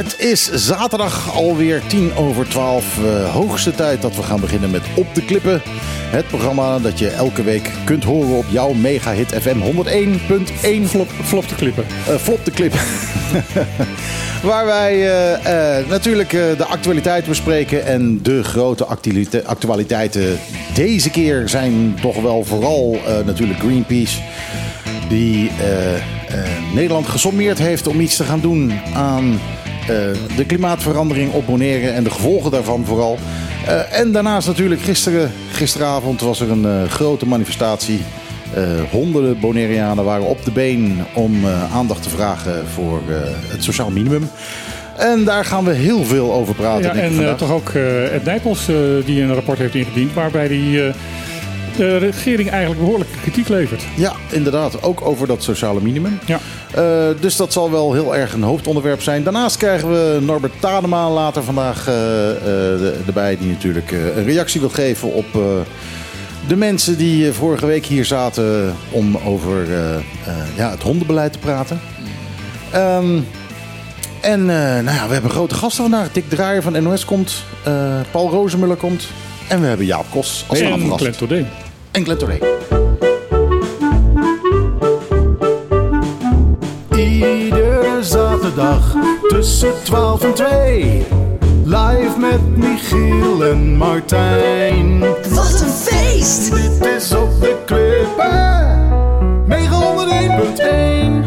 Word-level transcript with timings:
Het 0.00 0.18
is 0.18 0.50
zaterdag 0.50 1.34
alweer 1.34 1.82
tien 1.86 2.14
over 2.14 2.48
twaalf. 2.48 2.98
Uh, 2.98 3.32
hoogste 3.32 3.74
tijd 3.74 4.02
dat 4.02 4.16
we 4.16 4.22
gaan 4.22 4.40
beginnen 4.40 4.70
met 4.70 4.82
Op 4.94 5.14
de 5.14 5.24
Klippen. 5.24 5.62
Het 6.10 6.26
programma 6.26 6.78
dat 6.78 6.98
je 6.98 7.08
elke 7.08 7.42
week 7.42 7.70
kunt 7.84 8.04
horen 8.04 8.36
op 8.36 8.44
jouw 8.48 8.72
mega 8.72 9.12
hit 9.12 9.28
FM 9.40 9.58
101.1. 9.60 10.88
Flop, 10.88 11.08
flop 11.22 11.48
de 11.48 11.54
klippen. 11.54 11.84
Uh, 12.08 12.14
flop 12.14 12.44
de 12.44 12.50
klippen. 12.50 12.80
Waar 14.42 14.66
wij 14.66 14.96
uh, 14.96 15.88
natuurlijk 15.88 16.30
de 16.30 16.66
actualiteit 16.68 17.26
bespreken. 17.26 17.86
En 17.86 18.22
de 18.22 18.44
grote 18.44 18.86
actualiteiten 19.44 20.38
deze 20.74 21.10
keer 21.10 21.48
zijn 21.48 21.98
toch 22.00 22.22
wel 22.22 22.44
vooral 22.44 22.98
natuurlijk 23.24 23.58
Greenpeace. 23.58 24.20
Die 25.08 25.50
Nederland 26.74 27.06
gesommeerd 27.06 27.58
heeft 27.58 27.86
om 27.86 28.00
iets 28.00 28.16
te 28.16 28.24
gaan 28.24 28.40
doen 28.40 28.72
aan 28.94 29.40
eh, 29.90 30.36
de 30.36 30.46
klimaatverandering 30.46 31.32
op 31.32 31.46
Bonaire 31.46 31.88
en 31.88 32.04
de 32.04 32.10
gevolgen 32.10 32.50
daarvan 32.50 32.84
vooral. 32.84 33.18
Eh, 33.66 33.98
en 34.00 34.12
daarnaast 34.12 34.46
natuurlijk 34.46 34.80
gisteren, 34.80 35.32
gisteravond 35.52 36.20
was 36.20 36.40
er 36.40 36.50
een 36.50 36.64
eh, 36.64 36.90
grote 36.90 37.26
manifestatie. 37.26 38.00
honderden 38.90 39.40
Bonaireanen 39.40 40.04
waren 40.04 40.26
op 40.26 40.44
de 40.44 40.50
been 40.50 41.04
om 41.14 41.46
aandacht 41.72 42.02
te 42.02 42.08
vragen 42.08 42.68
voor 42.68 43.00
het 43.48 43.64
sociaal 43.64 43.90
minimum. 43.90 44.30
En 44.96 45.24
daar 45.24 45.44
gaan 45.44 45.64
we 45.64 45.72
heel 45.72 46.04
veel 46.04 46.32
over 46.32 46.54
praten. 46.54 46.96
Ja, 46.96 47.02
en 47.02 47.36
toch 47.36 47.52
ook 47.52 47.68
Ed 48.12 48.24
Nijpels 48.24 48.66
die 49.04 49.22
een 49.22 49.34
rapport 49.34 49.58
heeft 49.58 49.74
ingediend 49.74 50.14
waarbij 50.14 50.46
hij 50.46 50.94
de 51.76 51.96
regering 51.96 52.50
eigenlijk 52.50 52.80
behoorlijk 52.80 53.10
kritiek 53.22 53.48
levert. 53.48 53.82
Ja, 53.96 54.12
inderdaad. 54.30 54.82
Ook 54.82 55.06
over 55.06 55.26
dat 55.26 55.42
sociale 55.42 55.80
minimum. 55.80 56.18
Ja. 56.26 56.40
Uh, 56.78 57.20
dus 57.20 57.36
dat 57.36 57.52
zal 57.52 57.70
wel 57.70 57.92
heel 57.92 58.16
erg 58.16 58.32
een 58.32 58.42
hoofdonderwerp 58.42 59.02
zijn. 59.02 59.22
Daarnaast 59.22 59.56
krijgen 59.56 59.90
we 59.90 60.18
Norbert 60.20 60.52
Tadema 60.60 61.10
later 61.10 61.42
vandaag 61.42 61.88
uh, 61.88 61.94
uh, 61.94 63.06
erbij. 63.06 63.36
Die 63.38 63.48
natuurlijk 63.48 63.90
een 63.90 64.24
reactie 64.24 64.60
wil 64.60 64.68
geven 64.68 65.12
op 65.12 65.26
de 66.48 66.56
mensen 66.56 66.96
die 66.96 67.32
vorige 67.32 67.66
week 67.66 67.86
hier 67.86 68.04
zaten 68.04 68.74
om 68.90 69.16
over 69.16 69.66
ja, 70.56 70.70
het 70.70 70.82
hondenbeleid 70.82 71.32
te 71.32 71.38
praten. 71.38 71.80
Um, 72.74 73.26
en 74.20 74.44
nou 74.44 74.96
ja, 74.96 75.06
we 75.06 75.12
hebben 75.12 75.30
grote 75.30 75.54
gasten 75.54 75.82
vandaag. 75.82 76.12
Dick 76.12 76.28
Draaier 76.28 76.62
van 76.62 76.82
NOS 76.82 77.04
komt. 77.04 77.44
Paul 78.10 78.30
Rozemuller 78.30 78.76
komt. 78.76 79.08
En 79.50 79.60
we 79.60 79.66
hebben 79.66 79.86
Jaap 79.86 80.04
Kos 80.10 80.44
als 80.48 80.60
en 80.60 80.98
Glenn 80.98 81.16
Tordé. 81.16 81.46
En 81.90 82.04
Glenn 82.04 82.18
Tordé. 82.18 82.38
Iedere 86.96 87.98
zaterdag 88.00 88.94
tussen 89.28 89.72
12 89.82 90.22
en 90.22 90.34
2. 90.34 91.06
Live 91.64 92.14
met 92.18 92.56
Michiel 92.56 93.44
en 93.44 93.76
Martijn. 93.76 95.00
Wat 95.28 95.60
een 95.60 95.70
feest! 95.70 96.54
Dit 96.54 96.86
is 96.96 97.12
op 97.12 97.40
de 97.40 97.56
klippen. 97.66 98.88
901.1 99.48 101.19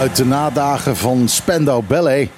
uit 0.00 0.16
de 0.16 0.24
nadagen 0.24 0.96
van 0.96 1.28
Spandau 1.28 1.82
Ballet. 1.82 2.28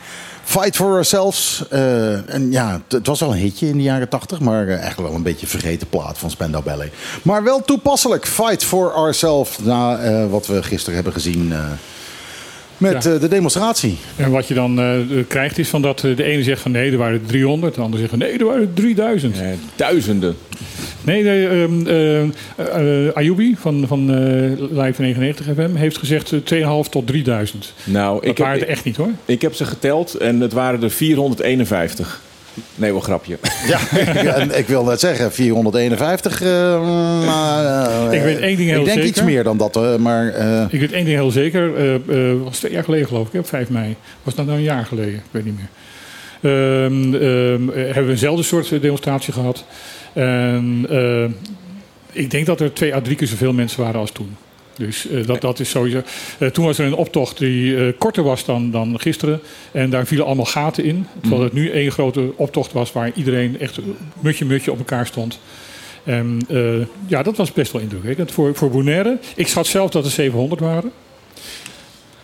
Fight 0.45 0.77
for 0.77 0.93
Ourselves. 0.93 1.65
Uh, 1.73 2.35
en 2.35 2.51
ja, 2.51 2.83
het 2.89 3.07
was 3.07 3.23
al 3.23 3.33
een 3.33 3.39
hitje 3.39 3.69
in 3.69 3.77
de 3.77 3.83
jaren 3.83 4.09
80, 4.09 4.41
maar 4.41 4.65
uh, 4.67 4.71
eigenlijk 4.71 5.09
wel 5.09 5.15
een 5.15 5.23
beetje 5.23 5.47
vergeten 5.47 5.89
plaat 5.89 6.19
van 6.19 6.31
Spandau 6.31 6.65
Ballet. 6.65 6.93
Maar 7.23 7.43
wel 7.45 7.63
toepasselijk. 7.63 8.27
Fight 8.27 8.65
for 8.65 8.93
Ourselves. 8.93 9.59
Na 9.59 10.05
uh, 10.05 10.31
wat 10.31 10.47
we 10.47 10.63
gisteren 10.63 10.95
hebben 10.95 11.13
gezien 11.13 11.53
met 12.77 13.05
ja. 13.05 13.19
de 13.19 13.29
demonstratie. 13.29 13.99
En 14.17 14.31
wat 14.31 14.49
je 14.49 14.55
dan 14.55 14.81
uh, 14.81 15.25
krijgt 15.29 15.59
is 15.59 15.69
van 15.69 15.83
dat 15.83 15.99
de 15.99 16.25
ene 16.25 16.43
zegt 16.43 16.61
van 16.61 16.71
nee, 16.71 16.91
er 16.93 16.99
waren 16.99 17.27
300. 17.27 17.75
De 17.75 17.81
ander 17.81 17.99
zegt 17.99 18.11
van 18.11 18.19
nee, 18.19 18.39
er 18.39 18.45
waren 18.45 18.75
3000. 18.75 19.41
Nee, 19.41 19.59
duizenden. 19.77 20.37
Nee, 21.05 21.23
nee 21.23 21.47
um, 21.49 21.87
uh, 21.87 22.23
uh, 22.25 23.13
Ayubi 23.13 23.57
van, 23.59 23.85
van 23.87 24.07
Live 24.71 25.03
99 25.03 25.47
FM 25.55 25.75
heeft 25.75 25.99
gezegd 25.99 26.33
2.5 26.33 26.39
tot 26.91 27.07
3000. 27.07 27.75
Nou, 27.85 28.21
dat 28.21 28.31
ik 28.31 28.39
waren 28.39 28.59
heb, 28.59 28.63
er 28.63 28.69
echt 28.69 28.85
niet 28.85 28.97
hoor. 28.97 29.11
Ik 29.25 29.43
heb 29.43 29.55
ze 29.55 29.65
geteld 29.65 30.15
en 30.15 30.41
het 30.41 30.53
waren 30.53 30.83
er 30.83 30.91
451. 30.91 32.21
Nee, 32.75 32.93
wel 32.93 33.01
grapje. 33.01 33.39
Ja, 33.67 34.35
en 34.35 34.59
ik 34.59 34.67
wil 34.67 34.85
net 34.85 35.01
zeggen, 35.01 35.33
451. 35.33 36.43
Uh, 36.43 36.47
maar, 37.27 37.65
uh, 37.65 38.13
ik 38.13 38.23
weet 38.23 38.39
één 38.39 38.57
ding 38.57 38.69
heel 38.69 38.79
ik 38.79 38.85
denk 38.85 38.99
zeker. 38.99 39.11
iets 39.11 39.23
meer 39.23 39.45
dan 39.45 39.57
dat, 39.57 39.77
uh, 39.77 39.97
maar... 39.97 40.27
Ik 40.71 40.81
weet 40.81 40.93
één 40.93 41.05
ding 41.05 41.17
heel 41.17 41.31
zeker. 41.31 41.99
Uh, 42.07 42.43
was 42.43 42.59
twee 42.59 42.73
jaar 42.73 42.85
geleden 42.85 43.07
geloof 43.07 43.29
ik, 43.33 43.41
op 43.41 43.49
5 43.49 43.69
mei. 43.69 43.97
Was 44.23 44.35
dat 44.35 44.47
nou 44.47 44.59
een 44.59 44.65
jaar 44.65 44.85
geleden? 44.85 45.15
Ik 45.15 45.23
weet 45.31 45.45
niet 45.45 45.57
meer. 45.57 45.69
Um, 46.45 47.15
um, 47.15 47.71
hebben 47.75 48.05
we 48.05 48.11
eenzelfde 48.11 48.43
soort 48.43 48.83
demonstratie 48.83 49.33
gehad. 49.33 49.65
En 50.13 50.87
ik 52.13 52.31
denk 52.31 52.47
dat 52.47 52.61
er 52.61 52.73
twee 52.73 52.95
à 52.95 53.01
drie 53.01 53.17
keer 53.17 53.27
zoveel 53.27 53.53
mensen 53.53 53.83
waren 53.83 54.01
als 54.01 54.11
toen. 54.11 54.37
Dus 54.77 55.11
uh, 55.11 55.27
dat, 55.27 55.41
dat 55.41 55.61
is 55.61 55.71
sowieso. 55.71 56.03
Uh, 56.39 56.49
toen 56.49 56.65
was 56.65 56.79
er 56.79 56.87
een 56.87 56.95
optocht 56.95 57.39
die 57.39 57.75
uh, 57.75 57.93
korter 57.99 58.23
was 58.23 58.45
dan, 58.45 58.71
dan 58.71 59.01
gisteren. 59.01 59.41
En 59.73 59.91
daar 59.91 60.07
vielen 60.07 60.27
allemaal 60.27 60.45
gaten 60.45 60.85
in. 60.85 61.07
Terwijl 61.21 61.43
het 61.43 61.53
nu 61.53 61.71
één 61.71 61.93
grote 61.93 62.33
optocht 62.37 62.73
was 62.73 62.93
waar 62.93 63.11
iedereen 63.15 63.61
echt 63.61 63.79
mutje 64.21 64.45
mutje 64.45 64.71
op 64.71 64.79
elkaar 64.79 65.07
stond. 65.07 65.39
En 66.05 66.41
ja, 67.07 67.23
dat 67.23 67.37
was 67.37 67.53
best 67.53 67.73
wel 67.73 67.83
indrukwekkend 67.83 68.33
voor, 68.33 68.55
voor 68.55 68.71
Bonaire. 68.71 69.19
Ik 69.37 69.49
schat 69.49 69.67
zelf 69.67 69.91
dat 69.91 70.05
er 70.05 70.11
700 70.11 70.61
waren. 70.61 70.93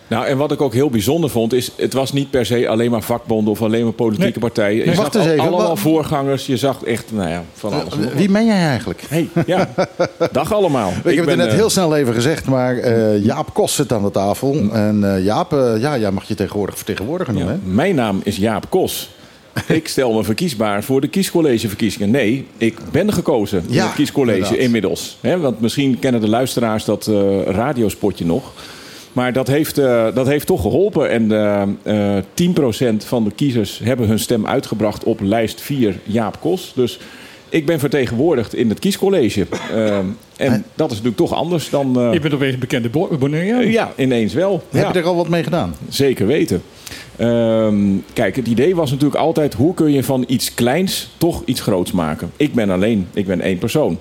Nou, 0.09 0.25
en 0.25 0.37
wat 0.37 0.51
ik 0.51 0.61
ook 0.61 0.73
heel 0.73 0.89
bijzonder 0.89 1.29
vond, 1.29 1.53
is 1.53 1.71
het 1.75 1.93
was 1.93 2.13
niet 2.13 2.29
per 2.29 2.45
se 2.45 2.67
alleen 2.67 2.91
maar 2.91 3.01
vakbonden 3.01 3.51
of 3.51 3.61
alleen 3.61 3.83
maar 3.83 3.93
politieke 3.93 4.29
Nee. 4.31 4.39
partijen. 4.39 4.77
Je 4.79 4.85
Nee, 4.85 4.93
zag 4.95 5.03
wacht 5.03 5.15
eens 5.15 5.25
even, 5.25 5.39
allemaal 5.39 5.67
wat- 5.67 5.79
voorgangers. 5.79 6.45
Je 6.45 6.57
zag 6.57 6.83
echt, 6.83 7.11
nou 7.11 7.29
ja, 7.29 7.43
van 7.53 7.73
alles. 7.73 7.93
Wie 8.15 8.31
ben 8.31 8.45
jij 8.45 8.59
eigenlijk? 8.67 9.03
Hey, 9.09 9.29
ja, 9.45 9.69
dag 10.31 10.53
allemaal. 10.53 10.89
Ik, 11.03 11.15
heb 11.15 11.17
het 11.17 11.29
er 11.29 11.37
net 11.37 11.47
eh, 11.47 11.53
heel 11.53 11.69
snel 11.69 11.95
even 11.95 12.13
gezegd, 12.13 12.45
maar 12.45 12.77
eh, 12.77 13.23
Jaap 13.25 13.53
Kos 13.53 13.75
zit 13.75 13.93
aan 13.93 14.03
de 14.03 14.11
tafel. 14.11 14.55
En 14.71 15.15
eh, 15.15 15.23
Jaap, 15.23 15.53
eh, 15.53 15.73
ja, 15.79 15.97
jij 15.97 16.11
mag 16.11 16.23
je 16.27 16.35
tegenwoordig 16.35 16.75
vertegenwoordiger 16.75 17.33
ja, 17.33 17.39
noemen. 17.39 17.61
hè? 17.65 17.71
Mijn 17.73 17.95
naam 17.95 18.21
is 18.23 18.37
Jaap 18.37 18.69
Kos. 18.69 19.09
Ik 19.67 19.87
stel 19.87 20.13
me 20.13 20.23
verkiesbaar 20.23 20.83
voor 20.83 21.01
de 21.01 21.07
kiescollegeverkiezingen. 21.07 22.09
Nee, 22.11 22.45
ik 22.57 22.77
ben 22.91 23.13
gekozen 23.13 23.63
in 23.67 23.73
Ja, 23.73 23.85
het 23.85 23.93
kiescollege 23.95 24.37
inderdaad. 24.37 24.59
inmiddels. 24.65 25.17
Hè, 25.21 25.39
want 25.39 25.61
misschien 25.61 25.99
kennen 25.99 26.21
de 26.21 26.29
luisteraars 26.29 26.85
dat 26.85 27.07
eh, 27.07 27.41
radiospotje 27.45 28.25
nog. 28.25 28.51
Maar 29.13 29.33
dat 29.33 29.47
heeft, 29.47 29.77
eh, 29.77 30.07
dat 30.13 30.27
heeft 30.27 30.47
toch 30.47 30.61
geholpen. 30.61 31.09
En 31.09 31.31
eh, 31.31 32.17
eh, 32.17 32.23
10% 32.33 33.05
van 33.05 33.23
de 33.23 33.31
kiezers 33.31 33.79
hebben 33.83 34.07
hun 34.07 34.19
stem 34.19 34.47
uitgebracht 34.47 35.03
op 35.03 35.19
lijst 35.21 35.61
4 35.61 35.95
Jaap 36.03 36.39
Kos. 36.39 36.71
Dus 36.75 36.99
ik 37.49 37.65
ben 37.65 37.79
vertegenwoordigd 37.79 38.55
in 38.55 38.69
het 38.69 38.79
kiescollege. 38.79 39.47
Eh, 39.71 39.97
en 40.37 40.63
dat 40.75 40.87
is 40.91 40.97
natuurlijk 40.97 41.17
toch 41.17 41.33
anders 41.33 41.69
dan... 41.69 41.99
eh, 41.99 42.13
Je 42.13 42.19
bent 42.19 42.33
opeens 42.33 42.53
een 42.53 42.59
bekende 42.59 42.89
Bo- 42.89 43.17
Bonaireaan. 43.19 43.71
ja, 43.71 43.91
ineens 43.97 44.33
wel. 44.33 44.63
Ja. 44.69 44.77
Heb 44.79 44.93
je 44.93 44.99
er 44.99 45.05
al 45.05 45.15
wat 45.15 45.29
mee 45.29 45.43
gedaan? 45.43 45.75
Zeker 45.89 46.27
weten. 46.27 46.61
Ehm, 47.15 47.77
kijk, 48.13 48.35
het 48.35 48.47
idee 48.47 48.75
was 48.75 48.91
natuurlijk 48.91 49.19
altijd... 49.21 49.53
hoe 49.53 49.73
kun 49.73 49.91
je 49.91 50.03
van 50.03 50.23
iets 50.27 50.53
kleins 50.53 51.09
toch 51.17 51.41
iets 51.45 51.61
groots 51.61 51.91
maken? 51.91 52.31
Ik 52.37 52.53
ben 52.53 52.69
alleen, 52.69 53.07
ik 53.13 53.25
ben 53.25 53.41
één 53.41 53.57
persoon. 53.57 53.97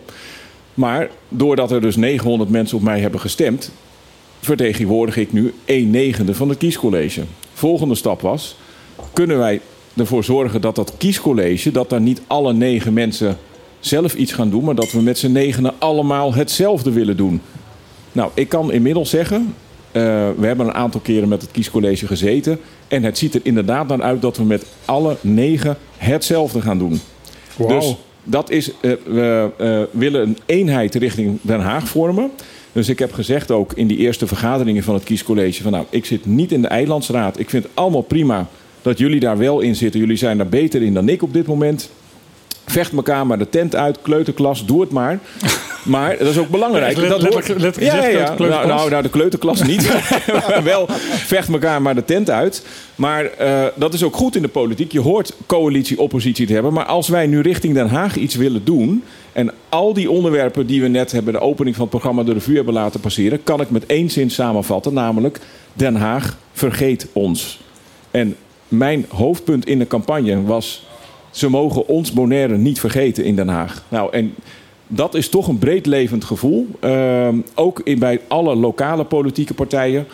Maar 0.75 1.09
doordat 1.29 1.71
er 1.71 1.81
dus 1.81 1.97
900 1.97 2.51
mensen 2.51 2.77
op 2.77 2.83
mij 2.83 3.01
hebben 3.01 3.21
gestemd... 3.21 3.71
vertegenwoordig 4.41 5.17
ik 5.17 5.33
nu 5.33 5.55
1 5.65 5.91
negende 5.91 6.35
van 6.35 6.49
het 6.49 6.59
kiescollege. 6.59 7.23
Volgende 7.53 7.95
stap 7.95 8.21
was... 8.21 8.57
kunnen 9.13 9.39
wij 9.39 9.61
ervoor 9.97 10.25
zorgen 10.25 10.61
dat 10.61 10.75
dat 10.75 10.95
kiescollege, 10.99 11.71
dat 11.71 11.91
daar 11.91 12.01
niet 12.01 12.23
alle 12.27 12.53
negen 12.53 12.93
mensen 12.93 13.39
zelf 13.81 14.15
iets 14.15 14.33
gaan 14.33 14.51
doen, 14.51 14.65
maar 14.65 14.75
dat 14.75 14.93
we 14.93 15.03
met 15.03 15.19
z'n 15.19 15.33
negenen 15.33 15.73
allemaal 15.79 16.35
hetzelfde 16.35 16.91
willen 16.91 17.17
doen. 17.17 17.41
Nou, 18.13 18.31
ik 18.35 18.49
kan 18.49 18.73
inmiddels 18.73 19.11
zeggen, 19.11 19.55
eh, 19.93 20.03
we 20.37 20.47
hebben 20.47 20.67
een 20.67 20.75
aantal 20.75 21.01
keren 21.01 21.29
met 21.29 21.43
het 21.43 21.51
kiescollege 21.51 22.07
gezeten. 22.07 22.59
En 22.89 23.03
het 23.03 23.19
ziet 23.19 23.35
er 23.35 23.41
inderdaad 23.43 23.89
dan 23.89 24.03
uit 24.03 24.23
dat 24.23 24.37
we 24.37 24.45
met 24.45 24.67
alle 24.85 25.17
negen 25.21 25.77
hetzelfde 25.97 26.61
gaan 26.61 26.79
doen. 26.79 27.01
Dus 27.69 27.95
dat 28.25 28.51
is, 28.51 28.71
eh, 28.81 28.93
we 29.05 29.51
eh, 29.57 29.83
willen 29.91 30.21
een 30.21 30.39
eenheid 30.47 30.95
richting 30.95 31.39
Den 31.41 31.61
Haag 31.61 31.89
vormen. 31.89 32.31
Dus 32.73 32.89
ik 32.89 32.99
heb 32.99 33.13
gezegd 33.13 33.51
ook 33.51 33.73
in 33.73 33.87
die 33.87 33.99
eerste 33.99 34.27
vergaderingen 34.27 34.83
van 34.83 34.95
het 34.95 35.05
kiescollege: 35.05 35.63
van 35.63 35.73
nou, 35.73 35.85
ik 35.91 36.05
zit 36.05 36.27
niet 36.27 36.53
in 36.53 36.63
de 36.63 36.69
eilandsraad. 36.69 37.39
Ik 37.39 37.51
vind 37.51 37.63
het 37.63 37.73
allemaal 37.75 38.03
prima 38.03 38.49
dat 38.83 38.99
jullie 38.99 39.21
daar 39.21 39.39
wel 39.39 39.61
in 39.61 39.77
zitten. 39.77 40.01
Jullie 40.01 40.17
zijn 40.17 40.37
daar 40.37 40.49
beter 40.49 40.83
in 40.83 40.95
dan 40.95 41.09
ik 41.09 41.23
op 41.23 41.33
dit 41.33 41.47
moment. 41.47 41.91
Vecht 42.71 42.93
elkaar 42.93 43.27
maar 43.27 43.39
de 43.39 43.49
tent 43.49 43.77
uit, 43.77 43.99
kleuterklas, 44.03 44.67
doe 44.67 44.81
het 44.81 44.91
maar. 44.91 45.19
Maar 45.83 46.19
dat 46.19 46.29
is 46.29 46.39
ook 46.39 46.49
belangrijk. 46.49 47.09
Dat 47.09 47.23
hoort- 47.23 47.77
ja, 47.81 47.97
ja, 47.97 48.07
ja. 48.07 48.35
Nou, 48.39 48.67
nou, 48.67 48.91
nou, 48.91 49.03
de 49.03 49.09
kleuterklas 49.09 49.63
niet. 49.63 49.91
wel 50.63 50.87
vecht 51.27 51.49
elkaar 51.49 51.83
maar 51.83 51.95
de 51.95 52.05
tent 52.05 52.31
uit. 52.31 52.67
Maar 52.95 53.25
eh, 53.25 53.65
dat 53.75 53.95
is 53.95 54.03
ook 54.03 54.17
goed 54.17 54.37
in 54.37 54.43
de 54.43 54.49
politiek. 54.49 54.93
Je 54.93 55.01
hoort 55.01 55.33
coalitie-oppositie 55.47 56.47
te 56.47 56.53
hebben. 56.53 56.73
Maar 56.73 56.85
als 56.85 57.09
wij 57.09 57.27
nu 57.27 57.41
richting 57.41 57.75
Den 57.75 57.89
Haag 57.89 58.17
iets 58.17 58.35
willen 58.35 58.65
doen. 58.65 59.03
En 59.33 59.53
al 59.69 59.93
die 59.93 60.11
onderwerpen 60.11 60.67
die 60.67 60.81
we 60.83 60.89
net 60.89 61.13
hebben, 61.13 61.33
de 61.33 61.41
opening 61.41 61.75
van 61.77 61.85
het 61.85 61.95
programma 61.95 62.23
de 62.23 62.33
revue 62.33 62.57
hebben 62.57 62.75
laten 62.75 63.01
passeren. 63.01 63.43
kan 63.43 63.61
ik 63.61 63.71
met 63.71 63.87
één 63.87 64.11
zin 64.11 64.31
samenvatten. 64.31 64.93
Namelijk: 64.93 65.39
Den 65.73 65.97
Haag 65.97 66.37
vergeet 66.53 67.07
ons. 67.13 67.61
En 68.11 68.37
mijn 68.69 69.07
hoofdpunt 69.09 69.67
in 69.67 69.79
de 69.79 69.87
campagne 69.87 70.43
was. 70.43 70.87
Ze 71.31 71.51
mogen 71.51 71.87
ons 71.87 72.13
Bonaire 72.13 72.57
niet 72.57 72.81
vergeten 72.81 73.25
in 73.25 73.37
Den 73.37 73.49
Haag. 73.49 73.83
Nou, 73.89 74.13
en 74.13 74.35
dat 74.87 75.15
is 75.15 75.29
toch 75.29 75.49
een 75.49 75.59
breed 75.59 75.87
levend 75.87 76.25
gevoel. 76.25 76.67
Ehm, 76.81 77.37
ook 77.55 77.81
in, 77.85 77.99
bij 77.99 78.21
alle 78.29 78.57
lokale 78.57 79.05
politieke 79.05 79.55
partijen. 79.55 80.07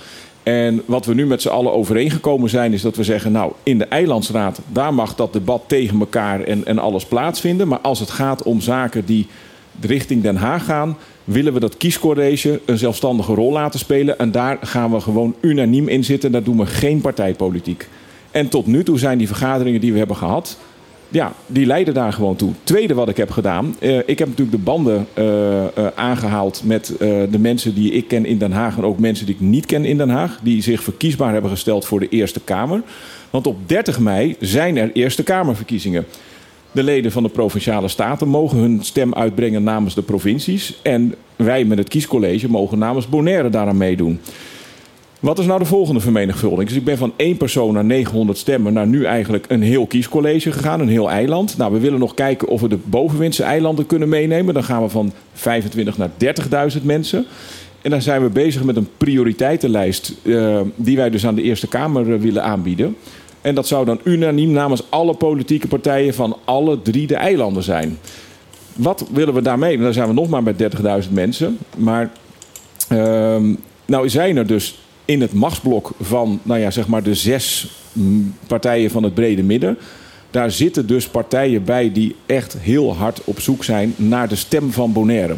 En 0.43 0.83
wat 0.87 1.07
we 1.07 1.15
nu 1.15 1.27
met 1.27 1.43
z'n 1.43 1.49
allen 1.49 1.73
overeengekomen 1.73 2.51
zijn, 2.51 2.73
is 2.73 2.83
dat 2.83 2.97
we 2.97 3.05
zeggen: 3.05 3.33
Nou, 3.33 3.53
in 3.63 3.79
de 3.79 3.85
Eilandsraad, 3.85 4.61
daar 4.73 4.95
mag 4.95 5.15
dat 5.15 5.33
debat 5.33 5.63
tegen 5.67 6.01
elkaar 6.01 6.41
en, 6.41 6.67
en 6.67 6.79
alles 6.79 7.05
plaatsvinden. 7.05 7.69
Maar 7.69 7.79
als 7.79 8.01
het 8.01 8.11
gaat 8.11 8.43
om 8.43 8.61
zaken 8.61 9.05
die 9.05 9.27
richting 9.81 10.23
Den 10.23 10.37
Haag 10.37 10.65
gaan, 10.65 10.97
willen 11.25 11.53
we 11.53 11.61
dat 11.61 11.77
kiescollege 11.77 12.61
een 12.65 12.79
zelfstandige 12.79 13.35
rol 13.35 13.53
laten 13.53 13.79
spelen. 13.79 14.19
En 14.19 14.31
daar 14.31 14.59
gaan 14.61 14.91
we 14.91 15.01
gewoon 15.01 15.35
unaniem 15.41 15.89
in 15.89 16.05
zitten. 16.05 16.33
Daar 16.33 16.43
doen 16.43 16.59
we 16.59 16.67
geen 16.67 17.01
partijpolitiek. 17.01 17.89
En 18.31 18.49
tot 18.49 18.67
nu 18.67 18.85
toe 18.85 18.99
zijn 18.99 19.19
die 19.19 19.27
vergaderingen 19.27 19.81
die 19.81 19.93
we 19.93 19.99
hebben 19.99 20.17
gehad, 20.17 20.59
ja, 21.15 21.33
die 21.47 21.67
leiden 21.67 21.95
daar 21.95 22.13
gewoon 22.13 22.37
toe. 22.37 22.53
Tweede 22.65 22.95
wat 22.95 23.09
ik 23.09 23.17
heb 23.17 23.31
gedaan. 23.31 23.77
eh, 23.79 23.99
ik 24.07 24.19
heb 24.19 24.29
natuurlijk 24.29 24.57
de 24.57 24.63
banden 24.63 25.07
eh, 25.15 25.65
eh, 25.65 25.87
aangehaald 25.95 26.63
met 26.65 26.95
de 27.31 27.39
mensen 27.39 27.75
die 27.75 27.93
ik 27.93 28.09
ken 28.09 28.27
in 28.27 28.39
Den 28.39 28.53
Haag. 28.53 28.77
En 28.77 28.85
ook 28.85 28.99
mensen 28.99 29.27
die 29.27 29.35
ik 29.35 29.41
niet 29.41 29.67
ken 29.67 29.85
in 29.85 29.97
Den 29.97 30.09
Haag. 30.09 30.39
Die 30.43 30.63
zich 30.63 30.83
verkiesbaar 30.83 31.33
hebben 31.33 31.51
gesteld 31.51 31.85
voor 31.85 32.01
de 32.01 32.09
Eerste 32.09 32.41
Kamer. 32.41 32.83
Want 33.31 33.47
op 33.47 33.57
30 33.69 33.99
mei 33.99 34.37
zijn 34.41 34.77
er 34.77 34.91
Eerste 34.93 35.23
Kamerverkiezingen. 35.23 36.07
De 36.73 36.83
leden 36.83 37.13
van 37.13 37.23
de 37.23 37.29
provinciale 37.29 37.89
staten 37.89 38.29
mogen 38.29 38.59
hun 38.59 38.79
stem 38.83 39.15
uitbrengen 39.15 39.63
namens 39.63 39.95
de 39.95 40.03
provincies. 40.03 40.79
En 40.83 41.15
wij 41.37 41.65
met 41.65 41.79
het 41.79 41.89
kiescollege 41.89 42.51
mogen 42.51 42.79
namens 42.79 43.09
Bonaire 43.09 43.49
daaraan 43.49 43.77
meedoen. 43.77 44.21
Wat 45.25 45.39
is 45.39 45.47
nou 45.47 45.59
de 45.59 45.65
volgende 45.65 46.01
vermenigvuldiging? 46.01 46.69
Dus 46.69 46.79
ik 46.79 46.85
ben 46.85 46.99
van 46.99 47.13
één 47.17 47.37
persoon 47.37 47.75
naar 47.75 47.85
900 47.85 48.39
stemmen 48.39 48.73
naar 48.73 48.87
nu 48.87 49.05
eigenlijk 49.05 49.45
een 49.49 49.63
heel 49.63 49.87
kiescollege 49.87 50.53
gegaan, 50.53 50.81
een 50.81 50.89
heel 50.89 51.11
eiland. 51.11 51.57
Nou, 51.57 51.73
we 51.73 51.79
willen 51.79 51.99
nog 51.99 52.15
kijken 52.15 52.49
of 52.49 52.61
we 52.61 52.69
de 52.69 52.79
bovenwindse 52.85 53.43
eilanden 53.43 53.87
kunnen 53.87 54.09
meenemen. 54.09 54.55
Dan 54.55 54.65
gaan 54.65 54.83
we 54.83 54.89
van 54.89 55.13
25 55.33 55.99
naar 55.99 56.11
30.000 56.77 56.83
mensen. 56.83 57.27
En 57.83 57.91
dan 57.91 58.03
zijn 58.03 58.23
we 58.23 58.29
bezig 58.29 58.65
met 58.65 58.77
een 58.77 58.89
prioriteitenlijst 58.97 60.15
eh, 60.23 60.61
die 60.75 60.97
wij 60.97 61.11
dus 61.11 61.27
aan 61.27 61.35
de 61.35 61.43
Eerste 61.43 61.69
Kamer 61.69 62.13
eh, 62.13 62.21
willen 62.21 62.43
aanbieden. 62.43 62.97
En 63.41 63.55
dat 63.55 63.67
zou 63.67 63.85
dan 63.85 64.01
unaniem 64.03 64.51
namens 64.51 64.83
alle 64.89 65.15
politieke 65.15 65.69
partijen 65.69 66.15
van 66.15 66.37
alle 66.45 66.83
drie 66.83 67.07
de 67.07 67.17
eilanden 67.17 67.63
zijn. 67.63 67.99
Wat 68.75 69.07
willen 69.13 69.35
we 69.35 69.43
daarmee? 69.43 69.79
Dan 69.79 69.93
zijn 69.93 70.09
we 70.09 70.15
nog 70.15 70.29
maar 70.29 70.43
met 70.43 70.63
30.000 71.07 71.13
mensen. 71.13 71.59
Maar 71.77 72.11
Ehm, 72.89 73.55
nou 73.87 74.09
zijn 74.09 74.37
er 74.37 74.47
dus 74.47 74.79
in 75.05 75.21
het 75.21 75.33
machtsblok 75.33 75.91
van 76.01 76.41
nou 76.43 76.61
ja, 76.61 76.71
zeg 76.71 76.87
maar 76.87 77.03
de 77.03 77.15
zes 77.15 77.69
partijen 78.47 78.91
van 78.91 79.03
het 79.03 79.15
brede 79.15 79.43
midden. 79.43 79.79
Daar 80.31 80.51
zitten 80.51 80.87
dus 80.87 81.09
partijen 81.09 81.65
bij 81.65 81.93
die 81.93 82.17
echt 82.27 82.57
heel 82.61 82.97
hard 82.97 83.21
op 83.25 83.41
zoek 83.41 83.65
zijn 83.65 83.95
naar 83.97 84.29
de 84.29 84.37
stem 84.37 84.73
van 84.73 84.93
Bonaire. 84.93 85.35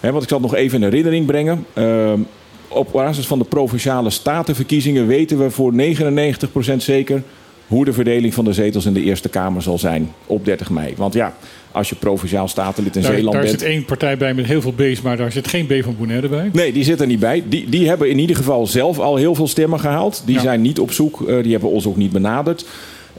Hè, 0.00 0.10
want 0.10 0.22
ik 0.22 0.28
zal 0.28 0.40
nog 0.40 0.54
even 0.54 0.78
in 0.78 0.84
herinnering 0.84 1.26
brengen. 1.26 1.66
Ehm, 1.72 2.20
op 2.68 2.92
basis 2.92 3.26
van 3.26 3.38
de 3.38 3.44
provinciale 3.44 4.10
statenverkiezingen 4.10 5.06
weten 5.06 5.38
we 5.38 5.50
voor 5.50 5.72
99% 5.74 6.82
zeker 6.82 7.22
hoe 7.66 7.84
de 7.84 7.92
verdeling 7.92 8.34
van 8.34 8.44
de 8.44 8.52
zetels 8.52 8.86
in 8.86 8.92
de 8.92 9.02
Eerste 9.02 9.28
Kamer 9.28 9.62
zal 9.62 9.78
zijn 9.78 10.12
op 10.26 10.44
30 10.44 10.70
mei. 10.70 10.94
Want 10.96 11.14
ja, 11.14 11.34
als 11.72 11.88
je 11.88 11.94
provinciaal 11.94 12.48
statenlid 12.48 12.96
in 12.96 13.02
Daar, 13.02 13.12
Zeeland 13.12 13.32
daar 13.34 13.44
bent. 13.44 13.60
zit 13.60 13.68
één 13.68 13.84
partij 13.84 14.16
bij 14.16 14.34
met 14.34 14.44
heel 14.46 14.60
veel 14.60 14.72
B's, 14.72 15.00
maar 15.02 15.16
daar 15.16 15.32
zit 15.32 15.48
geen 15.48 15.66
B 15.66 15.72
van 15.84 15.96
Bonaire 15.98 16.28
bij. 16.28 16.50
Nee, 16.52 16.72
die 16.72 16.84
zit 16.84 17.00
er 17.00 17.06
niet 17.06 17.18
bij. 17.20 17.42
Die, 17.48 17.68
die 17.68 17.88
hebben 17.88 18.10
in 18.10 18.18
ieder 18.18 18.36
geval 18.36 18.66
zelf 18.66 18.98
al 18.98 19.16
heel 19.16 19.34
veel 19.34 19.48
stemmen 19.48 19.80
gehaald. 19.80 20.22
Die 20.24 20.34
Ja. 20.34 20.40
zijn 20.40 20.60
niet 20.60 20.78
op 20.78 20.92
zoek, 20.92 21.28
eh, 21.28 21.42
die 21.42 21.52
hebben 21.52 21.70
ons 21.70 21.86
ook 21.86 21.96
niet 21.96 22.12
benaderd. 22.12 22.64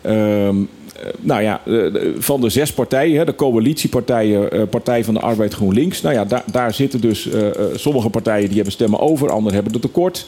Ehm, 0.02 0.16
eh, 0.16 1.06
nou 1.20 1.42
ja, 1.42 1.62
eh, 1.66 1.74
van 2.18 2.42
de 2.42 2.50
zes 2.50 2.74
partijen, 2.74 3.26
de 3.26 3.36
coalitiepartijen, 3.36 4.70
Partij 4.70 5.04
van 5.04 5.14
de 5.14 5.20
Arbeid 5.20 5.54
GroenLinks. 5.54 6.02
Nou 6.02 6.16
ja, 6.16 6.26
daar, 6.26 6.44
daar 6.52 6.74
zitten 6.74 7.02
dus 7.02 7.28
sommige 7.76 8.10
partijen 8.10 8.46
die 8.46 8.56
hebben 8.56 8.74
stemmen 8.74 9.00
over, 9.00 9.30
anderen 9.30 9.54
hebben 9.54 9.74
er 9.74 9.80
tekort. 9.80 10.26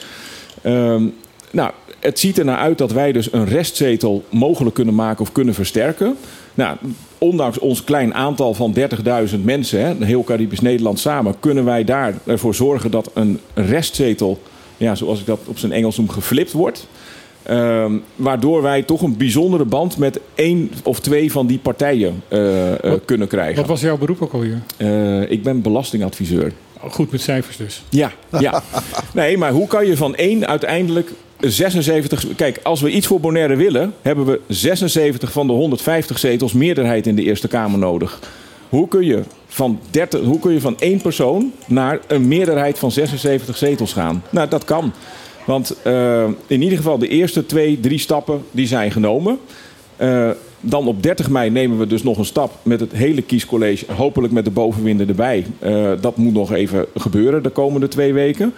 Ehm, 0.61 1.03
nou, 1.51 1.71
het 1.99 2.19
ziet 2.19 2.37
er 2.37 2.45
naar 2.45 2.57
uit 2.57 2.77
dat 2.77 2.91
wij 2.91 3.11
dus 3.11 3.33
een 3.33 3.45
restzetel 3.45 4.23
mogelijk 4.29 4.75
kunnen 4.75 4.95
maken 4.95 5.21
of 5.21 5.31
kunnen 5.31 5.53
versterken. 5.53 6.15
Nou, 6.53 6.77
ondanks 7.23 7.59
ons 7.59 7.83
klein 7.83 8.13
aantal 8.13 8.53
van 8.53 8.75
30.000 9.33 9.39
mensen, 9.43 9.85
hè, 9.85 10.05
heel 10.05 10.23
Caribisch 10.23 10.59
Nederland 10.61 10.99
samen, 10.99 11.35
kunnen 11.39 11.65
wij 11.65 11.83
daar 11.83 12.13
ervoor 12.25 12.55
zorgen 12.55 12.91
dat 12.91 13.11
een 13.13 13.39
restzetel, 13.53 14.41
ja, 14.77 14.95
zoals 14.95 15.19
ik 15.19 15.25
dat 15.25 15.39
op 15.45 15.57
zijn 15.57 15.71
Engels 15.71 15.97
noem, 15.97 16.09
geflipt 16.09 16.51
wordt. 16.51 16.87
Ehm, 17.43 17.91
waardoor 18.15 18.61
wij 18.61 18.81
toch 18.83 19.01
een 19.01 19.17
bijzondere 19.17 19.65
band 19.65 19.97
met 19.97 20.19
één 20.35 20.71
of 20.83 20.99
twee 20.99 21.31
van 21.31 21.47
die 21.47 21.59
partijen 21.59 22.23
eh, 22.27 22.73
eh, 22.73 22.79
Wat- 22.81 23.05
kunnen 23.05 23.27
krijgen. 23.27 23.55
Wat 23.55 23.67
was 23.67 23.81
jouw 23.81 23.97
beroep 23.97 24.21
ook 24.21 24.33
alweer? 24.33 24.61
Eh, 24.77 25.31
ik 25.31 25.43
ben 25.43 25.61
belastingadviseur. 25.61 26.51
Goed 26.89 27.11
met 27.11 27.21
cijfers 27.21 27.57
dus. 27.57 27.83
Ja, 27.89 28.11
ja. 28.39 28.63
Nee, 29.13 29.37
maar 29.37 29.51
hoe 29.51 29.67
kan 29.67 29.85
je 29.87 29.97
van 29.97 30.15
één 30.15 30.47
uiteindelijk 30.47 31.11
76... 31.49 32.35
Kijk, 32.35 32.59
als 32.63 32.81
we 32.81 32.89
iets 32.89 33.07
voor 33.07 33.19
Bonaire 33.19 33.55
willen... 33.55 33.93
hebben 34.01 34.25
we 34.25 34.39
76 34.47 35.31
van 35.31 35.47
de 35.47 35.53
150 35.53 36.19
zetels 36.19 36.53
meerderheid 36.53 37.07
in 37.07 37.15
de 37.15 37.23
Eerste 37.23 37.47
Kamer 37.47 37.79
nodig. 37.79 38.19
Hoe 38.69 38.87
kun 38.87 39.05
je 39.05 39.23
van, 39.47 39.79
30, 39.89 40.21
hoe 40.21 40.39
kun 40.39 40.53
je 40.53 40.61
van 40.61 40.79
één 40.79 41.01
persoon 41.01 41.51
naar 41.65 41.99
een 42.07 42.27
meerderheid 42.27 42.79
van 42.79 42.91
76 42.91 43.57
zetels 43.57 43.93
gaan? 43.93 44.23
Nou, 44.29 44.49
dat 44.49 44.65
kan. 44.65 44.93
Want 45.45 45.75
eh, 45.83 46.23
in 46.47 46.61
ieder 46.61 46.77
geval 46.77 46.97
de 46.97 47.07
eerste 47.07 47.45
twee, 47.45 47.79
drie 47.79 47.99
stappen 47.99 48.43
die 48.51 48.67
zijn 48.67 48.91
genomen. 48.91 49.39
Eh, 49.95 50.29
dan 50.59 50.87
op 50.87 51.03
30 51.03 51.29
mei 51.29 51.49
nemen 51.49 51.77
we 51.77 51.87
dus 51.87 52.03
nog 52.03 52.17
een 52.17 52.25
stap 52.25 52.51
met 52.61 52.79
het 52.79 52.91
hele 52.91 53.21
kiescollege. 53.21 53.85
Hopelijk 53.93 54.33
met 54.33 54.45
de 54.45 54.51
bovenwinden 54.51 55.07
erbij. 55.07 55.45
Eh, 55.59 55.91
dat 56.01 56.17
moet 56.17 56.33
nog 56.33 56.53
even 56.53 56.85
gebeuren 56.95 57.43
de 57.43 57.49
komende 57.49 57.87
twee 57.87 58.13
weken. 58.13 58.53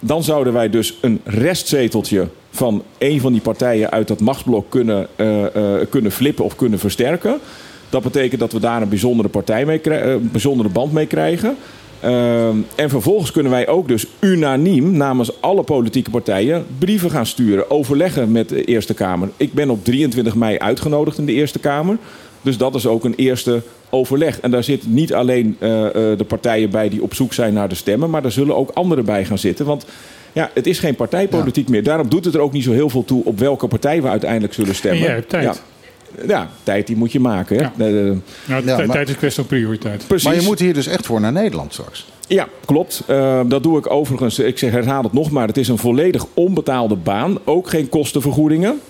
Dan 0.00 0.22
zouden 0.22 0.52
wij 0.52 0.70
dus 0.70 0.98
een 1.00 1.20
restzeteltje 1.24 2.28
van 2.50 2.82
een 2.98 3.20
van 3.20 3.32
die 3.32 3.40
partijen 3.40 3.90
uit 3.90 4.08
dat 4.08 4.20
machtsblok 4.20 4.70
kunnen, 4.70 5.06
eh, 5.16 5.44
eh, 5.44 5.86
kunnen 5.90 6.12
flippen 6.12 6.44
of 6.44 6.56
kunnen 6.56 6.78
versterken. 6.78 7.38
Dat 7.90 8.02
betekent 8.02 8.40
dat 8.40 8.52
we 8.52 8.60
daar 8.60 8.82
een 8.82 8.88
bijzondere, 8.88 9.28
partij 9.28 9.64
mee 9.64 9.80
eh, 9.80 10.10
een 10.10 10.30
bijzondere 10.32 10.68
band 10.68 10.92
mee 10.92 11.06
krijgen. 11.06 11.56
Ehm, 12.00 12.56
en 12.74 12.90
vervolgens 12.90 13.30
kunnen 13.30 13.52
wij 13.52 13.68
ook 13.68 13.88
dus 13.88 14.06
unaniem 14.20 14.92
namens 14.92 15.40
alle 15.40 15.62
politieke 15.62 16.10
partijen 16.10 16.66
brieven 16.78 17.10
gaan 17.10 17.26
sturen, 17.26 17.70
overleggen 17.70 18.32
met 18.32 18.48
de 18.48 18.64
Eerste 18.64 18.94
Kamer. 18.94 19.28
Ik 19.36 19.52
ben 19.52 19.70
op 19.70 19.84
23 19.84 20.34
mei 20.34 20.58
uitgenodigd 20.58 21.18
in 21.18 21.26
de 21.26 21.32
Eerste 21.32 21.58
Kamer. 21.58 21.96
Dus 22.42 22.56
dat 22.56 22.74
is 22.74 22.86
ook 22.86 23.04
een 23.04 23.14
eerste 23.14 23.62
overleg. 23.90 24.40
En 24.40 24.50
daar 24.50 24.64
zitten 24.64 24.94
niet 24.94 25.14
alleen 25.14 25.56
eh, 25.58 25.86
eh, 25.86 26.18
de 26.18 26.24
partijen 26.24 26.70
bij 26.70 26.88
die 26.88 27.02
op 27.02 27.14
zoek 27.14 27.32
zijn 27.32 27.52
naar 27.54 27.68
de 27.68 27.74
stemmen, 27.74 28.10
maar 28.10 28.22
daar 28.22 28.32
zullen 28.32 28.56
ook 28.56 28.70
anderen 28.70 29.04
bij 29.04 29.24
gaan 29.24 29.38
zitten. 29.38 29.66
Want 29.66 29.84
ja, 30.32 30.50
het 30.54 30.66
is 30.66 30.78
geen 30.78 30.94
partijpolitiek 30.94 31.68
meer. 31.68 31.82
Daarom 31.82 32.08
doet 32.08 32.24
het 32.24 32.34
er 32.34 32.40
ook 32.40 32.52
niet 32.52 32.64
zo 32.64 32.72
heel 32.72 32.90
veel 32.90 33.04
toe 33.04 33.24
op 33.24 33.38
welke 33.38 33.66
partij 33.66 34.02
we 34.02 34.08
uiteindelijk 34.08 34.52
zullen 34.54 34.74
stemmen. 34.74 35.00
En 35.00 35.06
jij 35.06 35.14
hebt 35.14 35.28
tijd. 35.28 35.62
Ja, 36.16 36.24
ja 36.26 36.50
tijd 36.62 36.86
die 36.86 36.96
moet 36.96 37.12
je 37.12 37.20
maken. 37.20 37.56
Hè? 37.56 37.62
Ja. 37.62 37.72
Nou, 37.76 38.20
Ja, 38.46 38.60
tijd- 38.62 38.86
maar- 38.86 38.96
tijd 38.96 39.08
is 39.08 39.16
kwestie 39.16 39.44
van 39.44 39.56
prioriteit. 39.58 40.04
precies. 40.06 40.26
Maar 40.26 40.36
je 40.40 40.46
moet 40.46 40.58
hier 40.58 40.74
dus 40.74 40.86
echt 40.86 41.06
voor 41.06 41.20
naar 41.20 41.32
Nederland 41.32 41.72
straks. 41.72 42.06
Ja, 42.28 42.48
klopt. 42.64 43.02
Eh, 43.06 43.40
dat 43.46 43.62
doe 43.62 43.78
ik 43.78 43.90
overigens. 43.90 44.38
Ik 44.38 44.58
zeg, 44.58 44.70
herhaal 44.70 45.02
het 45.02 45.12
nog 45.12 45.30
maar. 45.30 45.46
Het 45.46 45.56
is 45.56 45.68
een 45.68 45.78
volledig 45.78 46.26
onbetaalde 46.34 46.96
baan. 46.96 47.38
Ook 47.44 47.68
geen 47.68 47.88
kostenvergoedingen. 47.88 48.80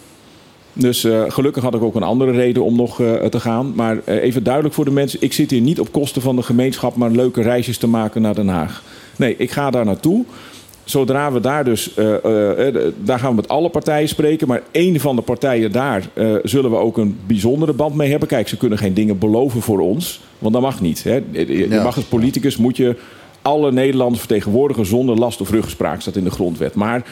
Dus 0.79 1.05
eh, 1.05 1.23
gelukkig 1.29 1.63
had 1.63 1.75
ik 1.75 1.83
ook 1.83 1.95
een 1.95 2.03
andere 2.03 2.31
reden 2.31 2.65
om 2.65 2.77
nog 2.77 3.01
eh, 3.01 3.15
te 3.15 3.41
gaan. 3.41 3.73
Maar 3.75 3.99
eh, 4.05 4.23
even 4.23 4.43
duidelijk 4.43 4.75
voor 4.75 4.85
de 4.85 4.91
mensen: 4.91 5.23
ik 5.23 5.33
zit 5.33 5.51
hier 5.51 5.61
niet 5.61 5.81
op 5.81 5.93
kosten 5.93 6.23
van 6.23 6.37
de 6.37 6.43
gemeenschap, 6.43 6.97
maar 6.97 7.11
leuke 7.11 7.43
reisjes 7.43 7.79
te 7.79 7.87
maken 7.89 8.23
naar 8.23 8.35
Den 8.35 8.49
Haag. 8.49 8.83
Nee, 9.17 9.35
ik 9.39 9.51
ga 9.51 9.71
daar 9.71 9.85
naartoe. 9.85 10.25
Zodra 10.85 11.33
we 11.33 11.41
daar 11.41 11.65
dus, 11.65 11.95
daar 13.05 13.19
gaan 13.19 13.31
we 13.31 13.35
met 13.35 13.49
alle 13.49 13.69
partijen 13.69 14.09
spreken. 14.09 14.49
Maar 14.49 14.63
één 14.71 15.01
van 15.01 15.17
de 15.17 15.23
partijen 15.23 15.73
daar 15.73 16.09
zullen 16.43 16.71
we 16.71 16.77
ook 16.77 16.99
een 16.99 17.19
bijzondere 17.27 17.73
band 17.73 17.95
mee 17.95 18.11
hebben. 18.11 18.29
Kijk, 18.29 18.49
ze 18.49 18.57
kunnen 18.57 18.79
geen 18.79 18.95
dingen 18.95 19.19
beloven 19.19 19.61
voor 19.61 19.81
ons, 19.81 20.21
want 20.39 20.53
dat 20.53 20.63
mag 20.63 20.81
niet. 20.81 21.05
Hè. 21.05 21.23
Je 21.31 21.47
je 21.59 21.69
Ja. 21.69 21.83
mag 21.83 21.97
als 21.97 22.05
politicus 22.05 22.57
moet 22.57 22.77
je 22.77 22.97
alle 23.43 23.73
Nederlanders 23.73 24.19
vertegenwoordigen 24.21 24.87
zonder 24.87 25.17
last 25.19 25.41
of 25.41 25.51
ruggespraak, 25.51 26.01
staat 26.01 26.17
in 26.17 26.25
de 26.25 26.31
grondwet. 26.31 26.75
Maar 26.75 27.03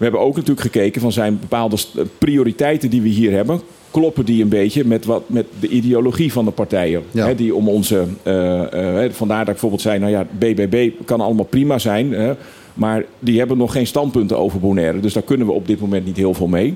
we 0.00 0.06
hebben 0.06 0.20
ook 0.24 0.34
natuurlijk 0.36 0.60
gekeken 0.60 1.00
van 1.00 1.12
zijn 1.12 1.38
bepaalde 1.40 1.76
st- 1.76 1.98
prioriteiten 2.18 2.90
die 2.90 3.02
we 3.02 3.08
hier 3.08 3.32
hebben. 3.32 3.60
Kloppen 3.90 4.24
die 4.24 4.42
een 4.42 4.48
beetje 4.48 4.84
met, 4.84 5.04
wat, 5.04 5.22
met 5.26 5.46
de 5.60 5.68
ideologie 5.68 6.32
van 6.32 6.44
de 6.44 6.50
partijen? 6.50 7.02
Ja. 7.10 7.26
Hè, 7.26 7.34
die 7.34 7.54
om 7.54 7.68
onze, 7.68 8.04
eh, 8.22 9.04
eh, 9.04 9.12
vandaar 9.12 9.38
dat 9.38 9.46
ik 9.46 9.52
bijvoorbeeld 9.52 9.82
zei, 9.82 9.98
nou 9.98 10.10
ja, 10.10 10.26
BBB 10.38 10.90
kan 11.04 11.20
allemaal 11.20 11.44
prima 11.44 11.78
zijn. 11.78 12.12
Hè, 12.12 12.32
maar 12.74 13.04
die 13.18 13.38
hebben 13.38 13.56
nog 13.56 13.72
geen 13.72 13.86
standpunten 13.86 14.38
over 14.38 14.60
Bonaire. 14.60 15.00
Dus 15.00 15.12
daar 15.12 15.22
kunnen 15.22 15.46
we 15.46 15.52
op 15.52 15.66
dit 15.66 15.80
moment 15.80 16.04
niet 16.06 16.16
heel 16.16 16.34
veel 16.34 16.46
mee. 16.46 16.74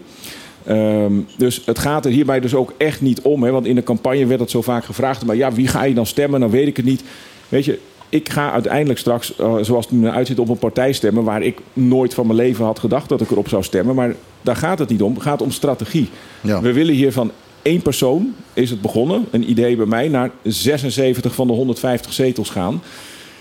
Ehm, 0.65 1.13
dus 1.37 1.63
het 1.67 1.79
gaat 1.79 2.05
er 2.05 2.11
hierbij 2.11 2.41
dus 2.41 2.55
ook 2.55 2.73
echt 2.77 3.01
niet 3.01 3.21
om. 3.21 3.43
Hè, 3.43 3.51
want 3.51 3.67
in 3.67 3.75
de 3.75 3.83
campagne 3.83 4.27
werd 4.27 4.41
het 4.41 4.51
zo 4.51 4.63
vaak 4.63 4.85
gevraagd. 4.85 5.25
Maar 5.27 5.37
ja, 5.37 5.53
wie 5.53 5.67
ga 5.67 5.85
je 5.85 5.95
dan 5.95 6.07
stemmen? 6.07 6.41
Dan 6.41 6.51
weet 6.51 6.67
ik 6.67 6.77
het 6.77 6.87
niet. 6.87 7.03
Weet 7.49 7.65
je, 7.65 7.79
ik 8.15 8.29
ga 8.29 8.53
uiteindelijk 8.53 8.99
straks, 8.99 9.37
eh, 9.37 9.57
zoals 9.61 9.85
het 9.85 9.95
nu 9.95 10.01
naar 10.01 10.13
uitziet, 10.13 10.39
op 10.39 10.49
een 10.49 10.59
partij 10.59 10.93
stemmen... 10.93 11.25
waar 11.25 11.43
ik 11.43 11.59
nooit 11.73 12.15
van 12.15 12.27
mijn 12.27 12.39
leven 12.39 12.65
had 12.65 12.79
gedacht 12.79 13.09
dat 13.09 13.21
ik 13.21 13.31
erop 13.31 13.49
zou 13.49 13.63
stemmen. 13.63 13.95
Maar 13.95 14.15
daar 14.43 14.57
gaat 14.57 14.79
het 14.79 14.89
niet 14.89 15.03
om. 15.03 15.15
Het 15.15 15.23
gaat 15.23 15.43
om 15.43 15.51
strategie. 15.51 16.09
Ja. 16.41 16.61
We 16.61 16.73
willen 16.73 16.95
hier 16.95 17.13
van 17.13 17.31
één 17.63 17.83
persoon, 17.83 18.35
is 18.53 18.71
het 18.71 18.81
begonnen, 18.81 19.25
een 19.31 19.51
idee 19.51 19.77
bij 19.77 19.87
mij... 19.87 20.09
naar 20.09 20.31
76 20.43 21.35
van 21.35 21.47
de 21.47 21.53
150 21.53 22.13
zetels 22.13 22.51
gaan. 22.51 22.83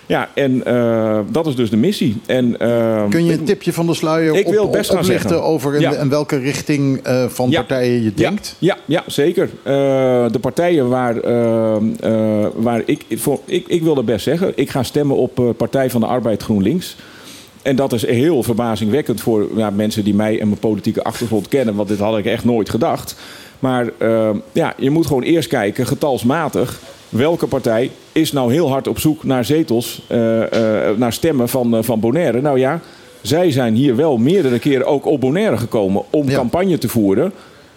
Ja, 0.06 0.30
en 0.34 0.66
eh, 0.66 1.20
dat 1.32 1.48
is 1.48 1.56
dus 1.56 1.70
de 1.70 1.78
missie. 1.78 2.16
En, 2.26 2.60
eh, 2.60 3.04
Kun 3.10 3.26
je 3.26 3.34
een 3.34 3.44
tipje 3.44 3.74
van 3.74 3.86
de 3.86 3.94
sluier 3.94 4.36
Ik 4.36 4.46
op, 4.46 4.54
wil 4.54 4.70
best 4.70 4.92
gaan 4.92 5.06
zeggen. 5.06 5.44
over 5.44 5.76
in, 5.76 5.82
Ja. 5.82 5.92
in 5.94 6.10
welke 6.10 6.38
richting 6.38 7.00
eh, 7.04 7.26
van 7.28 7.50
Ja. 7.50 7.60
partijen 7.60 8.04
je 8.04 8.14
denkt? 8.14 8.56
Ja, 8.60 8.78
ja 8.86 9.04
zeker. 9.08 9.50
De 9.64 10.40
partijen 10.42 10.90
waar, 10.90 11.22
waar 12.56 12.82
ik, 12.86 13.06
voor, 13.10 13.40
ik... 13.46 13.68
Ik 13.68 13.84
wil 13.84 13.96
dat 13.96 14.06
best 14.06 14.24
zeggen. 14.24 14.52
Ik 14.56 14.70
ga 14.70 14.84
stemmen 14.84 15.16
op 15.16 15.54
Partij 15.58 15.90
van 15.90 16.02
de 16.02 16.08
Arbeid 16.08 16.44
GroenLinks. 16.44 16.96
En 17.62 17.76
dat 17.76 17.94
is 17.94 18.06
heel 18.06 18.44
verbazingwekkend 18.44 19.22
voor 19.22 19.48
ja, 19.56 19.70
mensen 19.70 20.04
die 20.04 20.16
mij 20.16 20.40
en 20.40 20.48
mijn 20.48 20.60
politieke 20.60 21.04
achtergrond 21.04 21.48
kennen. 21.48 21.76
Want 21.76 21.88
dit 21.90 22.00
had 22.00 22.18
ik 22.18 22.26
echt 22.26 22.44
nooit 22.46 22.70
gedacht. 22.70 23.16
Maar 23.60 23.90
ja, 24.52 24.74
je 24.78 24.90
moet 24.90 25.06
gewoon 25.06 25.24
eerst 25.24 25.48
kijken, 25.48 25.86
getalsmatig. 25.88 26.80
Welke 27.14 27.48
partij 27.48 27.92
is 28.12 28.32
nou 28.32 28.54
heel 28.54 28.70
hard 28.70 28.88
op 28.88 29.00
zoek 29.00 29.24
naar 29.24 29.46
zetels, 29.46 30.02
eh, 30.08 30.88
eh, 30.90 30.98
naar 30.98 31.14
stemmen 31.14 31.50
van, 31.50 31.76
eh, 31.78 31.84
van 31.84 32.00
Bonaire? 32.00 32.42
Nou 32.42 32.60
ja, 32.60 32.80
zij 33.22 33.52
zijn 33.52 33.76
hier 33.76 33.96
wel 33.96 34.18
meerdere 34.18 34.60
keren 34.60 34.86
ook 34.86 35.06
op 35.06 35.20
Bonaire 35.22 35.58
gekomen 35.58 36.04
om 36.10 36.30
Ja. 36.30 36.36
campagne 36.36 36.78
te 36.78 36.90
voeren. 36.90 37.32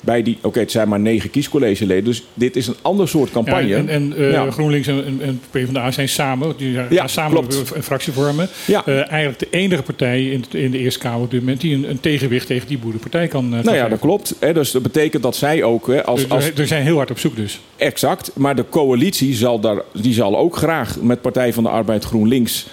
Bij 0.06 0.22
die, 0.22 0.38
oké, 0.42 0.58
het 0.58 0.70
zijn 0.70 0.88
maar 0.88 1.00
negen 1.00 1.30
kiescollegeleden. 1.30 2.04
Dus 2.04 2.22
dit 2.34 2.56
is 2.56 2.66
een 2.66 2.76
ander 2.82 3.08
soort 3.08 3.30
campagne. 3.30 3.66
Ja, 3.66 3.76
en 3.76 3.88
en 3.88 4.16
eh, 4.16 4.30
Ja. 4.30 4.50
GroenLinks 4.50 4.86
en, 4.86 5.18
en, 5.20 5.40
PvdA 5.50 5.90
zijn 5.90 6.08
samen, 6.08 6.54
die 6.56 6.74
gaan 6.74 6.86
Ja, 6.90 7.06
samen 7.06 7.32
klopt. 7.32 7.72
een 7.74 7.82
fractie 7.82 8.12
vormen. 8.12 8.48
Ja. 8.66 8.82
Eh, 8.86 9.10
eigenlijk 9.10 9.38
de 9.38 9.46
enige 9.50 9.82
partij 9.82 10.24
in, 10.24 10.44
in 10.50 10.70
de 10.70 10.78
Eerste 10.78 11.00
Kamer 11.00 11.20
op 11.20 11.30
dit 11.30 11.40
moment 11.40 11.60
die 11.60 11.74
een, 11.74 11.90
een 11.90 12.00
tegenwicht 12.00 12.46
tegen 12.46 12.68
die 12.68 12.78
boerenpartij 12.78 13.28
kan, 13.28 13.40
kan 13.40 13.50
nou 13.50 13.64
ja, 13.64 13.72
geven. 13.72 13.90
dat 13.90 13.98
klopt. 13.98 14.34
Hè, 14.40 14.52
dus 14.52 14.70
dat 14.70 14.82
betekent 14.82 15.22
dat 15.22 15.36
zij 15.36 15.62
ook 15.62 15.86
hè, 15.86 16.04
als, 16.04 16.20
Dus 16.20 16.30
als, 16.30 16.44
er, 16.46 16.60
er 16.60 16.66
zijn 16.66 16.82
heel 16.82 16.96
hard 16.96 17.10
op 17.10 17.18
zoek 17.18 17.36
dus. 17.36 17.60
Exact, 17.76 18.30
maar 18.34 18.56
de 18.56 18.64
coalitie 18.70 19.34
zal, 19.34 19.60
daar, 19.60 19.82
die 19.92 20.14
zal 20.14 20.36
ook 20.36 20.56
graag 20.56 21.00
met 21.00 21.20
Partij 21.20 21.52
van 21.52 21.62
de 21.62 21.68
Arbeid 21.68 22.04
GroenLinks 22.04 22.66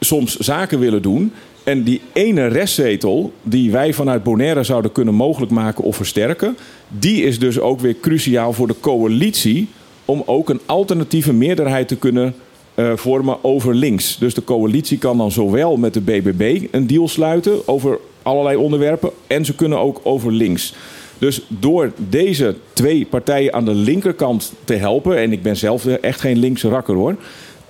soms 0.00 0.36
zaken 0.36 0.78
willen 0.78 1.02
doen. 1.02 1.32
En 1.64 1.82
die 1.82 2.00
ene 2.12 2.46
restzetel 2.46 3.32
die 3.42 3.70
wij 3.70 3.92
vanuit 3.92 4.22
Bonaire 4.22 4.62
zouden 4.62 4.92
kunnen 4.92 5.14
mogelijk 5.14 5.52
maken 5.52 5.84
of 5.84 5.96
versterken, 5.96 6.56
die 6.88 7.22
is 7.22 7.38
dus 7.38 7.60
ook 7.60 7.80
weer 7.80 7.96
cruciaal 8.00 8.52
voor 8.52 8.66
de 8.66 8.80
coalitie 8.80 9.68
om 10.04 10.22
ook 10.26 10.48
een 10.48 10.60
alternatieve 10.66 11.32
meerderheid 11.32 11.88
te 11.88 11.96
kunnen 11.96 12.34
eh, 12.74 12.92
vormen 12.96 13.44
over 13.44 13.74
links. 13.74 14.18
Dus 14.18 14.34
de 14.34 14.44
coalitie 14.44 14.98
kan 14.98 15.18
dan 15.18 15.30
zowel 15.30 15.76
met 15.76 15.94
de 15.94 16.00
BBB 16.00 16.66
een 16.70 16.86
deal 16.86 17.08
sluiten 17.08 17.68
over 17.68 17.98
allerlei 18.22 18.56
onderwerpen 18.56 19.10
en 19.26 19.44
ze 19.44 19.54
kunnen 19.54 19.78
ook 19.78 20.00
over 20.02 20.32
links. 20.32 20.74
Dus 21.18 21.40
door 21.48 21.92
deze 21.96 22.54
twee 22.72 23.06
partijen 23.06 23.52
aan 23.54 23.64
de 23.64 23.74
linkerkant 23.74 24.52
te 24.64 24.74
helpen, 24.74 25.18
en 25.18 25.32
ik 25.32 25.42
ben 25.42 25.56
zelf 25.56 25.86
echt 25.86 26.20
geen 26.20 26.38
linkse 26.38 26.68
rakker 26.68 26.94
hoor. 26.94 27.16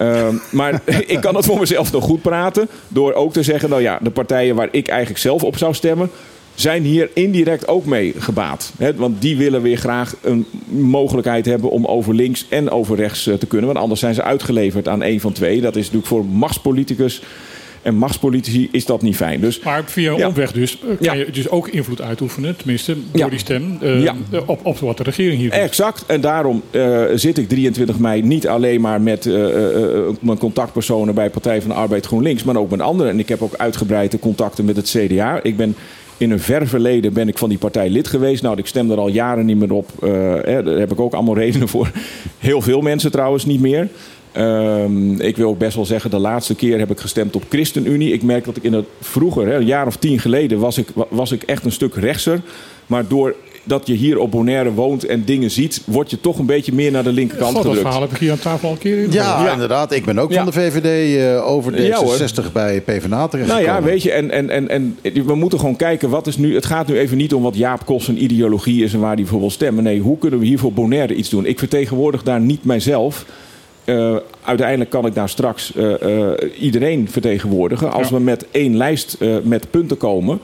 Ehm, 0.01 0.35
maar 0.51 0.81
ik 1.15 1.21
kan 1.21 1.37
het 1.37 1.45
voor 1.45 1.59
mezelf 1.59 1.93
nog 1.93 2.05
goed 2.05 2.23
praten. 2.23 2.69
Door 2.89 3.13
ook 3.13 3.33
te 3.33 3.43
zeggen, 3.43 3.71
nou 3.71 3.83
ja, 3.83 3.99
de 4.03 4.11
partijen 4.11 4.55
waar 4.55 4.69
ik 4.71 4.89
eigenlijk 4.89 5.21
zelf 5.21 5.43
op 5.43 5.57
zou 5.57 5.75
stemmen. 5.75 6.11
zijn 6.55 6.83
hier 6.83 7.11
indirect 7.15 7.69
ook 7.69 7.85
mee 7.85 8.15
gebaat. 8.19 8.73
Want 8.97 9.21
die 9.21 9.37
willen 9.37 9.63
weer 9.63 9.77
graag 9.77 10.15
een 10.23 10.47
mogelijkheid 10.69 11.47
hebben 11.47 11.71
om 11.71 11.87
over 11.87 12.15
links 12.15 12.47
en 12.49 12.71
over 12.71 12.97
rechts 12.97 13.27
eh, 13.27 13.35
te 13.35 13.47
kunnen. 13.47 13.67
Want 13.67 13.79
anders 13.79 14.01
zijn 14.01 14.15
ze 14.15 14.23
uitgeleverd 14.23 14.89
aan 14.89 15.03
één 15.03 15.21
van 15.21 15.33
twee. 15.33 15.61
Dat 15.61 15.77
is 15.77 15.83
natuurlijk 15.85 16.07
voor 16.07 16.25
machtspoliticus 16.25 17.23
en 17.83 17.95
machtspolitici 17.95 18.69
is 18.73 18.85
dat 18.87 19.03
niet 19.03 19.17
fijn. 19.17 19.41
Dus 19.41 19.61
Maar 19.61 19.83
via 19.87 20.17
Ja. 20.17 20.27
omweg 20.29 20.53
dus 20.53 20.73
eh, 20.81 20.87
kan 20.87 20.97
Ja. 21.01 21.13
je 21.13 21.31
dus 21.31 21.49
ook 21.49 21.69
invloed 21.69 22.01
uitoefenen, 22.01 22.57
tenminste 22.57 22.95
door 23.13 23.21
Ja. 23.21 23.29
die 23.29 23.39
stem, 23.39 23.79
eh, 23.81 24.13
op, 24.47 24.61
op 24.67 24.79
wat 24.79 24.97
de 24.97 25.03
regering 25.03 25.41
hier 25.41 25.51
doet. 25.51 25.59
Exact. 25.61 26.05
En 26.07 26.21
daarom 26.21 26.63
eh, 26.71 27.03
zit 27.15 27.39
ik 27.39 27.49
23 27.49 27.99
mei 27.99 28.23
niet 28.23 28.49
alleen 28.49 28.81
maar 28.81 29.01
met 29.01 29.25
mijn 30.21 30.39
contactpersonen 30.39 31.15
bij 31.15 31.31
Partij 31.31 31.61
van 31.61 31.71
de 31.71 31.77
Arbeid 31.77 32.07
GroenLinks, 32.07 32.45
maar 32.45 32.57
ook 32.57 32.71
met 32.71 32.81
anderen. 32.81 33.13
En 33.13 33.19
ik 33.19 33.29
heb 33.29 33.43
ook 33.43 33.55
uitgebreide 33.57 34.19
contacten 34.19 34.65
met 34.65 34.77
het 34.77 34.89
CDA. 34.97 35.41
Ik 35.43 35.57
ben 35.57 35.75
in 36.17 36.31
een 36.31 36.41
ver 36.41 36.69
verleden 36.69 37.13
ben 37.13 37.29
ik 37.29 37.39
van 37.39 37.49
die 37.49 37.59
partij 37.59 37.89
lid 37.91 38.09
geweest. 38.09 38.43
Nou, 38.43 38.59
ik 38.59 38.67
stem 38.67 38.91
er 38.91 38.99
al 38.99 39.09
jaren 39.09 39.47
niet 39.47 39.57
meer 39.59 39.73
op. 39.73 39.91
Hè, 40.45 40.63
daar 40.63 40.79
heb 40.79 40.93
ik 40.93 41.01
ook 41.01 41.13
allemaal 41.15 41.35
redenen 41.45 41.69
voor. 41.69 41.91
Heel 42.39 42.61
veel 42.61 42.81
mensen 42.81 43.11
trouwens 43.11 43.45
niet 43.45 43.61
meer. 43.61 43.89
Ehm, 44.33 45.21
ik 45.21 45.37
wil 45.37 45.49
ook 45.49 45.59
best 45.59 45.77
wel 45.77 45.85
zeggen, 45.85 46.11
de 46.11 46.19
laatste 46.19 46.55
keer 46.55 46.79
heb 46.79 46.91
ik 46.91 47.01
gestemd 47.01 47.37
op 47.37 47.43
ChristenUnie. 47.49 48.13
Ik 48.13 48.23
merk 48.23 48.45
dat 48.45 48.57
ik 48.57 48.63
in 48.63 48.73
het 48.73 48.87
vroeger, 49.01 49.47
hè, 49.47 49.57
een 49.57 49.67
jaar 49.67 49.87
of 49.87 49.97
tien 49.97 50.19
geleden, 50.19 50.59
was 50.59 50.79
ik, 50.79 50.89
wa- 50.95 51.07
was 51.09 51.33
ik 51.33 51.43
echt 51.43 51.65
een 51.65 51.73
stuk 51.73 51.95
rechtser. 51.95 52.41
Maar 52.87 53.05
doordat 53.09 53.87
je 53.87 53.95
hier 53.95 54.19
op 54.19 54.31
Bonaire 54.31 54.73
woont 54.73 55.05
en 55.07 55.25
dingen 55.25 55.51
ziet, 55.51 55.83
word 55.87 56.11
je 56.11 56.21
toch 56.21 56.39
een 56.39 56.47
beetje 56.47 56.73
meer 56.73 56.91
naar 56.91 57.03
de 57.05 57.13
linkerkant 57.13 57.47
God, 57.55 57.63
dat 57.63 57.65
gedrukt. 57.65 57.87
verhaal 57.87 58.01
heb 58.03 58.11
ik 58.11 58.17
hier 58.19 58.31
aan 58.31 58.39
tafel 58.39 58.69
al 58.69 58.75
een 58.75 58.81
keer 58.81 58.99
in 59.03 59.13
Ja, 59.13 59.45
Ja. 59.45 59.53
inderdaad. 59.53 59.93
Ik 59.93 60.05
ben 60.05 60.19
ook 60.19 60.31
Ja. 60.31 60.37
van 60.37 60.47
de 60.47 60.53
VVD 60.61 61.17
eh, 61.19 61.47
over 61.49 61.83
Ja, 61.83 61.97
hoor. 61.97 62.17
D66 62.19 62.53
bij 62.53 62.81
PvdA 62.81 63.29
terecht 63.29 63.49
Nou 63.49 63.63
ja, 63.63 63.83
weet 63.83 64.03
je, 64.03 64.13
en, 64.13 64.31
en, 64.31 64.51
en, 64.51 64.69
en 64.69 64.97
we 65.27 65.35
moeten 65.35 65.59
gewoon 65.59 65.77
kijken 65.77 66.11
wat 66.11 66.27
is 66.27 66.37
nu. 66.37 66.55
Het 66.55 66.67
gaat 66.67 66.87
nu 66.89 66.99
even 66.99 67.17
niet 67.17 67.35
om 67.35 67.43
wat 67.43 67.57
Jaap 67.57 67.87
Kos 67.87 68.09
een 68.09 68.23
ideologie 68.23 68.85
is 68.85 68.93
en 68.93 69.01
waar 69.01 69.17
die 69.17 69.27
voor 69.27 69.41
wil 69.41 69.51
stemmen. 69.51 69.85
Nee, 69.85 70.01
hoe 70.01 70.19
kunnen 70.19 70.39
we 70.39 70.47
hier 70.47 70.59
voor 70.59 70.73
Bonaire 70.73 71.15
iets 71.15 71.29
doen? 71.29 71.47
Ik 71.47 71.59
vertegenwoordig 71.59 72.23
daar 72.23 72.41
niet 72.41 72.65
mijzelf. 72.65 73.25
Eh, 73.85 74.17
uiteindelijk 74.45 74.91
kan 74.91 75.07
ik 75.07 75.15
daar 75.15 75.29
straks 75.29 75.75
eh, 75.75 76.03
eh, 76.03 76.33
iedereen 76.61 77.09
vertegenwoordigen. 77.11 77.93
Als 77.93 78.09
Ja. 78.09 78.15
we 78.15 78.21
met 78.21 78.47
één 78.51 78.77
lijst 78.77 79.17
met 79.43 79.71
punten 79.71 79.97
komen 79.97 80.41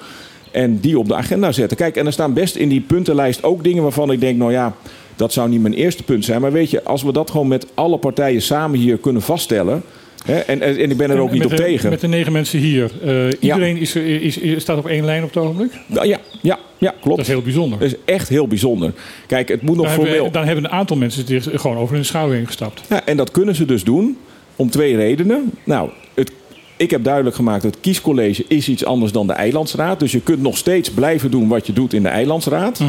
en 0.51 0.81
die 0.81 0.99
op 0.99 1.09
de 1.09 1.15
agenda 1.15 1.53
zetten. 1.53 1.77
Kijk, 1.77 1.97
en 1.97 2.07
er 2.07 2.13
staan 2.13 2.33
best 2.33 2.57
in 2.57 2.69
die 2.69 2.81
puntenlijst 2.81 3.43
ook 3.43 3.65
dingen 3.65 3.83
waarvan 3.83 4.11
ik 4.11 4.21
denk, 4.21 4.39
nou 4.39 4.53
ja, 4.53 4.73
dat 5.17 5.33
zou 5.33 5.49
niet 5.49 5.63
mijn 5.63 5.75
eerste 5.75 6.03
punt 6.03 6.25
zijn. 6.25 6.41
Maar 6.41 6.53
weet 6.53 6.71
je, 6.71 6.85
als 6.85 7.03
we 7.03 7.13
dat 7.13 7.31
gewoon 7.31 7.49
met 7.49 7.67
alle 7.75 7.99
partijen 7.99 8.43
samen 8.43 8.79
hier 8.79 8.99
kunnen 8.99 9.23
vaststellen. 9.23 9.83
En, 10.27 10.61
en, 10.61 10.91
ik 10.91 10.97
ben 10.97 11.11
er 11.11 11.19
ook 11.19 11.29
En 11.29 11.35
niet 11.35 11.45
op 11.45 11.51
de, 11.51 11.57
tegen. 11.57 11.91
Met 11.91 12.01
de 12.01 12.09
negen 12.09 12.33
mensen 12.33 12.59
hier. 12.59 12.91
eh, 13.05 13.13
iedereen 13.41 13.77
is, 13.77 13.97
is, 13.97 14.39
is- 14.39 14.63
staat 14.63 14.79
op 14.79 14.87
één 14.87 15.05
lijn 15.05 15.23
op 15.23 15.35
het 15.35 15.43
ogenblik. 15.43 15.73
Ja, 16.03 16.19
ja, 16.43 16.59
ja, 16.79 16.95
klopt. 17.01 17.17
Dat 17.17 17.19
is 17.19 17.33
heel 17.33 17.43
bijzonder. 17.43 17.79
Dat 17.79 17.89
is 17.89 17.95
echt 18.05 18.29
heel 18.29 18.47
bijzonder. 18.49 18.93
Kijk, 19.27 19.49
het 19.49 19.63
moet 19.63 19.77
nog 19.77 19.85
Dan 19.85 19.95
hebben, 19.95 20.13
formeel. 20.13 20.31
dan 20.33 20.45
hebben 20.45 20.65
een 20.65 20.71
aantal 20.71 20.97
mensen 20.97 21.27
zich 21.43 21.61
gewoon 21.61 21.77
over 21.77 21.95
hun 21.95 22.05
schouder 22.05 22.37
heen 22.37 22.47
gestapt. 22.47 22.81
Ja, 22.89 23.05
en 23.07 23.17
dat 23.17 23.31
kunnen 23.31 23.55
ze 23.55 23.65
dus 23.65 23.85
doen 23.85 24.17
om 24.57 24.71
twee 24.71 24.97
redenen. 24.97 25.51
Nou, 25.65 25.91
het, 26.15 26.33
ik 26.77 26.91
heb 26.91 27.05
duidelijk 27.05 27.37
gemaakt 27.37 27.63
dat 27.63 27.75
het 27.75 27.81
kiescollege 27.83 28.45
is 28.49 28.69
iets 28.69 28.85
anders 28.85 29.13
dan 29.13 29.27
de 29.27 29.33
eilandsraad. 29.33 30.01
Dus 30.01 30.13
je 30.13 30.21
kunt 30.21 30.41
nog 30.43 30.57
steeds 30.57 30.91
blijven 30.91 31.31
doen 31.31 31.49
wat 31.49 31.67
je 31.67 31.73
doet 31.73 31.93
in 31.93 32.03
de 32.03 32.09
eilandsraad. 32.09 32.81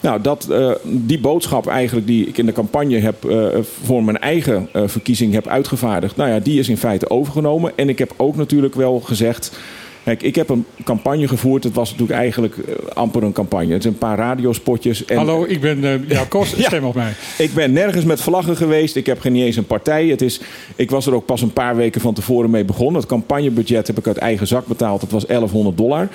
Nou, 0.00 0.20
dat, 0.20 0.48
eh, 0.50 0.70
die 0.82 1.18
boodschap 1.20 1.66
eigenlijk 1.66 2.06
die 2.06 2.26
ik 2.26 2.38
in 2.38 2.46
de 2.46 2.52
campagne 2.52 2.98
heb 2.98 3.24
eh, 3.24 3.46
voor 3.84 4.04
mijn 4.04 4.18
eigen 4.18 4.68
eh, 4.72 4.82
verkiezing 4.86 5.32
heb 5.32 5.46
uitgevaardigd. 5.46 6.16
Nou 6.16 6.30
ja, 6.30 6.38
die 6.38 6.58
is 6.58 6.68
in 6.68 6.76
feite 6.76 7.10
overgenomen. 7.10 7.72
En 7.76 7.88
ik 7.88 7.98
heb 7.98 8.14
ook 8.16 8.36
natuurlijk 8.36 8.74
wel 8.74 9.00
gezegd. 9.00 9.58
Kijk, 10.04 10.22
ik 10.22 10.34
heb 10.34 10.48
een 10.48 10.64
campagne 10.84 11.28
gevoerd. 11.28 11.64
Het 11.64 11.74
was 11.74 11.90
natuurlijk 11.90 12.18
eigenlijk 12.18 12.54
amper 12.94 13.22
een 13.22 13.32
campagne. 13.32 13.72
Het 13.72 13.82
zijn 13.82 13.94
een 13.94 13.98
paar 14.00 14.16
radiospotjes. 14.16 15.04
En 15.04 15.16
Hallo, 15.16 15.44
ik 15.48 15.60
ben 15.60 15.84
uh, 15.84 16.08
Jaap 16.08 16.28
Kost, 16.38 16.56
Ja. 16.56 16.66
stem 16.66 16.84
op 16.84 16.94
mij. 16.94 17.12
ik 17.38 17.54
ben 17.54 17.72
nergens 17.72 18.04
met 18.04 18.20
vlaggen 18.20 18.56
geweest. 18.56 18.96
Ik 18.96 19.06
heb 19.06 19.20
geen 19.20 19.36
eens 19.36 19.56
een 19.56 19.66
partij. 19.66 20.06
Het 20.06 20.22
is, 20.22 20.40
ik 20.76 20.90
was 20.90 21.06
er 21.06 21.14
ook 21.14 21.26
pas 21.26 21.42
een 21.42 21.52
paar 21.52 21.76
weken 21.76 22.00
van 22.00 22.14
tevoren 22.14 22.50
mee 22.50 22.64
begonnen. 22.64 23.00
Het 23.00 23.10
campagnebudget 23.10 23.86
heb 23.86 23.98
ik 23.98 24.06
uit 24.06 24.16
eigen 24.16 24.46
zak 24.46 24.66
betaald. 24.66 25.00
Dat 25.00 25.10
was 25.10 25.26
1100 25.26 25.76
dollar. 25.76 26.08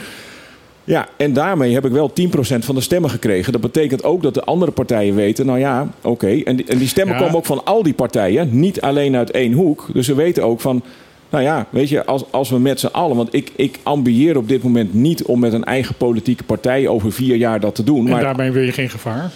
Ja, 0.83 1.07
en 1.17 1.33
daarmee 1.33 1.73
heb 1.73 1.85
ik 1.85 1.91
wel 1.91 2.11
10% 2.21 2.33
van 2.59 2.75
de 2.75 2.81
stemmen 2.81 3.09
gekregen. 3.09 3.51
Dat 3.51 3.61
betekent 3.61 4.03
ook 4.03 4.21
dat 4.21 4.33
de 4.33 4.43
andere 4.43 4.71
partijen 4.71 5.15
weten, 5.15 5.45
nou 5.45 5.59
ja, 5.59 5.87
oké. 6.01 6.27
En, 6.27 6.55
die, 6.55 6.65
en 6.65 6.77
die 6.77 6.87
stemmen 6.87 7.15
Ja. 7.15 7.21
komen 7.21 7.37
ook 7.37 7.45
van 7.45 7.65
al 7.65 7.83
die 7.83 7.93
partijen, 7.93 8.59
niet 8.59 8.81
alleen 8.81 9.15
uit 9.15 9.31
één 9.31 9.51
hoek. 9.53 9.87
Dus 9.93 10.05
ze 10.05 10.15
weten 10.15 10.43
ook 10.43 10.61
van, 10.61 10.81
nou 11.29 11.43
ja, 11.43 11.67
weet 11.69 11.89
je, 11.89 12.05
als, 12.05 12.23
als 12.31 12.49
we 12.49 12.59
met 12.59 12.79
z'n 12.79 12.85
allen... 12.91 13.15
Want 13.15 13.33
ik, 13.35 13.51
ik 13.55 13.79
ambieer 13.83 14.37
op 14.37 14.47
dit 14.47 14.63
moment 14.63 14.93
niet 14.93 15.23
om 15.23 15.39
met 15.39 15.53
een 15.53 15.63
eigen 15.63 15.95
politieke 15.95 16.43
partij 16.43 16.87
over 16.87 17.11
vier 17.11 17.35
jaar 17.35 17.59
dat 17.59 17.75
te 17.75 17.83
doen. 17.83 18.05
En 18.05 18.11
Maar 18.11 18.21
daarbij 18.21 18.51
wil 18.51 18.63
je 18.63 18.71
geen 18.71 18.89
gevaar. 18.89 19.31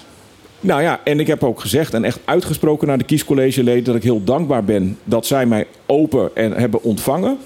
nou 0.60 0.82
ja, 0.82 1.00
en 1.04 1.20
ik 1.20 1.28
heb 1.28 1.44
ook 1.44 1.60
gezegd 1.60 1.94
en 1.94 2.04
echt 2.04 2.20
uitgesproken 2.26 2.88
naar 2.88 2.98
de 2.98 3.04
kiescollegeleden 3.04 3.84
dat 3.84 3.96
ik 3.96 4.04
heel 4.04 4.24
dankbaar 4.24 4.64
ben 4.64 4.98
dat 5.04 5.26
zij 5.26 5.46
mij 5.46 5.68
open 5.86 6.30
en 6.36 6.52
hebben 6.54 6.84
ontvangen. 6.84 7.38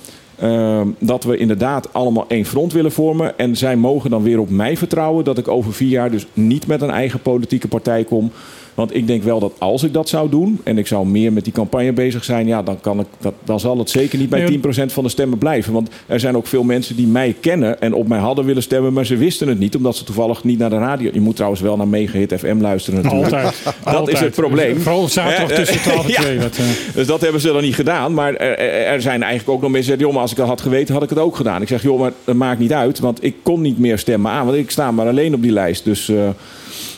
Ehm, 0.42 0.88
dat 1.00 1.24
we 1.24 1.38
inderdaad 1.38 1.94
allemaal 1.94 2.26
één 2.28 2.46
front 2.46 2.74
willen 2.74 2.92
vormen. 2.92 3.38
En 3.38 3.56
zij 3.56 3.76
mogen 3.76 4.10
dan 4.10 4.24
weer 4.24 4.40
op 4.40 4.50
mij 4.50 4.78
vertrouwen 4.78 5.24
dat 5.24 5.38
ik 5.38 5.48
over 5.48 5.74
vier 5.74 5.90
jaar 5.90 6.12
dus 6.12 6.28
niet 6.34 6.68
met 6.68 6.82
een 6.82 6.90
eigen 6.90 7.22
politieke 7.22 7.68
partij 7.68 8.04
kom. 8.04 8.32
Want 8.74 8.96
ik 8.96 9.08
denk 9.08 9.24
wel 9.24 9.40
dat 9.40 9.52
als 9.58 9.84
ik 9.84 9.94
dat 9.94 10.10
zou 10.10 10.30
doen 10.30 10.60
en 10.64 10.78
ik 10.78 10.88
zou 10.88 11.08
meer 11.08 11.34
met 11.34 11.44
die 11.44 11.54
campagne 11.54 11.92
bezig 11.94 12.24
zijn, 12.24 12.48
ja, 12.48 12.64
dan, 12.64 12.82
kan 12.82 13.00
ik, 13.00 13.06
dat, 13.20 13.34
dan 13.44 13.60
zal 13.60 13.78
het 13.78 13.90
zeker 13.90 14.20
niet 14.20 14.30
bij 14.30 14.40
Nee, 14.44 14.60
10% 14.88 14.92
van 14.94 15.04
de 15.04 15.10
stemmen 15.10 15.38
blijven. 15.38 15.74
Want 15.74 15.90
er 16.08 16.20
zijn 16.20 16.38
ook 16.38 16.48
veel 16.48 16.64
mensen 16.64 16.96
die 16.96 17.08
mij 17.08 17.36
kennen 17.40 17.82
en 17.82 17.94
op 17.94 18.08
mij 18.08 18.20
hadden 18.20 18.46
willen 18.46 18.64
stemmen, 18.64 18.94
maar 18.94 19.06
ze 19.06 19.18
wisten 19.18 19.48
het 19.48 19.60
niet, 19.60 19.76
omdat 19.76 19.96
ze 19.96 20.04
toevallig 20.04 20.44
niet 20.44 20.58
naar 20.60 20.70
de 20.70 20.78
radio. 20.78 21.10
Je 21.14 21.22
moet 21.22 21.36
trouwens 21.36 21.62
wel 21.62 21.78
naar 21.78 21.88
Megahit 21.88 22.34
FM 22.38 22.58
luisteren. 22.62 23.04
natuurlijk. 23.04 23.34
Altijd. 23.34 23.56
Dat 23.84 23.96
Altijd. 23.96 24.18
is 24.18 24.24
het 24.24 24.36
probleem. 24.36 24.80
Vooral 24.80 25.08
zaterdag 25.08 25.50
Eh, 25.50 25.58
eh, 25.60 25.64
tussen 25.64 25.82
12 25.82 26.06
en 26.06 26.12
ja. 26.18 26.22
2. 26.22 26.38
Dat, 26.38 26.58
eh, 26.58 26.66
Dus 26.96 27.08
dat 27.08 27.22
hebben 27.22 27.42
ze 27.42 27.48
dan 27.52 27.62
niet 27.62 27.76
gedaan. 27.76 28.14
Maar 28.14 28.36
er, 28.36 28.58
er- 28.58 29.02
zijn 29.02 29.24
eigenlijk 29.24 29.50
ook 29.52 29.62
nog 29.62 29.72
mensen 29.72 29.98
die 29.98 30.00
zeggen... 30.00 30.04
joh, 30.06 30.12
maar 30.14 30.22
als 30.22 30.32
ik 30.32 30.38
dat 30.38 30.48
had 30.48 30.62
geweten, 30.62 30.94
had 30.94 31.04
ik 31.04 31.10
het 31.10 31.20
ook 31.20 31.36
gedaan. 31.36 31.62
Ik 31.62 31.68
zeg, 31.68 31.82
joh, 31.84 32.00
maar 32.00 32.12
dat 32.26 32.36
maakt 32.36 32.60
niet 32.60 32.74
uit. 32.74 33.00
Want 33.00 33.24
ik 33.24 33.36
kon 33.44 33.62
niet 33.62 33.80
meer 33.80 33.98
stemmen 34.00 34.32
aan. 34.32 34.46
Want 34.46 34.58
ik 34.58 34.72
sta 34.72 34.92
maar 34.92 35.08
alleen 35.08 35.34
op 35.34 35.42
die 35.42 35.52
lijst. 35.52 35.84
Dus... 35.84 36.12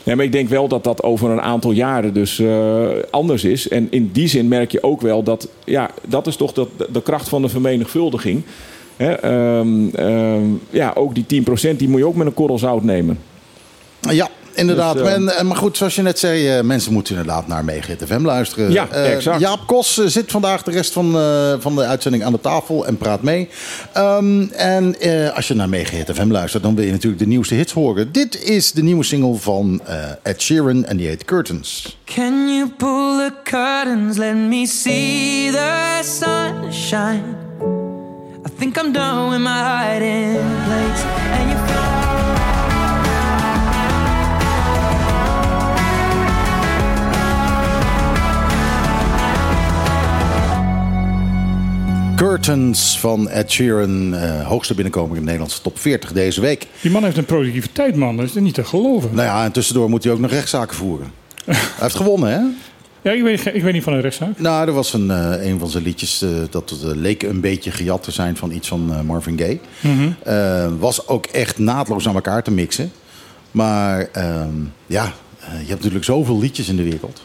ja, 0.03 0.15
maar 0.15 0.25
ik 0.25 0.31
denk 0.31 0.49
wel 0.49 0.67
dat 0.67 0.83
dat 0.83 1.03
over 1.03 1.29
een 1.29 1.41
aantal 1.41 1.71
jaren 1.71 2.13
dus 2.13 2.39
eh, 2.39 2.87
anders 3.11 3.43
is. 3.43 3.67
En 3.67 3.87
in 3.89 4.09
die 4.13 4.27
zin 4.27 4.47
merk 4.47 4.71
je 4.71 4.83
ook 4.83 5.01
wel 5.01 5.23
dat... 5.23 5.47
Ja, 5.65 5.89
dat 6.07 6.27
is 6.27 6.35
toch 6.35 6.53
de, 6.53 6.67
de 6.91 7.01
kracht 7.01 7.29
van 7.29 7.41
de 7.41 7.49
vermenigvuldiging. 7.49 8.43
Hè, 8.95 9.11
ehm, 9.11 9.89
ehm, 9.95 10.43
ja, 10.69 10.91
ook 10.95 11.15
die 11.15 11.43
10% 11.73 11.77
die 11.77 11.89
moet 11.89 11.99
je 11.99 12.07
ook 12.07 12.15
met 12.15 12.27
een 12.27 12.33
korrel 12.33 12.57
zout 12.57 12.83
nemen. 12.83 13.19
Ja, 13.99 14.29
inderdaad. 14.53 14.93
Dus, 14.97 15.07
eh, 15.07 15.13
En, 15.13 15.37
en- 15.37 15.47
maar 15.47 15.57
goed, 15.57 15.77
zoals 15.77 15.95
je 15.95 16.01
net 16.01 16.19
zei, 16.19 16.47
eh, 16.57 16.63
mensen 16.63 16.93
moeten 16.93 17.15
inderdaad 17.15 17.47
naar 17.47 17.63
Megahit 17.65 18.03
FM 18.07 18.25
luisteren. 18.25 18.71
Ja, 18.71 18.87
Eh, 18.91 19.11
exact. 19.13 19.39
Jaap 19.39 19.67
Kos 19.67 19.97
eh, 19.99 20.05
zit 20.05 20.31
vandaag 20.31 20.63
de 20.63 20.71
rest 20.71 20.93
van, 20.93 21.17
eh, 21.17 21.53
van 21.59 21.75
de 21.75 21.83
uitzending 21.85 22.23
aan 22.23 22.31
de 22.31 22.39
tafel 22.41 22.85
en 22.85 22.97
praat 22.97 23.21
mee. 23.21 23.49
Ehm, 23.93 24.41
en 24.51 24.99
eh, 24.99 25.35
als 25.35 25.47
je 25.47 25.53
naar 25.53 25.69
Megahit 25.69 26.09
FM 26.13 26.31
luistert, 26.31 26.63
dan 26.63 26.75
wil 26.75 26.85
je 26.85 26.91
natuurlijk 26.91 27.21
de 27.21 27.27
nieuwste 27.27 27.55
hits 27.55 27.73
horen. 27.73 28.11
Dit 28.11 28.43
is 28.43 28.71
de 28.71 28.83
nieuwe 28.83 29.03
single 29.03 29.35
van 29.35 29.81
eh, 29.85 29.95
Ed 30.23 30.41
Sheeran 30.41 30.85
en 30.85 30.97
die 30.97 31.07
heet 31.07 31.25
Curtains. 31.25 31.97
Can 32.15 32.47
you 32.55 32.69
pull 32.77 33.17
the 33.17 33.31
curtains? 33.43 34.17
Let 34.17 34.35
me 34.35 34.65
see 34.65 35.51
the 35.51 35.99
sunshine. 36.03 37.23
I 38.45 38.49
think 38.59 38.77
I'm 38.77 38.91
done 38.91 39.29
with 39.29 39.39
my 39.39 39.59
hiding 39.61 40.39
place. 40.65 41.03
And 41.39 41.49
you 41.51 41.72
Curtains 52.23 52.99
van 52.99 53.29
Ed 53.29 53.51
Sheeran, 53.51 54.15
eh, 54.15 54.47
hoogste 54.47 54.73
binnenkomer 54.73 55.09
in 55.09 55.15
de 55.15 55.25
Nederlandse 55.25 55.61
top 55.61 55.79
40 55.79 56.11
deze 56.11 56.41
week. 56.41 56.67
die 56.81 56.91
man 56.91 57.03
heeft 57.03 57.17
een 57.17 57.25
productiviteit, 57.25 57.95
man. 57.95 58.17
Dat 58.17 58.25
is 58.25 58.33
niet 58.33 58.53
te 58.53 58.63
geloven. 58.63 59.09
Nou 59.13 59.27
ja, 59.27 59.43
en 59.43 59.51
tussendoor 59.51 59.89
moet 59.89 60.03
hij 60.03 60.13
ook 60.13 60.19
nog 60.19 60.31
rechtszaken 60.31 60.75
voeren. 60.75 61.11
hij 61.45 61.55
heeft 61.79 61.95
gewonnen, 61.95 62.29
hè? 62.29 62.39
Ja, 63.01 63.15
ik 63.15 63.23
weet, 63.23 63.45
ik 63.55 63.63
weet 63.63 63.73
niet 63.73 63.83
van 63.83 63.93
een 63.93 64.01
rechtszaak. 64.01 64.39
Nou, 64.39 64.67
er 64.67 64.73
was 64.73 64.93
een, 64.93 65.11
eh, 65.11 65.45
een 65.45 65.59
van 65.59 65.69
zijn 65.69 65.83
liedjes 65.83 66.21
eh, 66.21 66.29
dat 66.49 66.73
leek 66.81 67.23
een 67.23 67.41
beetje 67.41 67.71
gejat 67.71 68.03
te 68.03 68.11
zijn 68.11 68.37
van 68.37 68.51
iets 68.51 68.67
van 68.67 69.05
Marvin 69.05 69.37
Gaye. 69.37 69.59
Eh, 70.23 70.71
was 70.79 71.07
ook 71.07 71.25
echt 71.25 71.57
naadloos 71.57 72.07
aan 72.07 72.15
elkaar 72.15 72.43
te 72.43 72.51
mixen. 72.51 72.91
Maar 73.51 74.09
ehm, 74.11 74.55
ja, 74.85 75.13
je 75.39 75.67
hebt 75.67 75.69
natuurlijk 75.69 76.05
zoveel 76.05 76.39
liedjes 76.39 76.69
in 76.69 76.75
de 76.75 76.83
wereld. 76.83 77.21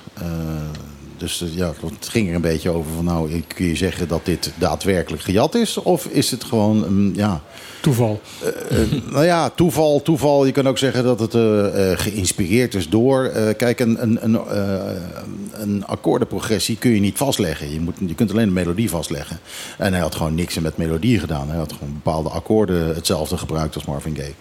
Dus 1.19 1.43
eh, 1.43 1.57
ja, 1.57 1.73
het 1.97 2.09
ging 2.09 2.29
er 2.29 2.35
een 2.35 2.41
beetje 2.41 2.71
over 2.71 2.93
van 2.93 3.05
nou, 3.05 3.43
kun 3.47 3.67
je 3.67 3.77
zeggen 3.77 4.09
dat 4.09 4.25
dit 4.25 4.53
daadwerkelijk 4.59 5.23
gejat 5.23 5.55
is? 5.55 5.77
Of 5.77 6.07
is 6.07 6.31
het 6.31 6.45
gewoon, 6.45 6.85
een 6.85 7.13
ja, 7.17 7.43
Toeval. 7.81 8.21
eh, 8.69 8.79
nou 9.13 9.25
ja, 9.25 9.51
toeval, 9.51 10.03
toeval. 10.03 10.47
Je 10.47 10.53
kan 10.53 10.69
ook 10.69 10.79
zeggen 10.79 11.05
dat 11.05 11.21
het 11.21 11.35
eh, 11.35 11.93
eh, 11.93 11.99
geïnspireerd 11.99 12.75
is 12.75 12.89
door. 12.89 13.25
eh, 13.25 13.57
kijk, 13.57 13.81
een, 13.81 14.03
een, 14.03 14.25
een, 14.25 15.83
eh, 15.83 15.89
akkoordenprogressie 15.89 16.77
kun 16.77 16.91
je 16.91 17.01
niet 17.01 17.17
vastleggen. 17.17 17.73
Je, 17.73 17.81
moet, 17.81 17.95
je 18.07 18.15
kunt 18.15 18.31
alleen 18.31 18.47
de 18.47 18.53
melodie 18.53 18.91
vastleggen. 18.91 19.39
En 19.79 19.93
hij 19.93 20.03
had 20.03 20.15
gewoon 20.15 20.35
niks 20.35 20.59
met 20.59 20.77
melodie 20.77 21.19
gedaan. 21.19 21.49
Hij 21.49 21.59
had 21.59 21.73
gewoon 21.73 21.93
bepaalde 21.93 22.29
akkoorden 22.29 22.95
hetzelfde 22.95 23.37
gebruikt 23.37 23.75
als 23.75 23.85
Marvin 23.85 24.17
Gaye. 24.17 24.33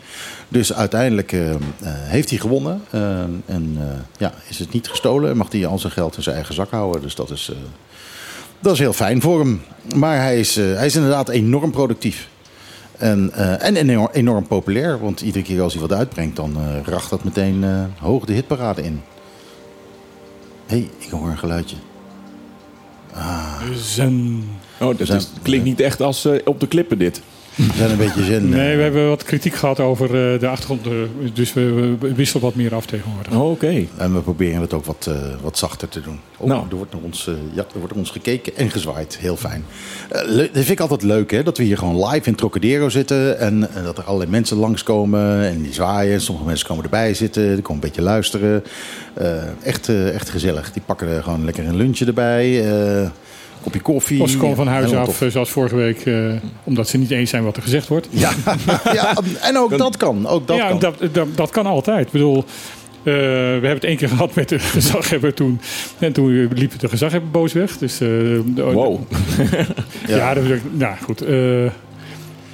Dus 0.50 0.74
uiteindelijk 0.74 1.32
eh, 1.32 1.50
eh, 1.52 1.58
heeft 1.84 2.30
hij 2.30 2.40
gewonnen. 2.40 2.82
eh, 2.90 3.02
en 3.46 3.76
eh, 3.80 3.86
ja, 4.18 4.34
is 4.48 4.60
het 4.60 4.74
niet 4.74 4.88
gestolen. 4.88 5.30
En 5.30 5.38
mag 5.38 5.52
hij 5.52 5.66
al 5.66 5.80
zijn 5.80 5.94
geld 5.94 6.18
in 6.18 6.24
zijn 6.24 6.36
eigen 6.36 6.54
zak 6.56 6.70
houden. 6.72 7.02
Dus 7.02 7.16
dat 7.16 7.30
is, 7.32 7.50
eh, 7.52 7.58
dat 8.60 8.74
is 8.74 8.80
heel 8.80 8.94
fijn 8.94 9.22
voor 9.22 9.40
hem. 9.40 9.62
Maar 9.96 10.18
hij 10.22 10.40
is, 10.40 10.58
eh, 10.58 10.74
hij 10.74 10.86
is 10.86 10.96
inderdaad 10.96 11.30
enorm 11.30 11.72
productief. 11.72 12.28
En, 12.98 13.34
eh, 13.34 13.64
en 13.64 13.76
enorm, 13.76 14.10
enorm 14.12 14.48
populair, 14.48 15.00
want 15.00 15.22
iedere 15.22 15.44
keer 15.44 15.62
als 15.62 15.74
hij 15.74 15.82
wat 15.82 15.94
uitbrengt, 15.94 16.36
dan 16.36 16.56
eh 16.58 16.86
racht 16.86 17.10
dat 17.10 17.24
meteen 17.24 17.64
eh, 17.64 17.84
hoog 18.00 18.26
de 18.26 18.34
hitparade 18.34 18.84
in. 18.84 19.02
Hé, 20.66 20.78
hey, 20.78 20.90
ik 20.98 21.10
hoor 21.10 21.30
een 21.30 21.38
geluidje. 21.38 21.76
Zen. 23.76 24.44
Oh, 24.80 24.98
dat 24.98 25.10
is, 25.10 25.32
klinkt 25.42 25.66
niet 25.66 25.80
echt 25.80 26.02
als 26.02 26.28
op 26.46 26.60
de 26.60 26.68
klippen 26.68 26.98
dit. 26.98 27.22
We 27.58 27.74
zijn 27.78 27.92
een 27.92 27.98
beetje 27.98 28.24
zin. 28.24 28.50
Nee, 28.50 28.76
we 28.76 28.82
hebben 28.82 29.08
wat 29.08 29.24
kritiek 29.24 29.54
gehad 29.56 29.80
over 29.80 30.06
eh, 30.34 30.40
de 30.40 30.48
achtergrond. 30.48 30.86
eh, 30.86 30.92
Dus 31.34 31.54
we, 31.54 31.96
wisselen 32.16 32.44
wat 32.44 32.56
meer 32.56 32.76
af 32.76 32.86
tegenwoordig. 32.86 33.34
Oh, 33.34 33.52
Oké. 33.52 33.86
En 33.98 34.14
we 34.14 34.20
proberen 34.20 34.62
het 34.62 34.74
ook 34.74 34.86
wat, 34.86 35.06
eh, 35.10 35.16
wat 35.42 35.58
zachter 35.58 35.90
te 35.90 36.02
doen. 36.02 36.20
Oh, 36.38 36.48
Nou. 36.48 36.66
er, 36.70 36.76
wordt 36.76 36.94
naar 36.94 37.02
ons, 37.02 37.26
ja, 37.54 37.62
er 37.62 37.66
wordt 37.80 37.90
naar 37.90 38.00
ons 38.04 38.10
gekeken 38.12 38.56
en 38.56 38.70
gezwaaid. 38.72 39.18
Heel 39.20 39.36
fijn. 39.36 39.64
Eh, 40.10 40.22
dat 40.38 40.50
vind 40.54 40.70
ik 40.70 40.80
altijd 40.80 41.04
leuk, 41.04 41.32
hè? 41.32 41.44
dat 41.44 41.58
we 41.58 41.64
hier 41.64 41.78
gewoon 41.78 42.08
live 42.10 42.30
in 42.30 42.36
Trocadero 42.36 42.90
zitten. 42.90 43.40
En, 43.40 43.70
dat 43.84 43.98
er 43.98 44.04
allerlei 44.04 44.30
mensen 44.32 44.58
langskomen 44.58 45.44
en 45.44 45.62
die 45.62 45.74
zwaaien. 45.74 46.22
Sommige 46.22 46.48
mensen 46.48 46.68
komen 46.68 46.84
erbij 46.84 47.14
zitten, 47.14 47.54
die 47.54 47.62
komen 47.62 47.84
een 47.84 47.88
beetje 47.90 48.02
luisteren. 48.02 48.64
Eh, 49.14 49.28
echt, 49.64 49.90
eh, 49.90 50.14
echt 50.14 50.30
gezellig. 50.30 50.72
Die 50.72 50.82
pakken 50.86 51.08
er 51.08 51.24
gewoon 51.24 51.46
lekker 51.46 51.68
een 51.68 51.76
lunchje 51.76 52.06
erbij. 52.06 52.66
eh 53.02 53.10
kopje 53.72 53.82
koffie. 53.82 54.22
Of 54.22 54.38
komen 54.38 54.56
van 54.56 54.68
huis 54.68 54.94
af, 54.94 55.06
tof. 55.06 55.22
eh, 55.22 55.30
zoals 55.30 55.50
vorige 55.50 55.76
week, 55.76 56.06
eh, 56.06 56.32
omdat 56.64 56.88
ze 56.88 56.98
niet 56.98 57.12
eens 57.12 57.30
zijn 57.30 57.44
wat 57.44 57.56
er 57.58 57.64
gezegd 57.64 57.88
wordt. 57.88 58.08
Ja, 58.10 58.32
ja, 58.94 59.18
en 59.42 59.58
ook 59.58 59.78
dat 59.78 59.98
kan. 59.98 60.28
Ook 60.28 60.48
dat 60.48 60.58
ja, 60.58 60.68
kan. 60.68 60.80
Dat, 60.80 60.96
dat, 61.12 61.28
dat 61.36 61.50
kan 61.50 61.66
altijd. 61.66 62.06
Ik 62.06 62.12
bedoel, 62.12 62.38
eh, 62.38 62.44
we 63.04 63.20
hebben 63.52 63.70
het 63.70 63.84
één 63.84 63.98
keer 63.98 64.10
gehad 64.10 64.36
met 64.36 64.50
de 64.50 64.60
gezaghebber 64.80 65.34
toen. 65.34 65.60
En 66.00 66.12
toen 66.14 66.48
liep 66.54 66.80
de 66.80 66.88
gezaghebber 66.90 67.32
boos 67.32 67.54
weg. 67.54 67.78
Dus, 67.78 67.94
eh, 67.94 68.08
de- 68.46 68.64
Wow. 68.74 69.00
Ja, 70.08 70.34
dat, 70.34 70.44
nou 70.72 70.96
goed. 71.04 71.22
eh, 71.22 71.66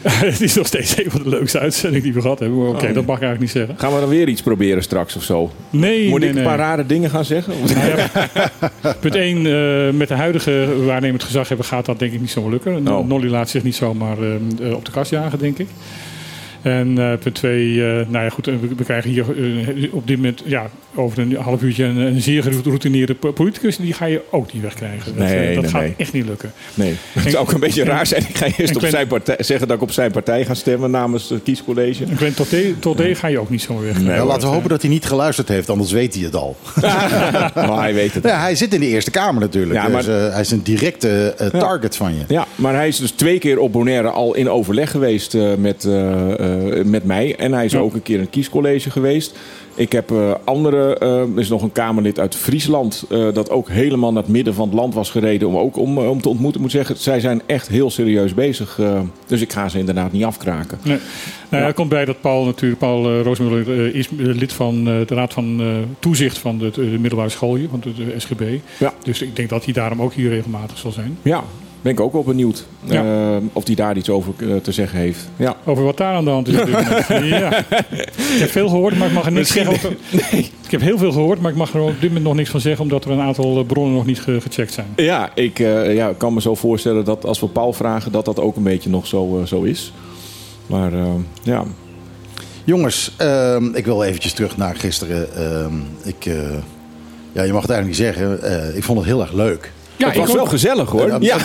het 0.09 0.41
is 0.41 0.55
nog 0.55 0.67
steeds 0.67 0.97
een 1.03 1.11
van 1.11 1.23
de 1.23 1.29
leukste 1.29 1.59
uitzendingen 1.59 2.03
die 2.03 2.13
we 2.13 2.21
gehad 2.21 2.39
hebben. 2.39 2.57
Maar 2.57 2.67
Oké, 2.67 2.87
Oh. 2.87 2.93
dat 2.93 3.05
mag 3.05 3.15
ik 3.17 3.23
eigenlijk 3.23 3.39
niet 3.39 3.51
zeggen. 3.51 3.77
Gaan 3.77 3.93
we 3.93 3.99
dan 3.99 4.09
weer 4.09 4.27
iets 4.27 4.41
proberen 4.41 4.83
straks 4.83 5.15
of 5.15 5.23
zo? 5.23 5.51
Nee, 5.69 6.09
Moet 6.09 6.19
nee, 6.19 6.29
ik 6.29 6.35
nee. 6.35 6.43
een 6.43 6.49
paar 6.49 6.57
rare 6.59 6.85
dingen 6.85 7.09
gaan 7.09 7.25
zeggen? 7.25 7.53
Punt 8.99 9.15
1, 9.15 9.97
met 9.97 10.07
de 10.07 10.13
huidige 10.13 10.67
waarnemend 10.85 11.23
gezaghebber 11.23 11.65
gaat 11.65 11.85
dat 11.85 11.99
denk 11.99 12.13
ik 12.13 12.19
niet 12.19 12.29
zo 12.31 12.49
lukken. 12.49 12.87
Oh. 12.87 13.07
Nolly 13.07 13.29
laat 13.29 13.49
zich 13.49 13.63
niet 13.63 13.75
zomaar 13.75 14.17
eh, 14.17 14.35
eh, 14.69 14.75
op 14.75 14.85
de 14.85 14.91
kast 14.91 15.11
jagen, 15.11 15.39
denk 15.39 15.57
ik. 15.57 15.67
En 16.61 16.97
eh, 16.97 17.17
punt 17.17 17.35
2, 17.35 17.77
nou 17.83 18.23
ja 18.23 18.29
goed, 18.29 18.47
eh, 18.47 18.53
we, 18.61 18.67
we 18.77 18.83
krijgen 18.83 19.09
hier 19.09 19.25
eh, 19.37 19.93
op 19.93 20.07
dit 20.07 20.17
moment 20.17 20.43
ja, 20.45 20.69
over 20.95 21.19
een 21.19 21.35
half 21.35 21.61
uurtje 21.61 21.83
een, 21.83 21.97
een 21.97 22.21
zeer 22.21 22.43
geroutineerde 22.43 23.13
po- 23.15 23.31
politicus. 23.31 23.77
Die 23.77 23.93
ga 23.93 24.05
je 24.05 24.21
ook 24.29 24.53
niet 24.53 24.61
wegkrijgen. 24.61 25.15
Dat, 25.17 25.27
eh, 25.27 25.31
Nee, 25.33 25.53
dat 25.53 25.63
nee, 25.63 25.71
gaat 25.71 25.81
nee. 25.81 25.93
echt 25.97 26.13
niet 26.13 26.25
lukken. 26.25 26.51
Nee. 26.73 26.95
Het 27.13 27.31
zou 27.31 27.43
ook 27.43 27.51
een 27.51 27.59
beetje 27.59 27.81
en- 27.81 27.87
raar 27.87 28.05
zijn. 28.07 28.21
Ik 28.29 28.37
ga 28.37 28.45
eerst 28.45 28.59
op 28.75 28.77
Glenn- 28.77 28.91
zijn 28.91 29.07
partij, 29.07 29.35
zeggen 29.39 29.67
dat 29.67 29.75
ik 29.77 29.83
op 29.83 29.91
zijn 29.91 30.11
partij 30.11 30.45
ga 30.45 30.53
stemmen 30.53 30.91
namens 30.91 31.29
het 31.29 31.43
kiescollege. 31.43 32.03
En 32.05 32.17
Glenn 32.17 32.33
Toté, 32.33 32.73
Toté 32.79 33.15
ga 33.15 33.27
je 33.27 33.39
ook 33.39 33.49
niet 33.49 33.61
zomaar 33.61 33.81
wegkrijgen. 33.83 34.11
Nee, 34.11 34.19
Nou, 34.21 34.31
laten 34.33 34.47
we 34.47 34.53
hopen 34.53 34.69
dat 34.69 34.81
hij 34.81 34.91
niet 34.91 35.05
geluisterd 35.05 35.47
heeft, 35.47 35.69
anders 35.69 35.91
weet 35.91 36.13
hij 36.13 36.23
het 36.23 36.35
al. 36.35 36.55
Maar 37.55 37.79
hij 37.81 37.93
weet 37.93 38.13
het. 38.13 38.23
Ja, 38.23 38.39
hij 38.41 38.55
zit 38.55 38.73
in 38.73 38.79
de 38.79 38.87
Eerste 38.87 39.11
Kamer 39.11 39.41
natuurlijk. 39.41 39.73
Ja, 39.81 39.87
maar- 39.87 40.03
Dus, 40.05 40.27
eh, 40.27 40.31
hij 40.31 40.41
is 40.41 40.51
een 40.51 40.63
directe 40.63 41.33
eh, 41.37 41.47
target 41.47 41.95
van 41.95 42.13
je. 42.15 42.23
Ja, 42.27 42.45
maar 42.55 42.73
hij 42.73 42.87
is 42.87 42.97
dus 42.97 43.11
twee 43.11 43.39
keer 43.39 43.59
op 43.59 43.71
Bonaire 43.71 44.09
al 44.09 44.33
in 44.35 44.49
overleg 44.49 44.91
geweest 44.91 45.33
eh, 45.35 45.53
met 45.57 45.87
met 46.85 47.03
mij. 47.03 47.35
En 47.35 47.53
hij 47.53 47.65
is 47.65 47.71
Ja. 47.71 47.79
ook 47.79 47.93
een 47.93 48.01
keer 48.03 48.15
in 48.15 48.21
het 48.21 48.29
kiescollege 48.29 48.89
geweest. 48.89 49.35
Ik 49.75 49.91
heb 49.91 50.11
eh, 50.11 50.31
andere, 50.43 50.97
eh, 50.97 51.19
er 51.19 51.39
is 51.39 51.49
nog 51.49 51.61
een 51.61 51.71
Kamerlid 51.71 52.19
uit 52.19 52.35
Friesland... 52.35 53.05
eh, 53.09 53.27
dat 53.33 53.49
ook 53.49 53.69
helemaal 53.69 54.11
naar 54.11 54.23
het 54.23 54.31
midden 54.31 54.53
van 54.53 54.67
het 54.67 54.77
land 54.77 54.93
was 54.93 55.09
gereden... 55.09 55.47
om 55.47 55.57
ook 55.57 55.77
om, 55.77 55.97
eh, 55.97 56.09
om 56.09 56.21
te 56.21 56.29
ontmoeten. 56.29 56.55
Ik 56.55 56.61
moet 56.61 56.71
zeggen, 56.71 56.97
zij 56.97 57.19
zijn 57.19 57.41
echt 57.45 57.67
heel 57.67 57.89
serieus 57.89 58.33
bezig. 58.33 58.79
eh, 58.79 58.99
dus 59.27 59.41
ik 59.41 59.53
ga 59.53 59.69
ze 59.69 59.79
inderdaad 59.79 60.11
niet 60.11 60.23
afkraken. 60.23 60.79
Nee. 60.83 60.97
Nou, 61.49 61.63
er 61.63 61.73
komt 61.73 61.89
bij 61.89 62.05
dat 62.05 62.21
Paul 62.21 62.45
natuurlijk, 62.45 62.79
Paul 62.79 63.21
Roosmuller 63.21 63.71
eh, 63.85 63.95
is 63.95 64.07
eh, 64.07 64.13
lid 64.17 64.53
van 64.53 64.77
eh, 64.87 65.07
de 65.07 65.15
Raad 65.15 65.33
van 65.33 65.61
eh, 65.61 65.67
Toezicht 65.99 66.37
van 66.37 66.57
de, 66.57 66.71
de 66.73 66.81
middelbare 66.81 67.29
school 67.29 67.55
hier, 67.55 67.69
van 67.69 67.79
de, 67.79 67.93
de 67.93 68.13
SGB. 68.19 68.41
Ja. 68.79 68.93
Dus 69.03 69.21
ik 69.21 69.35
denk 69.35 69.49
dat 69.49 69.63
hij 69.65 69.73
daarom 69.73 70.01
ook 70.01 70.13
hier 70.13 70.29
regelmatig 70.29 70.77
zal 70.77 70.91
zijn. 70.91 71.17
Ja, 71.21 71.43
ben 71.83 71.91
ik 71.91 71.99
ook 71.99 72.13
wel 72.13 72.23
benieuwd 72.23 72.65
Ja. 72.83 73.03
eh, 73.03 73.37
of 73.53 73.65
hij 73.65 73.75
daar 73.75 73.97
iets 73.97 74.09
over 74.09 74.33
eh, 74.39 74.55
te 74.55 74.71
zeggen 74.71 74.99
heeft. 74.99 75.29
Ja. 75.35 75.55
Over 75.65 75.83
wat 75.83 75.97
daar 75.97 76.13
aan 76.15 76.23
de 76.25 76.29
hand 76.31 76.47
is. 76.47 76.55
ja. 77.27 77.57
Ik 77.57 78.39
heb 78.39 78.49
veel 78.49 78.67
gehoord, 78.69 78.97
maar 78.97 79.07
ik 79.07 79.13
mag 79.13 79.25
er 79.25 79.31
niks 79.31 79.51
zeggen. 79.51 79.73
Over... 79.73 79.95
Ik 80.65 80.79
heb 80.79 80.81
heel 80.81 80.97
veel 80.97 81.11
gehoord, 81.11 81.41
maar 81.41 81.51
ik 81.51 81.57
mag 81.57 81.73
er 81.73 81.81
op 81.81 81.91
dit 81.99 82.01
moment 82.07 82.23
nog 82.23 82.35
niks 82.35 82.49
van 82.49 82.59
zeggen, 82.59 82.83
omdat 82.83 83.05
er 83.05 83.11
een 83.11 83.19
aantal 83.21 83.57
eh, 83.59 83.65
bronnen 83.65 83.93
nog 83.93 84.05
niet 84.05 84.21
ge- 84.21 84.41
gecheckt 84.41 84.73
zijn. 84.73 84.87
Ja, 84.95 85.29
ik 85.35 85.59
eh, 85.59 85.95
ja, 85.95 86.13
kan 86.17 86.33
me 86.33 86.41
zo 86.41 86.55
voorstellen 86.55 87.05
dat 87.05 87.25
als 87.25 87.39
we 87.39 87.47
Paul 87.47 87.73
vragen, 87.73 88.11
dat 88.11 88.25
dat 88.25 88.39
ook 88.39 88.55
een 88.55 88.63
beetje 88.63 88.89
nog 88.89 89.07
zo, 89.07 89.41
zo 89.45 89.61
is. 89.61 89.93
Maar 90.67 90.91
ja, 91.43 91.63
Jongens, 92.65 93.11
ehm, 93.17 93.75
ik 93.75 93.85
wil 93.85 94.03
eventjes 94.03 94.33
terug 94.33 94.57
naar 94.57 94.75
gisteren. 94.75 95.35
Ehm, 95.35 95.73
ik, 96.03 96.25
eh, 96.25 96.33
ja, 97.31 97.43
je 97.43 97.53
mag 97.53 97.61
het 97.61 97.71
eigenlijk 97.71 97.85
niet 97.85 97.95
zeggen. 97.95 98.41
eh, 98.43 98.75
ik 98.77 98.83
vond 98.83 98.97
het 98.97 99.07
heel 99.07 99.21
erg 99.21 99.33
leuk. 99.33 99.71
Ja, 99.97 100.07
het 100.07 100.17
was 100.17 100.33
wel 100.33 100.45
gezellig 100.45 100.89
hoor. 100.89 101.21
Ja. 101.21 101.37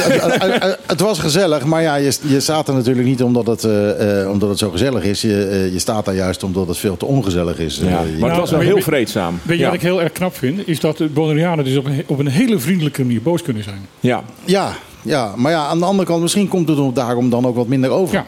het, 0.87 1.01
was 1.01 1.19
gezellig, 1.19 1.65
maar 1.65 1.83
ja, 1.83 1.95
je, 1.95 2.17
je 2.21 2.41
staat 2.41 2.69
er 2.69 2.75
natuurlijk 2.75 3.07
niet 3.07 3.23
omdat 3.23 3.47
het, 3.47 3.65
eh, 3.65 4.21
eh, 4.23 4.31
omdat 4.31 4.49
het 4.49 4.59
zo 4.59 4.71
gezellig 4.71 5.05
is. 5.05 5.21
Je, 5.21 5.45
eh, 5.45 5.73
je 5.73 5.79
staat 5.79 6.05
daar 6.05 6.15
juist 6.15 6.43
omdat 6.43 6.69
het 6.69 6.77
veel 6.77 6.97
te 6.97 7.07
ongezellig 7.07 7.59
is. 7.59 7.77
Ja, 7.77 7.85
maar 7.91 8.03
het 8.05 8.19
Nou, 8.19 8.41
was 8.41 8.51
wel 8.51 8.61
heel 8.61 8.81
vreedzaam. 8.81 9.41
Weet 9.43 9.57
je 9.57 9.63
ja. 9.63 9.69
wat 9.69 9.75
ik 9.79 9.83
heel 9.83 10.03
erg 10.03 10.13
knap 10.13 10.37
vind? 10.37 10.69
Is 10.69 10.81
dat 10.81 10.97
de 10.97 11.07
Bonaireanen 11.07 11.65
dus 11.65 11.77
op 11.77 11.85
een, 11.85 12.05
op 12.07 12.19
een 12.19 12.29
hele 12.29 12.59
vriendelijke 12.59 13.03
manier 13.05 13.23
boos 13.23 13.43
kunnen 13.43 13.63
zijn. 13.63 13.87
Ja. 14.01 14.23
ja, 14.45 14.73
ja, 15.03 15.33
maar 15.37 15.53
ja, 15.53 15.67
aan 15.67 15.79
de 15.79 15.85
andere 15.85 16.09
kant, 16.09 16.23
misschien 16.23 16.49
komt 16.49 16.69
het 16.69 16.95
daarom 16.95 17.31
dan 17.31 17.47
ook 17.47 17.57
wat 17.57 17.67
minder 17.67 17.91
over. 17.91 18.15
Ja. 18.15 18.27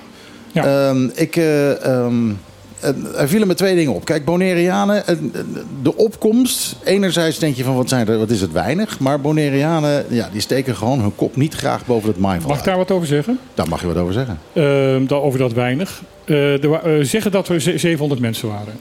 Ja. 0.53 0.89
Ehm, 0.89 1.09
ik, 1.15 1.37
eh, 1.37 1.85
ehm, 1.85 2.29
eh, 2.29 2.35
er 3.17 3.29
vielen 3.29 3.49
me 3.49 3.55
twee 3.55 3.75
dingen 3.75 3.95
op. 3.95 4.05
Kijk, 4.05 4.25
Bonaireanen, 4.25 5.05
de 5.83 5.97
opkomst. 5.97 6.77
Enerzijds 6.85 7.39
denk 7.39 7.57
je 7.57 7.65
van 7.65 7.75
wat, 7.75 7.89
zijn 7.89 8.09
er, 8.09 8.19
wat 8.19 8.31
is 8.31 8.41
het 8.41 8.53
weinig. 8.53 8.99
Maar 8.99 9.21
Bonaireanen, 9.21 10.05
ja, 10.09 10.29
die 10.33 10.41
steken 10.41 10.77
gewoon 10.77 11.01
hun 11.01 11.15
kop 11.15 11.37
niet 11.37 11.55
graag 11.55 11.87
boven 11.87 12.09
het 12.09 12.19
maaiveld 12.19 12.49
Mag 12.49 12.59
ik 12.59 12.65
daar 12.65 12.77
wat 12.77 12.91
over 12.91 13.07
zeggen? 13.07 13.39
Daar 13.55 13.69
mag 13.69 13.81
je 13.81 13.87
wat 13.87 13.97
over 13.97 14.13
zeggen. 14.13 14.39
Ehm, 14.53 15.15
over 15.15 15.39
dat 15.39 15.53
weinig. 15.53 16.03
Eh, 16.25 16.65
er 16.65 16.73
eh, 16.73 17.05
zeggen 17.05 17.31
dat 17.31 17.49
er 17.49 17.61
ze- 17.61 17.79
700 17.79 18.21
mensen 18.21 18.49
waren. 18.49 18.75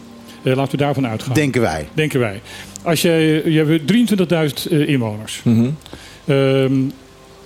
Eh, 0.44 0.56
laten 0.56 0.72
we 0.72 0.78
daarvan 0.78 1.08
uitgaan. 1.08 1.34
Denken 1.34 1.62
wij. 1.62 1.88
Denken 1.94 2.20
wij. 2.20 2.42
Als 2.84 3.02
je, 3.02 3.42
je 3.46 3.64
hebt 3.66 3.88
23.000 3.88 4.68
eh, 4.72 4.88
inwoners. 4.88 5.42
Ehm, 6.26 6.74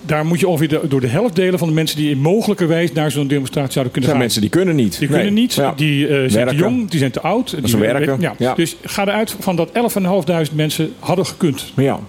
daar 0.06 0.26
moet 0.26 0.40
je 0.40 0.48
ongeveer 0.48 0.68
de- 0.68 0.82
door 0.88 1.02
de 1.02 1.08
helft 1.08 1.36
delen 1.36 1.60
van 1.60 1.68
de 1.68 1.74
mensen 1.74 1.98
die 1.98 2.10
in 2.10 2.18
mogelijkerwijs 2.18 2.92
naar 2.92 3.12
zo'n 3.12 3.28
demonstratie 3.28 3.72
zouden 3.74 3.94
Er 3.94 4.00
kunnen 4.02 4.10
zijn 4.10 4.12
gaan. 4.12 4.20
mensen 4.20 4.42
die 4.42 4.50
kunnen 4.50 4.76
niet. 4.76 5.00
Die 5.00 5.10
Nee. 5.10 5.18
kunnen 5.18 5.34
niet, 5.34 5.54
Ja. 5.54 5.74
die 5.76 6.04
eh, 6.08 6.14
zijn 6.14 6.32
Werken. 6.32 6.56
te 6.56 6.56
jong, 6.64 6.90
die 6.90 7.00
zijn 7.00 7.12
te 7.12 7.22
oud. 7.22 7.56
die 7.60 7.70
ze 7.70 7.78
werken. 7.78 8.18
Ja. 8.22 8.36
Ja. 8.38 8.54
Dus 8.56 8.76
ga 8.84 9.02
eruit 9.08 9.36
van 9.40 9.56
dat 9.56 9.70
11.500 9.74 10.56
mensen 10.56 10.94
hadden 11.00 11.26
gekund. 11.26 11.72
Maar 11.76 11.86
ja, 11.86 12.00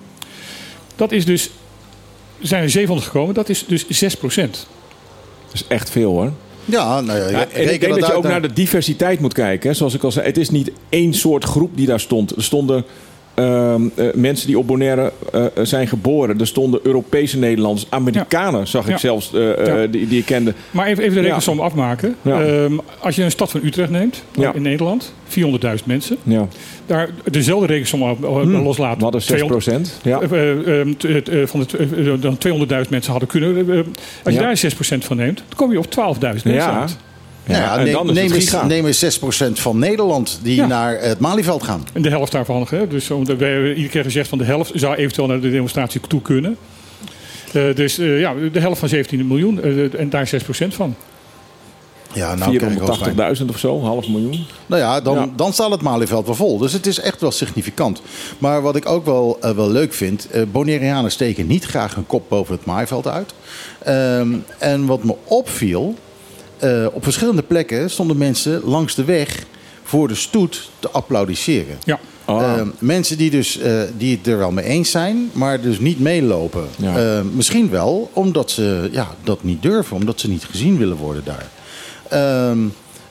Dat 0.97 1.13
is 1.13 1.25
dus, 1.25 1.45
er 2.41 2.47
zijn 2.47 2.63
er 2.63 2.71
700 2.71 3.07
gekomen, 3.09 3.35
dat 3.35 3.49
is 3.49 3.65
dus 3.67 3.89
6 3.89 4.15
procent. 4.17 4.67
dat 5.47 5.55
is 5.55 5.65
echt 5.69 5.91
veel 5.91 6.11
hoor. 6.11 6.33
Ja, 6.65 7.01
nou 7.01 7.19
ja, 7.19 7.29
Ja, 7.29 7.47
en 7.53 7.73
ik 7.73 7.81
denk 7.81 7.95
dat 8.01 8.07
je 8.07 8.13
ook 8.15 8.23
naar 8.23 8.43
de 8.43 8.53
diversiteit 8.53 9.21
moet 9.21 9.33
kijken. 9.33 9.71
Hè. 9.71 9.77
Zoals 9.77 9.95
ik 9.95 10.03
al 10.03 10.13
zei, 10.13 10.27
het 10.27 10.37
is 10.37 10.51
niet 10.51 10.71
één 10.89 11.15
soort 11.15 11.45
groep 11.45 11.71
die 11.77 11.87
daar 11.87 12.01
stond. 12.01 12.37
Er 12.37 12.43
stonden 12.43 12.85
ehm, 13.35 13.83
eh, 13.95 14.07
mensen 14.15 14.47
die 14.47 14.59
op 14.59 14.67
Bonaire 14.67 15.13
eh, 15.33 15.45
zijn 15.63 15.89
geboren. 15.89 16.41
Er 16.41 16.47
stonden 16.47 16.81
Europese 16.83 17.39
Nederlanders, 17.39 17.87
Amerikanen 17.91 18.67
zag 18.67 18.85
ik 18.85 18.91
Ja. 18.91 18.97
zelfs, 18.99 19.33
eh, 19.35 19.41
Ja. 19.43 19.55
eh, 19.57 19.91
die, 19.91 20.09
die 20.09 20.19
ik 20.19 20.25
kende. 20.25 20.55
Maar 20.71 20.87
even, 20.87 21.03
even 21.05 21.17
de 21.17 21.21
rekensom 21.29 21.61
afmaken. 21.61 22.17
Ehm, 22.25 22.73
als 23.01 23.17
je 23.17 23.23
een 23.23 23.31
stad 23.31 23.51
van 23.51 23.61
Utrecht 23.65 23.91
neemt, 23.91 24.25
in 24.55 24.63
Nederland, 24.63 25.13
400.000 25.27 25.87
mensen. 25.87 26.17
Ja. 26.23 26.49
Daar 26.87 27.09
dezelfde 27.31 27.67
rekensom 27.67 28.03
eh, 28.03 28.11
Hmm. 28.21 28.63
loslaten. 28.63 28.97
We 28.99 29.03
hadden 29.03 29.23
6 29.23 29.45
procent. 29.45 30.01
Ja. 30.03 30.21
Eh, 30.21 30.51
eh, 30.51 30.81
ehm, 30.81 30.93
eh, 31.01 31.47
van 31.47 31.61
de, 31.61 31.77
eh, 31.79 32.13
dan 32.21 32.39
200.000 32.39 32.91
mensen 32.91 33.11
hadden 33.11 33.29
kunnen. 33.29 33.71
eh, 33.71 33.79
als 34.25 34.35
je 34.35 34.41
daar 34.41 34.57
6% 34.57 35.05
van 35.05 35.17
neemt, 35.17 35.37
dan 35.37 35.57
kom 35.57 35.73
je 35.73 35.79
op 35.79 35.87
12.000 35.91 36.45
mensen 36.45 36.73
Ja. 36.73 36.81
uit. 36.81 36.97
Nou 37.47 37.61
ja, 37.63 37.79
en 37.79 37.85
neem, 37.85 37.93
dan 37.93 38.09
is 38.09 38.15
neem, 38.15 38.33
eens, 38.33 38.45
giga. 38.51 38.67
neem 38.67 38.87
eens 38.87 39.19
6% 39.19 39.53
van 39.53 39.79
Nederland 39.79 40.39
die 40.43 40.55
Ja. 40.55 40.67
naar 40.67 41.01
het 41.01 41.19
Malieveld 41.19 41.63
gaan. 41.63 41.87
En 41.93 42.03
de 42.03 42.09
helft 42.09 42.33
daarvan. 42.33 42.67
Hè? 42.71 42.87
Dus 42.89 43.09
we 43.09 43.15
hebben 43.27 43.69
iedere 43.69 43.89
keer 43.89 44.03
gezegd 44.03 44.29
van 44.29 44.39
de 44.39 44.45
helft 44.45 44.71
zou 44.75 44.95
eventueel 44.95 45.27
naar 45.29 45.41
de 45.41 45.51
demonstratie 45.51 46.01
toe 46.09 46.23
kunnen. 46.23 46.57
Eh, 47.53 47.75
dus 47.75 47.99
eh, 47.99 48.21
ja, 48.21 48.35
de 48.53 48.61
helft 48.61 48.79
van 48.79 48.89
17 48.89 49.27
miljoen 49.27 49.63
eh, 49.63 50.01
en 50.01 50.11
daar 50.11 50.29
6% 50.29 50.75
van. 50.75 50.95
Ja, 52.13 52.35
nou, 52.35 52.57
kijk, 52.57 52.79
Rooswijn. 52.79 53.37
480.000 53.37 53.45
of 53.49 53.59
zo, 53.59 53.81
half 53.81 54.09
miljoen. 54.09 54.45
Nou 54.67 54.83
ja, 54.83 55.01
dan, 55.01 55.15
Ja. 55.15 55.29
dan 55.37 55.53
staat 55.53 55.71
het 55.71 55.81
Malieveld 55.83 56.27
wel 56.27 56.35
vol. 56.35 56.59
Dus 56.59 56.73
het 56.73 56.87
is 56.87 57.01
echt 57.01 57.21
wel 57.21 57.31
significant. 57.31 58.03
Maar 58.39 58.63
wat 58.63 58.77
ik 58.77 58.89
ook 58.89 59.05
wel, 59.05 59.39
wel 59.41 59.71
leuk 59.71 59.93
vind... 59.95 60.29
eh 60.31 60.43
Bonaireanen 60.53 61.11
steken 61.11 61.47
niet 61.47 61.65
graag 61.65 61.95
hun 61.95 62.07
kop 62.07 62.29
boven 62.29 62.55
het 62.55 62.65
maaiveld 62.65 63.07
uit. 63.09 63.35
Ehm, 63.83 64.33
en 64.59 64.87
wat 64.87 65.05
me 65.05 65.15
opviel... 65.25 65.95
eh, 66.59 66.87
op 66.93 67.03
verschillende 67.05 67.43
plekken 67.43 67.91
stonden 67.91 68.17
mensen 68.17 68.61
langs 68.65 68.95
de 68.95 69.05
weg... 69.05 69.45
voor 69.87 70.09
de 70.09 70.15
stoet 70.15 70.71
te 70.79 70.91
applaudisseren. 70.91 71.79
Ja. 71.85 71.99
Oh. 72.25 72.43
Ehm, 72.43 72.69
mensen 72.79 73.17
die, 73.19 73.31
dus, 73.31 73.59
eh, 73.59 73.81
die 73.97 74.17
het 74.17 74.27
er 74.27 74.39
wel 74.39 74.51
mee 74.53 74.65
eens 74.65 74.91
zijn, 74.91 75.31
maar 75.33 75.61
dus 75.61 75.79
niet 75.79 76.01
meelopen. 76.01 76.65
Ja. 76.77 76.97
Ehm, 77.17 77.27
misschien 77.37 77.71
wel 77.71 78.11
omdat 78.13 78.51
ze 78.51 78.89
ja, 78.93 79.09
dat 79.25 79.43
niet 79.43 79.63
durven, 79.63 79.97
omdat 79.97 80.21
ze 80.21 80.29
niet 80.29 80.45
gezien 80.45 80.79
willen 80.79 80.97
worden 80.97 81.23
daar. 81.25 81.49
Ehm, 82.09 82.59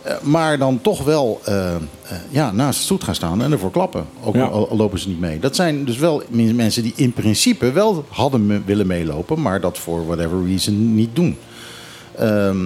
eh, 0.01 0.13
maar 0.21 0.57
dan 0.57 0.81
toch 0.81 1.03
wel 1.03 1.41
eh, 1.43 1.75
eh, 1.75 1.79
ja, 2.29 2.51
naast 2.51 2.77
de 2.79 2.83
stoet 2.85 3.03
gaan 3.03 3.15
staan 3.15 3.41
en 3.43 3.51
ervoor 3.51 3.71
klappen. 3.71 4.05
Ook 4.23 4.35
Ja. 4.35 4.43
al, 4.45 4.69
al 4.69 4.77
lopen 4.77 4.99
ze 4.99 5.07
niet 5.07 5.19
mee. 5.19 5.39
Dat 5.39 5.55
zijn 5.55 5.85
dus 5.85 5.97
wel 5.97 6.23
men- 6.29 6.55
mensen 6.55 6.83
die 6.83 6.93
in 6.95 7.13
principe 7.13 7.71
wel 7.71 8.05
hadden 8.09 8.45
me- 8.45 8.61
willen 8.65 8.87
meelopen, 8.87 9.41
maar 9.41 9.61
dat 9.61 9.77
voor 9.77 10.05
whatever 10.05 10.45
reason 10.47 10.95
niet 10.95 11.15
doen. 11.15 11.37
Ehm, 12.17 12.57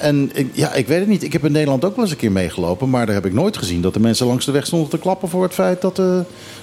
en 0.00 0.30
ik, 0.34 0.46
ja, 0.52 0.74
ik 0.74 0.86
weet 0.86 0.98
het 0.98 1.08
niet. 1.08 1.22
Ik 1.22 1.32
heb 1.32 1.44
in 1.44 1.52
Nederland 1.52 1.84
ook 1.84 1.94
wel 1.94 2.04
eens 2.04 2.12
een 2.12 2.18
keer 2.18 2.32
meegelopen. 2.32 2.90
Maar 2.90 3.06
daar 3.06 3.14
heb 3.14 3.26
ik 3.26 3.32
nooit 3.32 3.56
gezien 3.56 3.80
dat 3.80 3.94
de 3.94 4.00
mensen 4.00 4.26
langs 4.26 4.44
de 4.44 4.52
weg 4.52 4.66
stonden 4.66 4.88
te 4.88 4.98
klappen 4.98 5.28
voor 5.28 5.42
het 5.42 5.54
feit 5.54 5.80
dat, 5.80 5.98
eh, 5.98 6.18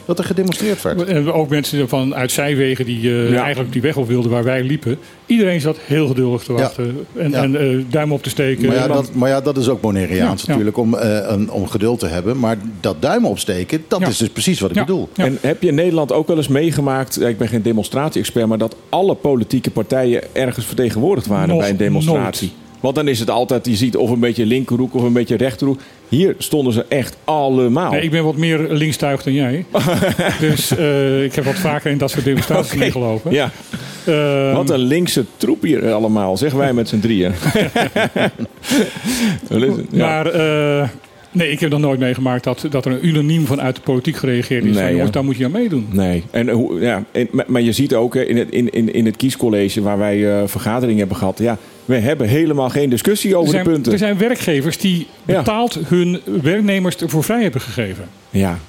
dat 0.06 0.20
er 0.20 0.26
gedemonstreerd 0.26 0.82
werd. 0.82 1.04
En 1.04 1.32
ook 1.32 1.50
mensen 1.50 1.90
van 1.90 2.16
uit 2.16 2.32
zijwegen 2.32 2.86
die 2.86 3.10
eh, 3.10 3.32
Ja. 3.32 3.42
eigenlijk 3.42 3.74
die 3.74 3.82
weg 3.82 3.98
op 3.98 4.08
wilden 4.08 4.32
waar 4.32 4.44
wij 4.44 4.64
liepen. 4.64 4.98
Iedereen 5.26 5.62
zat 5.62 5.78
heel 5.86 6.08
geduldig 6.08 6.44
te 6.44 6.54
wachten. 6.54 7.06
En, 7.18 7.32
Ja. 7.32 7.44
en 7.44 7.56
eh, 7.56 7.78
duim 7.90 8.12
op 8.12 8.24
te 8.24 8.30
steken. 8.30 8.68
Maar 8.68 8.76
ja, 8.76 8.88
dat, 8.88 9.14
maar 9.14 9.30
ja, 9.30 9.42
dat 9.42 9.58
is 9.58 9.68
ook 9.70 9.82
Bonaireaans 9.82 10.42
Ja, 10.42 10.46
ja. 10.46 10.52
natuurlijk, 10.52 10.78
om, 10.78 10.96
eh, 10.96 11.20
een, 11.28 11.52
om 11.52 11.68
geduld 11.68 12.00
te 12.00 12.08
hebben. 12.08 12.40
Maar 12.40 12.58
dat 12.80 12.96
duimen 13.02 13.30
opsteken, 13.30 13.84
dat 13.88 14.00
Ja. 14.00 14.08
is 14.08 14.18
dus 14.18 14.30
precies 14.30 14.60
wat 14.60 14.70
ik 14.70 14.76
Ja. 14.76 14.86
bedoel. 14.86 15.10
Ja. 15.14 15.26
En 15.26 15.38
heb 15.42 15.62
je 15.62 15.68
in 15.68 15.76
Nederland 15.76 16.12
ook 16.12 16.28
wel 16.28 16.38
eens 16.38 16.48
meegemaakt, 16.48 17.22
ik 17.22 17.38
ben 17.38 17.48
geen 17.48 17.62
demonstratie-expert, 17.62 18.48
maar 18.48 18.58
dat 18.58 18.76
alle 18.90 19.16
politieke 19.16 19.72
partijen 19.72 20.24
ergens 20.36 20.66
vertegenwoordigd 20.66 21.28
waren 21.28 21.48
Nog 21.50 21.60
bij 21.60 21.70
een 21.70 21.78
demonstratie? 21.78 22.18
Want 22.80 22.96
dan 22.96 23.08
is 23.08 23.20
het 23.20 23.30
altijd, 23.30 23.66
je 23.66 23.76
ziet 23.76 23.98
of 23.98 24.10
een 24.10 24.20
beetje 24.20 24.46
linkerhoek 24.46 24.94
of 24.94 25.02
een 25.04 25.14
beetje 25.14 25.36
rechterhoek. 25.38 25.80
Hier 26.10 26.36
stonden 26.38 26.74
ze 26.74 26.86
echt 26.90 27.18
allemaal. 27.24 27.92
Nee, 27.92 28.02
ik 28.02 28.12
ben 28.12 28.24
wat 28.24 28.38
meer 28.38 28.60
linkstuig 28.70 29.24
dan 29.24 29.34
jij. 29.34 29.66
dus 30.40 30.76
eh, 30.78 31.24
ik 31.24 31.36
heb 31.36 31.44
wat 31.46 31.56
vaker 31.56 31.92
in 31.92 31.98
dat 31.98 32.12
soort 32.12 32.24
demonstraties 32.24 32.72
Oké. 32.72 32.80
meegelopen. 32.80 33.32
Ja, 33.32 33.52
Ehm, 34.06 34.54
wat 34.56 34.70
een 34.70 34.80
linkse 34.80 35.26
troep 35.38 35.62
hier 35.62 35.92
allemaal, 35.94 36.38
zeggen 36.38 36.60
wij 36.60 36.74
met 36.74 36.88
z'n 36.90 37.00
drieën. 37.00 37.32
Ja. 39.50 40.06
Maar 40.06 40.26
eh, 40.26 40.88
nee, 41.32 41.52
ik 41.52 41.60
heb 41.60 41.70
nog 41.72 41.80
nooit 41.80 42.00
meegemaakt 42.00 42.44
dat, 42.44 42.66
dat 42.70 42.86
er 42.86 42.92
een 42.92 43.08
unaniem 43.08 43.46
vanuit 43.46 43.76
de 43.76 43.82
politiek 43.82 44.16
gereageerd 44.16 44.64
is. 44.66 44.70
Nee, 44.74 44.80
van, 44.82 44.90
jongens, 44.92 45.08
ja. 45.08 45.14
daar 45.14 45.24
moet 45.24 45.38
je 45.38 45.46
aan 45.46 45.52
meedoen. 45.52 45.88
Nee, 45.92 46.24
en, 46.32 46.50
hoe- 46.50 46.80
ja, 46.80 47.04
en, 47.12 47.28
maar- 47.48 47.62
je 47.62 47.72
ziet 47.72 47.96
ook 47.96 48.16
in 48.16 48.38
het, 48.38 48.50
in, 48.50 48.70
in, 48.70 48.94
in 48.94 49.06
het 49.06 49.16
kiescollege 49.16 49.82
waar 49.82 49.98
wij 49.98 50.38
eh 50.40 50.44
vergaderingen 50.46 51.00
hebben 51.00 51.18
gehad. 51.18 51.40
Ja, 51.40 51.58
we 51.90 51.96
hebben 51.98 52.28
helemaal 52.28 52.70
geen 52.70 52.90
discussie 52.90 53.32
Er 53.32 53.38
over 53.38 53.52
zijn, 53.52 53.64
de 53.64 53.70
punten. 53.70 53.92
er 53.92 53.98
zijn 53.98 54.18
werkgevers 54.18 54.78
die 54.78 55.08
Ja. 55.26 55.38
betaald 55.38 55.80
hun 55.88 56.22
werknemers 56.42 56.96
ervoor 56.98 57.24
vrij 57.24 57.42
hebben 57.42 57.62
gegeven. 57.62 58.06
Ja, 58.30 58.60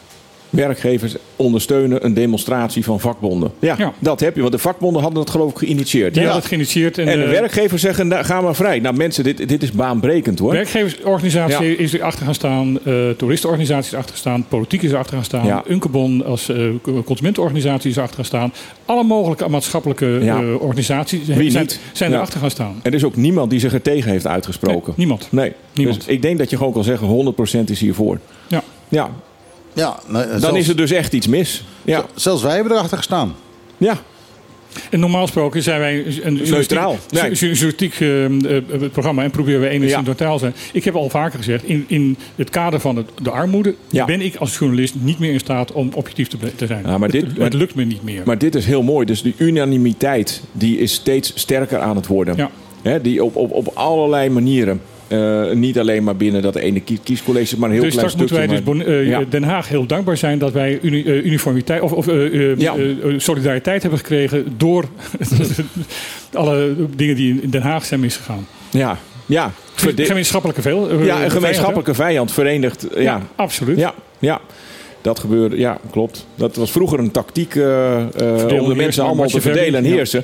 Werkgevers 0.51 1.15
ondersteunen 1.37 2.05
een 2.05 2.15
demonstratie 2.15 2.85
van 2.85 3.01
vakbonden. 3.01 3.51
Ja, 3.59 3.75
Ja. 3.79 3.93
dat 3.99 4.21
heb 4.21 4.35
je. 4.35 4.41
Want 4.41 4.53
de 4.53 4.59
vakbonden 4.59 5.03
hadden 5.03 5.21
dat 5.25 5.31
geloof 5.31 5.51
ik 5.51 5.59
geïnitieerd. 5.59 6.15
Die 6.15 6.23
Ja. 6.23 6.29
hadden 6.29 6.43
het 6.49 6.53
geïnitiëerd. 6.53 6.99
En, 6.99 7.09
En 7.09 7.19
de 7.19 7.25
eh, 7.25 7.31
werkgevers 7.31 7.83
zeggen, 7.83 8.09
nou, 8.09 8.25
ga 8.25 8.41
maar 8.41 8.55
vrij. 8.55 8.79
Nou 8.81 8.97
mensen, 8.97 9.25
dit, 9.25 9.49
dit 9.49 9.63
is 9.63 9.73
baanbrekend 9.73 10.39
hoor. 10.39 10.53
werkgeversorganisatie 10.53 11.71
Ja. 11.71 11.79
is 11.79 11.93
erachter 11.93 12.25
gaan 12.25 12.35
staan. 12.35 12.79
eh 12.85 12.95
toeristenorganisatie 13.17 13.87
is 13.87 13.93
erachter 13.93 14.11
gaan 14.15 14.21
staan. 14.21 14.45
Politiek 14.49 14.83
is 14.83 14.91
erachter 14.91 15.15
gaan 15.15 15.25
staan. 15.25 15.47
Ja. 15.47 15.63
Unkebon 15.69 16.25
als 16.25 16.49
eh, 16.49 16.65
consumentenorganisatie 17.05 17.91
is 17.91 17.97
erachter 17.97 18.17
gaan 18.17 18.25
staan. 18.25 18.53
Alle 18.85 19.03
mogelijke 19.05 19.49
maatschappelijke 19.49 20.57
organisaties 20.61 21.27
Wie 21.27 21.51
zijn, 21.51 21.63
niet? 21.65 21.81
zijn 21.93 22.11
Ja. 22.11 22.17
erachter 22.17 22.41
gaan 22.41 22.51
staan. 22.51 22.81
Er 22.83 22.95
is 22.95 23.05
ook 23.05 23.17
niemand 23.17 23.51
die 23.51 23.61
zich 23.61 23.73
er 23.73 23.83
tegen 23.83 24.11
heeft 24.11 24.27
uitgesproken. 24.27 24.83
Nee, 24.87 24.95
niemand. 24.97 25.29
Nee. 25.31 25.53
Niemand. 25.75 25.99
Dus 25.99 26.07
ik 26.07 26.23
denk 26.23 26.39
dat 26.39 26.51
je 26.51 26.57
gewoon 26.57 26.73
kan 26.73 26.85
zeggen 26.85 27.07
100% 27.07 27.71
is 27.71 27.81
hiervoor. 27.81 28.19
Ja. 28.49 28.63
Ja, 28.89 29.11
Ja, 29.73 29.99
nou, 30.07 30.29
dan 30.31 30.41
zelfs, 30.41 30.59
is 30.59 30.69
er 30.69 30.77
dus 30.77 30.91
echt 30.91 31.13
iets 31.13 31.27
mis. 31.27 31.65
Ja, 31.85 32.05
zelfs 32.15 32.43
wij 32.43 32.55
hebben 32.55 32.73
erachter 32.73 32.97
gestaan. 32.97 33.35
ja. 33.79 33.99
En 34.91 35.01
normaal 35.01 35.23
gesproken 35.23 35.63
zijn 35.63 35.81
wij 35.81 35.95
een 36.07 36.13
journalistiek- 36.13 36.51
Neutraal, 36.51 36.97
nee. 37.11 37.21
eh, 38.01 38.57
eh, 38.57 38.91
programma 38.93 39.23
en 39.23 39.31
proberen 39.31 39.61
we 39.61 39.69
enigszins 39.69 40.01
Ja. 40.01 40.07
neutraal 40.07 40.33
te 40.33 40.39
zijn. 40.39 40.55
Ik 40.73 40.85
heb 40.85 40.95
al 40.95 41.09
vaker 41.11 41.39
gezegd, 41.39 41.65
in, 41.65 41.85
in 41.89 42.17
het 42.37 42.51
kader 42.51 42.81
van 42.81 42.97
het, 42.97 43.07
de 43.23 43.31
armoede 43.31 43.75
Ja. 43.89 44.05
ben 44.05 44.21
ik 44.21 44.37
als 44.37 44.59
journalist 44.59 44.95
niet 44.99 45.19
meer 45.19 45.33
in 45.33 45.39
staat 45.41 45.73
om 45.73 45.91
objectief 45.95 46.29
te, 46.29 46.37
te 46.57 46.67
zijn. 46.67 46.83
Ja, 46.87 46.99
maar 46.99 47.11
dit- 47.11 47.23
het, 47.23 47.35
maar- 47.37 47.45
het 47.45 47.55
lukt 47.55 47.75
me 47.75 47.85
niet 47.85 48.03
meer. 48.03 48.23
Maar 48.25 48.39
dit 48.39 48.55
is 48.55 48.67
heel 48.67 48.83
mooi. 48.83 49.07
Dus 49.07 49.23
die 49.23 49.35
unanimiteit 49.39 50.43
die 50.53 50.79
is 50.79 50.93
steeds 50.93 51.33
sterker 51.35 51.79
aan 51.79 51.97
het 51.97 52.07
worden. 52.07 52.37
Ja. 52.37 52.51
Hè, 52.83 53.01
die 53.01 53.25
op, 53.25 53.37
op, 53.37 53.53
op 53.53 53.71
allerlei 53.75 54.31
manieren. 54.31 54.81
Eh, 55.11 55.51
niet 55.51 55.79
alleen 55.79 56.05
maar 56.05 56.17
binnen 56.17 56.43
dat 56.43 56.57
ene 56.57 56.81
kie- 56.81 56.99
kiescollege, 57.03 57.59
maar 57.59 57.69
een 57.69 57.75
heel 57.75 57.85
dus 57.85 57.93
klein 57.95 58.11
straks 58.11 58.33
moeten 58.33 58.47
stukje. 58.55 58.65
wij 58.65 58.75
dus 58.77 58.87
Bon- 58.87 58.95
eh, 58.95 59.07
Ja. 59.09 59.25
Den 59.31 59.43
Haag 59.43 59.69
heel 59.69 59.87
dankbaar 59.87 60.17
zijn 60.17 60.39
dat 60.39 60.53
wij 60.53 60.79
uni- 60.83 61.05
eh, 61.05 61.25
uniformiteit 61.25 61.81
of, 61.83 61.93
of 61.93 62.09
eh, 62.09 62.51
eh, 62.51 62.59
Ja. 62.59 62.75
eh, 62.77 62.91
eh, 62.91 63.15
solidariteit 63.19 63.83
hebben 63.83 63.99
gekregen 64.01 64.55
door 64.57 64.85
alle 66.33 66.75
dingen 66.97 67.15
die 67.17 67.41
in 67.43 67.51
Den 67.51 67.63
Haag 67.63 67.85
zijn 67.85 68.01
misgegaan. 68.01 68.47
Ja, 68.71 68.99
ja. 69.27 69.53
Gemeenschappelijke 69.75 70.63
veel. 70.63 70.91
eh, 70.91 71.05
ja, 71.07 71.25
een 71.25 71.31
gemeenschappelijke 71.31 71.95
vijand 71.95 72.33
verenigd. 72.33 72.87
hè? 72.95 73.01
Ja, 73.01 73.23
absoluut. 73.37 73.79
ja, 73.79 73.95
ja. 74.19 74.41
Dat 75.03 75.19
gebeurde, 75.19 75.59
ja, 75.59 75.79
klopt. 75.91 76.27
Dat 76.35 76.57
was 76.57 76.71
vroeger 76.71 76.99
een 76.99 77.11
tactiek 77.11 77.55
eh, 77.55 77.97
eh, 77.97 78.03
om 78.03 78.09
de 78.17 78.25
heersen, 78.55 78.77
mensen 78.77 79.05
allemaal 79.05 79.27
te 79.29 79.41
verdelen 79.41 79.85
en 79.85 79.91
ja. 79.97 80.21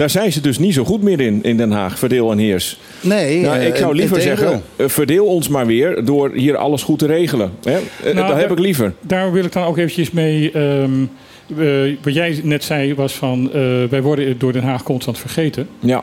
Daar 0.00 0.10
zijn 0.10 0.32
ze 0.32 0.40
dus 0.40 0.58
niet 0.58 0.74
zo 0.74 0.84
goed 0.84 1.02
meer 1.02 1.20
in, 1.20 1.42
in 1.42 1.56
Den 1.56 1.70
Haag. 1.70 1.98
Verdeel 1.98 2.30
en 2.32 2.38
heers. 2.38 2.78
Nee, 3.00 3.40
Nou, 3.40 3.58
eh, 3.58 3.66
ik 3.66 3.76
zou 3.76 3.94
liever 3.94 4.20
zeggen, 4.20 4.62
eh, 4.76 4.88
verdeel 4.88 5.26
ons 5.26 5.48
maar 5.48 5.66
weer 5.66 6.04
door 6.04 6.30
hier 6.34 6.56
alles 6.56 6.82
goed 6.82 6.98
te 6.98 7.06
regelen. 7.06 7.52
Hè? 7.62 7.76
Eh, 7.78 8.14
Nou, 8.14 8.28
dat 8.28 8.36
heb 8.40 8.50
ik 8.50 8.58
liever. 8.58 8.92
Daar 9.00 9.32
wil 9.32 9.44
ik 9.44 9.52
dan 9.52 9.64
ook 9.64 9.78
eventjes 9.78 10.10
mee. 10.10 10.50
ehm, 10.50 11.02
eh, 11.58 11.96
wat 12.02 12.14
jij 12.14 12.40
net 12.42 12.64
zei 12.64 12.94
was 12.94 13.12
van. 13.12 13.52
eh, 13.52 13.60
wij 13.90 14.02
worden 14.02 14.38
door 14.38 14.52
Den 14.52 14.62
Haag 14.62 14.82
constant 14.82 15.18
vergeten. 15.18 15.68
Ja, 15.80 16.02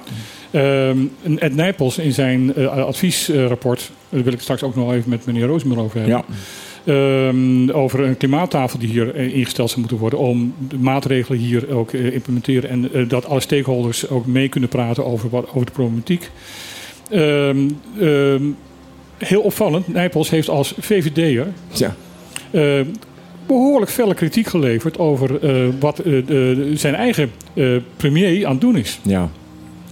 Ehm 0.51 0.97
Ed 1.39 1.55
Nijpels 1.55 1.97
in 1.97 2.13
zijn 2.13 2.55
adviesrapport. 2.69 3.91
daar 4.09 4.23
wil 4.23 4.33
ik 4.33 4.39
straks 4.41 4.63
ook 4.63 4.75
nog 4.75 4.93
even 4.93 5.09
met 5.09 5.25
meneer 5.25 5.45
Roosmeel 5.45 5.77
over 5.77 5.99
hebben. 5.99 6.17
ja. 6.27 6.35
Ehm, 6.87 7.69
over 7.69 7.99
een 7.99 8.17
klimaattafel 8.17 8.79
die 8.79 8.89
hier 8.89 9.15
eh, 9.15 9.35
ingesteld 9.35 9.67
zou 9.69 9.79
moeten 9.79 9.97
worden. 9.97 10.19
om 10.19 10.53
de 10.69 10.77
maatregelen 10.77 11.39
hier 11.39 11.75
ook 11.75 11.93
eh, 11.93 12.13
implementeren. 12.13 12.69
en 12.69 12.93
eh, 12.93 13.09
dat 13.09 13.25
alle 13.25 13.39
stakeholders 13.39 14.09
ook 14.09 14.25
mee 14.25 14.49
kunnen 14.49 14.69
praten 14.69 15.05
over, 15.05 15.29
wat, 15.29 15.47
over 15.49 15.65
de 15.65 15.71
problematiek. 15.71 16.29
Ehm, 17.09 17.69
ehm, 17.99 18.43
heel 19.17 19.41
opvallend, 19.41 19.87
Nijpels 19.87 20.29
heeft 20.29 20.49
als 20.49 20.73
VVD'er 20.79 21.47
ja. 21.73 21.95
eh, 22.51 22.81
behoorlijk 23.47 23.91
felle 23.91 24.13
kritiek 24.13 24.47
geleverd 24.47 24.97
over 24.99 25.39
wat 25.79 25.95
de- 25.95 26.71
zijn 26.73 26.95
eigen 26.95 27.31
premier 27.97 28.45
aan 28.45 28.51
het 28.51 28.61
doen 28.61 28.77
is. 28.77 28.99
ja. 29.03 29.29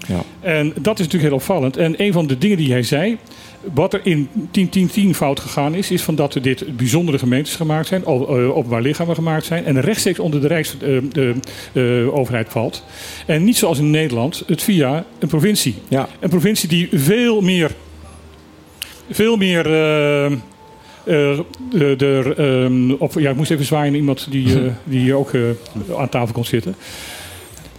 ja. 0.07 0.21
En 0.39 0.73
dat 0.81 0.99
is 0.99 1.05
natuurlijk 1.05 1.23
heel 1.23 1.39
opvallend. 1.41 1.77
En 1.77 1.93
een 1.97 2.13
van 2.13 2.27
de 2.27 2.37
dingen 2.37 2.57
die 2.57 2.71
hij 2.71 2.83
zei, 2.83 3.17
wat 3.73 3.93
er 3.93 3.99
in 4.03 4.29
10-10-10 4.51 5.15
fout 5.15 5.39
gegaan 5.39 5.73
is, 5.75 5.91
is 5.91 6.01
van 6.01 6.15
dat 6.15 6.35
er 6.35 6.41
dit 6.41 6.77
bijzondere 6.77 7.17
gemeentes 7.17 7.55
gemaakt 7.55 7.87
zijn, 7.87 8.05
o- 8.05 8.25
eh, 8.37 8.57
openbaar 8.57 8.81
lichamen 8.81 9.15
gemaakt 9.15 9.45
zijn, 9.45 9.65
en 9.65 9.81
rechtstreeks 9.81 10.19
onder 10.19 10.41
de 10.41 10.47
Rijksoverheid 10.47 12.47
valt. 12.49 12.83
En 13.25 13.43
niet 13.43 13.57
zoals 13.57 13.77
in 13.79 13.91
Nederland, 13.91 14.43
het 14.47 14.63
via 14.63 15.05
een 15.19 15.27
provincie. 15.27 15.75
ja. 15.87 16.07
Een 16.19 16.29
provincie 16.29 16.69
die 16.69 16.89
veel 16.93 17.41
meer. 17.41 17.71
Veel 19.11 19.37
meer. 19.37 19.65
eh, 19.65 20.25
eh, 20.25 20.31
de, 21.71 21.93
de, 21.97 22.33
ehm, 22.37 22.91
op, 22.91 23.13
ja, 23.19 23.29
ik 23.29 23.35
moest 23.35 23.51
even 23.51 23.65
zwaaien 23.65 23.91
naar 23.91 23.99
iemand 23.99 24.27
die, 24.31 24.45
eh, 24.53 24.71
die 24.83 24.99
hier 24.99 25.15
ook 25.15 25.33
eh, 25.33 25.41
aan 25.97 26.09
tafel 26.09 26.33
kon 26.33 26.45
zitten. 26.45 26.75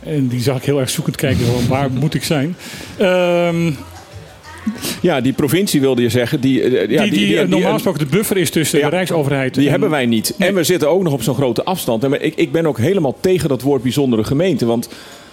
En 0.03 0.27
die 0.29 0.41
zag 0.41 0.57
ik 0.57 0.63
heel 0.65 0.81
erg 0.81 0.91
zoekend 0.91 1.17
kijken: 1.17 1.47
van, 1.53 1.69
waar 1.69 1.91
moet 1.91 2.15
ik 2.15 2.25
zijn? 2.25 2.57
Ehm, 2.99 3.71
Ja, 5.03 5.21
die 5.21 5.33
provincie 5.33 5.81
wilde 5.81 6.03
je 6.03 6.09
zeggen. 6.09 6.41
Die, 6.41 6.63
eh, 6.63 6.91
ja, 6.91 7.03
die, 7.03 7.11
die, 7.11 7.39
eh, 7.39 7.49
normaal 7.49 7.73
gesproken 7.73 8.01
de 8.01 8.17
buffer 8.17 8.37
is 8.37 8.51
tussen 8.51 8.79
Ja, 8.79 8.85
de 8.91 8.97
Rijksoverheid. 8.97 9.55
Die 9.55 9.65
en- 9.65 9.71
hebben 9.71 9.91
wij 9.91 10.07
niet. 10.07 10.35
En 10.39 10.55
we 10.55 10.65
zitten 10.65 10.91
ook 10.91 11.03
nog 11.03 11.13
op 11.13 11.23
zo'n 11.23 11.35
grote 11.35 11.65
afstand. 11.65 12.05
En 12.05 12.25
ik, 12.25 12.35
ik 12.35 12.53
ben 12.53 12.67
ook 12.67 12.79
helemaal 12.79 13.17
tegen 13.21 13.49
dat 13.49 13.63
woord 13.63 13.83
bijzondere 13.83 14.25
gemeente. 14.25 14.67
Want 14.67 14.89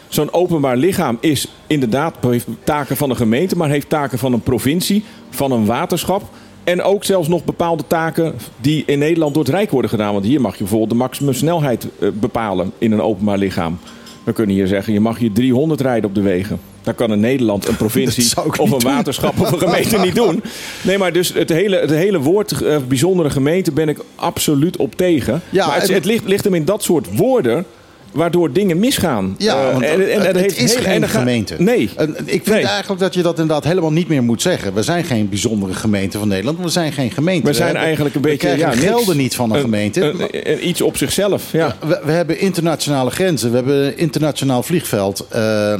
zo'n 0.08 0.34
openbaar 0.34 0.78
lichaam 0.78 1.17
is 1.22 1.48
inderdaad 1.67 2.15
heeft 2.22 2.48
taken 2.63 2.98
van 2.98 3.10
een 3.10 3.15
gemeente, 3.15 3.56
maar 3.56 3.69
heeft 3.69 3.89
taken 3.89 4.17
van 4.19 4.34
een 4.34 4.41
provincie, 4.41 5.04
van 5.30 5.52
een 5.52 5.65
waterschap. 5.65 6.24
En 6.63 6.82
ook 6.82 7.04
zelfs 7.04 7.28
nog 7.28 7.46
bepaalde 7.46 7.84
taken 7.88 8.34
die 8.62 8.84
in 8.86 9.00
Nederland 9.00 9.34
door 9.34 9.43
het 9.43 9.54
Rijk 9.54 9.72
worden 9.72 9.89
gedaan. 9.89 10.13
Want 10.13 10.26
hier 10.26 10.41
mag 10.41 10.52
je 10.54 10.60
bijvoorbeeld 10.60 10.89
de 10.89 10.96
maximumsnelheid 10.96 11.88
eh, 12.00 12.10
bepalen 12.13 12.72
in 12.78 12.91
een 12.91 13.02
openbaar 13.02 13.38
lichaam. 13.38 13.80
We 14.24 14.34
kunnen 14.34 14.56
hier 14.56 14.67
zeggen, 14.67 14.93
je 14.93 15.00
mag 15.00 15.17
hier 15.17 15.32
300 15.32 15.82
rijden 15.82 16.10
op 16.10 16.15
de 16.15 16.22
wegen. 16.22 16.60
Dat 16.84 16.96
kan 16.96 17.12
in 17.12 17.19
Nederland 17.19 17.67
een 17.67 17.76
provincie 17.76 18.32
of 18.46 18.60
een 18.60 18.69
doen. 18.69 18.80
waterschap 18.80 19.39
of 19.39 19.52
een 19.52 19.60
gemeente 19.60 19.98
niet 19.98 20.15
doen. 20.15 20.43
Nee, 20.82 20.98
maar 20.98 21.13
dus 21.13 21.34
het 21.34 21.50
hele, 21.50 21.78
het 21.78 21.89
hele 21.89 22.19
woord 22.19 22.62
eh, 22.62 22.78
bijzondere 22.88 23.30
gemeente 23.30 23.72
ben 23.72 23.89
ik 23.89 24.00
absoluut 24.15 24.78
op 24.78 24.96
tegen. 24.96 25.41
Ja, 25.50 25.67
maar 25.67 25.80
het, 25.80 25.89
het 25.89 26.06
ligt, 26.06 26.28
ligt 26.28 26.43
hem 26.43 26.54
in 26.54 26.65
dat 26.65 26.84
soort 26.84 27.17
woorden 27.17 27.65
waardoor 28.13 28.52
dingen 28.52 28.80
misgaan. 28.80 29.36
Ja, 29.38 29.56
Eh, 29.67 29.71
want 29.71 29.86
het, 30.26 30.36
heeft 30.36 30.58
is 30.58 30.76
geen 30.76 31.04
en 31.04 31.10
gemeente. 31.10 31.56
Nee. 31.58 31.89
En 31.97 32.10
ik 32.26 32.43
vind 32.43 32.45
Nee. 32.45 32.65
eigenlijk 32.65 32.99
dat 33.02 33.13
je 33.13 33.21
dat 33.21 33.39
inderdaad 33.39 33.63
helemaal 33.63 33.91
niet 33.91 34.08
meer 34.08 34.23
moet 34.23 34.41
zeggen. 34.41 34.73
We 34.73 34.84
zijn 34.84 35.04
geen 35.04 35.30
bijzondere 35.30 35.73
gemeente 35.73 36.17
van 36.17 36.28
Nederland. 36.28 36.60
We 36.60 36.69
zijn 36.69 36.91
geen 36.93 37.12
gemeente. 37.12 37.47
We 37.47 37.54
zijn 37.54 37.76
eigenlijk 37.76 38.15
een 38.15 38.21
we 38.21 38.28
beetje... 38.28 38.47
krijgen 38.47 38.67
ja, 38.69 38.76
niks. 38.76 38.86
gelden 38.88 39.17
niet 39.17 39.36
van 39.36 39.52
een, 39.54 39.62
gemeente. 39.62 40.02
een- 40.02 40.52
een- 40.52 40.67
iets 40.67 40.82
op 40.82 40.97
zichzelf, 40.97 41.52
ja. 41.52 41.76
we, 41.88 42.02
we 42.06 42.12
hebben 42.12 42.39
internationale 42.39 43.10
grenzen. 43.12 43.49
We 43.49 43.56
hebben 43.56 43.86
een 43.86 43.97
internationaal 43.97 44.63
vliegveld. 44.63 45.26
eh, 45.30 45.73
eh, 45.73 45.80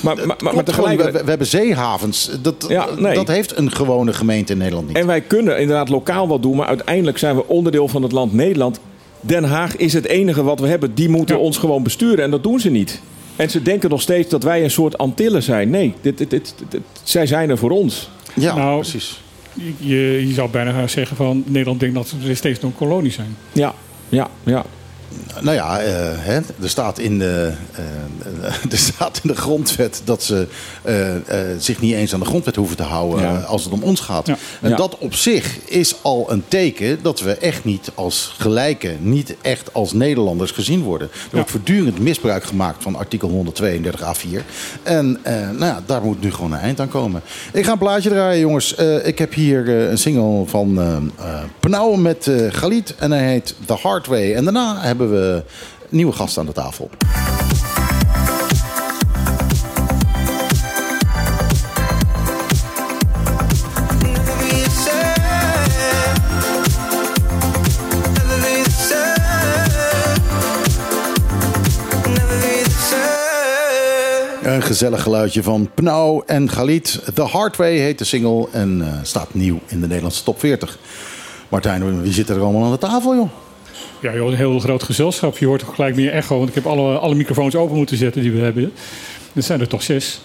Maar, 0.00 0.16
maar, 0.26 0.36
maar, 0.54 0.64
tegelijk... 0.64 1.02
we, 1.02 1.10
we 1.12 1.28
hebben 1.28 1.46
zeehavens. 1.46 2.30
Dat, 2.42 2.54
Ja, 2.68 2.86
nee. 2.98 3.14
dat 3.14 3.28
heeft 3.28 3.56
een 3.56 3.72
gewone 3.72 4.12
gemeente 4.12 4.52
in 4.52 4.58
Nederland 4.58 4.86
niet. 4.88 4.96
En 4.96 5.06
wij 5.06 5.20
kunnen 5.20 5.58
inderdaad 5.60 5.88
lokaal 5.88 6.28
wat 6.28 6.42
doen, 6.42 6.56
maar 6.56 6.66
uiteindelijk 6.66 7.18
zijn 7.18 7.36
we 7.36 7.48
onderdeel 7.48 7.88
van 7.88 8.02
het 8.02 8.12
land 8.12 8.32
Nederland. 8.32 8.80
Den 9.24 9.44
Haag 9.44 9.76
is 9.76 9.92
het 9.92 10.06
enige 10.06 10.42
wat 10.42 10.60
we 10.60 10.66
hebben. 10.66 10.94
Die 10.94 11.08
moeten 11.08 11.36
Ja. 11.36 11.42
ons 11.42 11.58
gewoon 11.58 11.82
besturen 11.82 12.24
en 12.24 12.30
dat 12.30 12.42
doen 12.42 12.60
ze 12.60 12.70
niet. 12.70 13.00
En 13.36 13.50
ze 13.50 13.62
denken 13.62 13.90
nog 13.90 14.00
steeds 14.02 14.28
dat 14.28 14.42
wij 14.42 14.62
een 14.64 14.70
soort 14.70 14.98
Antillen 14.98 15.42
zijn. 15.42 15.70
Nee, 15.70 15.94
dit, 16.00 16.18
dit, 16.18 16.30
dit, 16.30 16.54
dit- 16.68 16.80
zij 17.02 17.26
zijn 17.26 17.50
er 17.50 17.58
voor 17.58 17.70
ons. 17.70 18.10
ja, 18.34 18.54
Nou, 18.54 18.80
precies. 18.80 19.20
Je, 19.78 20.24
je 20.26 20.32
zou 20.34 20.50
bijna 20.50 20.72
gaan 20.72 20.88
zeggen 20.88 21.16
van 21.16 21.44
Nederland 21.46 21.80
denkt 21.80 21.94
dat 21.94 22.14
we 22.24 22.34
steeds 22.34 22.60
nog 22.60 22.70
een 22.70 22.76
kolonie 22.76 23.10
zijn. 23.12 23.36
Ja, 23.52 23.74
ja, 24.08 24.28
ja. 24.44 24.64
Nou 25.40 25.56
ja, 25.56 25.80
eh, 25.80 25.92
hè, 26.16 26.34
er, 26.34 26.68
staat 26.68 26.98
in 26.98 27.18
de, 27.18 27.52
eh, 27.72 28.44
er 28.72 28.78
staat 28.78 29.20
in 29.22 29.28
de 29.28 29.36
grondwet 29.36 30.02
dat 30.04 30.22
ze 30.22 30.46
eh, 30.82 30.96
zich 31.58 31.80
niet 31.80 31.94
eens 31.94 32.14
aan 32.14 32.20
de 32.20 32.26
grondwet 32.26 32.56
hoeven 32.56 32.76
te 32.76 32.82
houden 32.82 33.22
Ja. 33.22 33.38
als 33.40 33.64
het 33.64 33.72
om 33.72 33.82
ons 33.82 34.00
gaat. 34.00 34.26
Ja. 34.26 34.36
En 34.60 34.70
Ja. 34.70 34.76
dat 34.76 34.98
op 34.98 35.14
zich 35.14 35.58
is 35.64 35.94
al 36.02 36.26
een 36.30 36.44
teken 36.48 36.98
dat 37.02 37.20
we 37.20 37.32
echt 37.32 37.64
niet 37.64 37.90
als 37.94 38.34
gelijken, 38.38 38.96
niet 39.00 39.36
echt 39.42 39.74
als 39.74 39.92
Nederlanders 39.92 40.50
gezien 40.50 40.82
worden. 40.82 41.08
Er 41.12 41.28
wordt 41.36 41.50
voortdurend 41.50 41.98
misbruik 41.98 42.44
gemaakt 42.44 42.82
van 42.82 42.96
artikel 42.96 43.28
132 43.28 44.00
A4. 44.00 44.42
En 44.82 45.18
nou 45.22 45.64
ja, 45.64 45.82
daar 45.86 46.02
moet 46.02 46.20
nu 46.20 46.32
gewoon 46.32 46.52
een 46.52 46.58
eind 46.58 46.80
aan 46.80 46.88
komen. 46.88 47.22
Ik 47.52 47.64
ga 47.64 47.72
een 47.72 47.78
plaatje 47.78 48.10
draaien, 48.10 48.40
jongens. 48.40 48.74
Ik 49.04 49.18
heb 49.18 49.34
hier 49.34 49.68
een 49.68 49.98
single 49.98 50.46
van 50.46 50.80
Pnau 51.60 51.98
met 51.98 52.30
Galit 52.48 52.94
en 52.98 53.10
hij 53.12 53.30
heet 53.30 53.54
The 53.66 53.74
Hard 53.74 54.06
Way. 54.06 54.34
En 54.34 54.44
daarna 54.44 54.80
hebben 54.80 55.01
we 55.10 55.42
nieuwe 55.88 56.12
gasten 56.12 56.40
aan 56.40 56.46
de 56.46 56.52
tafel. 56.52 56.90
Een 74.42 74.62
gezellig 74.62 75.02
geluidje 75.02 75.42
van 75.42 75.70
Pnau 75.74 76.22
en 76.26 76.50
Galit. 76.50 77.00
The 77.14 77.22
Hard 77.22 77.56
Way 77.56 77.76
heet 77.76 77.98
de 77.98 78.04
single 78.04 78.48
en 78.52 78.82
eh, 78.82 78.98
staat 79.02 79.34
nieuw 79.34 79.60
in 79.66 79.80
de 79.80 79.86
Nederlandse 79.86 80.22
top 80.22 80.38
40. 80.38 80.78
Martijn, 81.48 82.02
wie 82.02 82.12
zit 82.12 82.28
er 82.28 82.40
allemaal 82.40 82.64
aan 82.64 82.70
de 82.70 82.78
tafel, 82.78 83.14
joh? 83.14 83.30
Ja, 84.02 84.14
joh, 84.14 84.30
een 84.30 84.36
heel 84.36 84.58
groot 84.58 84.82
gezelschap. 84.82 85.38
Je 85.38 85.46
hoort 85.46 85.64
ook 85.64 85.74
gelijk 85.74 85.94
meer 85.94 86.12
echo. 86.12 86.36
Want 86.36 86.48
ik 86.48 86.54
heb 86.54 86.66
alle, 86.66 86.98
alle 86.98 87.14
microfoons 87.14 87.54
open 87.54 87.76
moeten 87.76 87.96
zetten 87.96 88.22
die 88.22 88.32
we 88.32 88.40
hebben. 88.40 88.72
Er 89.34 89.42
zijn 89.42 89.60
er 89.60 89.68
toch 89.68 89.82
zes. 89.82 90.20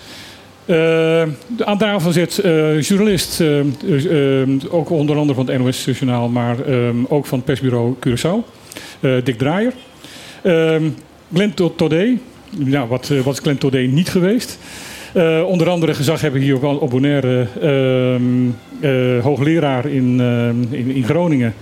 Uh, 0.66 1.22
aan 1.60 1.78
tafel 1.78 2.12
zit 2.12 2.42
uh, 2.46 2.82
journalist, 2.82 3.40
uh, 3.40 4.42
ook 4.70 4.90
onder 4.90 5.18
andere 5.18 5.34
van 5.34 5.50
het 5.50 5.58
NOS-journaal, 5.58 6.30
maar 6.30 6.58
ook 7.08 7.26
van 7.26 7.38
het 7.38 7.46
persbureau 7.46 7.96
Curaçao, 8.08 8.46
Dick 9.24 9.38
Draaier. 9.38 9.74
Glenn 11.34 11.54
Todé, 11.76 12.18
nou, 12.50 12.88
wat, 12.88 13.08
wat 13.24 13.34
is 13.34 13.40
Glenn 13.40 13.58
Todé 13.58 13.80
niet 13.80 14.10
geweest? 14.10 14.58
onder 15.46 15.70
andere 15.70 15.94
gezag 15.94 16.22
hebben 16.22 16.42
hier 16.42 16.56
op, 16.56 16.82
op 16.82 16.90
Bonaire, 16.90 17.48
hoogleraar 19.22 19.86
in, 19.86 20.20
in, 20.72 20.92
in 20.92 21.04
Groningen. 21.04 21.54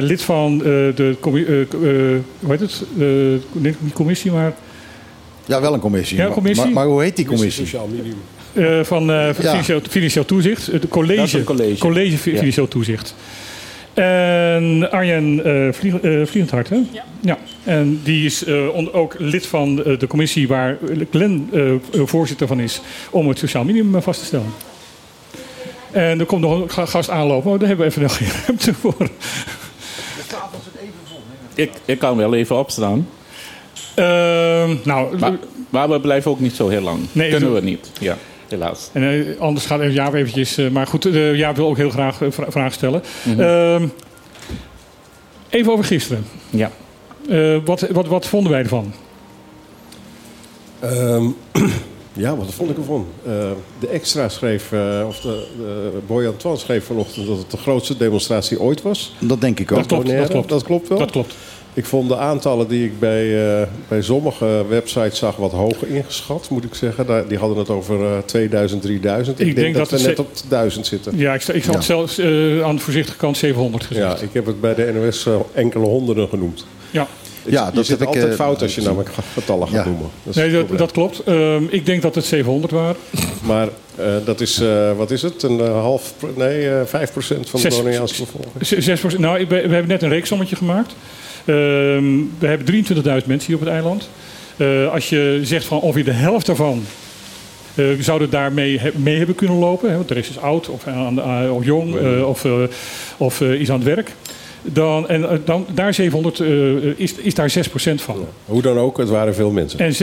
Lid 0.00 0.22
van 0.22 0.58
de 0.58 1.16
hoe 1.20 2.24
heet 2.46 2.60
het? 2.60 2.82
niet 3.80 3.92
commissie, 3.92 4.32
maar 4.32 4.54
ja, 5.46 5.60
wel 5.60 5.74
een 5.74 5.80
commissie. 5.80 6.16
Ja, 6.16 6.28
commissie. 6.28 6.64
Maar, 6.64 6.74
maar, 6.74 6.86
hoe 6.86 7.02
heet 7.02 7.16
die 7.16 7.26
commissie? 7.26 7.64
Sociaal. 7.64 7.88
Uh, 8.52 8.84
van 8.84 9.10
uh, 9.10 9.32
financieel, 9.32 9.80
financieel, 9.88 10.24
toezicht. 10.24 10.66
Het 10.66 10.88
college, 10.88 11.44
college. 11.44 11.78
college 11.78 12.18
financieel 12.18 12.64
ja. 12.64 12.70
toezicht. 12.70 13.14
En 13.94 14.90
Arjen 14.90 15.48
uh, 15.48 15.72
Vlieg, 15.72 15.94
Vliegendhart, 16.00 16.68
hè? 16.68 16.76
Ja. 16.92 17.04
ja. 17.20 17.38
En 17.64 18.00
die 18.02 18.24
is 18.24 18.46
ook 18.92 19.14
lid 19.18 19.46
van 19.46 19.76
de 19.76 20.06
commissie 20.08 20.48
waar 20.48 20.78
Glenn 21.10 21.50
voorzitter 21.92 22.46
van 22.46 22.60
is... 22.60 22.80
om 23.10 23.28
het 23.28 23.38
sociaal 23.38 23.64
minimum 23.64 24.02
vast 24.02 24.20
te 24.20 24.26
stellen. 24.26 24.52
En 25.90 26.20
er 26.20 26.26
komt 26.26 26.40
nog 26.40 26.76
een 26.76 26.88
gast 26.88 27.10
aanlopen, 27.10 27.50
maar 27.50 27.58
daar 27.58 27.68
hebben 27.68 27.86
we 27.86 27.92
even 27.92 28.02
nog 28.02 28.16
geen 28.16 28.28
ruimte 28.46 28.74
voor. 28.74 28.98
De 28.98 29.06
tafel 30.26 30.58
zit 30.64 30.82
even 30.82 30.94
vol. 31.08 31.18
Ik, 31.54 31.70
ik 31.84 31.98
kan 31.98 32.16
wel 32.16 32.34
even 32.34 32.56
opstaan. 32.56 33.08
Uh, 33.98 34.04
nou, 34.84 35.18
maar, 35.18 35.32
maar, 35.70 35.88
we 35.88 36.00
blijven 36.00 36.30
ook 36.30 36.40
niet 36.40 36.54
zo 36.54 36.68
heel 36.68 36.80
lang. 36.80 36.98
Nee, 37.12 37.30
Kunnen 37.30 37.54
we 37.54 37.60
niet. 37.60 37.90
Ja, 38.00 38.16
helaas. 38.48 38.90
En, 38.92 39.02
uh, 39.02 39.40
anders 39.40 39.66
gaat 39.66 39.92
Jaap 39.92 40.14
eventjes... 40.14 40.58
Uh, 40.58 40.70
maar 40.70 40.86
goed, 40.86 41.06
uh, 41.06 41.34
Jaap 41.34 41.56
wil 41.56 41.68
ook 41.68 41.76
heel 41.76 41.90
graag 41.90 42.16
vra 42.28 42.50
vragen 42.50 42.72
stellen. 42.72 43.02
Mm 43.22 43.38
-hmm. 43.38 43.92
even 45.48 45.72
over 45.72 45.84
gisteren. 45.84 46.26
Ja. 46.50 46.70
wat, 47.64 47.80
wat, 47.80 48.06
wat 48.06 48.26
vonden 48.26 48.52
wij 48.52 48.60
ervan? 48.60 48.92
Um, 50.84 51.36
ja, 52.16 52.36
wat 52.36 52.54
vond 52.54 52.70
ik 52.70 52.76
ervan? 52.76 53.06
de 53.78 53.88
Extra 53.90 54.28
schreef, 54.28 54.72
of 55.06 55.20
de, 55.20 55.46
de 55.56 55.98
Boy 56.06 56.26
Antoine 56.26 56.58
schreef 56.58 56.84
vanochtend... 56.84 57.26
dat 57.26 57.38
het 57.38 57.50
de 57.50 57.56
grootste 57.56 57.96
demonstratie 57.96 58.60
ooit 58.60 58.82
was. 58.82 59.14
Dat 59.18 59.40
denk 59.40 59.60
ik 59.60 59.72
ook. 59.72 59.78
Dat 59.78 59.86
klopt, 59.86 60.06
dat 60.06 60.28
klopt. 60.28 60.48
Dat 60.48 60.62
klopt 60.62 60.88
wel? 60.88 60.98
Dat 60.98 61.10
klopt. 61.10 61.34
Ik 61.76 61.84
vond 61.84 62.08
de 62.08 62.16
aantallen 62.16 62.68
die 62.68 62.84
ik 62.84 62.98
bij, 62.98 63.24
uh, 63.60 63.66
bij 63.88 64.02
sommige 64.02 64.64
websites 64.68 65.18
zag 65.18 65.36
wat 65.36 65.52
hoger 65.52 65.88
ingeschat, 65.88 66.50
moet 66.50 66.64
ik 66.64 66.74
zeggen. 66.74 67.28
Die 67.28 67.38
hadden 67.38 67.58
het 67.58 67.70
over 67.70 68.00
uh, 68.00 68.18
2000, 68.18 68.82
3000. 68.82 69.40
Ik, 69.40 69.46
ik 69.46 69.54
denk, 69.54 69.74
denk, 69.74 69.90
dat, 69.90 70.00
we 70.00 70.06
net 70.06 70.18
op 70.18 70.28
1000 70.48 70.86
zitten. 70.86 71.16
Ja, 71.16 71.34
ik, 71.34 71.44
ik 71.44 71.64
had 71.64 71.74
ja. 71.74 71.80
zelfs 71.80 72.18
uh, 72.18 72.64
aan 72.64 72.76
de 72.76 72.82
voorzichtige 72.82 73.16
kant 73.18 73.36
700 73.36 73.84
gezegd. 73.84 74.20
Ja, 74.20 74.26
ik 74.26 74.32
heb 74.32 74.46
het 74.46 74.60
bij 74.60 74.74
de 74.74 74.92
NOS 74.92 75.26
enkele 75.52 75.84
honderden 75.84 76.28
genoemd. 76.28 76.66
Ja. 76.90 77.06
Ja, 77.48 77.70
dat 77.70 77.86
zit 77.86 78.06
altijd 78.06 78.34
fout 78.34 78.62
als 78.62 78.74
je 78.74 78.82
namelijk 78.82 79.10
getallen 79.32 79.68
gaat 79.68 79.84
ja. 79.84 79.90
noemen. 79.90 80.10
Dat 80.22 80.34
nee, 80.34 80.52
dat, 80.52 80.78
dat 80.78 80.92
klopt. 80.92 81.22
Uh, 81.28 81.56
ik 81.68 81.86
denk 81.86 82.02
dat 82.02 82.14
het 82.14 82.24
700 82.24 82.72
waren. 82.72 82.96
Maar 83.42 83.68
uh, 83.98 84.06
dat 84.24 84.40
is, 84.40 84.60
uh, 84.60 84.96
wat 84.96 85.10
is 85.10 85.22
het? 85.22 85.42
Een 85.42 85.60
half, 85.60 86.14
nee, 86.36 86.70
5 86.84 87.12
procent 87.12 87.50
van 87.50 87.60
de 87.60 87.68
Bonaireaanse 87.68 88.22
bevolking. 88.24 88.82
6 88.84 89.00
procent. 89.00 89.22
Nou, 89.22 89.46
we 89.48 89.54
hebben 89.54 89.88
net 89.88 90.02
een 90.02 90.08
reeksommetje 90.08 90.56
gemaakt. 90.56 90.94
Uh, 91.46 91.54
we 92.38 92.46
hebben 92.46 92.84
23.000 92.84 93.02
mensen 93.02 93.46
hier 93.46 93.54
op 93.54 93.60
het 93.60 93.68
eiland. 93.68 94.08
Uh, 94.56 94.92
als 94.92 95.08
je 95.08 95.40
zegt 95.42 95.64
van 95.64 95.80
ongeveer 95.80 96.04
de 96.04 96.10
helft 96.10 96.46
daarvan 96.46 96.84
uh, 97.74 98.00
zouden 98.00 98.30
daarmee 98.30 98.80
mee 98.94 99.16
hebben 99.16 99.34
kunnen 99.34 99.56
lopen. 99.56 99.90
Hè, 99.90 99.96
want 99.96 100.08
de 100.08 100.14
rest 100.14 100.30
is 100.30 100.38
oud 100.38 100.68
of, 100.68 100.84
of 101.50 101.64
jong 101.64 102.20
of, 102.24 102.46
of 103.16 103.40
is 103.40 103.70
aan 103.70 103.76
het 103.76 103.94
werk. 103.94 104.10
Dan, 104.72 105.08
en 105.08 105.28
eh, 105.28 105.38
dan, 105.44 105.66
daar 105.74 105.94
700 105.94 106.38
uh, 106.38 106.76
eh, 106.76 106.94
is, 106.96 107.14
is 107.14 107.34
daar 107.34 107.52
6% 107.52 107.94
van. 107.94 108.26
Hoe 108.44 108.62
dan 108.62 108.78
ook, 108.78 108.98
het 108.98 109.08
waren 109.08 109.34
veel 109.34 109.50
mensen. 109.50 109.78
En 109.78 109.94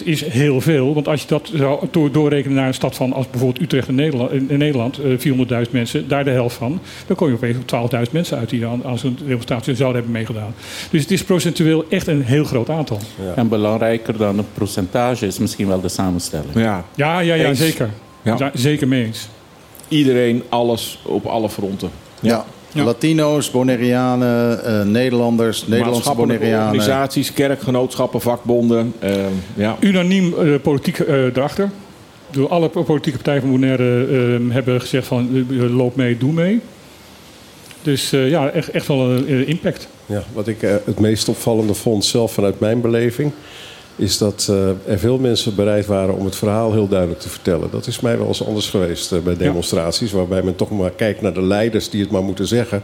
6% 0.00 0.04
is 0.04 0.24
heel 0.24 0.60
veel. 0.60 0.94
Want 0.94 1.08
als 1.08 1.20
je 1.20 1.28
dat 1.28 1.50
zou 1.54 2.10
doorrekenen 2.12 2.56
naar 2.56 2.66
een 2.66 2.74
stad 2.74 2.94
van 2.94 3.12
als 3.12 3.30
bijvoorbeeld 3.30 3.62
Utrecht 3.62 3.88
in 3.88 3.94
Nederland, 3.94 4.32
in 4.32 4.58
Nederland 4.58 5.00
uh, 5.00 5.64
400.000 5.64 5.70
mensen, 5.70 6.08
daar 6.08 6.24
de 6.24 6.30
helft 6.30 6.56
van. 6.56 6.80
Dan 7.06 7.16
kom 7.16 7.28
je 7.28 7.34
opeens 7.34 7.56
op 7.56 7.90
12.000 8.06 8.12
mensen 8.12 8.38
uit 8.38 8.50
die 8.50 8.66
aan, 8.66 8.84
aan 8.84 8.98
zo'n 8.98 9.18
demonstratie 9.26 9.74
zouden 9.74 10.02
hebben 10.02 10.12
meegedaan. 10.12 10.54
Dus 10.90 11.02
het 11.02 11.10
is 11.10 11.24
procentueel 11.24 11.84
echt 11.88 12.06
een 12.06 12.22
heel 12.22 12.44
groot 12.44 12.70
aantal. 12.70 12.98
Ja. 13.24 13.34
En 13.34 13.48
belangrijker 13.48 14.16
dan 14.16 14.36
het 14.36 14.54
percentage 14.54 15.26
is 15.26 15.38
misschien 15.38 15.68
wel 15.68 15.80
de 15.80 15.88
samenstelling. 15.88 16.54
Ja, 16.54 16.84
ja, 16.94 17.18
ja, 17.20 17.34
ja 17.34 17.54
zeker. 17.54 17.90
Ja. 18.22 18.50
Zeker 18.54 18.88
mee 18.88 19.04
eens. 19.04 19.28
Iedereen, 19.88 20.42
alles 20.48 20.98
op 21.02 21.26
alle 21.26 21.48
fronten. 21.48 21.90
ja. 22.20 22.44
Ja. 22.76 22.84
Latino's, 22.84 23.50
Bonaireanen, 23.50 24.60
uh, 24.66 24.82
Nederlanders, 24.92 25.66
Nederlandse 25.66 26.14
Bonaireanen. 26.14 26.66
Organisaties, 26.66 27.32
kerkgenootschappen, 27.32 28.20
vakbonden. 28.20 28.92
Uh, 29.04 29.10
ja. 29.54 29.76
Unaniem 29.80 30.34
uh, 30.42 30.60
politiek 30.62 30.98
erachter. 30.98 31.70
Door 32.30 32.48
alle 32.48 32.68
politieke 32.68 33.16
partijen 33.16 33.40
van 33.40 33.50
Bonaire 33.50 34.06
hebben 34.48 34.80
gezegd 34.80 35.06
van 35.06 35.46
loop 35.72 35.96
mee, 35.96 36.18
doe 36.18 36.32
mee. 36.32 36.60
Dus 37.82 38.10
ja, 38.10 38.48
echt, 38.50 38.70
echt 38.70 38.86
wel 38.86 39.10
een 39.10 39.46
impact. 39.46 39.88
Ja, 40.06 40.22
wat 40.32 40.48
ik 40.48 40.60
het 40.60 41.00
meest 41.00 41.28
opvallende 41.28 41.74
vond 41.74 42.04
zelf 42.04 42.32
vanuit 42.32 42.60
mijn 42.60 42.80
beleving 42.80 43.32
is 43.96 44.18
dat 44.18 44.46
uh, 44.50 44.68
er 44.68 44.98
veel 44.98 45.18
mensen 45.18 45.54
bereid 45.54 45.86
waren 45.86 46.16
om 46.16 46.24
het 46.24 46.36
verhaal 46.36 46.72
heel 46.72 46.88
duidelijk 46.88 47.20
te 47.20 47.28
vertellen. 47.28 47.70
Dat 47.70 47.86
is 47.86 48.00
mij 48.00 48.18
wel 48.18 48.26
eens 48.26 48.46
anders 48.46 48.70
geweest 48.70 49.12
uh, 49.12 49.18
bij 49.18 49.36
demonstraties, 49.36 50.10
ja. 50.10 50.16
waarbij 50.16 50.42
men 50.42 50.56
toch 50.56 50.70
maar 50.70 50.90
kijkt 50.90 51.20
naar 51.20 51.34
de 51.34 51.42
leiders 51.42 51.90
die 51.90 52.00
het 52.00 52.10
maar 52.10 52.22
moeten 52.22 52.46
zeggen 52.46 52.82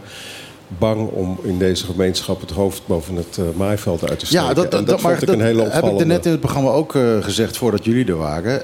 bang 0.79 1.09
om 1.09 1.39
in 1.43 1.59
deze 1.59 1.85
gemeenschap 1.85 2.41
het 2.41 2.51
hoofd 2.51 2.83
boven 2.87 3.17
het 3.17 3.37
uh, 3.41 3.45
maaiveld 3.57 4.09
uit 4.09 4.19
te 4.19 4.27
steken. 4.27 4.47
Ja, 4.47 4.55
dat, 4.55 4.71
dat, 4.71 4.87
dat 4.87 5.01
vond 5.01 5.23
ik 5.23 5.29
een 5.29 5.41
hele 5.41 5.63
opvallende... 5.63 5.99
heb 5.99 6.01
ik 6.01 6.07
net 6.07 6.25
in 6.25 6.31
het 6.31 6.41
programma 6.41 6.71
ook 6.71 6.95
uh, 6.95 7.23
gezegd 7.23 7.57
voordat 7.57 7.85
jullie 7.85 8.07
er 8.07 8.17
waren. 8.17 8.63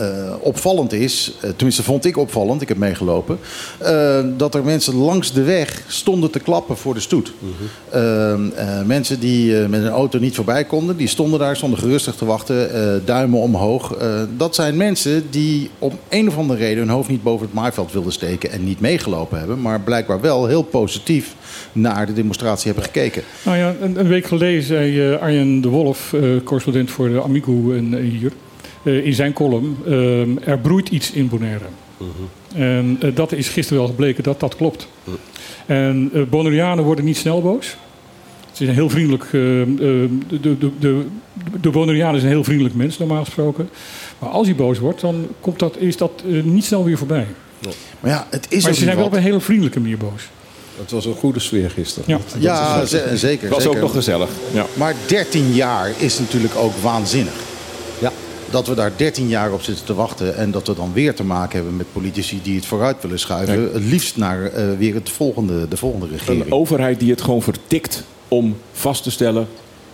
Uh, 0.00 0.34
opvallend 0.40 0.92
is, 0.92 1.32
tenminste 1.40 1.82
vond 1.82 2.04
ik 2.04 2.16
opvallend, 2.16 2.62
ik 2.62 2.68
heb 2.68 2.76
meegelopen... 2.76 3.38
dat 4.36 4.54
er 4.54 4.64
mensen 4.64 4.94
langs 4.94 5.32
de 5.32 5.42
weg 5.42 5.82
stonden 5.86 6.30
te 6.30 6.38
klappen 6.38 6.76
voor 6.76 6.94
de 6.94 7.00
stoet. 7.00 7.32
-hmm. 7.90 8.52
mensen 8.86 9.20
die 9.20 9.68
met 9.68 9.82
een 9.82 9.88
auto 9.88 10.18
niet 10.18 10.34
voorbij 10.34 10.64
konden, 10.64 10.96
die 10.96 11.08
stonden 11.08 11.38
daar, 11.38 11.56
stonden 11.56 11.78
gerustig 11.78 12.14
te 12.14 12.24
wachten, 12.24 12.70
duimen 13.04 13.40
omhoog. 13.40 13.96
dat 14.36 14.54
zijn 14.54 14.76
mensen 14.76 15.26
die 15.30 15.70
om 15.78 15.98
een 16.08 16.28
of 16.28 16.36
andere 16.36 16.58
reden 16.58 16.78
hun 16.78 16.88
hoofd 16.88 17.08
niet 17.08 17.22
boven 17.22 17.46
het 17.46 17.54
maaiveld 17.54 17.92
wilden 17.92 18.12
steken... 18.12 18.50
en 18.50 18.64
niet 18.64 18.80
meegelopen 18.80 19.38
hebben, 19.38 19.60
maar 19.60 19.80
blijkbaar 19.80 20.20
wel 20.20 20.46
heel 20.46 20.62
positief 20.62 21.23
naar 21.72 22.06
de 22.06 22.12
demonstratie 22.12 22.66
hebben 22.66 22.84
gekeken. 22.84 23.22
Nou 23.44 23.56
ja, 23.56 23.74
een, 23.80 23.98
een 23.98 24.08
week 24.08 24.26
geleden 24.26 24.62
zei 24.62 25.10
uh, 25.10 25.20
Arjen 25.20 25.60
de 25.60 25.68
Wolf, 25.68 26.12
uh, 26.12 26.42
correspondent 26.44 26.90
voor 26.90 27.08
de 27.08 27.22
Amigo 27.22 27.72
en, 27.72 27.98
hier, 28.02 28.32
uh, 28.82 29.06
in 29.06 29.14
zijn 29.14 29.32
column: 29.32 29.76
er 30.44 30.58
broeit 30.58 30.88
iets 30.88 31.10
in 31.10 31.28
Bonaire. 31.28 31.64
-huh. 31.96 32.06
En 32.62 32.98
dat 33.14 33.32
is 33.32 33.48
gisteren 33.48 33.78
wel 33.78 33.88
gebleken 33.90 34.22
dat 34.22 34.40
dat 34.40 34.56
klopt. 34.56 34.88
-huh. 35.04 35.14
En 35.66 36.10
Bonaireanen 36.30 36.84
worden 36.84 37.04
niet 37.04 37.16
snel 37.16 37.42
boos. 37.42 37.76
Het 38.50 38.60
is 38.60 38.68
een 38.68 38.74
heel 38.74 38.90
vriendelijk. 38.90 39.30
de, 39.30 40.16
de, 40.40 40.68
de, 40.78 41.02
de 41.60 41.70
Bonaireaan 41.70 42.16
is 42.16 42.22
een 42.22 42.28
heel 42.28 42.44
vriendelijk 42.44 42.74
mens, 42.74 42.98
normaal 42.98 43.24
gesproken. 43.24 43.68
Maar 44.18 44.28
als 44.28 44.46
hij 44.46 44.56
boos 44.56 44.78
wordt, 44.78 45.00
dan 45.00 45.26
komt 45.40 45.58
dat, 45.58 45.76
is 45.76 45.96
dat 45.96 46.22
niet 46.44 46.64
snel 46.64 46.84
weer 46.84 46.98
voorbij. 46.98 47.26
Maar, 48.00 48.10
ja, 48.10 48.26
het 48.30 48.46
is 48.48 48.64
maar 48.64 48.74
ze 48.74 48.84
zijn 48.84 48.96
wel 48.96 49.06
op 49.06 49.12
een 49.12 49.22
hele 49.22 49.40
vriendelijke 49.40 49.80
manier 49.80 49.98
boos. 49.98 50.28
Het 50.78 50.90
was 50.90 51.04
een 51.04 51.14
goede 51.14 51.40
sfeer 51.40 51.70
gisteren. 51.70 52.04
Ja, 52.08 52.18
dat, 52.32 52.42
ja 52.42 52.78
dat 52.78 52.88
zeker. 52.88 53.42
Het 53.42 53.48
was 53.48 53.62
zeker. 53.62 53.76
ook 53.76 53.82
nog 53.82 53.92
gezellig. 53.92 54.30
Ja. 54.52 54.66
Maar 54.74 54.94
13 55.06 55.52
jaar 55.52 55.92
is 55.98 56.18
natuurlijk 56.18 56.56
ook 56.56 56.76
waanzinnig. 56.82 57.34
Ja. 58.00 58.12
Dat 58.50 58.66
we 58.66 58.74
daar 58.74 58.92
13 58.96 59.28
jaar 59.28 59.52
op 59.52 59.62
zitten 59.62 59.84
te 59.84 59.94
wachten 59.94 60.36
en 60.36 60.50
dat 60.50 60.66
we 60.66 60.74
dan 60.74 60.92
weer 60.92 61.14
te 61.14 61.24
maken 61.24 61.56
hebben 61.56 61.76
met 61.76 61.92
politici 61.92 62.40
die 62.42 62.56
het 62.56 62.66
vooruit 62.66 62.96
willen 63.02 63.18
schuiven. 63.18 63.62
Nee. 63.62 63.72
Het 63.72 63.82
liefst 63.82 64.16
naar 64.16 64.40
uh, 64.42 64.78
weer 64.78 64.94
het 64.94 65.10
volgende, 65.10 65.68
de 65.68 65.76
volgende 65.76 66.06
regering. 66.06 66.44
Een 66.44 66.52
overheid 66.52 67.00
die 67.00 67.10
het 67.10 67.22
gewoon 67.22 67.42
vertikt 67.42 68.04
om 68.28 68.56
vast 68.72 69.02
te 69.02 69.10
stellen 69.10 69.48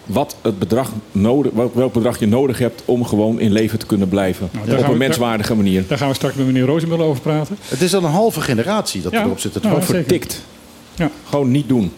wat 0.06 0.36
het 0.42 0.58
bedrag 0.58 0.92
nodig, 1.12 1.52
welk 1.72 1.92
bedrag 1.92 2.18
je 2.18 2.26
nodig 2.26 2.58
hebt 2.58 2.82
om 2.84 3.04
gewoon 3.04 3.40
in 3.40 3.52
leven 3.52 3.78
te 3.78 3.86
kunnen 3.86 4.08
blijven. 4.08 4.48
Nou, 4.52 4.78
op 4.78 4.84
een 4.84 4.90
we, 4.90 4.96
menswaardige 4.96 5.48
daar, 5.48 5.56
manier. 5.56 5.84
Daar 5.88 5.98
gaan 5.98 6.08
we 6.08 6.14
straks 6.14 6.34
met 6.34 6.46
meneer 6.46 6.64
Rozenmuller 6.64 7.06
over 7.06 7.22
praten. 7.22 7.56
Het 7.68 7.80
is 7.80 7.94
al 7.94 8.04
een 8.04 8.10
halve 8.10 8.40
generatie 8.40 9.02
dat 9.02 9.12
ja. 9.12 9.24
erop 9.24 9.40
zit 9.40 9.52
te 9.52 9.60
ja, 9.62 9.82
vertikt. 9.82 10.42
Ja. 11.00 11.10
Gewoon 11.28 11.50
niet 11.50 11.68
doen. 11.68 11.92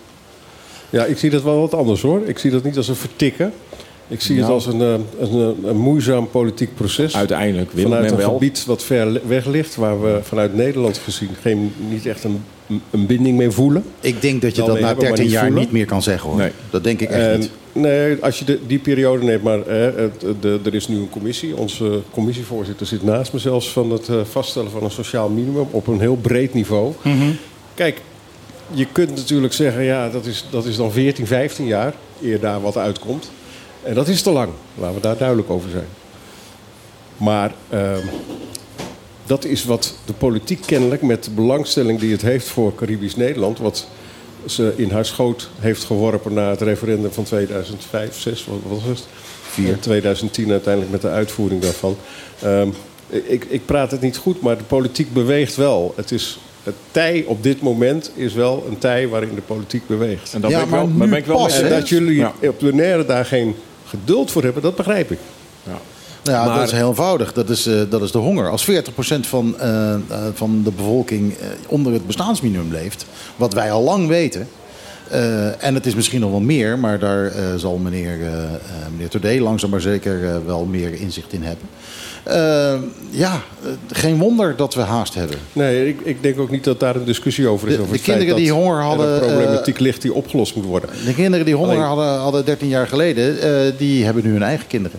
Ja, 0.91 1.05
ik 1.05 1.19
zie 1.19 1.31
dat 1.31 1.43
wel 1.43 1.61
wat 1.61 1.75
anders 1.75 2.01
hoor. 2.03 2.21
Ik 2.27 2.39
zie 2.39 2.51
dat 2.51 2.63
niet 2.65 2.77
als 2.77 2.89
een 2.89 2.95
vertikken. 2.97 3.53
Ik 4.09 4.21
zie 4.21 4.37
nou. 4.37 4.47
het 4.47 4.55
als 4.55 4.67
een, 4.75 4.81
een, 4.81 5.05
een, 5.21 5.57
een, 5.65 5.77
moeizaam 5.77 6.31
politiek 6.31 6.75
proces. 6.75 7.17
Uiteindelijk 7.17 7.71
willen 7.73 7.91
Vanuit 7.91 8.05
men 8.05 8.13
een 8.15 8.27
wel. 8.27 8.33
gebied 8.33 8.65
wat 8.65 8.83
ver 8.83 9.21
weg 9.27 9.47
ligt, 9.47 9.77
waar 9.77 10.03
we 10.03 10.19
vanuit 10.23 10.55
Nederland 10.55 10.99
gezien 10.99 11.29
geen, 11.41 11.73
niet 11.91 12.07
echt 12.07 12.25
een 12.25 12.43
een- 12.91 13.07
binding 13.07 13.37
mee 13.37 13.51
voelen. 13.51 13.85
Ik 14.01 14.21
denk 14.23 14.43
dat 14.43 14.57
je 14.57 14.63
dat 14.63 14.81
na 14.81 14.87
hebben, 14.87 14.97
maar 14.97 15.05
13 15.05 15.25
niet 15.25 15.33
jaar 15.33 15.43
voelen. 15.45 15.61
niet 15.63 15.73
meer 15.73 15.87
kan 15.87 16.03
zeggen 16.03 16.29
hoor. 16.29 16.39
Nee. 16.39 16.51
Dat 16.71 16.85
denk 16.85 17.01
ik 17.01 17.11
echt 17.11 17.27
En, 17.27 17.39
niet. 17.41 17.51
nee, 17.73 18.17
als 18.21 18.39
je 18.39 18.45
de, 18.45 18.59
die 18.67 18.79
periode 18.79 19.25
neemt, 19.25 19.43
maar 19.43 19.59
hè, 19.67 19.93
het, 20.01 20.25
de, 20.41 20.61
er 20.65 20.75
is 20.75 20.89
nu 20.89 20.97
een 20.97 21.11
commissie. 21.11 21.57
Onze 21.57 22.01
commissievoorzitter 22.11 22.87
zit 22.87 23.03
naast 23.03 23.33
me 23.33 23.39
zelfs 23.39 23.71
van 23.73 23.91
het 23.91 24.09
eh, 24.09 24.17
vaststellen 24.31 24.71
van 24.71 24.85
een 24.85 24.91
sociaal 24.91 25.29
minimum 25.29 25.67
op 25.71 25.87
een 25.87 26.01
heel 26.01 26.17
breed 26.17 26.55
niveau. 26.55 26.93
Kijk, 27.75 28.01
je 28.75 28.87
kunt 28.93 29.15
natuurlijk 29.15 29.53
zeggen, 29.53 29.83
ja, 29.83 30.09
dat 30.09 30.27
is, 30.27 30.47
dat 30.51 30.65
is 30.65 30.77
dan 30.77 30.93
14, 30.93 31.27
15 31.27 31.67
jaar 31.67 31.95
eer 32.23 32.41
daar 32.41 32.61
wat 32.61 32.77
uitkomt. 32.77 33.31
En 33.83 33.95
dat 33.95 34.09
is 34.09 34.23
te 34.23 34.31
lang. 34.31 34.51
Laten 34.75 34.95
we 34.95 35.01
daar 35.01 35.17
duidelijk 35.17 35.51
over 35.51 35.71
zijn. 35.71 35.87
Maar 37.17 37.53
ehm, 37.69 38.07
dat 39.27 39.45
is 39.45 39.65
wat 39.65 39.95
de 40.05 40.13
politiek 40.13 40.61
kennelijk 40.67 41.03
met 41.03 41.25
de 41.25 41.31
belangstelling 41.31 42.01
die 42.01 42.13
het 42.13 42.23
heeft 42.23 42.49
voor 42.49 42.75
Caribisch 42.75 43.17
Nederland, 43.17 43.59
wat 43.59 43.87
ze 44.47 44.73
in 44.77 44.91
haar 44.91 45.05
schoot 45.05 45.51
heeft 45.59 45.85
geworpen 45.85 46.33
na 46.33 46.51
het 46.51 46.61
referendum 46.61 47.13
van 47.13 47.25
2005, 47.25 48.21
6, 48.21 48.47
wat 48.47 48.59
was 48.69 48.83
het? 48.83 49.07
4. 49.43 49.79
2010 49.79 50.51
uiteindelijk 50.51 50.93
met 50.93 51.03
de 51.03 51.09
uitvoering 51.09 51.61
daarvan. 51.61 51.97
Ehm, 52.43 52.69
ik, 53.09 53.45
ik 53.45 53.67
praat 53.67 53.91
het 53.91 54.01
niet 54.01 54.17
goed, 54.17 54.41
maar 54.41 54.59
de 54.59 54.65
politiek 54.65 55.13
beweegt 55.13 55.57
wel. 55.57 55.93
Het 55.97 56.11
is 56.11 56.39
het 56.63 56.75
tij 56.91 57.25
op 57.27 57.43
dit 57.43 57.61
moment 57.63 58.11
is 58.15 58.35
wel 58.35 58.67
een 58.69 58.79
tij 58.79 59.09
waarin 59.09 59.35
de 59.35 59.41
politiek 59.41 59.87
beweegt. 59.87 60.35
En 60.35 60.41
daar 60.41 60.51
Ja, 60.51 60.57
ben 60.57 60.65
ik 60.67 60.71
maar 60.73 60.81
wel, 60.81 60.89
nu 60.89 60.99
daar 60.99 61.09
ben 61.09 61.19
ik 61.19 61.27
wel 61.27 61.37
pas, 61.37 61.61
mee 61.61 61.71
En 61.71 61.79
dat 61.79 61.89
jullie 61.89 62.17
Ja. 62.17 62.33
op 62.43 62.59
plenaire 62.59 63.05
daar 63.07 63.25
geen 63.25 63.55
geduld 63.87 64.31
voor 64.31 64.43
hebben, 64.43 64.63
dat 64.63 64.77
begrijp 64.77 65.11
ik. 65.11 65.19
Nou 66.25 66.37
ja, 66.39 66.45
Maar- 66.47 66.59
dat 66.59 66.67
is 66.67 66.73
heel 66.73 66.89
eenvoudig. 66.89 67.33
Dat 67.33 67.51
is, 67.51 67.67
eh, 67.67 67.81
dat 67.89 68.03
is 68.03 68.11
de 68.11 68.19
honger. 68.19 68.51
Als 68.51 68.65
40% 68.65 69.27
van, 69.27 69.59
eh, 69.59 69.95
eh, 69.95 70.01
van 70.35 70.61
de 70.65 70.71
bevolking 70.71 71.35
onder 71.69 71.93
het 71.93 72.07
bestaansminimum 72.07 72.73
leeft, 72.73 73.07
wat 73.37 73.53
wij 73.53 73.73
al 73.73 73.83
lang 73.83 74.09
weten. 74.09 74.49
eh, 75.11 75.65
en 75.65 75.75
het 75.75 75.87
is 75.87 75.95
misschien 75.95 76.21
nog 76.21 76.31
wel 76.31 76.41
meer, 76.41 76.79
maar 76.79 76.99
daar 76.99 77.27
eh, 77.27 77.45
zal 77.57 77.77
meneer, 77.77 78.19
meneer 78.91 79.09
Today 79.09 79.39
langzaam 79.39 79.71
maar 79.71 79.81
zeker 79.81 80.47
wel 80.47 80.65
meer 80.65 80.95
inzicht 80.95 81.33
in 81.33 81.43
hebben. 81.43 81.67
Eh, 82.23 82.75
ja, 83.11 83.43
eh, 83.65 83.71
geen 83.91 84.19
wonder 84.19 84.57
dat 84.57 84.75
we 84.75 84.81
haast 84.81 85.15
hebben. 85.15 85.37
Nee, 85.53 85.89
ik, 85.89 86.01
ik 86.01 86.23
denk 86.23 86.39
ook 86.41 86.51
niet 86.51 86.65
dat 86.65 86.81
daar 86.81 86.97
een 86.97 87.05
discussie 87.05 87.49
over 87.49 87.69
is. 87.69 87.77
De- 87.77 87.81
over 87.83 87.93
de 87.97 88.03
kinderen 88.03 88.37
die 88.37 88.53
honger 88.53 88.77
er 88.77 88.83
hadden, 88.83 89.13
een 89.15 89.21
problematiek 89.21 89.79
ligt 89.79 90.03
die 90.03 90.13
opgelost 90.13 90.55
moet 90.55 90.65
worden. 90.65 90.91
De 91.05 91.15
kinderen 91.15 91.47
die 91.47 91.55
honger 91.55 91.71
Alleen- 91.77 91.87
hadden, 91.87 92.19
hadden 92.19 92.45
13 92.45 92.69
jaar 92.69 92.87
geleden, 92.87 93.41
eh, 93.41 93.73
die 93.79 94.05
hebben 94.05 94.25
nu 94.25 94.33
hun 94.33 94.43
eigen 94.43 94.67
kinderen. 94.67 94.99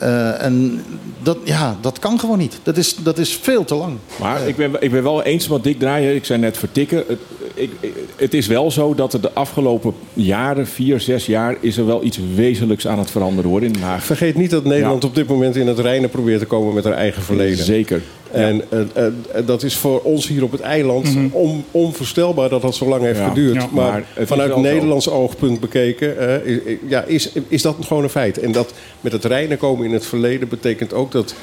Eh, 0.00 0.42
en 0.44 0.82
dat, 1.22 1.36
ja, 1.44 1.76
dat 1.80 1.98
kan 1.98 2.18
gewoon 2.18 2.38
niet. 2.38 2.58
Dat 2.62 2.76
is, 2.76 2.94
dat 2.96 3.18
is 3.18 3.38
veel 3.42 3.64
te 3.64 3.74
lang. 3.74 3.96
Maar 4.20 4.48
ik 4.48 4.56
ben, 4.56 4.70
ik 4.78 4.90
ben 4.90 5.02
wel 5.02 5.22
eens 5.22 5.46
wat 5.46 5.64
Dick 5.64 5.78
draaien. 5.78 6.14
Ik 6.14 6.24
zei 6.24 6.40
net 6.40 6.58
vertikken. 6.58 7.04
Het, 7.08 7.18
ik, 7.54 7.70
het 8.16 8.34
is 8.34 8.46
wel 8.46 8.70
zo 8.70 8.94
dat 8.94 9.12
er 9.12 9.20
de 9.20 9.32
afgelopen 9.32 9.94
jaren, 10.12 10.66
vier, 10.66 11.00
zes 11.00 11.26
jaar, 11.26 11.56
is 11.60 11.76
er 11.76 11.86
wel 11.86 12.04
iets 12.04 12.18
wezenlijks 12.34 12.86
aan 12.86 12.98
het 12.98 13.10
veranderen 13.10 13.50
worden 13.50 13.68
in 13.68 13.74
Den 13.74 13.82
Haag. 13.82 14.04
Vergeet 14.04 14.34
niet 14.34 14.50
dat 14.50 14.64
Nederland 14.64 15.02
Ja. 15.02 15.08
op 15.08 15.14
dit 15.14 15.28
moment 15.28 15.56
in 15.56 15.66
het 15.66 15.78
reinen 15.78 16.10
probeert 16.10 16.40
te 16.40 16.46
komen 16.46 16.74
met 16.74 16.84
haar 16.84 16.92
eigen 16.92 17.22
verleden. 17.22 17.64
Zeker. 17.64 18.02
En 18.32 18.62
eh, 18.70 19.06
eh, 19.06 19.12
dat 19.46 19.62
is 19.62 19.76
voor 19.76 20.00
ons 20.00 20.28
hier 20.28 20.42
op 20.42 20.52
het 20.52 20.60
eiland 20.60 21.08
on- 21.32 21.64
onvoorstelbaar 21.70 22.48
dat 22.48 22.62
dat 22.62 22.74
zo 22.74 22.88
lang 22.88 23.02
heeft 23.02 23.18
Ja. 23.18 23.28
geduurd. 23.28 23.54
Ja. 23.54 23.68
maar, 23.72 24.04
vanuit 24.18 24.52
zo. 24.52 24.60
Nederlands 24.60 25.08
oogpunt 25.08 25.60
bekeken 25.60 26.18
eh, 26.44 26.52
is, 26.54 26.76
ja, 26.88 27.02
is, 27.02 27.32
is 27.48 27.62
dat 27.62 27.76
gewoon 27.86 28.02
een 28.02 28.08
feit. 28.10 28.38
En 28.38 28.52
dat 28.52 28.72
met 29.00 29.12
het 29.12 29.24
reinen 29.24 29.58
komen 29.58 29.86
in 29.86 29.92
het 29.92 30.06
verleden 30.06 30.48
betekent 30.48 30.92
ook 30.92 31.12
dat 31.12 31.34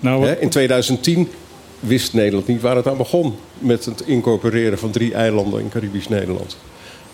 Nou, 0.00 0.18
wat- 0.20 0.28
hè, 0.28 0.34
in 0.40 0.48
2010 0.48 1.28
wist 1.80 2.12
Nederland 2.14 2.46
niet 2.46 2.60
waar 2.60 2.76
het 2.76 2.86
aan 2.88 2.96
begon 2.96 3.34
met 3.58 3.84
het 3.84 4.02
incorporeren 4.06 4.78
van 4.78 4.90
drie 4.90 5.14
eilanden 5.14 5.60
in 5.60 5.68
Caribisch 5.68 6.08
Nederland. 6.08 6.56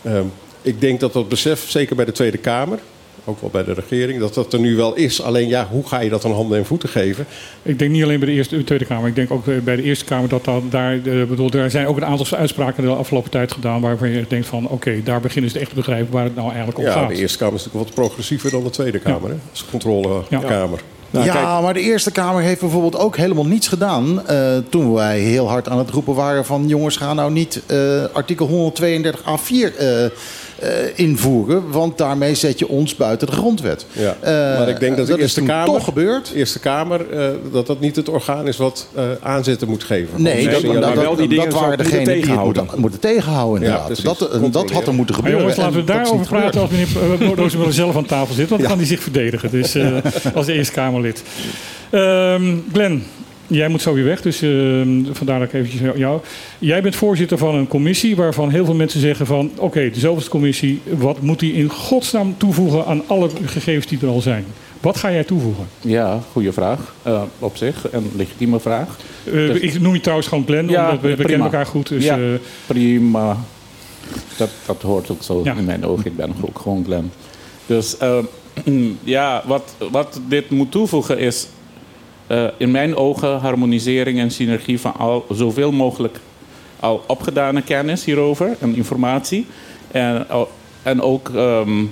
Ehm, 0.03 0.25
ik 0.63 0.81
denk 0.81 1.01
dat 1.01 1.13
dat 1.13 1.29
besef, 1.29 1.71
zeker 1.71 1.97
bij 1.97 2.05
de 2.05 2.13
Tweede 2.13 2.39
Kamer, 2.39 2.79
ook 3.25 3.41
wel 3.41 3.51
bij 3.51 3.65
de 3.65 3.73
regering, 3.73 4.21
dat 4.21 4.35
dat 4.35 4.53
er 4.53 4.61
nu 4.61 4.77
wel 4.77 4.95
is. 4.95 5.23
Alleen 5.23 5.49
ja, 5.49 5.67
hoe 5.71 5.87
ga 5.89 6.01
je 6.01 6.11
dat 6.11 6.25
aan 6.25 6.33
handen 6.33 6.59
en 6.59 6.65
voeten 6.67 6.89
geven? 6.89 7.27
Ik 7.63 7.79
denk 7.79 7.91
niet 7.91 8.03
alleen 8.03 8.19
bij 8.19 8.29
de 8.29 8.35
Eerste 8.35 8.57
de 8.57 8.65
Tweede 8.65 8.85
Kamer. 8.85 9.09
Ik 9.09 9.15
denk 9.15 9.31
ook 9.31 9.47
eh, 9.49 9.55
bij 9.59 9.77
de 9.77 9.83
Eerste 9.83 10.05
Kamer 10.05 10.29
dat 10.29 10.45
dat 10.45 10.63
daar. 10.71 10.93
eh, 10.93 11.25
bedoel, 11.25 11.51
er 11.51 11.71
zijn 11.71 11.87
ook 11.87 11.97
een 11.97 12.05
aantal 12.05 12.39
uitspraken 12.39 12.83
de 12.83 12.89
afgelopen 12.89 13.31
tijd 13.31 13.53
gedaan. 13.53 13.81
waarvan 13.81 14.09
je 14.11 14.25
denkt 14.29 14.47
van 14.47 14.69
oké, 14.69 15.03
daar 15.05 15.21
beginnen 15.21 15.51
ze 15.51 15.59
echt 15.59 15.69
te 15.69 15.75
begrijpen 15.75 16.13
waar 16.13 16.25
het 16.25 16.35
nou 16.35 16.49
eigenlijk 16.49 16.79
om 16.79 16.85
Ja, 16.85 16.93
gaat. 16.93 17.09
de 17.09 17.15
Eerste 17.15 17.39
Kamer 17.39 17.55
is 17.55 17.65
natuurlijk 17.65 17.95
wat 17.95 18.05
progressiever 18.05 18.51
dan 18.51 18.65
de 18.65 18.71
Tweede 18.71 18.99
Kamer. 18.99 19.29
Hè? 19.29 19.35
Dat 19.35 19.53
is 19.55 19.61
een 19.61 19.67
controlekamer. 19.71 20.81
Nou, 21.13 21.27
ja, 21.27 21.33
kijk. 21.33 21.63
maar 21.63 21.75
de 21.75 21.81
Eerste 21.81 22.11
Kamer 22.13 22.43
heeft 22.43 22.61
bijvoorbeeld 22.61 22.97
ook 22.99 23.17
helemaal 23.17 23.47
niets 23.47 23.69
gedaan. 23.69 24.27
eh, 24.27 24.57
toen 24.69 24.93
wij 24.93 25.19
heel 25.21 25.49
hard 25.49 25.69
aan 25.69 25.79
het 25.79 25.91
roepen 25.91 26.15
waren 26.15 26.45
van 26.45 26.69
jongens, 26.69 26.97
ga 26.97 27.15
nou 27.15 27.33
niet 27.33 27.63
eh, 27.67 28.05
artikel 28.13 28.47
132 28.47 29.21
A4 29.23 29.77
eh, 29.77 30.05
eh, 30.05 30.11
invoeren. 30.95 31.71
Want 31.71 31.99
daarmee 31.99 32.35
zet 32.35 32.59
je 32.59 32.69
ons 32.69 32.95
buiten 32.97 33.27
de 33.27 33.33
grondwet. 33.33 33.87
Ja. 33.93 34.17
Eh, 34.21 34.59
maar 34.59 34.69
ik 34.69 34.81
denk 34.81 34.97
dat 34.97 35.07
de 35.07 35.13
is 35.13 35.19
Eerste 35.19 35.43
Kamer, 35.43 35.65
toch 35.75 35.85
gebeurd. 35.85 36.29
de 36.33 36.35
Eerste 36.35 36.59
Kamer 36.59 37.11
eh, 37.11 37.29
dat 37.53 37.67
dat 37.67 37.81
niet 37.81 37.97
het 37.97 38.09
orgaan 38.09 38.49
is 38.49 38.57
wat 38.57 38.87
eh, 38.95 39.05
aanzetten 39.23 39.69
moet 39.69 39.85
geven. 39.85 40.23
Nee, 40.23 40.35
Nee, 40.35 40.49
dat, 40.49 40.63
maar 40.63 40.81
dat, 40.81 40.95
wel 40.95 41.05
dat, 41.05 41.19
die 41.19 41.29
dingen 41.29 41.45
dat 41.45 41.53
zou 41.55 41.65
waren 41.67 41.79
moeten 41.79 41.85
degenen 41.85 42.05
die 42.05 42.15
het 42.15 42.23
tegenhouden. 42.25 42.63
moeten, 42.63 42.81
moeten 42.81 43.01
tegenhouden. 43.01 43.69
Ja, 43.69 43.79
Inderdaad. 43.89 44.03
dat, 44.43 44.53
dat 44.53 44.71
had 44.71 44.87
er 44.87 44.95
moeten 44.95 45.15
Maar 45.15 45.25
gebeuren. 45.25 45.41
jongens, 45.41 45.57
laten 45.57 45.77
we 45.77 45.85
daarover 45.85 46.27
praten 46.27 46.61
als 46.61 46.71
meneer 46.71 47.35
Rozenmuller 47.37 47.73
zelf 47.75 47.97
aan 47.97 48.07
tafel 48.07 48.35
zit. 48.35 48.49
Want 48.49 48.61
dan 48.61 48.71
kan 48.71 48.79
hij 48.79 48.87
zich 48.89 49.03
verdedigen. 49.03 49.51
Dus 49.51 49.75
eh, 49.75 49.87
als 50.35 50.47
Eerste 50.47 50.73
Kamerlid. 50.73 51.23
Ehm 51.91 52.55
Glenn, 52.73 53.05
jij 53.51 53.69
moet 53.69 53.83
zo 53.83 53.95
weer 53.95 54.05
weg. 54.05 54.21
Dus 54.23 54.43
ehm, 54.43 55.05
vandaar 55.13 55.39
dat 55.39 55.49
ik 55.49 55.55
eventjes 55.55 55.81
jou. 55.97 56.21
Jij 56.59 56.83
bent 56.83 56.97
voorzitter 56.97 57.39
van 57.39 57.55
een 57.55 57.69
commissie 57.69 58.17
waarvan 58.17 58.51
heel 58.51 58.65
veel 58.65 58.75
mensen 58.75 59.01
zeggen 59.01 59.27
van... 59.27 59.51
Oké, 59.59 59.91
de 59.91 60.01
zoveelste 60.01 60.31
commissie. 60.31 60.81
Wat 60.97 61.21
moet 61.21 61.39
die 61.39 61.53
in 61.53 61.69
godsnaam 61.69 62.35
toevoegen 62.37 62.87
aan 62.87 63.03
alle 63.07 63.29
gegevens 63.45 63.87
die 63.87 63.99
er 64.03 64.09
al 64.09 64.21
zijn? 64.21 64.45
Wat 64.81 64.97
ga 64.97 65.13
jij 65.13 65.25
toevoegen? 65.25 65.67
Ja, 65.81 66.21
goede 66.33 66.53
vraag. 66.53 66.95
eh, 67.03 67.23
op 67.39 67.57
zich, 67.57 67.93
een 67.93 68.11
legitieme 68.17 68.61
vraag. 68.61 68.97
Eh, 69.25 69.33
Dus- 69.33 69.59
ik 69.61 69.81
noem 69.81 69.95
je 69.95 70.01
trouwens 70.01 70.29
gewoon 70.29 70.45
Glenn, 70.47 70.69
Ja, 70.69 70.91
omdat 70.91 71.01
we, 71.17 71.25
kennen 71.25 71.41
elkaar 71.47 71.67
goed. 71.67 71.89
Dus, 71.89 72.05
Ja. 72.05 72.17
eh, 72.19 72.23
Prima. 72.67 73.37
Dat, 74.37 74.51
dat 74.67 74.83
hoort 74.83 75.11
ook 75.11 75.23
zo 75.23 75.41
Ja. 75.45 75.55
in 75.55 75.65
mijn 75.65 75.85
ogen. 75.87 76.07
Ik 76.07 76.17
ben 76.17 76.33
ook 76.41 76.59
gewoon 76.59 76.85
Glenn. 76.85 77.11
Dus 77.67 77.97
eh, 77.97 78.19
ja, 79.05 79.43
wat, 79.47 79.75
wat 79.91 80.21
dit 80.29 80.51
moet 80.51 80.71
toevoegen 80.71 81.19
is... 81.19 81.47
eh, 82.31 82.45
in 82.57 82.71
mijn 82.71 82.97
ogen 82.97 83.39
harmonisering 83.39 84.19
en 84.19 84.31
synergie 84.31 84.81
van 84.81 84.95
al, 84.97 85.27
zoveel 85.31 85.73
mogelijk 85.73 86.21
al 86.81 87.05
opgedane 87.07 87.63
kennis 87.63 88.05
hierover 88.05 88.57
en 88.61 88.77
informatie. 88.77 89.47
En, 89.91 90.27
en 90.83 91.03
ook 91.03 91.31
ehm, 91.35 91.85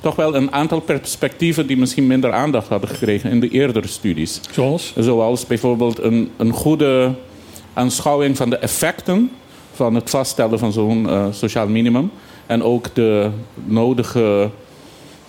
toch 0.00 0.16
wel 0.16 0.34
een 0.34 0.52
aantal 0.52 0.80
perspectieven 0.80 1.66
die 1.66 1.76
misschien 1.76 2.06
minder 2.06 2.32
aandacht 2.32 2.68
hadden 2.68 2.88
gekregen 2.88 3.30
in 3.30 3.40
de 3.40 3.48
eerdere 3.48 3.86
studies. 3.86 4.40
zoals? 4.50 4.92
Zoals 4.96 5.46
bijvoorbeeld 5.46 6.02
een, 6.02 6.30
een 6.36 6.52
goede 6.52 7.14
aanschouwing 7.72 8.36
van 8.36 8.50
de 8.50 8.56
effecten 8.56 9.30
van 9.72 9.94
het 9.94 10.10
vaststellen 10.10 10.58
van 10.58 10.72
zo'n 10.72 11.08
eh, 11.08 11.26
sociaal 11.30 11.68
minimum. 11.68 12.10
En 12.46 12.62
ook 12.62 12.94
de 12.94 13.30
nodige, 13.64 14.50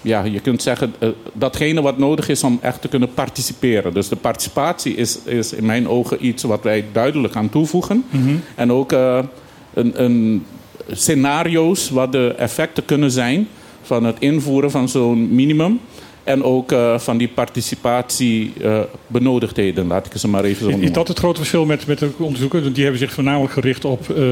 ja, 0.04 0.24
je 0.24 0.40
kunt 0.40 0.62
zeggen, 0.62 0.94
eh, 1.00 1.10
datgene 1.34 1.82
wat 1.82 1.98
nodig 1.98 2.30
is 2.30 2.44
om 2.44 2.60
echt 2.62 2.82
te 2.82 2.88
kunnen 2.88 3.14
participeren. 3.14 3.94
Dus 3.94 4.10
de 4.10 4.16
participatie 4.16 4.96
is, 4.96 5.20
is 5.24 5.54
in 5.54 5.66
mijn 5.66 5.88
ogen 5.88 6.26
iets 6.26 6.44
wat 6.44 6.64
wij 6.64 6.86
duidelijk 6.92 7.36
aan 7.36 7.50
toevoegen. 7.50 8.06
En 8.56 8.72
ook 8.72 8.92
eh, 8.92 9.20
een, 9.74 10.04
een 10.04 10.46
scenario's 10.92 11.90
wat 11.90 12.12
de 12.12 12.34
effecten 12.38 12.86
kunnen 12.86 13.12
zijn 13.12 13.48
van 13.82 14.04
het 14.04 14.16
invoeren 14.20 14.72
van 14.72 14.90
zo'n 14.90 15.36
minimum. 15.36 15.80
En 16.24 16.44
ook 16.44 16.72
eh, 16.72 17.00
van 17.00 17.18
die 17.18 17.28
participatiebenodigdheden, 17.28 19.88
laat 19.88 20.06
ik 20.06 20.12
ze 20.16 20.28
maar 20.28 20.44
even 20.44 20.64
zo 20.64 20.70
noemen. 20.70 20.88
is 20.88 20.94
dat 20.94 21.08
het 21.08 21.20
grote 21.20 21.38
verschil 21.38 21.66
met, 21.66 21.88
met 21.88 22.00
de 22.00 22.10
onderzoekers? 22.18 22.64
Want 22.64 22.76
Die 22.76 22.84
hebben 22.84 23.02
zich 23.02 23.14
voornamelijk 23.14 23.54
gericht 23.54 23.86
op 23.86 24.10
eh, 24.10 24.26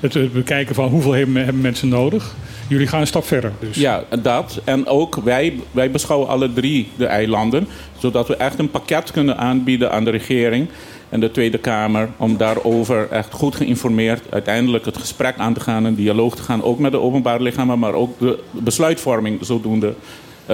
het, 0.00 0.14
het 0.14 0.32
bekijken 0.32 0.74
van 0.74 0.88
hoeveel 0.88 1.12
hebben, 1.12 1.44
hebben 1.44 1.62
mensen 1.62 1.88
nodig. 1.88 2.34
Jullie 2.68 2.86
gaan 2.86 3.00
een 3.00 3.06
stap 3.06 3.24
verder. 3.24 3.52
Dus. 3.58 3.76
Ja, 3.76 4.04
dat. 4.22 4.60
En 4.64 4.86
ook 4.86 5.14
wij, 5.14 5.54
wij 5.70 5.90
beschouwen 5.90 6.28
alle 6.28 6.52
drie 6.52 6.88
de 6.96 7.06
eilanden. 7.06 7.66
Zodat 7.98 8.28
we 8.28 8.36
echt 8.36 8.58
een 8.58 8.70
pakket 8.70 9.10
kunnen 9.10 9.38
aanbieden 9.38 9.92
aan 9.92 10.04
de 10.04 10.10
regering 10.10 10.68
en 11.08 11.20
de 11.20 11.30
Tweede 11.30 11.58
Kamer. 11.58 12.08
Om 12.16 12.36
daarover 12.36 13.08
echt 13.10 13.32
goed 13.32 13.56
geïnformeerd 13.56 14.22
uiteindelijk 14.30 14.84
het 14.84 14.96
gesprek 14.96 15.34
aan 15.36 15.54
te 15.54 15.60
gaan. 15.60 15.84
Een 15.84 15.94
dialoog 15.94 16.36
te 16.36 16.42
gaan. 16.42 16.62
Ook 16.62 16.78
met 16.78 16.92
de 16.92 17.00
openbare 17.00 17.42
lichamen, 17.42 17.78
maar 17.78 17.94
ook 17.94 18.18
de 18.18 18.38
besluitvorming 18.50 19.38
zodoende. 19.44 19.94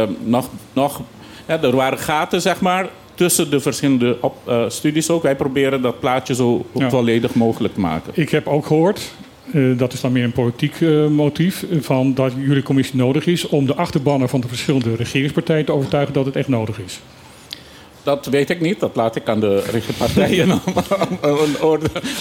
Ehm, 0.03 0.12
nog, 0.24 0.49
nog, 0.72 1.01
ja, 1.46 1.62
er 1.62 1.76
waren 1.76 1.99
gaten, 1.99 2.40
zeg 2.40 2.61
maar. 2.61 2.88
Tussen 3.14 3.51
de 3.51 3.61
verschillende 3.61 4.16
op, 4.20 4.36
eh, 4.49 4.64
studies 4.68 5.11
ook. 5.11 5.22
Wij 5.22 5.36
proberen 5.36 5.82
dat 5.82 6.01
plaatje 6.01 6.34
zo 6.34 6.66
Ja. 6.74 6.90
volledig 6.90 7.34
mogelijk 7.34 7.74
te 7.74 7.80
maken. 7.80 8.12
Ik 8.14 8.30
heb 8.30 8.46
ook 8.46 8.66
gehoord, 8.66 9.12
eh, 9.53 9.62
dat 9.76 9.92
is 9.92 10.01
dan 10.01 10.12
meer 10.12 10.24
een 10.24 10.32
politiek 10.32 10.80
eh, 10.80 11.07
motief, 11.07 11.64
van 11.80 12.14
dat 12.14 12.32
jullie 12.36 12.62
commissie 12.62 12.96
nodig 12.96 13.26
is 13.26 13.49
om 13.49 13.66
de 13.66 13.74
achterbannen 13.74 14.28
van 14.28 14.40
de 14.40 14.49
verschillende 14.49 14.94
regeringspartijen 14.94 15.64
te 15.64 15.72
overtuigen 15.72 16.14
dat 16.14 16.26
het 16.26 16.36
echt 16.36 16.49
nodig 16.49 16.80
is. 16.80 17.01
dat 18.03 18.26
weet 18.26 18.51
ik 18.51 18.61
niet. 18.61 18.80
Dat 18.80 18.96
laat 18.96 19.16
ik 19.16 19.28
aan 19.28 19.40
de 19.40 19.62
om, 21.22 21.30
om, 21.30 21.57
om, 21.61 21.78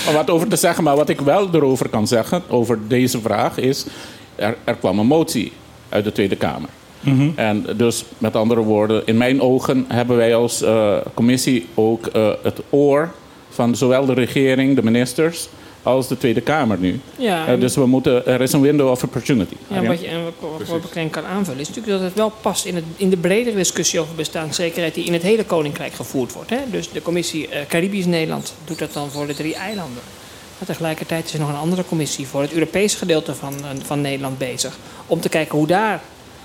om 0.07 0.13
wat 0.13 0.29
over 0.29 0.47
te 0.47 0.55
zeggen. 0.55 0.83
Maar 0.83 0.95
wat 0.95 1.09
ik 1.09 1.19
wel 1.21 1.49
erover 1.53 1.89
kan 1.89 2.07
zeggen, 2.07 2.41
over 2.47 2.79
deze 2.87 3.21
vraag, 3.21 3.57
is... 3.57 3.85
Er, 4.35 4.57
er 4.63 4.75
kwam 4.75 4.99
een 4.99 5.07
motie 5.07 5.51
uit 5.89 6.03
de 6.03 6.11
Tweede 6.11 6.35
Kamer. 6.35 6.69
En 7.35 7.65
dus 7.75 8.05
met 8.17 8.35
andere 8.35 8.61
woorden, 8.61 9.01
in 9.05 9.17
mijn 9.17 9.41
ogen 9.41 9.85
hebben 9.87 10.17
wij 10.17 10.35
als 10.35 10.61
eh, 10.61 10.97
commissie 11.13 11.65
ook 11.73 12.05
eh, 12.07 12.29
het 12.43 12.61
oor 12.69 13.11
van 13.49 13.75
zowel 13.75 14.05
de 14.05 14.13
regering, 14.13 14.75
de 14.75 14.83
ministers, 14.83 15.49
als 15.83 16.07
de 16.07 16.17
Tweede 16.17 16.41
Kamer 16.41 16.77
nu. 16.77 16.99
Ja, 17.17 17.47
Eh, 17.47 17.59
dus 17.59 17.75
we 17.75 17.85
moeten, 17.85 18.25
er 18.25 18.41
is 18.41 18.53
een 18.53 18.61
window 18.61 18.89
of 18.89 19.03
opportunity. 19.03 19.53
Ja, 19.67 19.83
wat 19.83 20.01
je, 20.01 20.07
en 20.07 20.23
wat, 20.23 20.67
wat 20.67 20.83
ik 20.83 20.93
denk 20.93 21.11
kan 21.11 21.25
aanvullen, 21.25 21.59
is 21.61 21.67
natuurlijk 21.67 21.97
dat 21.97 22.05
het 22.05 22.17
wel 22.17 22.31
past 22.41 22.65
in, 22.65 22.75
het, 22.75 22.83
in 22.95 23.09
de 23.09 23.17
bredere 23.17 23.55
discussie 23.55 23.99
over 23.99 24.15
bestaanszekerheid 24.15 24.93
die 24.93 25.05
in 25.05 25.13
het 25.13 25.21
hele 25.21 25.43
Koninkrijk 25.43 25.93
gevoerd 25.93 26.33
wordt. 26.33 26.49
Hè? 26.49 26.57
Dus 26.71 26.91
de 26.91 27.01
commissie 27.01 27.47
eh, 27.47 27.65
Caribisch 27.67 28.05
Nederland 28.05 28.53
doet 28.65 28.79
dat 28.79 28.93
dan 28.93 29.09
voor 29.09 29.27
de 29.27 29.33
drie 29.33 29.55
eilanden. 29.55 30.01
Maar 30.57 30.67
tegelijkertijd 30.67 31.25
is 31.25 31.33
er 31.33 31.39
nog 31.39 31.49
een 31.49 31.55
andere 31.55 31.85
commissie 31.85 32.27
voor 32.27 32.41
het 32.41 32.53
Europese 32.53 32.97
gedeelte 32.97 33.35
van, 33.35 33.53
van 33.85 34.01
Nederland 34.01 34.37
bezig. 34.37 34.77
Om 35.07 35.19
te 35.19 35.29
kijken 35.29 35.57
hoe 35.57 35.67
daar 35.67 36.01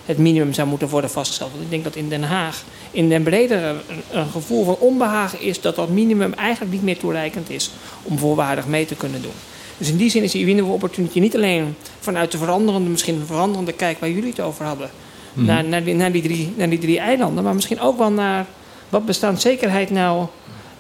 het 0.07 0.19
minimum 0.19 0.53
zou 0.53 0.69
moeten 0.69 0.89
worden 0.89 1.11
vastgesteld. 1.11 1.51
Want 1.51 1.63
ik 1.63 1.71
denk 1.71 1.85
dat 1.85 1.97
in 1.97 2.09
Den 2.09 2.23
Haag 2.23 2.63
in 2.91 3.09
den 3.09 3.23
bredere 3.23 3.75
een, 4.11 4.29
gevoel 4.29 4.65
van 4.65 4.77
onbehagen 4.79 5.41
is 5.41 5.61
dat 5.61 5.77
dat 5.77 5.89
minimum 5.89 6.33
eigenlijk 6.33 6.73
niet 6.73 6.83
meer 6.83 6.99
toereikend 6.99 7.51
is 7.51 7.71
om 8.03 8.19
voorwaardig 8.19 8.67
mee 8.67 8.87
te 8.87 8.95
kunnen 8.95 9.23
doen. 9.23 9.33
Dus 9.79 9.89
in 9.89 9.97
die 9.97 10.11
zin 10.11 10.23
is 10.23 10.33
die 10.33 10.45
window 10.45 10.73
opportunity 10.73 11.21
niet 11.21 11.37
alleen 11.37 11.77
vanuit 12.01 12.33
de 12.33 12.39
veranderende, 12.39 12.91
misschien 12.91 13.15
een 13.15 13.27
veranderende 13.27 13.73
kijk 13.73 14.01
waar 14.01 14.11
jullie 14.11 14.31
het 14.31 14.41
over 14.41 14.65
hadden, 14.65 14.91
naar, 15.33 15.65
naar, 15.65 15.85
die, 15.85 15.95
naar, 15.95 16.13
die 16.13 16.23
drie, 16.23 16.53
naar 16.57 16.71
die 16.71 16.79
drie 16.79 16.99
eilanden, 16.99 17.45
maar 17.45 17.55
misschien 17.55 17.81
ook 17.81 17.99
wel 17.99 18.11
naar 18.11 18.47
wat 18.89 19.07
bestaanszekerheid 19.07 19.91
nou 19.91 20.27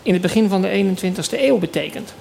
in 0.02 0.12
het 0.12 0.22
begin 0.22 0.48
van 0.48 0.62
de 0.62 0.96
21ste 0.96 1.40
eeuw 1.40 1.58
betekent. 1.58 2.14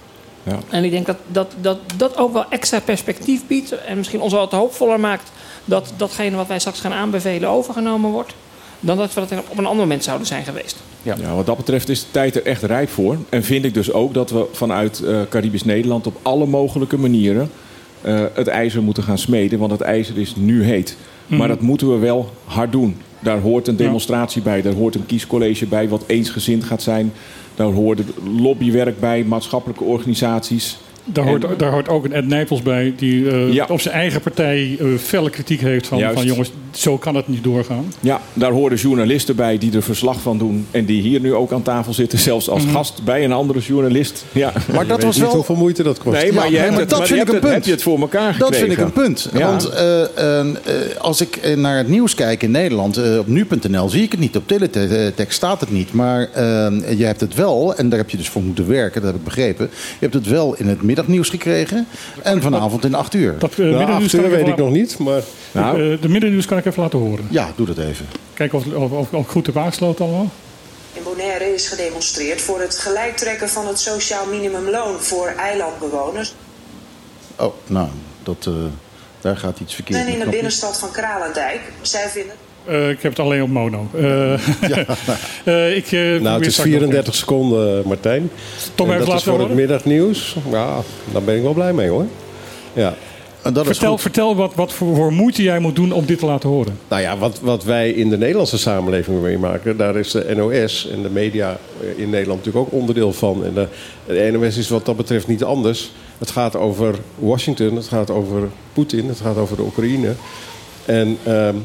Ja. 0.43 0.59
En 0.69 0.83
ik 0.83 0.91
denk 0.91 1.05
dat 1.05 1.17
dat, 1.27 1.53
dat 1.61 1.77
dat 1.95 2.17
ook 2.17 2.33
wel 2.33 2.49
extra 2.49 2.79
perspectief 2.79 3.47
biedt 3.47 3.71
en 3.71 3.97
misschien 3.97 4.21
ons 4.21 4.31
wel 4.31 4.41
wat 4.41 4.51
hoopvoller 4.51 4.99
maakt 4.99 5.31
dat 5.65 5.93
datgene 5.97 6.35
wat 6.35 6.47
wij 6.47 6.59
straks 6.59 6.79
gaan 6.79 6.93
aanbevelen 6.93 7.49
overgenomen 7.49 8.11
wordt, 8.11 8.33
dan 8.79 8.97
dat 8.97 9.13
we 9.13 9.19
dat 9.19 9.43
op 9.49 9.57
een 9.57 9.65
ander 9.65 9.85
moment 9.85 10.03
zouden 10.03 10.27
zijn 10.27 10.43
geweest. 10.43 10.75
Ja, 11.03 11.35
wat 11.35 11.45
dat 11.45 11.57
betreft 11.57 11.89
is 11.89 11.99
de 11.99 12.11
tijd 12.11 12.35
er 12.35 12.45
echt 12.45 12.63
rijp 12.63 12.89
voor. 12.89 13.17
En 13.29 13.43
vind 13.43 13.65
ik 13.65 13.73
dus 13.73 13.91
ook 13.91 14.13
dat 14.13 14.29
we 14.29 14.45
vanuit 14.51 14.99
eh, 15.03 15.21
Caribisch 15.29 15.63
Nederland 15.63 16.07
op 16.07 16.19
alle 16.21 16.45
mogelijke 16.45 16.97
manieren 16.97 17.51
eh, 18.01 18.23
het 18.33 18.47
ijzer 18.47 18.83
moeten 18.83 19.03
gaan 19.03 19.17
smeden. 19.17 19.59
Want 19.59 19.71
het 19.71 19.81
ijzer 19.81 20.17
is 20.17 20.35
nu 20.35 20.63
heet. 20.63 20.97
Maar 21.27 21.47
dat 21.47 21.61
moeten 21.61 21.91
we 21.91 21.97
wel 21.97 22.29
hard 22.45 22.71
doen. 22.71 22.97
Daar 23.19 23.39
hoort 23.39 23.67
een 23.67 23.75
demonstratie 23.75 24.41
bij, 24.41 24.61
daar 24.61 24.73
hoort 24.73 24.95
een 24.95 25.05
kiescollege 25.05 25.65
bij 25.65 25.89
wat 25.89 26.03
eensgezind 26.07 26.63
gaat 26.63 26.81
zijn. 26.81 27.13
Daar 27.55 27.71
hoort 27.71 28.01
lobbywerk 28.37 28.99
bij, 28.99 29.23
maatschappelijke 29.23 29.83
organisaties. 29.83 30.77
Daar 31.13 31.23
En- 31.25 31.29
hoort, 31.29 31.59
daar 31.59 31.71
hoort 31.71 31.89
ook 31.89 32.05
een 32.05 32.13
Ed 32.13 32.27
Nijpels 32.27 32.61
bij, 32.61 32.93
die 32.97 33.29
eh, 33.29 33.53
Ja. 33.53 33.65
op 33.69 33.81
zijn 33.81 33.93
eigen 33.95 34.21
partij 34.21 34.77
eh, 34.79 34.85
felle 35.03 35.29
kritiek 35.29 35.61
heeft 35.61 35.87
van, 35.87 35.97
Juist. 35.97 36.13
van 36.15 36.25
jongens, 36.25 36.51
zo 36.71 36.97
kan 36.97 37.15
het 37.15 37.27
niet 37.27 37.43
doorgaan. 37.43 37.93
Ja, 37.99 38.21
daar 38.33 38.51
horen 38.51 38.77
journalisten 38.77 39.35
bij 39.35 39.57
die 39.57 39.75
er 39.75 39.83
verslag 39.83 40.21
van 40.21 40.37
doen. 40.37 40.65
En 40.71 40.85
die 40.85 41.01
hier 41.01 41.19
nu 41.19 41.33
ook 41.33 41.51
aan 41.51 41.61
tafel 41.61 41.93
zitten, 41.93 42.19
zelfs 42.19 42.49
als 42.49 42.63
gast 42.71 43.03
bij 43.03 43.23
een 43.23 43.31
andere 43.31 43.59
journalist. 43.59 44.25
Ja. 44.31 44.51
Maar 44.73 44.87
dat 44.87 44.95
Weet 44.97 45.05
was 45.05 45.15
niet 45.15 45.25
wel... 45.25 45.35
hoeveel 45.35 45.55
moeite 45.55 45.83
dat 45.83 45.97
kost. 45.99 46.21
Nee, 46.21 46.31
maar, 46.33 46.43
Ja, 46.45 46.51
je 46.51 46.57
hebt 46.57 46.69
maar 46.71 46.79
het, 46.79 46.89
dat 46.89 46.99
maar 46.99 47.07
vind 47.07 47.19
je 47.19 47.25
ik 47.25 47.29
een 47.29 47.33
het- 47.35 47.43
punt. 47.43 47.53
Heb 47.55 47.65
je 47.65 47.71
het 47.71 47.81
voor 47.83 47.99
elkaar 47.99 48.33
gekregen? 48.33 48.51
Dat 48.51 48.55
vind 48.55 48.71
ik 48.71 48.85
een 48.85 48.91
punt. 49.03 49.29
Ja. 49.33 49.45
Want 49.45 49.69
eh, 49.69 50.01
als 50.99 51.21
ik 51.21 51.55
naar 51.55 51.77
het 51.77 51.87
nieuws 51.87 52.15
kijk 52.15 52.43
in 52.43 52.51
Nederland, 52.51 52.99
op 53.19 53.27
nu.nl, 53.27 53.89
zie 53.89 54.03
ik 54.03 54.11
het 54.11 54.19
niet. 54.19 54.35
Op 54.35 54.47
teletext 54.47 55.37
staat 55.37 55.59
het 55.59 55.71
niet. 55.71 55.93
Maar 55.93 56.19
je 56.97 57.03
hebt 57.05 57.21
het 57.21 57.35
wel, 57.35 57.75
en 57.75 57.89
daar 57.89 57.99
heb 57.99 58.09
je 58.09 58.17
dus 58.17 58.29
voor 58.29 58.41
moeten 58.41 58.67
werken, 58.67 59.01
dat 59.01 59.09
heb 59.11 59.19
ik 59.19 59.25
begrepen. 59.25 59.69
Je 59.71 59.97
hebt 59.99 60.13
het 60.13 60.27
wel 60.27 60.55
in 60.57 60.67
het 60.67 60.81
middagnieuws 61.07 61.29
gekregen 61.29 61.87
en 62.23 62.41
vanavond 62.41 62.85
in 62.85 62.93
8 62.93 63.13
uur. 63.13 63.39
Dat 63.39 63.51
uh, 63.51 63.57
Nou, 63.57 63.77
middennieuws 63.77 64.03
acht 64.03 64.13
uur 64.13 64.19
kan 64.19 64.29
ik 64.29 64.35
weet 64.35 64.45
even 64.45 64.57
ik 64.57 64.63
nog 64.63 64.71
niet, 64.71 64.97
maar 64.97 65.21
Nou, 65.51 65.93
eh, 65.93 66.01
de 66.01 66.09
middennieuws 66.09 66.45
kan 66.45 66.57
ik 66.57 66.65
even 66.65 66.83
laten 66.83 66.99
horen. 66.99 67.27
Ja, 67.29 67.51
doe 67.55 67.65
dat 67.65 67.77
even. 67.77 68.05
Kijken 68.33 68.57
of, 68.57 68.91
of, 68.91 69.11
of, 69.11 69.27
goed 69.27 69.45
heb 69.45 69.57
aangesloten 69.57 70.05
allemaal. 70.05 70.29
In 70.93 71.03
Bonaire 71.03 71.53
is 71.53 71.67
gedemonstreerd 71.67 72.41
voor 72.41 72.59
het 72.59 72.77
gelijktrekken 72.77 73.49
van 73.49 73.67
het 73.67 73.79
sociaal 73.79 74.25
minimumloon 74.25 74.99
voor 74.99 75.27
eilandbewoners. 75.27 76.33
Oh, 77.35 77.53
nou, 77.67 77.87
dat, 78.23 78.45
eh, 78.47 78.53
daar 79.21 79.37
gaat 79.37 79.59
iets 79.59 79.75
verkeerd. 79.75 79.99
En 79.99 80.07
in 80.07 80.19
de 80.19 80.29
binnenstad 80.29 80.79
van 80.79 80.91
Kralendijk. 80.91 81.59
Zij 81.81 82.09
vinden 82.09 82.35
Eh, 82.65 82.89
ik 82.89 83.01
heb 83.01 83.11
het 83.11 83.19
alleen 83.19 83.41
op 83.41 83.49
mono. 83.49 83.87
Eh, 83.93 84.33
eh, 85.43 85.75
ik, 85.75 85.91
eh, 85.91 86.21
nou, 86.21 86.37
het 86.37 86.45
is 86.45 86.53
straks 86.53 86.69
nog 86.69 86.79
34 86.79 87.15
seconden, 87.15 87.87
Martijn. 87.87 88.31
Tom 88.75 88.91
En 88.91 88.99
dat 88.99 89.13
is 89.13 89.23
voor 89.23 89.39
het 89.39 89.53
middagnieuws. 89.53 90.35
Ja, 90.51 90.77
daar 91.11 91.23
ben 91.23 91.35
ik 91.35 91.41
wel 91.41 91.53
blij 91.53 91.73
mee 91.73 91.89
hoor. 91.89 92.05
Ja. 92.73 92.95
En 93.41 93.53
dat 93.53 93.63
is 93.69 93.71
Vertel, 93.71 93.91
goed. 93.91 94.01
vertel 94.01 94.35
wat, 94.35 94.55
wat 94.55 94.73
voor, 94.73 94.95
voor 94.95 95.13
moeite 95.13 95.43
jij 95.43 95.59
moet 95.59 95.75
doen 95.75 95.91
om 95.91 96.05
dit 96.05 96.19
te 96.19 96.25
laten 96.25 96.49
horen. 96.49 96.77
Nou 96.87 97.01
ja, 97.01 97.17
wat, 97.17 97.39
wat 97.39 97.63
wij 97.63 97.91
in 97.91 98.09
de 98.09 98.17
Nederlandse 98.17 98.57
samenleving 98.57 99.21
meemaken, 99.21 99.77
daar 99.77 99.95
is 99.95 100.11
de 100.11 100.33
NOS 100.35 100.87
en 100.87 101.01
de 101.01 101.09
media 101.09 101.57
in 101.95 102.09
Nederland 102.09 102.45
natuurlijk 102.45 102.65
ook 102.73 102.79
onderdeel 102.79 103.13
van. 103.13 103.45
En 103.45 103.53
de, 103.53 103.67
de 104.05 104.29
NOS 104.31 104.57
is 104.57 104.69
wat 104.69 104.85
dat 104.85 104.97
betreft 104.97 105.27
niet 105.27 105.43
anders. 105.43 105.91
Het 106.17 106.31
gaat 106.31 106.55
over 106.55 106.95
Washington, 107.15 107.75
het 107.75 107.87
gaat 107.87 108.09
over 108.09 108.49
Poetin, 108.73 109.07
het 109.07 109.19
gaat 109.19 109.37
over 109.37 109.55
de 109.55 109.63
Oekraïne. 109.63 110.13
En 110.85 111.17
ehm, 111.23 111.55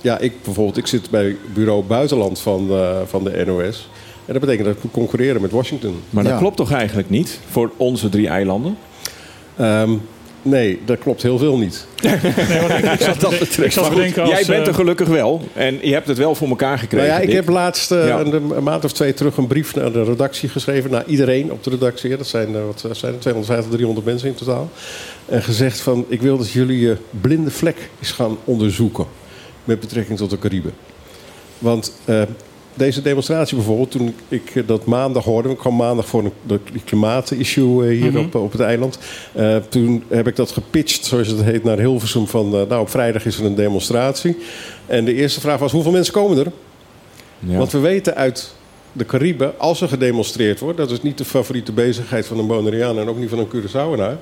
ja, 0.00 0.18
ik 0.18 0.32
bijvoorbeeld, 0.44 0.76
ik 0.76 0.86
zit 0.86 1.10
bij 1.10 1.36
bureau 1.54 1.82
buitenland 1.82 2.40
van, 2.40 2.66
eh, 2.70 2.96
van 3.06 3.24
de 3.24 3.44
NOS. 3.46 3.88
En 4.26 4.32
dat 4.32 4.42
betekent 4.42 4.66
dat 4.66 4.76
ik 4.76 4.82
moet 4.82 4.92
concurreren 4.92 5.40
met 5.40 5.50
Washington. 5.50 5.94
maar 6.10 6.22
dat 6.24 6.32
Ja. 6.32 6.38
klopt 6.38 6.56
toch 6.56 6.72
eigenlijk 6.72 7.10
niet 7.10 7.40
voor 7.50 7.70
onze 7.76 8.08
drie 8.08 8.28
eilanden? 8.28 8.76
Ehm, 9.56 9.90
nee, 10.42 10.80
dat 10.84 10.98
klopt 10.98 11.22
heel 11.22 11.38
veel 11.38 11.58
niet. 11.58 11.86
Nee, 12.02 12.60
want 12.60 12.84
ik, 12.84 12.92
ik 12.92 13.00
zat, 13.00 13.20
Dat 13.20 13.32
ik 13.32 13.38
betreft. 13.38 13.72
zat 13.74 13.82
Maar 13.82 13.92
te 13.92 13.96
goed, 13.98 14.04
denken 14.14 14.22
als... 14.22 14.30
jij 14.30 14.44
bent 14.46 14.62
eh, 14.62 14.66
er 14.68 14.74
gelukkig 14.74 15.08
wel. 15.08 15.40
En 15.52 15.78
je 15.82 15.92
hebt 15.92 16.08
het 16.08 16.18
wel 16.18 16.34
voor 16.34 16.48
elkaar 16.48 16.78
gekregen. 16.78 17.06
Nou 17.08 17.18
ja, 17.18 17.24
ik 17.24 17.30
Dick. 17.30 17.36
heb 17.44 17.48
laatst 17.48 17.90
eh, 17.90 18.06
Ja. 18.06 18.20
een, 18.20 18.50
een 18.56 18.62
maand 18.62 18.84
of 18.84 18.92
twee 18.92 19.14
terug 19.14 19.36
een 19.36 19.46
brief 19.46 19.74
naar 19.74 19.92
de 19.92 20.04
redactie 20.04 20.48
geschreven. 20.48 20.90
Naar 20.90 21.04
iedereen 21.06 21.52
op 21.52 21.64
de 21.64 21.70
redactie. 21.70 22.16
Dat 22.16 22.26
zijn, 22.26 22.54
eh, 22.54 22.60
wat 22.66 22.96
zijn 22.96 23.12
er, 23.14 23.18
250, 23.20 23.70
300 23.72 24.06
mensen 24.06 24.28
in 24.28 24.34
totaal. 24.34 24.70
En 25.26 25.42
gezegd 25.42 25.80
van, 25.80 26.04
ik 26.08 26.22
wil 26.22 26.36
dat 26.38 26.50
jullie 26.50 26.80
je 26.80 26.96
blinde 27.20 27.50
vlek 27.50 27.88
eens 28.00 28.10
gaan 28.12 28.36
onderzoeken. 28.44 29.04
Met 29.68 29.80
betrekking 29.80 30.18
tot 30.18 30.30
de 30.30 30.38
Cariben. 30.38 30.72
Want 31.58 31.92
eh, 32.04 32.22
deze 32.74 33.02
demonstratie 33.02 33.56
bijvoorbeeld, 33.56 33.90
toen 33.90 34.14
ik 34.28 34.54
eh, 34.54 34.62
dat 34.66 34.84
maandag 34.84 35.24
hoorde... 35.24 35.48
ik 35.48 35.58
kwam 35.58 35.76
maandag 35.76 36.06
voor 36.06 36.24
een 36.24 36.32
de 36.46 36.60
klimaatissue 36.84 37.88
eh, 37.88 38.02
hier 38.02 38.18
op, 38.18 38.34
op 38.34 38.52
het 38.52 38.60
eiland. 38.60 38.98
Toen 39.68 40.04
heb 40.08 40.26
ik 40.26 40.36
dat 40.36 40.50
gepitcht, 40.50 41.04
zoals 41.04 41.28
het 41.28 41.42
heet, 41.42 41.64
naar 41.64 41.78
Hilversum. 41.78 42.26
Van, 42.26 42.50
nou, 42.50 42.80
op 42.80 42.90
vrijdag 42.90 43.24
is 43.24 43.38
er 43.38 43.44
een 43.44 43.54
demonstratie. 43.54 44.36
En 44.86 45.04
de 45.04 45.14
eerste 45.14 45.40
vraag 45.40 45.58
was, 45.58 45.72
hoeveel 45.72 45.92
mensen 45.92 46.12
komen 46.12 46.38
er? 46.38 46.52
Ja. 47.38 47.58
Want 47.58 47.72
we 47.72 47.78
weten 47.78 48.14
uit 48.14 48.54
de 48.92 49.06
Cariben, 49.06 49.58
als 49.58 49.80
er 49.80 49.88
gedemonstreerd 49.88 50.60
wordt... 50.60 50.78
dat 50.78 50.90
is 50.90 51.02
niet 51.02 51.18
de 51.18 51.24
favoriete 51.24 51.72
bezigheid 51.72 52.26
van 52.26 52.38
een 52.38 52.46
Bonaireaan 52.46 52.98
en 52.98 53.08
ook 53.08 53.18
niet 53.18 53.30
van 53.30 53.38
een 53.38 53.48
Curaçaoenaar... 53.48 54.16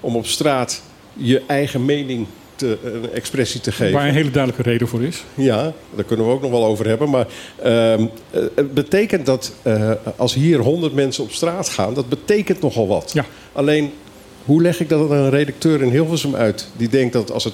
om 0.00 0.16
op 0.16 0.26
straat 0.26 0.82
je 1.14 1.42
eigen 1.46 1.84
mening 1.84 2.26
te, 2.62 2.78
een 2.84 3.12
expressie 3.12 3.60
te 3.60 3.72
geven. 3.72 3.92
waar 3.92 4.08
een 4.08 4.14
hele 4.14 4.30
duidelijke 4.30 4.70
reden 4.70 4.88
voor 4.88 5.02
is. 5.02 5.24
Ja, 5.34 5.72
daar 5.94 6.04
kunnen 6.04 6.26
we 6.26 6.32
ook 6.32 6.42
nog 6.42 6.50
wel 6.50 6.64
over 6.64 6.86
hebben. 6.88 7.10
Maar 7.10 7.26
ehm, 7.62 8.06
eh, 8.30 8.40
het 8.54 8.74
betekent 8.74 9.26
dat 9.26 9.52
eh, 9.62 9.90
als 10.16 10.34
hier 10.34 10.58
100 10.58 10.94
mensen 10.94 11.24
op 11.24 11.30
straat 11.32 11.68
gaan... 11.68 11.94
dat 11.94 12.08
betekent 12.08 12.60
nogal 12.60 12.88
wat. 12.88 13.10
Ja. 13.14 13.24
Alleen, 13.52 13.90
hoe 14.44 14.62
leg 14.62 14.80
ik 14.80 14.88
dat 14.88 15.10
aan 15.10 15.16
een 15.16 15.30
redacteur 15.30 15.82
in 15.82 15.88
Hilversum 15.90 16.34
uit... 16.34 16.68
die 16.76 16.88
denkt 16.88 17.12
dat 17.12 17.32
als 17.32 17.44
er 17.44 17.52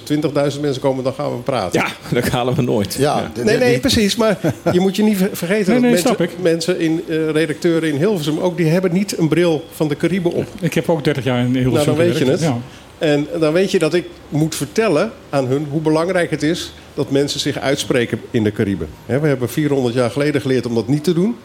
20.000 0.53 0.59
mensen 0.61 0.79
komen, 0.81 1.03
dan 1.03 1.13
gaan 1.13 1.31
we 1.31 1.37
praten? 1.37 1.81
Ja, 1.81 1.87
dat 2.21 2.29
halen 2.29 2.55
we 2.55 2.61
nooit. 2.61 2.93
Ja, 2.93 3.31
Nee, 3.43 3.57
nee, 3.57 3.79
precies. 3.79 4.15
Maar 4.15 4.37
je 4.73 4.79
moet 4.79 4.95
je 4.95 5.03
niet 5.03 5.17
ver- 5.17 5.29
vergeten 5.33 5.81
Nee, 5.81 5.91
nee, 5.91 6.01
dat 6.03 6.17
mensen, 6.41 6.79
in, 6.79 7.03
eh, 7.07 7.29
redacteuren 7.29 7.89
in 7.89 7.95
Hilversum 7.95 8.39
ook... 8.39 8.57
die 8.57 8.65
hebben 8.65 8.93
niet 8.93 9.17
een 9.17 9.27
bril 9.27 9.63
van 9.71 9.87
de 9.87 9.97
Cariben 9.97 10.31
op. 10.31 10.45
Ik 10.59 10.73
heb 10.73 10.89
ook 10.89 11.03
30 11.03 11.23
jaar 11.23 11.39
in 11.39 11.55
Hilversum 11.55 11.71
Nou, 11.73 11.85
dan 11.85 11.95
weet 11.95 12.07
je 12.17 12.19
gewerkt. 12.19 12.41
het. 12.41 12.49
Ja. 12.49 12.57
En 12.99 13.27
dan 13.39 13.53
weet 13.53 13.71
je 13.71 13.79
dat 13.79 13.93
ik 13.93 14.05
moet 14.29 14.55
vertellen 14.55 15.11
aan 15.29 15.45
hun 15.47 15.67
hoe 15.71 15.81
belangrijk 15.81 16.29
het 16.31 16.43
is... 16.43 16.73
dat 16.93 17.11
mensen 17.11 17.39
zich 17.39 17.57
uitspreken 17.57 18.21
in 18.31 18.43
de 18.43 18.51
Cariben. 18.51 18.87
Hè, 19.05 19.19
We 19.19 19.27
hebben 19.27 19.49
400 19.49 19.95
jaar 19.95 20.11
geleden 20.11 20.41
geleerd 20.41 20.65
om 20.65 20.75
dat 20.75 20.87
niet 20.87 21.03
te 21.03 21.13
doen. 21.13 21.35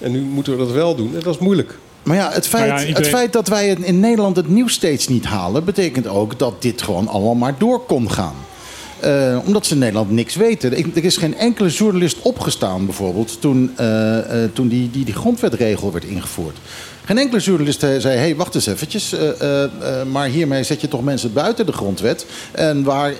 En 0.00 0.12
nu 0.12 0.20
moeten 0.20 0.52
we 0.52 0.58
dat 0.58 0.72
wel 0.72 0.94
doen. 0.94 1.14
En 1.16 1.20
dat 1.22 1.34
is 1.34 1.40
moeilijk. 1.40 1.78
Maar 2.02 2.16
ja, 2.16 2.30
het 2.32 2.46
feit, 2.48 2.66
Nou 2.68 2.80
ja, 2.80 2.86
iedereen- 2.86 3.02
het 3.10 3.18
feit 3.18 3.32
dat 3.32 3.48
wij 3.48 3.68
in 3.68 4.00
Nederland 4.00 4.36
het 4.36 4.48
nieuws 4.48 4.72
steeds 4.72 5.08
niet 5.08 5.24
halen, 5.24 5.64
betekent 5.64 6.06
ook 6.06 6.38
dat 6.38 6.62
dit 6.62 6.82
gewoon 6.82 7.08
allemaal 7.08 7.34
maar 7.34 7.54
door 7.58 7.80
kon 7.86 8.10
gaan. 8.10 8.34
Eh, 9.00 9.38
omdat 9.46 9.66
ze 9.66 9.72
in 9.72 9.78
Nederland 9.78 10.10
niks 10.10 10.36
weten. 10.36 10.78
Ik- 10.78 10.96
er 10.96 11.04
is 11.04 11.16
geen 11.16 11.36
enkele 11.36 11.68
journalist 11.68 12.16
opgestaan, 12.22 12.84
bijvoorbeeld, 12.84 13.40
toen, 13.40 13.72
eh, 13.76 14.44
eh, 14.44 14.50
toen 14.52 14.68
die, 14.68 14.90
die, 14.90 15.04
die 15.04 15.14
grondwetregel 15.14 15.92
werd 15.92 16.04
ingevoerd. 16.04 16.56
Geen 17.08 17.18
enkele 17.18 17.40
journalist 17.40 17.82
eh, 17.82 17.90
zei: 17.98 18.16
hey, 18.18 18.36
wacht 18.36 18.54
eens 18.54 18.66
eventjes. 18.66 19.12
eh, 19.12 19.64
eh, 19.64 19.70
maar 20.06 20.28
hiermee 20.28 20.62
zet 20.62 20.80
je 20.80 20.88
toch 20.88 21.04
mensen 21.04 21.32
buiten 21.32 21.66
de 21.66 21.72
grondwet. 21.72 22.26
En 22.52 22.82
waar, 22.82 23.14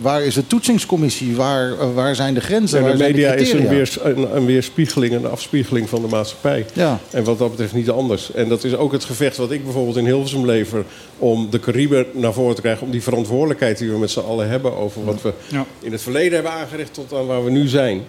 waar 0.00 0.22
is 0.22 0.34
de 0.34 0.46
toetsingscommissie? 0.46 1.36
Waar, 1.36 1.94
waar 1.94 2.14
zijn 2.14 2.34
de 2.34 2.40
grenzen? 2.40 2.78
En 2.78 2.84
waar 2.84 2.92
de 2.92 2.98
zijn 2.98 3.12
de 3.12 3.18
media 3.18 3.34
is 3.34 3.52
een, 3.52 3.68
weers, 3.68 4.04
een, 4.04 4.36
een 4.36 4.46
weerspiegeling, 4.46 5.14
een 5.14 5.26
afspiegeling 5.26 5.88
van 5.88 6.02
de 6.02 6.08
maatschappij. 6.08 6.66
Ja. 6.72 7.00
En 7.10 7.24
wat 7.24 7.38
dat 7.38 7.50
betreft 7.50 7.72
niet 7.72 7.90
anders. 7.90 8.32
En 8.32 8.48
dat 8.48 8.64
is 8.64 8.76
ook 8.76 8.92
het 8.92 9.04
gevecht 9.04 9.36
wat 9.36 9.50
ik 9.50 9.64
bijvoorbeeld 9.64 9.96
in 9.96 10.04
Hilversum 10.04 10.46
lever... 10.46 10.84
om 11.18 11.50
de 11.50 11.60
Cariben 11.60 12.06
naar 12.12 12.32
voren 12.32 12.54
te 12.54 12.60
krijgen. 12.60 12.86
Om 12.86 12.92
die 12.92 13.02
verantwoordelijkheid 13.02 13.78
die 13.78 13.90
we 13.90 13.98
met 13.98 14.10
z'n 14.10 14.20
allen 14.20 14.48
hebben... 14.48 14.76
over 14.76 15.04
wat 15.04 15.22
we 15.22 15.32
Ja. 15.48 15.66
in 15.80 15.92
het 15.92 16.02
verleden 16.02 16.32
hebben 16.32 16.52
aangericht 16.52 16.94
tot 16.94 17.12
aan 17.12 17.26
waar 17.26 17.44
we 17.44 17.50
nu 17.50 17.68
zijn. 17.68 18.02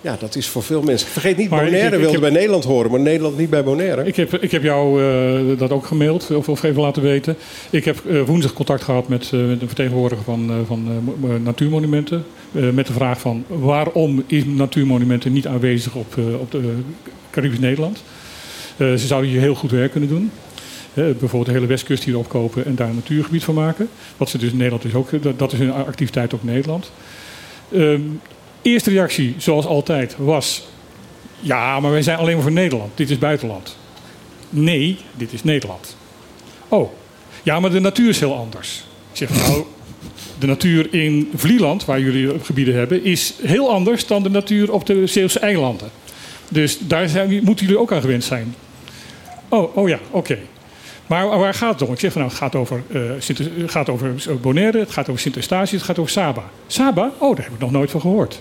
Ja, 0.00 0.16
dat 0.20 0.36
is 0.36 0.48
voor 0.48 0.62
veel 0.62 0.82
mensen... 0.82 1.08
Vergeet 1.08 1.36
niet, 1.36 1.50
Maar 1.50 1.64
Bonaire 1.64 1.86
ik 1.96 2.00
wilde 2.00 2.10
heb- 2.12 2.20
bij 2.20 2.30
Nederland 2.30 2.64
horen... 2.64 2.90
maar 2.90 3.00
Nederland 3.00 3.38
niet 3.38 3.50
bij 3.50 3.64
Bonaire. 3.64 4.04
Ik 4.04 4.16
heb, 4.16 4.34
ik 4.34 4.50
heb 4.50 4.62
jou 4.62 5.02
eh, 5.02 5.58
dat 5.58 5.70
ook 5.70 5.86
gemaild 5.86 6.30
of, 6.30 6.48
of 6.48 6.62
even 6.62 6.82
laten 6.82 7.02
weten. 7.02 7.36
Ik 7.70 7.84
heb 7.84 8.06
eh, 8.06 8.22
woensdag 8.22 8.52
contact 8.52 8.82
gehad 8.82 9.08
met, 9.08 9.30
met 9.32 9.60
een 9.62 9.66
vertegenwoordiger 9.66 10.24
van, 10.24 10.50
van 10.66 11.02
mo- 11.20 11.38
Natuurmonumenten. 11.38 12.24
met 12.52 12.86
de 12.86 12.92
vraag 12.92 13.20
van 13.20 13.44
waarom 13.48 14.22
is 14.26 14.44
Natuurmonumenten 14.44 15.32
niet 15.32 15.46
aanwezig 15.46 15.94
op, 15.94 16.16
op 16.40 16.50
de 16.50 16.74
Caribisch 17.30 17.58
Nederland. 17.58 18.02
Ze 18.78 18.96
zouden 18.98 19.30
hier 19.30 19.40
heel 19.40 19.54
goed 19.54 19.70
werk 19.70 19.90
kunnen 19.90 20.08
doen. 20.08 20.30
Bijvoorbeeld 20.94 21.46
de 21.46 21.52
hele 21.52 21.66
westkust 21.66 22.04
hier 22.04 22.18
opkopen 22.18 22.64
en 22.64 22.74
daar 22.74 22.88
een 22.88 22.94
natuurgebied 22.94 23.44
van 23.44 23.54
maken. 23.54 23.88
Wat 24.16 24.28
ze 24.28 24.38
dus 24.38 24.50
in 24.50 24.56
Nederland 24.56 24.84
is 24.84 24.94
ook, 24.94 25.22
dat, 25.22 25.38
dat 25.38 25.52
is 25.52 25.58
hun 25.58 25.72
activiteit 25.72 26.34
ook 26.34 26.40
in 26.40 26.46
Nederland. 26.52 26.90
Ehm, 27.72 28.00
eerste 28.68 28.90
reactie, 28.90 29.34
zoals 29.38 29.66
altijd, 29.66 30.14
was... 30.18 30.66
Ja, 31.40 31.80
maar 31.80 31.90
wij 31.90 32.02
zijn 32.02 32.18
alleen 32.18 32.34
maar 32.34 32.42
voor 32.42 32.52
Nederland. 32.52 32.96
Dit 32.96 33.10
is 33.10 33.18
buitenland. 33.18 33.76
Nee, 34.50 34.98
dit 35.14 35.32
is 35.32 35.44
Nederland. 35.44 35.96
Oh, 36.68 36.90
ja, 37.42 37.60
maar 37.60 37.70
de 37.70 37.80
natuur 37.80 38.08
is 38.08 38.20
heel 38.20 38.36
anders. 38.36 38.84
Ik 39.12 39.16
zeg, 39.16 39.30
nou, 39.30 39.64
de 40.38 40.46
natuur 40.46 40.94
in 40.94 41.30
Vlieland, 41.34 41.84
waar 41.84 42.00
jullie 42.00 42.40
gebieden 42.40 42.74
hebben, 42.74 43.04
is 43.04 43.34
heel 43.42 43.70
anders 43.70 44.06
dan 44.06 44.22
de 44.22 44.30
natuur 44.30 44.72
op 44.72 44.86
de 44.86 45.06
Zeeuwse 45.06 45.38
eilanden. 45.38 45.90
Dus 46.48 46.78
daar 46.80 47.10
moeten 47.42 47.66
jullie 47.66 47.80
ook 47.80 47.92
aan 47.92 48.00
gewend 48.00 48.24
zijn. 48.24 48.54
Oh, 49.48 49.76
oh 49.76 49.88
ja, 49.88 49.98
oké. 50.10 50.38
Maar 51.06 51.38
waar 51.38 51.54
gaat 51.54 51.80
het 51.80 51.88
om? 51.88 51.94
Ik 51.94 52.00
zeg 52.00 52.12
van 52.12 52.20
nou, 52.20 52.32
het 52.32 52.42
gaat 52.42 52.54
over, 52.54 52.82
eh, 52.92 53.00
Sint, 53.18 53.40
gaat 53.66 53.88
over 53.88 54.14
Bonaire, 54.40 54.78
het 54.78 54.90
gaat 54.90 55.08
over 55.08 55.20
Sint 55.20 55.36
Eustatius, 55.36 55.70
het 55.70 55.82
gaat 55.82 55.98
over 55.98 56.12
Saba. 56.12 56.44
Saba? 56.66 57.12
Oh, 57.18 57.36
daar 57.36 57.44
heb 57.44 57.54
ik 57.54 57.60
nog 57.60 57.70
nooit 57.70 57.90
van 57.90 58.00
gehoord. 58.00 58.40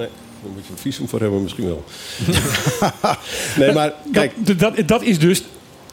Nee, 0.00 0.08
daar 0.42 0.52
moet 0.54 0.66
je 0.66 0.72
een 0.72 0.78
visum 0.78 1.08
voor 1.08 1.20
hebben 1.20 1.42
misschien 1.42 1.66
wel. 1.66 1.84
nee, 3.58 3.72
maar 3.72 3.92
kijk... 4.12 4.32
Dat, 4.36 4.58
dat, 4.58 4.88
dat 4.88 5.02
is 5.02 5.18
dus 5.18 5.42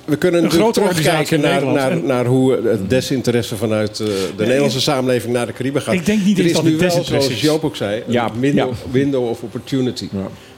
We 0.05 0.15
kunnen 0.17 0.43
Een 0.43 0.51
grote 0.51 0.79
terugkijken 0.79 1.41
naar, 1.41 1.65
naar, 1.65 1.97
naar 2.03 2.25
hoe 2.25 2.53
het 2.53 2.89
desinteresse 2.89 3.55
vanuit 3.55 3.99
eh, 3.99 4.07
de 4.07 4.43
Nederlandse 4.45 4.81
samenleving 4.81 5.33
naar 5.33 5.45
de 5.45 5.53
Cariben 5.53 5.81
gaat. 5.81 5.93
Ik 5.93 6.05
denk 6.05 6.23
niet 6.23 6.39
er 6.39 6.45
is 6.45 6.53
dat 6.53 6.63
nu 6.63 6.77
wel, 6.77 7.03
zoals. 7.03 7.41
Joop 7.41 7.63
ook 7.63 7.75
zei, 7.75 8.03
een 8.05 8.11
Ja, 8.13 8.31
window, 8.39 8.69
ja. 8.69 8.91
window 8.91 9.29
of 9.29 9.41
opportunity. 9.41 10.09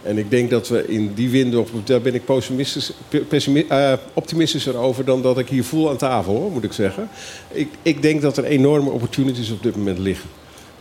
En 0.04 0.18
ik 0.18 0.30
denk 0.30 0.50
dat 0.50 0.68
we 0.68 0.88
in 0.88 1.12
die 1.16 1.30
window, 1.30 1.68
daar 1.84 2.02
ben 2.02 2.14
ik 2.14 2.26
pessimistisch, 2.26 2.92
pessimi- 3.28 3.66
eh, 3.70 3.94
optimistischer 4.14 4.78
over 4.78 5.06
dan 5.06 5.22
dat 5.22 5.38
ik 5.38 5.50
hier 5.50 5.64
voel 5.64 5.90
aan 5.90 5.98
tafel, 5.98 6.34
hoor, 6.36 6.52
moet 6.52 6.64
ik 6.64 6.74
zeggen. 6.74 7.10
Ik, 7.52 7.68
ik 7.82 8.02
denk 8.02 8.22
dat 8.22 8.38
er 8.38 8.44
enorme 8.44 8.90
opportunities 8.90 9.52
op 9.52 9.64
dit 9.64 9.76
moment 9.76 9.98
liggen. 10.00 10.30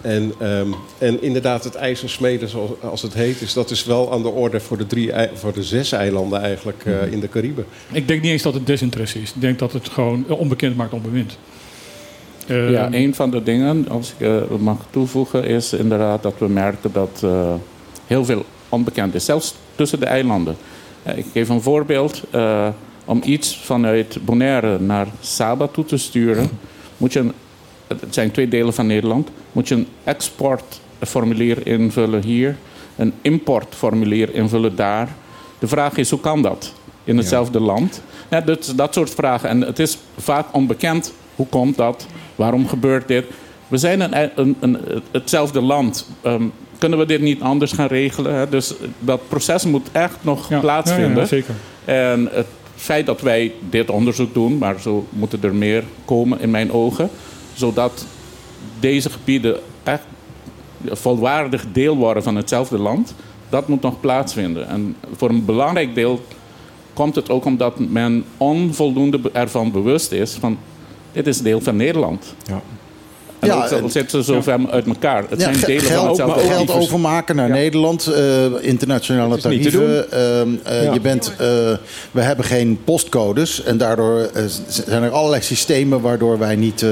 En, 0.01 0.33
ehm, 0.39 0.67
en 0.99 1.23
inderdaad, 1.23 1.65
het 1.65 1.75
ijzer 1.75 2.11
smeden, 2.11 2.49
zoals 2.49 2.71
als 2.83 3.03
het 3.03 3.15
heet, 3.15 3.41
is, 3.41 3.53
dat 3.53 3.71
is 3.71 3.85
wel 3.85 4.13
aan 4.13 4.23
de 4.23 4.29
orde 4.29 4.61
voor 4.61 4.79
de, 4.79 4.87
drie, 4.87 5.11
voor 5.35 5.53
de 5.53 5.63
zes 5.63 5.93
eilanden 5.93 6.41
eigenlijk 6.41 6.83
eh, 6.85 6.93
Mhm. 6.95 7.13
in 7.13 7.21
de 7.21 7.29
Cariben. 7.29 7.67
Ik 7.93 8.09
denk 8.09 8.23
niet 8.23 8.31
eens 8.33 8.43
dat 8.43 8.55
het 8.55 8.67
desinteresse 8.67 9.21
is. 9.23 9.31
Ik 9.35 9.41
denk 9.41 9.59
dat 9.59 9.73
het 9.73 9.89
gewoon 9.89 10.25
onbekend 10.29 10.77
maakt 10.77 10.93
onbemind. 10.93 11.39
Eh, 12.47 12.71
Ja, 12.71 12.89
een 12.93 13.15
van 13.15 13.31
de 13.31 13.43
dingen, 13.43 13.89
als 13.89 14.13
ik 14.19 14.27
eh, 14.27 14.37
mag 14.59 14.77
toevoegen, 14.91 15.45
is 15.45 15.73
inderdaad 15.73 16.23
dat 16.23 16.35
we 16.39 16.49
merken 16.49 16.91
dat 16.93 17.21
eh, 17.25 17.55
heel 18.07 18.25
veel 18.25 18.45
onbekend 18.69 19.15
is, 19.15 19.25
zelfs 19.25 19.55
tussen 19.75 20.01
de 20.01 20.07
eilanden. 20.07 20.57
Eh, 21.03 21.19
ik 21.19 21.27
geef 21.33 21.49
een 21.49 21.63
voorbeeld. 21.63 22.23
eh, 22.31 22.69
om 23.05 23.21
iets 23.25 23.57
vanuit 23.59 24.19
Bonaire 24.25 24.79
naar 24.81 25.07
Saba 25.21 25.67
toe 25.67 25.85
te 25.85 25.97
sturen, 25.97 26.49
moet 26.97 27.13
je 27.13 27.19
een, 27.19 27.33
het 27.89 28.15
zijn 28.15 28.31
twee 28.31 28.49
delen 28.49 28.75
van 28.75 28.87
Nederland, 28.87 29.29
moet 29.53 29.69
je 29.69 29.75
een 29.75 29.87
exportformulier 30.05 31.67
invullen 31.67 32.23
hier, 32.23 32.57
een 32.97 33.13
importformulier 33.23 34.35
invullen 34.35 34.77
daar. 34.77 35.09
De 35.59 35.69
vraag 35.69 35.97
is, 35.97 36.11
hoe 36.11 36.21
kan 36.21 36.43
dat 36.43 36.73
in 37.05 37.17
hetzelfde 37.17 37.61
land? 37.61 38.03
Ja, 38.31 38.41
dat, 38.41 38.73
dat 38.77 38.95
soort 38.95 39.11
vragen. 39.11 39.49
En 39.49 39.61
het 39.61 39.79
is 39.79 39.99
vaak 40.17 40.47
onbekend. 40.53 41.13
Hoe 41.37 41.47
komt 41.47 41.77
dat? 41.77 42.07
Waarom 42.35 42.69
gebeurt 42.69 43.09
dit? 43.09 43.25
We 43.69 43.77
zijn 43.77 44.01
een, 44.01 44.31
een, 44.35 44.57
een, 44.61 44.79
hetzelfde 45.11 45.61
land. 45.61 46.09
Ehm, 46.23 46.45
kunnen 46.79 46.99
we 46.99 47.07
dit 47.07 47.21
niet 47.21 47.41
anders 47.43 47.73
gaan 47.73 47.87
regelen? 47.87 48.35
Hè? 48.35 48.49
Dus 48.49 48.75
dat 48.99 49.29
proces 49.29 49.65
moet 49.65 49.89
echt 49.93 50.17
nog 50.21 50.49
ja, 50.49 50.61
plaatsvinden. 50.61 51.15
ja, 51.15 51.21
ja, 51.21 51.27
zeker. 51.27 51.55
En 51.85 52.29
het 52.33 52.47
feit 52.77 53.07
dat 53.07 53.21
wij 53.21 53.53
dit 53.71 53.91
onderzoek 53.91 54.35
doen, 54.35 54.59
maar 54.59 54.81
zo 54.81 55.07
moeten 55.09 55.43
er 55.43 55.55
meer 55.55 55.85
komen 56.05 56.41
in 56.41 56.51
mijn 56.51 56.73
ogen, 56.73 57.11
zodat 57.59 58.07
deze 58.81 59.11
gebieden 59.11 59.61
echt 59.83 60.05
volwaardig 60.85 61.65
deel 61.73 61.97
worden 61.97 62.23
van 62.23 62.37
hetzelfde 62.37 62.79
land, 62.79 63.15
dat 63.49 63.69
moet 63.69 63.83
nog 63.83 64.01
plaatsvinden. 64.01 64.69
En 64.69 64.97
voor 65.17 65.29
een 65.29 65.45
belangrijk 65.45 65.95
deel 65.95 66.21
komt 66.93 67.15
het 67.15 67.31
ook 67.31 67.45
omdat 67.45 67.79
men 67.79 68.25
onvoldoende 68.37 69.21
ervan 69.33 69.73
bewust 69.73 70.13
is 70.13 70.33
van 70.33 70.59
dit 71.13 71.27
is 71.27 71.43
deel 71.43 71.61
van 71.61 71.77
Nederland. 71.77 72.35
Ja. 72.47 72.63
Ja, 73.49 73.65
ook 73.65 73.71
al 73.71 73.79
en- 73.79 73.91
zitten 73.91 74.25
ze 74.25 74.33
zo 74.33 74.41
ver 74.41 74.59
uit 74.71 74.87
elkaar. 74.87 75.25
Het 75.29 75.41
zijn 75.41 75.61
delen 75.61 75.83
van 75.83 75.91
geld, 75.91 76.09
hetzelfde 76.09 76.49
geld 76.49 76.71
overmaken 76.71 77.37
naar 77.37 77.51
Nederland, 77.51 78.11
internationale 78.61 79.35
Het 79.35 79.45
is 79.45 79.51
niet 79.51 79.63
te 79.63 79.71
tarieven. 79.71 80.93
Je 80.93 81.01
bent, 81.01 81.33
eh, 81.39 81.39
we 82.11 82.21
hebben 82.21 82.45
geen 82.45 82.79
postcodes 82.85 83.63
en 83.63 83.79
daardoor 83.79 84.21
eh, 84.21 84.45
zijn 84.69 85.03
er 85.03 85.11
allerlei 85.11 85.43
systemen 85.43 86.01
waardoor 86.01 86.39
wij 86.39 86.57
niet 86.57 86.83
eh, 86.83 86.89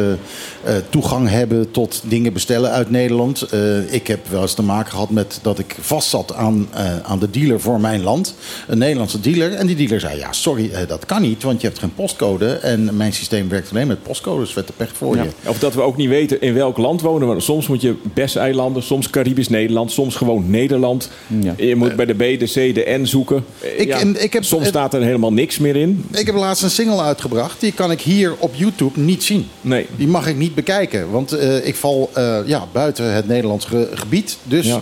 toegang 0.90 1.28
hebben 1.28 1.70
tot 1.70 2.02
dingen 2.04 2.32
bestellen 2.32 2.70
uit 2.70 2.90
Nederland. 2.90 3.46
Ik 3.90 4.06
heb 4.06 4.26
wel 4.28 4.42
eens 4.42 4.54
te 4.54 4.62
maken 4.62 4.90
gehad 4.90 5.10
met 5.10 5.38
dat 5.42 5.58
ik 5.58 5.76
vast 5.80 6.08
zat 6.08 6.34
aan, 6.34 6.68
aan 7.02 7.18
de 7.18 7.30
dealer 7.30 7.60
voor 7.60 7.80
mijn 7.80 8.02
land, 8.02 8.34
een 8.66 8.78
Nederlandse 8.78 9.20
dealer. 9.20 9.52
En 9.52 9.66
die 9.66 9.76
dealer 9.76 10.00
zei: 10.00 10.18
Ja, 10.18 10.32
sorry, 10.32 10.70
dat 10.86 11.06
kan 11.06 11.22
niet, 11.22 11.42
want 11.42 11.60
je 11.60 11.66
hebt 11.66 11.78
geen 11.78 11.94
postcode. 11.94 12.52
En 12.52 12.96
mijn 12.96 13.12
systeem 13.12 13.48
werkt 13.48 13.70
alleen 13.70 13.86
met 13.86 14.02
postcodes. 14.02 14.52
Vet 14.52 14.66
de 14.66 14.72
pech 14.76 14.90
voor 14.96 15.16
je. 15.16 15.28
Of 15.46 15.58
dat 15.58 15.74
we 15.74 15.80
ook 15.80 15.96
niet 15.96 16.08
weten 16.08 16.40
in 16.46 16.54
welk 16.54 16.76
land 16.76 17.00
wonen 17.00 17.34
we. 17.34 17.40
Soms 17.40 17.66
moet 17.66 17.80
je 17.82 17.94
Bes-eilanden, 18.14 18.82
soms 18.82 19.10
Caribisch 19.10 19.48
Nederland, 19.48 19.92
soms 19.92 20.14
gewoon 20.16 20.50
Nederland. 20.50 21.10
Ja. 21.40 21.54
Je 21.56 21.76
moet 21.76 21.96
bij 21.96 22.06
de 22.06 22.14
B, 22.14 22.18
de 22.18 22.46
C, 22.70 22.74
de 22.74 22.96
N 23.00 23.04
zoeken. 23.06 23.44
Eh, 23.60 23.80
Ik- 23.80 23.88
en 23.88 24.22
ik 24.22 24.32
heb- 24.32 24.44
soms 24.44 24.66
staat 24.66 24.94
er 24.94 25.02
helemaal 25.02 25.32
niks 25.32 25.58
meer 25.58 25.76
in. 25.76 26.04
Ik 26.12 26.26
heb 26.26 26.34
laatst 26.34 26.62
een 26.62 26.70
single 26.70 27.00
uitgebracht. 27.00 27.60
Die 27.60 27.72
kan 27.72 27.90
ik 27.90 28.00
hier 28.00 28.34
op 28.38 28.54
YouTube 28.54 29.00
niet 29.00 29.24
zien. 29.24 29.46
Nee. 29.60 29.86
Die 29.96 30.08
mag 30.08 30.26
ik 30.28 30.36
niet 30.36 30.54
bekijken. 30.54 31.10
Want 31.10 31.32
eh, 31.32 31.66
ik 31.66 31.74
val 31.74 32.10
eh, 32.14 32.38
ja, 32.46 32.66
buiten 32.72 33.12
het 33.14 33.28
Nederlands 33.28 33.64
ge- 33.64 33.88
gebied. 33.94 34.36
Dus 34.42 34.66
Ja. 34.66 34.80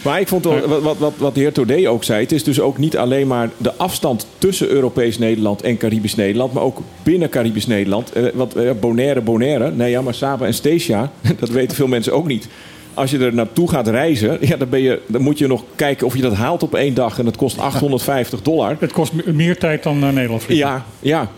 Eh, 0.00 0.06
Maar 0.06 0.20
ik 0.20 0.28
vond 0.28 0.44
wel, 0.44 0.68
wat, 0.68 0.82
wat, 0.82 0.98
wat, 0.98 1.12
wat 1.16 1.34
de 1.34 1.40
heer 1.40 1.52
Todé 1.52 1.90
ook 1.90 2.04
zei... 2.04 2.22
het 2.22 2.32
is 2.32 2.44
dus 2.44 2.60
ook 2.60 2.78
niet 2.78 2.96
alleen 2.96 3.26
maar 3.26 3.50
de 3.56 3.74
afstand 3.74 4.26
tussen 4.38 4.68
Europees 4.68 5.18
Nederland 5.18 5.62
en 5.62 5.76
Caribisch 5.76 6.14
Nederland... 6.14 6.52
maar 6.52 6.62
ook 6.62 6.78
binnen 7.02 7.28
Caribisch 7.28 7.66
Nederland. 7.66 8.12
Eh, 8.12 8.24
wat, 8.34 8.54
eh, 8.54 8.70
Bonaire, 8.80 9.20
Bonaire. 9.20 9.70
Nee, 9.70 9.90
ja, 9.90 10.02
maar 10.02 10.14
Saba 10.14 10.46
en 10.46 10.54
Statia, 10.54 11.10
dat 11.40 11.48
weten 11.48 11.76
veel 11.76 11.86
mensen 11.86 12.12
ook 12.12 12.26
niet. 12.26 12.48
Als 12.94 13.10
je 13.10 13.18
er 13.18 13.34
naartoe 13.34 13.68
gaat 13.68 13.88
reizen, 13.88 14.38
ja, 14.40 14.56
dan, 14.56 14.68
ben 14.68 14.80
je, 14.80 15.00
dan 15.06 15.22
moet 15.22 15.38
je 15.38 15.46
nog 15.46 15.64
kijken 15.74 16.06
of 16.06 16.16
je 16.16 16.22
dat 16.22 16.34
haalt 16.34 16.62
op 16.62 16.74
één 16.74 16.94
dag... 16.94 17.18
en 17.18 17.24
dat 17.24 17.36
kost 17.36 17.58
850 17.58 18.42
dollar. 18.42 18.76
Het 18.80 18.92
kost 18.92 19.12
me- 19.12 19.32
meer 19.32 19.58
tijd 19.58 19.82
dan 19.82 19.98
naar 19.98 20.12
Nederland 20.12 20.42
vliegen. 20.42 20.68
Ja, 20.68 20.84
ja. 21.00 21.28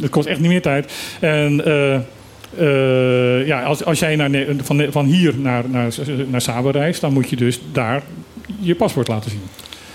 Het 0.00 0.10
kost 0.10 0.26
echt 0.26 0.40
niet 0.40 0.48
meer 0.48 0.62
tijd. 0.62 0.92
En 1.20 1.64
eh, 1.64 1.98
eh, 2.56 3.46
ja, 3.46 3.62
als, 3.62 3.84
als 3.84 3.98
jij 3.98 4.16
naar, 4.16 4.30
van, 4.62 4.86
van 4.90 5.04
hier 5.06 5.34
naar, 5.38 5.64
naar, 5.70 5.92
naar 6.26 6.40
Saba 6.40 6.70
reist, 6.70 7.00
dan 7.00 7.12
moet 7.12 7.30
je 7.30 7.36
dus 7.36 7.60
daar 7.72 8.02
je 8.60 8.74
paspoort 8.74 9.08
laten 9.08 9.30
zien. 9.30 9.40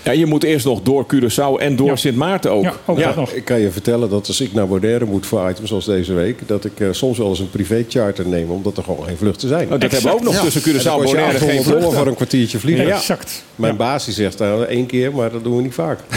ja, 0.04 0.10
je 0.12 0.26
moet 0.26 0.42
eerst 0.44 0.64
nog 0.66 0.82
door 0.82 1.06
Curaçao 1.14 1.60
en 1.62 1.76
door 1.76 1.86
Ja. 1.86 1.96
Sint 1.96 2.16
Maarten 2.16 2.50
ook. 2.50 2.62
Ja, 2.62 2.72
ook 2.86 2.98
dat 3.00 3.16
nog. 3.16 3.30
Ik 3.30 3.44
kan 3.44 3.60
je 3.60 3.70
vertellen 3.70 4.10
dat 4.10 4.26
als 4.26 4.40
ik 4.40 4.52
naar 4.52 4.68
Bonaire 4.68 5.04
moet 5.04 5.26
voor 5.26 5.50
items 5.50 5.68
zoals 5.68 5.84
deze 5.84 6.12
week... 6.12 6.38
dat 6.48 6.64
ik 6.64 6.80
eh, 6.80 6.88
soms 6.90 7.18
wel 7.18 7.28
eens 7.28 7.38
een 7.38 7.50
privé 7.50 7.84
charter 7.88 8.26
neem, 8.28 8.50
omdat 8.50 8.76
er 8.76 8.82
gewoon 8.82 9.04
geen 9.04 9.16
vluchten 9.16 9.48
zijn. 9.48 9.64
Oh, 9.64 9.70
dat 9.70 9.82
Exact. 9.82 10.02
hebben 10.02 10.10
we 10.22 10.28
ook 10.28 10.34
nog 10.34 10.44
Ja. 10.44 10.50
tussen 10.50 10.72
Curaçao 10.72 10.98
en 11.00 11.04
Bonaire 11.04 11.38
geen 11.38 11.48
800 11.48 11.64
dollar 11.64 11.80
vluchten. 11.80 11.98
voor 11.98 12.06
een 12.06 12.14
kwartiertje 12.14 12.58
vliegen. 12.58 12.86
Ja. 12.86 12.94
Exact. 12.96 13.44
Mijn 13.56 13.76
baas 13.76 14.04
die 14.04 14.14
zegt 14.14 14.38
nou, 14.38 14.64
één 14.64 14.86
keer, 14.86 15.12
maar 15.14 15.30
dat 15.30 15.44
doen 15.44 15.56
we 15.56 15.62
niet 15.62 15.74
vaak. 15.74 15.98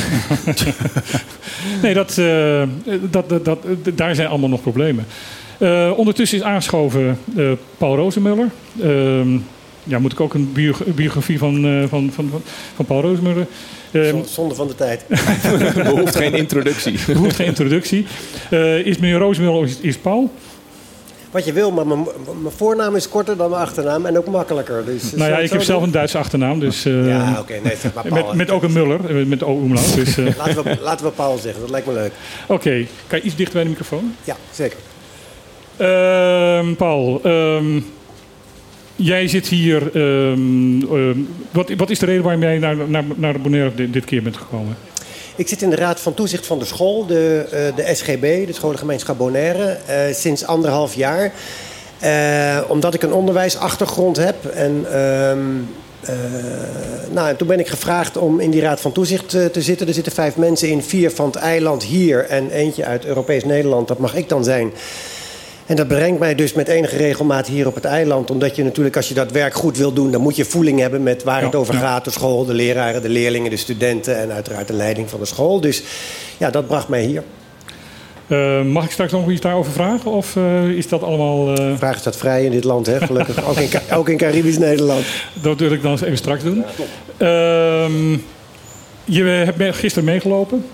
Nee, 1.82 1.94
dat, 1.94 2.18
eh, 2.18 2.64
dat, 3.10 3.30
dat, 3.30 3.46
dat, 3.46 3.60
daar 3.96 4.16
zijn 4.16 4.28
allemaal 4.28 4.50
nog 4.50 4.62
problemen. 4.62 5.06
Eh, 5.58 5.92
ondertussen 5.98 6.38
is 6.38 6.44
aangeschoven 6.44 7.20
eh, 7.38 7.52
Paul 7.78 7.96
Rozemuller. 7.96 8.50
Ehm, 8.82 9.38
ja, 9.84 10.00
moet 10.00 10.12
ik 10.12 10.20
ook 10.20 10.34
een 10.34 10.52
bio- 10.54 10.76
biografie 10.86 11.38
van, 11.38 11.66
eh, 11.66 11.80
van, 11.90 12.12
van, 12.14 12.30
van, 12.32 12.42
van 12.76 12.86
Paul 12.86 13.02
Roosmuller. 13.02 13.48
Ehm, 13.92 14.16
Zonde 14.26 14.56
van 14.56 14.68
de 14.68 14.76
tijd. 14.76 15.06
Behoeft 15.84 16.16
geen 16.16 16.34
introductie. 16.34 17.00
behoeft 17.14 17.36
geen 17.36 17.46
introductie. 17.48 18.06
Eh, 18.50 18.86
is 18.86 18.98
meneer 18.98 19.18
Roosmuller 19.20 19.54
of 19.54 19.66
is, 19.66 19.78
is 19.82 19.98
Paul? 19.98 20.32
Wat 21.32 21.46
je 21.46 21.54
wil, 21.54 21.72
maar 21.72 21.88
mijn, 21.88 22.04
mijn 22.42 22.54
voornaam 22.58 22.96
is 22.96 23.10
korter 23.10 23.38
dan 23.38 23.50
mijn 23.50 23.62
achternaam 23.62 24.06
en 24.06 24.18
ook 24.18 24.28
makkelijker. 24.28 24.86
Dus, 24.86 25.12
Nou 25.12 25.32
ja, 25.32 25.38
ik 25.38 25.50
heb 25.52 25.62
zelf 25.62 25.84
een 25.84 25.92
Duitse 25.92 26.18
achternaam. 26.18 26.60
Dus, 26.60 26.86
eh, 26.86 27.08
Ja, 27.08 27.36
oké, 27.40 27.54
nee, 27.64 27.76
zeg 27.82 27.94
maar 27.94 28.04
Paul. 28.08 28.26
met, 28.26 28.34
met 28.36 28.50
ook 28.50 28.64
een 28.64 28.74
Muller, 28.74 29.28
met 29.28 29.44
O-umlaut. 29.44 29.96
Dus, 29.96 30.18
eh, 30.18 30.26
Laten 30.46 30.64
we, 30.64 30.78
laten 30.82 31.06
we 31.06 31.12
Paul 31.12 31.38
zeggen, 31.38 31.62
dat 31.62 31.70
lijkt 31.70 31.88
me 31.88 31.94
leuk. 31.94 32.12
Oké, 32.48 32.86
kan 33.08 33.20
je 33.20 33.26
iets 33.26 33.36
dichter 33.36 33.54
bij 33.54 33.64
de 33.64 33.70
microfoon? 33.70 34.14
Ja, 34.24 34.36
zeker. 34.52 34.78
Ehm, 35.78 36.74
Paul, 36.74 37.20
ehm, 37.24 37.80
jij 38.96 39.28
zit 39.28 39.48
hier. 39.48 39.82
ehm, 39.94 40.80
wat, 41.52 41.70
wat 41.78 41.90
is 41.90 42.00
de 42.00 42.06
reden 42.06 42.24
waarom 42.24 42.42
jij 42.42 42.58
naar, 42.58 42.76
naar, 42.88 43.04
naar 43.16 43.42
Bonaire 43.42 43.90
dit, 43.90 44.06
keer 44.06 44.24
bent 44.24 44.38
gekomen? 44.38 44.78
Ik 45.36 45.48
zit 45.48 45.62
in 45.62 45.70
de 45.70 45.76
Raad 45.76 46.00
van 46.00 46.14
Toezicht 46.14 46.46
van 46.46 46.60
de 46.60 46.66
school, 46.66 47.06
de, 47.06 47.46
eh, 47.52 47.76
de 47.76 47.96
SGB, 47.96 48.46
de 48.48 48.54
Scholengemeenschap 48.54 49.18
Bonaire, 49.18 49.78
eh, 49.86 50.14
sinds 50.14 50.46
anderhalf 50.46 50.96
jaar. 50.96 51.34
Eh, 52.00 52.62
omdat 52.68 52.94
ik 52.94 53.04
een 53.04 53.14
onderwijsachtergrond 53.14 54.18
heb. 54.18 54.46
En, 54.46 54.86
nou, 57.12 57.30
en 57.30 57.38
toen 57.38 57.48
ben 57.48 57.60
ik 57.60 57.68
gevraagd 57.68 58.18
om 58.18 58.40
in 58.40 58.52
die 58.52 58.62
Raad 58.62 58.82
van 58.82 58.92
Toezicht 58.92 59.30
te 59.30 59.62
zitten. 59.62 59.88
Er 59.88 59.94
zitten 59.94 60.14
vijf 60.14 60.36
mensen 60.36 60.70
in, 60.70 60.84
vier 60.84 61.12
van 61.12 61.26
het 61.26 61.36
eiland 61.36 61.84
hier 61.84 62.26
en 62.26 62.50
eentje 62.50 62.86
uit 62.86 63.06
Europees 63.06 63.44
Nederland. 63.44 63.88
Dat 63.88 64.00
mag 64.00 64.16
ik 64.16 64.30
dan 64.30 64.44
zijn. 64.44 64.72
En 65.68 65.76
dat 65.76 65.88
brengt 65.88 66.20
mij 66.20 66.36
dus 66.36 66.54
met 66.54 66.68
enige 66.68 66.98
regelmaat 66.98 67.48
hier 67.48 67.68
op 67.68 67.76
het 67.76 67.86
eiland. 67.86 68.32
Omdat 68.32 68.56
je 68.56 68.64
natuurlijk, 68.64 68.96
als 68.96 69.08
je 69.08 69.14
dat 69.14 69.32
werk 69.32 69.54
goed 69.54 69.78
wil 69.78 69.94
doen, 69.94 70.12
dan 70.12 70.22
moet 70.22 70.36
je 70.36 70.46
voeling 70.46 70.80
hebben 70.80 71.04
met 71.04 71.24
waar 71.24 71.42
het 71.42 71.56
over 71.56 71.74
gaat. 71.74 72.04
De 72.06 72.12
school, 72.12 72.46
de 72.46 72.54
leraren, 72.54 73.02
de 73.02 73.10
leerlingen, 73.10 73.50
de 73.50 73.58
studenten 73.58 74.18
en 74.18 74.32
uiteraard 74.32 74.68
de 74.68 74.74
leiding 74.74 75.10
van 75.10 75.20
de 75.20 75.26
school. 75.26 75.62
Dus 75.62 75.84
ja, 76.38 76.50
dat 76.50 76.68
bracht 76.68 76.88
mij 76.88 77.04
hier. 77.04 77.24
Eh, 78.28 78.62
mag 78.62 78.84
ik 78.86 78.92
straks 78.92 79.12
nog 79.12 79.30
iets 79.30 79.42
daarover 79.42 79.72
vragen? 79.72 80.12
Of 80.12 80.36
eh, 80.36 80.70
is 80.70 80.88
dat 80.90 81.04
allemaal. 81.04 81.56
eh, 81.58 81.74
Vraag 81.78 81.98
staat 81.98 82.18
vrij 82.18 82.46
in 82.46 82.52
dit 82.52 82.64
land, 82.64 82.86
hè, 82.86 83.00
gelukkig. 83.00 83.46
ook, 83.48 83.58
in, 83.58 83.70
ook 83.98 84.10
in 84.10 84.18
Caribisch 84.18 84.58
Nederland. 84.58 85.06
dat 85.42 85.60
wil 85.60 85.72
ik 85.72 85.82
dan 85.82 85.92
eens 85.92 86.02
even 86.02 86.18
straks 86.18 86.44
doen. 86.44 86.64
Ehm, 87.18 88.12
je 89.06 89.24
hebt 89.24 89.76
gisteren 89.76 90.04
meegelopen. 90.06 90.66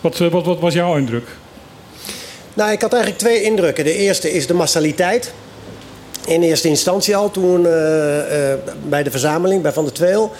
Wat, 0.00 0.18
wat, 0.18 0.46
wat 0.46 0.60
was 0.60 0.74
jouw 0.74 0.96
indruk? 0.96 1.26
Nou, 2.54 2.72
ik 2.72 2.80
had 2.80 2.92
eigenlijk 2.92 3.22
twee 3.22 3.42
indrukken. 3.42 3.84
De 3.84 3.94
eerste 3.94 4.32
is 4.32 4.46
de 4.46 4.54
massaliteit. 4.54 5.32
In 6.26 6.42
eerste 6.42 6.68
instantie 6.68 7.16
al, 7.16 7.30
toen 7.30 7.66
eh, 7.66 8.52
eh, 8.52 8.58
bij 8.88 9.02
de 9.02 9.10
verzameling, 9.10 9.62
bij 9.62 9.72
Van 9.72 9.84
der 9.84 9.92
Tweel. 9.92 10.32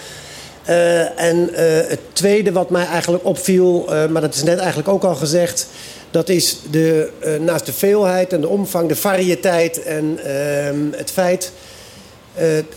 Eh, 0.63 1.19
en 1.19 1.49
het 1.87 1.99
tweede 2.13 2.51
wat 2.51 2.69
mij 2.69 2.85
eigenlijk 2.85 3.25
opviel, 3.25 3.85
maar 4.09 4.21
dat 4.21 4.35
is 4.35 4.43
net 4.43 4.57
eigenlijk 4.57 4.87
ook 4.87 5.03
al 5.03 5.15
gezegd... 5.15 5.67
dat 6.11 6.29
is 6.29 6.57
de, 6.71 7.09
naast 7.39 7.65
de 7.65 7.73
veelheid 7.73 8.33
en 8.33 8.41
de 8.41 8.47
omvang, 8.47 8.87
de 8.87 8.95
variëteit 8.95 9.83
en 9.83 10.19
ehm, 10.23 10.91
het 10.91 11.11
feit... 11.11 11.51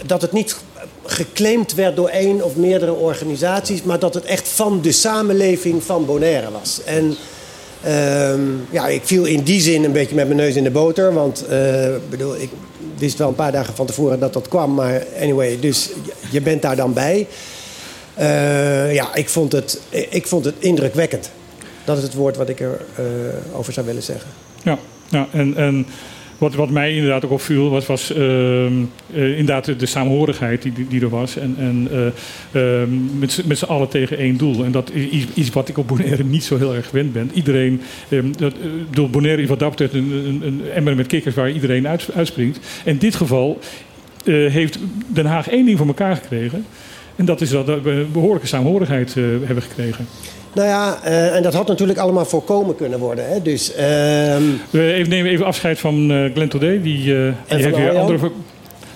dat 0.06 0.22
het 0.22 0.32
niet 0.32 0.56
geclaimd 1.04 1.74
werd 1.74 1.96
door 1.96 2.08
één 2.08 2.44
of 2.44 2.56
meerdere 2.56 2.92
organisaties... 2.92 3.82
maar 3.82 3.98
dat 3.98 4.14
het 4.14 4.24
echt 4.24 4.48
van 4.48 4.80
de 4.82 4.92
samenleving 4.92 5.84
van 5.84 6.06
Bonaire 6.06 6.50
was. 6.50 6.80
En 6.84 7.16
ja, 8.70 8.86
ik 8.88 9.00
viel 9.04 9.24
in 9.24 9.42
die 9.42 9.60
zin 9.60 9.84
een 9.84 9.92
beetje 9.92 10.14
met 10.14 10.26
mijn 10.26 10.38
neus 10.38 10.56
in 10.56 10.64
de 10.64 10.70
boter. 10.70 11.12
Want 11.12 11.46
eh, 11.46 11.88
bedoel, 12.10 12.36
ik 12.36 12.50
wist 12.98 13.18
wel 13.18 13.28
een 13.28 13.34
paar 13.34 13.52
dagen 13.52 13.74
van 13.74 13.86
tevoren 13.86 14.18
dat 14.18 14.32
dat 14.32 14.48
kwam. 14.48 14.74
Maar 14.74 15.02
anyway, 15.20 15.58
dus 15.60 15.90
je- 16.30 16.40
bent 16.40 16.62
daar 16.62 16.76
dan 16.76 16.92
bij. 16.92 17.26
Eh, 18.14 18.94
ja, 18.94 19.14
ik 19.14 19.28
vond, 19.28 19.52
het, 19.52 19.80
ik 19.90 20.26
vond 20.26 20.44
het 20.44 20.54
indrukwekkend. 20.58 21.30
Dat 21.84 21.96
is 21.96 22.02
het 22.02 22.14
woord 22.14 22.36
wat 22.36 22.48
ik 22.48 22.60
erover 22.60 23.34
over 23.54 23.72
zou 23.72 23.86
willen 23.86 24.02
zeggen. 24.02 24.30
Ja, 24.62 24.78
ja 25.08 25.28
en, 25.32 25.56
en 25.56 25.86
wat, 26.38 26.54
wat 26.54 26.70
mij 26.70 26.94
inderdaad 26.94 27.24
ook 27.24 27.30
opviel, 27.30 27.70
was, 27.70 27.86
was 27.86 28.12
ehm, 28.12 28.72
eh, 29.14 29.30
inderdaad 29.30 29.78
de, 29.78 29.86
saamhorigheid 29.86 30.62
die, 30.62 30.72
die, 30.88 31.00
er 31.00 31.08
was. 31.08 31.36
En, 31.36 31.54
en 31.58 31.88
eh, 32.52 32.80
ehm, 32.80 33.18
met, 33.18 33.42
met 33.46 33.58
z'n 33.58 33.64
allen 33.64 33.88
tegen 33.88 34.18
één 34.18 34.36
doel. 34.36 34.64
En 34.64 34.72
dat 34.72 34.90
is 34.92 35.26
iets, 35.34 35.50
wat 35.50 35.68
ik 35.68 35.78
op 35.78 35.88
Bonaire 35.88 36.24
niet 36.24 36.44
zo 36.44 36.56
heel 36.56 36.74
erg 36.74 36.88
gewend 36.88 37.12
ben. 37.12 37.30
Iedereen, 37.34 37.80
ehm, 38.08 38.32
dat, 38.36 38.52
eh, 38.52 38.58
bedoel, 38.90 39.10
Bonaire 39.10 39.42
is 39.42 39.48
wat 39.48 39.58
dat 39.58 39.70
betreft 39.70 39.94
een, 39.94 40.12
een, 40.12 40.42
een 40.42 40.60
emmer 40.74 40.96
met 40.96 41.06
kikkers 41.06 41.34
waar 41.34 41.50
iedereen 41.50 41.88
uit, 41.88 42.08
uitspringt. 42.14 42.58
In 42.84 42.98
dit 42.98 43.14
geval 43.14 43.58
heeft 44.26 44.78
Den 45.06 45.26
Haag 45.26 45.48
één 45.48 45.64
ding 45.64 45.78
voor 45.78 45.86
elkaar 45.86 46.16
gekregen. 46.16 46.64
En 47.16 47.24
dat 47.24 47.40
is 47.40 47.50
dat 47.50 47.66
we 47.66 47.90
een 47.90 48.12
behoorlijke 48.12 48.46
saamhorigheid 48.46 49.14
hebben 49.14 49.62
gekregen. 49.62 50.06
Nou 50.56 50.68
ja, 50.68 50.98
eh, 51.02 51.34
en 51.34 51.42
dat 51.42 51.54
had 51.54 51.68
natuurlijk 51.68 51.98
allemaal 51.98 52.24
voorkomen 52.24 52.76
kunnen 52.76 52.98
worden. 52.98 53.28
Hè? 53.28 53.42
Dus, 53.42 53.74
ehm, 53.74 54.42
We 54.70 54.92
even, 54.92 55.08
nemen 55.08 55.30
even 55.30 55.46
afscheid 55.46 55.78
van 55.78 56.10
eh 56.10 56.32
Glenn 56.32 56.48
Todé. 56.48 56.80
Die, 56.80 57.16
eh, 57.16 57.22
die 57.22 57.32
van 57.46 57.56
heeft 57.58 57.76
weer 57.76 57.98
andere... 57.98 58.30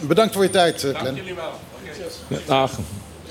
Bedankt 0.01 0.35
voor 0.35 0.43
je 0.43 0.51
tijd, 0.51 0.87
Glenn. 0.95 1.19
Ach, 2.47 2.73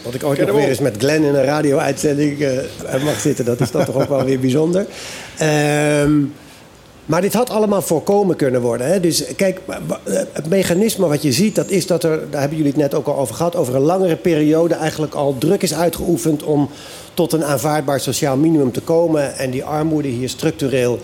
Dat 0.03 0.13
ik 0.13 0.23
ooit 0.23 0.39
nog 0.39 0.55
weer 0.55 0.67
eens 0.67 0.79
met 0.79 0.95
Glenn 0.97 1.23
in 1.23 1.35
een 1.35 1.43
radio-uitzending 1.43 2.41
eh, 2.41 3.03
mag 3.03 3.19
zitten, 3.19 3.45
dat 3.45 3.59
is 3.59 3.71
dan 3.71 3.85
toch 3.85 3.95
ook 3.95 4.09
wel 4.09 4.23
weer 4.23 4.39
bijzonder. 4.39 4.85
Ehm, 5.37 6.11
maar 7.09 7.21
dit 7.21 7.33
had 7.33 7.49
allemaal 7.49 7.81
voorkomen 7.81 8.35
kunnen 8.35 8.61
worden. 8.61 8.87
Hè? 8.87 8.99
Dus 8.99 9.23
kijk, 9.35 9.59
het 10.31 10.49
mechanisme 10.49 11.07
wat 11.07 11.21
je 11.21 11.31
ziet, 11.31 11.55
dat 11.55 11.69
is 11.69 11.87
dat 11.87 12.03
er, 12.03 12.29
daar 12.29 12.39
hebben 12.39 12.57
jullie 12.57 12.71
het 12.71 12.81
net 12.81 12.93
ook 12.93 13.07
al 13.07 13.17
over 13.17 13.35
gehad, 13.35 13.55
over 13.55 13.75
een 13.75 13.81
langere 13.81 14.15
periode 14.15 14.73
eigenlijk 14.73 15.13
al 15.13 15.35
druk 15.37 15.61
is 15.61 15.73
uitgeoefend 15.73 16.43
om 16.43 16.69
tot 17.13 17.33
een 17.33 17.43
aanvaardbaar 17.43 17.99
sociaal 17.99 18.37
minimum 18.37 18.71
te 18.71 18.81
komen 18.81 19.37
en 19.37 19.49
die 19.49 19.63
armoede 19.63 20.07
hier 20.07 20.29
structureel 20.29 20.99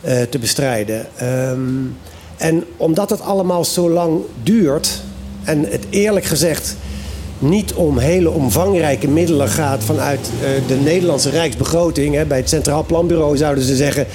eh, 0.00 0.22
te 0.22 0.38
bestrijden. 0.38 1.06
Ehm, 1.16 1.60
en 2.36 2.64
omdat 2.76 3.10
het 3.10 3.20
allemaal 3.20 3.64
zo 3.64 3.90
lang 3.90 4.20
duurt, 4.42 5.02
en 5.44 5.64
het 5.70 5.86
eerlijk 5.90 6.26
gezegd 6.26 6.76
niet 7.38 7.72
om 7.72 7.98
hele 7.98 8.30
omvangrijke 8.30 9.08
middelen 9.08 9.48
gaat 9.48 9.84
vanuit 9.84 10.30
eh, 10.42 10.48
de 10.68 10.74
Nederlandse 10.74 11.30
Rijksbegroting. 11.30 12.26
Bij 12.26 12.38
het 12.38 12.48
Centraal 12.48 12.84
Planbureau 12.84 13.36
zouden 13.36 13.64
ze 13.64 13.76
zeggen: 13.76 14.06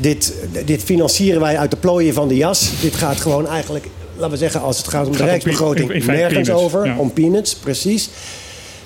dit, 0.00 0.34
dit 0.64 0.82
financieren 0.82 1.40
wij 1.40 1.58
uit 1.58 1.70
de 1.70 1.76
plooien 1.76 2.14
van 2.14 2.28
de 2.28 2.36
jas. 2.36 2.70
Dit 2.80 2.94
gaat 2.94 3.20
gewoon 3.20 3.46
eigenlijk, 3.46 3.86
laten 4.16 4.30
we 4.30 4.36
zeggen, 4.36 4.60
als 4.60 4.76
het 4.78 4.88
gaat 4.88 5.06
om 5.06 5.12
Het 5.12 5.12
de 5.12 5.18
gaat 5.18 5.26
om 5.26 5.30
Rijksbegroting, 5.40 5.88
in- 5.90 5.94
in 5.96 6.02
feite 6.02 6.22
nergens 6.22 6.48
peanuts, 6.48 6.64
over. 6.66 6.86
ja. 6.86 6.96
Om 6.98 7.12
peanuts, 7.12 7.54
precies. 7.54 8.08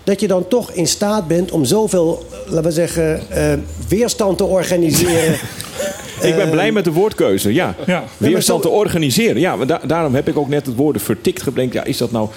Dat 0.04 0.20
je 0.20 0.26
dan 0.26 0.48
toch 0.48 0.70
in 0.70 0.86
staat 0.86 1.26
bent 1.28 1.50
om 1.50 1.64
zoveel, 1.64 2.26
laten 2.46 2.62
we 2.64 2.70
zeggen, 2.70 3.30
eh, 3.30 3.52
weerstand 3.88 4.38
te 4.38 4.44
organiseren. 4.44 5.34
ik 6.28 6.36
ben 6.36 6.50
blij 6.50 6.72
met 6.72 6.84
de 6.84 6.92
woordkeuze. 6.92 7.52
Ja. 7.54 7.74
Ja. 7.86 8.04
Weerstand 8.16 8.62
te 8.62 8.68
organiseren. 8.68 9.40
Ja, 9.40 9.56
maar 9.56 9.66
da- 9.66 9.80
daarom 9.86 10.14
heb 10.14 10.28
ik 10.28 10.36
ook 10.38 10.48
net 10.48 10.66
het 10.66 10.74
woord 10.76 11.02
vertikt 11.02 11.42
gebrengt. 11.42 11.72
Ja, 11.74 11.84
is 11.84 11.96
dat 11.96 12.10
nou... 12.12 12.28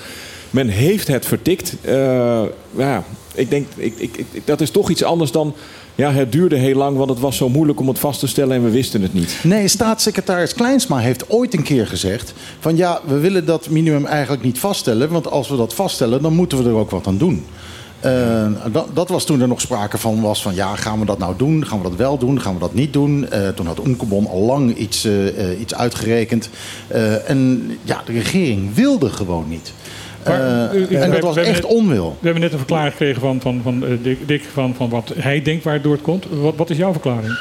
Men 0.50 0.68
heeft 0.68 1.08
het 1.08 1.26
vertikt. 1.26 1.74
Eh, 1.82 2.42
ja, 2.78 3.04
ik 3.34 3.50
denk, 3.50 3.68
ik, 3.76 3.94
ik, 3.98 4.18
ik- 4.32 4.42
dat 4.46 4.62
is 4.62 4.70
toch 4.70 4.90
iets 4.90 5.04
anders 5.04 5.32
dan... 5.32 5.54
Ja, 5.96 6.12
het 6.12 6.32
duurde 6.32 6.56
heel 6.56 6.76
lang, 6.76 6.98
want 6.98 7.10
het 7.10 7.20
was 7.20 7.38
zo 7.38 7.50
moeilijk 7.50 7.80
om 7.80 7.88
het 7.88 8.00
vast 8.00 8.20
te 8.20 8.28
stellen 8.28 8.56
en 8.56 8.64
we 8.64 8.70
wisten 8.70 9.02
het 9.02 9.14
niet. 9.14 9.40
Nee, 9.44 9.68
staatssecretaris 9.68 10.54
Kleinsma 10.54 10.98
heeft 10.98 11.30
ooit 11.30 11.54
een 11.54 11.64
keer 11.64 11.88
gezegd... 11.88 12.34
van 12.60 12.76
ja, 12.76 13.00
we 13.06 13.20
willen 13.20 13.46
dat 13.46 13.70
minimum 13.70 14.06
eigenlijk 14.06 14.44
niet 14.44 14.60
vaststellen... 14.60 15.10
want 15.10 15.28
als 15.32 15.50
we 15.50 15.58
dat 15.58 15.74
vaststellen, 15.74 16.22
dan 16.22 16.34
moeten 16.34 16.64
we 16.64 16.70
er 16.70 16.76
ook 16.76 16.92
wat 16.92 17.08
aan 17.08 17.18
doen. 17.18 17.46
Eh, 18.00 18.48
dat, 18.72 18.88
dat 18.94 19.10
was 19.10 19.26
toen 19.26 19.42
er 19.42 19.48
nog 19.48 19.62
sprake 19.62 19.98
van 19.98 20.22
was 20.22 20.42
van... 20.42 20.56
ja, 20.56 20.76
gaan 20.76 21.00
we 21.00 21.06
dat 21.06 21.18
nou 21.18 21.34
doen? 21.38 21.66
Gaan 21.66 21.78
we 21.78 21.90
dat 21.90 21.96
wel 21.96 22.18
doen? 22.18 22.42
Gaan 22.42 22.54
we 22.54 22.60
dat 22.60 22.74
niet 22.74 22.94
doen? 22.94 23.30
Eh, 23.30 23.48
toen 23.48 23.66
had 23.66 23.80
Oenkebon 23.80 24.28
al 24.28 24.42
lang 24.42 24.76
iets, 24.76 25.06
eh, 25.06 25.60
iets 25.60 25.76
uitgerekend. 25.76 26.50
En 27.26 27.72
ja, 27.84 28.02
de 28.06 28.12
regering 28.12 28.74
wilde 28.74 29.10
gewoon 29.10 29.50
niet. 29.50 29.74
Maar, 30.26 30.70
Eh, 30.72 31.02
en 31.02 31.22
was 31.22 31.38
echt 31.38 31.52
net- 31.52 31.66
onwil. 31.66 32.10
We 32.20 32.26
hebben 32.26 32.42
net 32.42 32.52
een 32.52 32.58
verklaring 32.58 32.92
gekregen 32.92 33.22
van, 33.22 33.42
van, 33.42 33.60
van 33.64 33.86
eh, 33.86 33.92
Dick, 34.02 34.28
Dick 34.28 34.44
van, 34.54 34.74
van 34.78 34.90
wat 34.90 35.12
hij 35.16 35.42
denkt 35.42 35.64
waar 35.64 35.74
het 35.74 35.84
door 35.84 35.94
het 35.94 36.02
komt. 36.02 36.26
Wat, 36.30 36.54
wat 36.56 36.70
is 36.70 36.78
jouw 36.78 36.92
verklaring? 36.92 37.38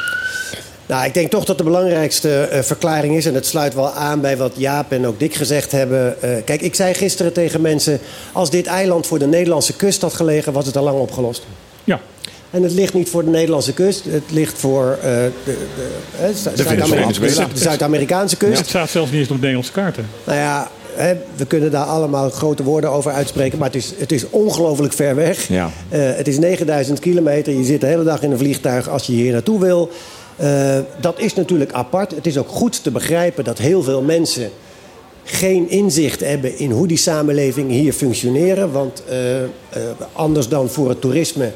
Nou, 0.86 1.04
ik 1.06 1.14
denk 1.14 1.30
toch 1.30 1.44
dat 1.44 1.58
de 1.58 1.64
belangrijkste 1.64 2.40
eh, 2.40 2.62
verklaring 2.62 3.16
is, 3.16 3.26
en 3.26 3.34
het 3.34 3.46
sluit 3.46 3.74
wel 3.74 3.90
aan 3.90 4.20
bij 4.20 4.36
wat 4.36 4.52
Jaap 4.56 4.92
en 4.92 5.06
ook 5.06 5.18
Dick 5.18 5.34
gezegd 5.34 5.72
hebben. 5.72 6.22
Eh, 6.22 6.30
kijk, 6.44 6.60
ik 6.60 6.74
zei 6.74 6.94
gisteren 6.94 7.32
tegen 7.32 7.60
mensen: 7.60 7.98
als 8.32 8.50
dit 8.50 8.66
eiland 8.66 9.06
voor 9.06 9.18
de 9.18 9.26
Nederlandse 9.26 9.76
kust 9.76 10.02
had 10.02 10.14
gelegen, 10.14 10.52
was 10.52 10.66
het 10.66 10.76
al 10.76 10.84
lang 10.84 10.98
opgelost. 10.98 11.46
Ja. 11.84 12.00
En 12.50 12.62
het 12.62 12.72
ligt 12.72 12.94
niet 12.94 13.08
voor 13.08 13.24
de 13.24 13.30
Nederlandse 13.30 13.72
kust, 13.72 14.04
het 14.04 14.30
ligt 14.30 14.58
voor 14.58 14.98
eh, 15.02 15.10
de, 15.44 15.56
Zuid-Amerikaanse 16.54 17.20
kust. 17.20 17.36
de 17.36 17.46
Zuid-Amerikaanse 17.54 18.36
kust. 18.36 18.58
Het 18.58 18.68
staat 18.68 18.90
zelfs 18.90 19.10
niet 19.10 19.20
eens 19.20 19.28
op 19.28 19.34
de 19.34 19.40
Nederlandse 19.40 19.72
kaarten. 19.72 20.06
Nou 20.24 20.38
ja, 20.38 20.70
we 21.36 21.46
kunnen 21.46 21.70
daar 21.70 21.84
allemaal 21.84 22.30
grote 22.30 22.62
woorden 22.62 22.90
over 22.90 23.12
uitspreken, 23.12 23.58
maar 23.58 23.66
het 23.66 23.76
is, 23.76 23.92
het 23.96 24.12
is 24.12 24.30
ongelooflijk 24.30 24.92
ver 24.92 25.14
weg. 25.14 25.48
Ja. 25.48 25.70
Eh, 25.88 26.00
het 26.02 26.28
is 26.28 26.38
9000 26.38 26.98
kilometer. 26.98 27.52
Je 27.52 27.64
zit 27.64 27.80
de 27.80 27.86
hele 27.86 28.04
dag 28.04 28.22
in 28.22 28.30
een 28.30 28.38
vliegtuig 28.38 28.88
als 28.88 29.06
je 29.06 29.12
hier 29.12 29.32
naartoe 29.32 29.60
wil. 29.60 29.90
Eh, 30.36 30.78
dat 31.00 31.18
is 31.18 31.34
natuurlijk 31.34 31.72
apart. 31.72 32.14
Het 32.14 32.26
is 32.26 32.38
ook 32.38 32.48
goed 32.48 32.82
te 32.82 32.90
begrijpen 32.90 33.44
dat 33.44 33.58
heel 33.58 33.82
veel 33.82 34.02
mensen 34.02 34.50
geen 35.24 35.70
inzicht 35.70 36.20
hebben 36.20 36.58
in 36.58 36.70
hoe 36.70 36.86
die 36.86 36.96
samenlevingen 36.96 37.76
hier 37.76 37.92
functioneren. 37.92 38.72
Want 38.72 39.02
eh, 39.08 39.18
anders 40.12 40.48
dan 40.48 40.68
voor 40.68 40.88
het 40.88 41.00
toerisme 41.00 41.52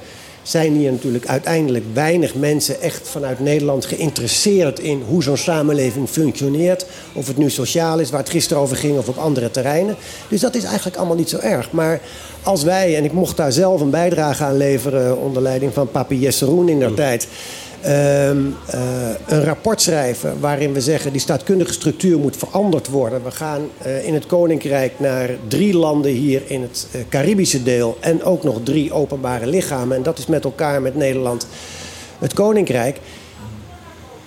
zijn 0.48 0.74
hier 0.74 0.92
natuurlijk 0.92 1.26
uiteindelijk 1.26 1.84
weinig 1.92 2.34
mensen 2.34 2.80
echt 2.80 3.08
vanuit 3.08 3.40
Nederland 3.40 3.84
geïnteresseerd 3.84 4.78
in 4.78 5.02
hoe 5.08 5.22
zo'n 5.22 5.36
samenleving 5.36 6.08
functioneert. 6.08 6.86
Of 7.12 7.26
het 7.26 7.36
nu 7.36 7.50
sociaal 7.50 7.98
is, 7.98 8.10
waar 8.10 8.20
het 8.20 8.30
gisteren 8.30 8.62
over 8.62 8.76
ging, 8.76 8.98
of 8.98 9.08
op 9.08 9.16
andere 9.16 9.50
terreinen. 9.50 9.96
Dus 10.28 10.40
dat 10.40 10.54
is 10.54 10.64
eigenlijk 10.64 10.96
allemaal 10.96 11.16
niet 11.16 11.28
zo 11.28 11.38
erg. 11.38 11.70
Maar 11.72 12.00
als 12.42 12.62
wij, 12.62 12.96
en 12.96 13.04
ik 13.04 13.12
mocht 13.12 13.36
daar 13.36 13.52
zelf 13.52 13.80
een 13.80 13.90
bijdrage 13.90 14.44
aan 14.44 14.56
leveren 14.56 15.18
onder 15.18 15.42
leiding 15.42 15.72
van 15.74 15.90
papi 15.90 16.18
Jesseroen 16.18 16.68
in 16.68 16.78
der 16.78 16.94
tijd. 16.94 17.28
Ehm, 17.80 18.38
eh, 18.66 18.80
een 19.26 19.44
rapport 19.44 19.80
schrijven 19.80 20.40
waarin 20.40 20.72
we 20.72 20.80
zeggen 20.80 21.12
die 21.12 21.20
staatkundige 21.20 21.72
structuur 21.72 22.18
moet 22.18 22.36
veranderd 22.36 22.88
worden. 22.88 23.24
We 23.24 23.30
gaan 23.30 23.60
eh, 23.78 24.06
in 24.06 24.14
het 24.14 24.26
Koninkrijk 24.26 24.92
naar 24.96 25.30
drie 25.48 25.76
landen 25.76 26.10
hier 26.10 26.42
in 26.46 26.62
het 26.62 26.86
eh, 26.92 27.00
Caribische 27.08 27.62
deel 27.62 27.96
en 28.00 28.22
ook 28.22 28.42
nog 28.42 28.60
drie 28.62 28.92
openbare 28.92 29.46
lichamen. 29.46 29.96
En 29.96 30.02
dat 30.02 30.18
is 30.18 30.26
met 30.26 30.44
elkaar 30.44 30.82
met 30.82 30.94
Nederland 30.94 31.46
het 32.18 32.32
Koninkrijk. 32.32 33.00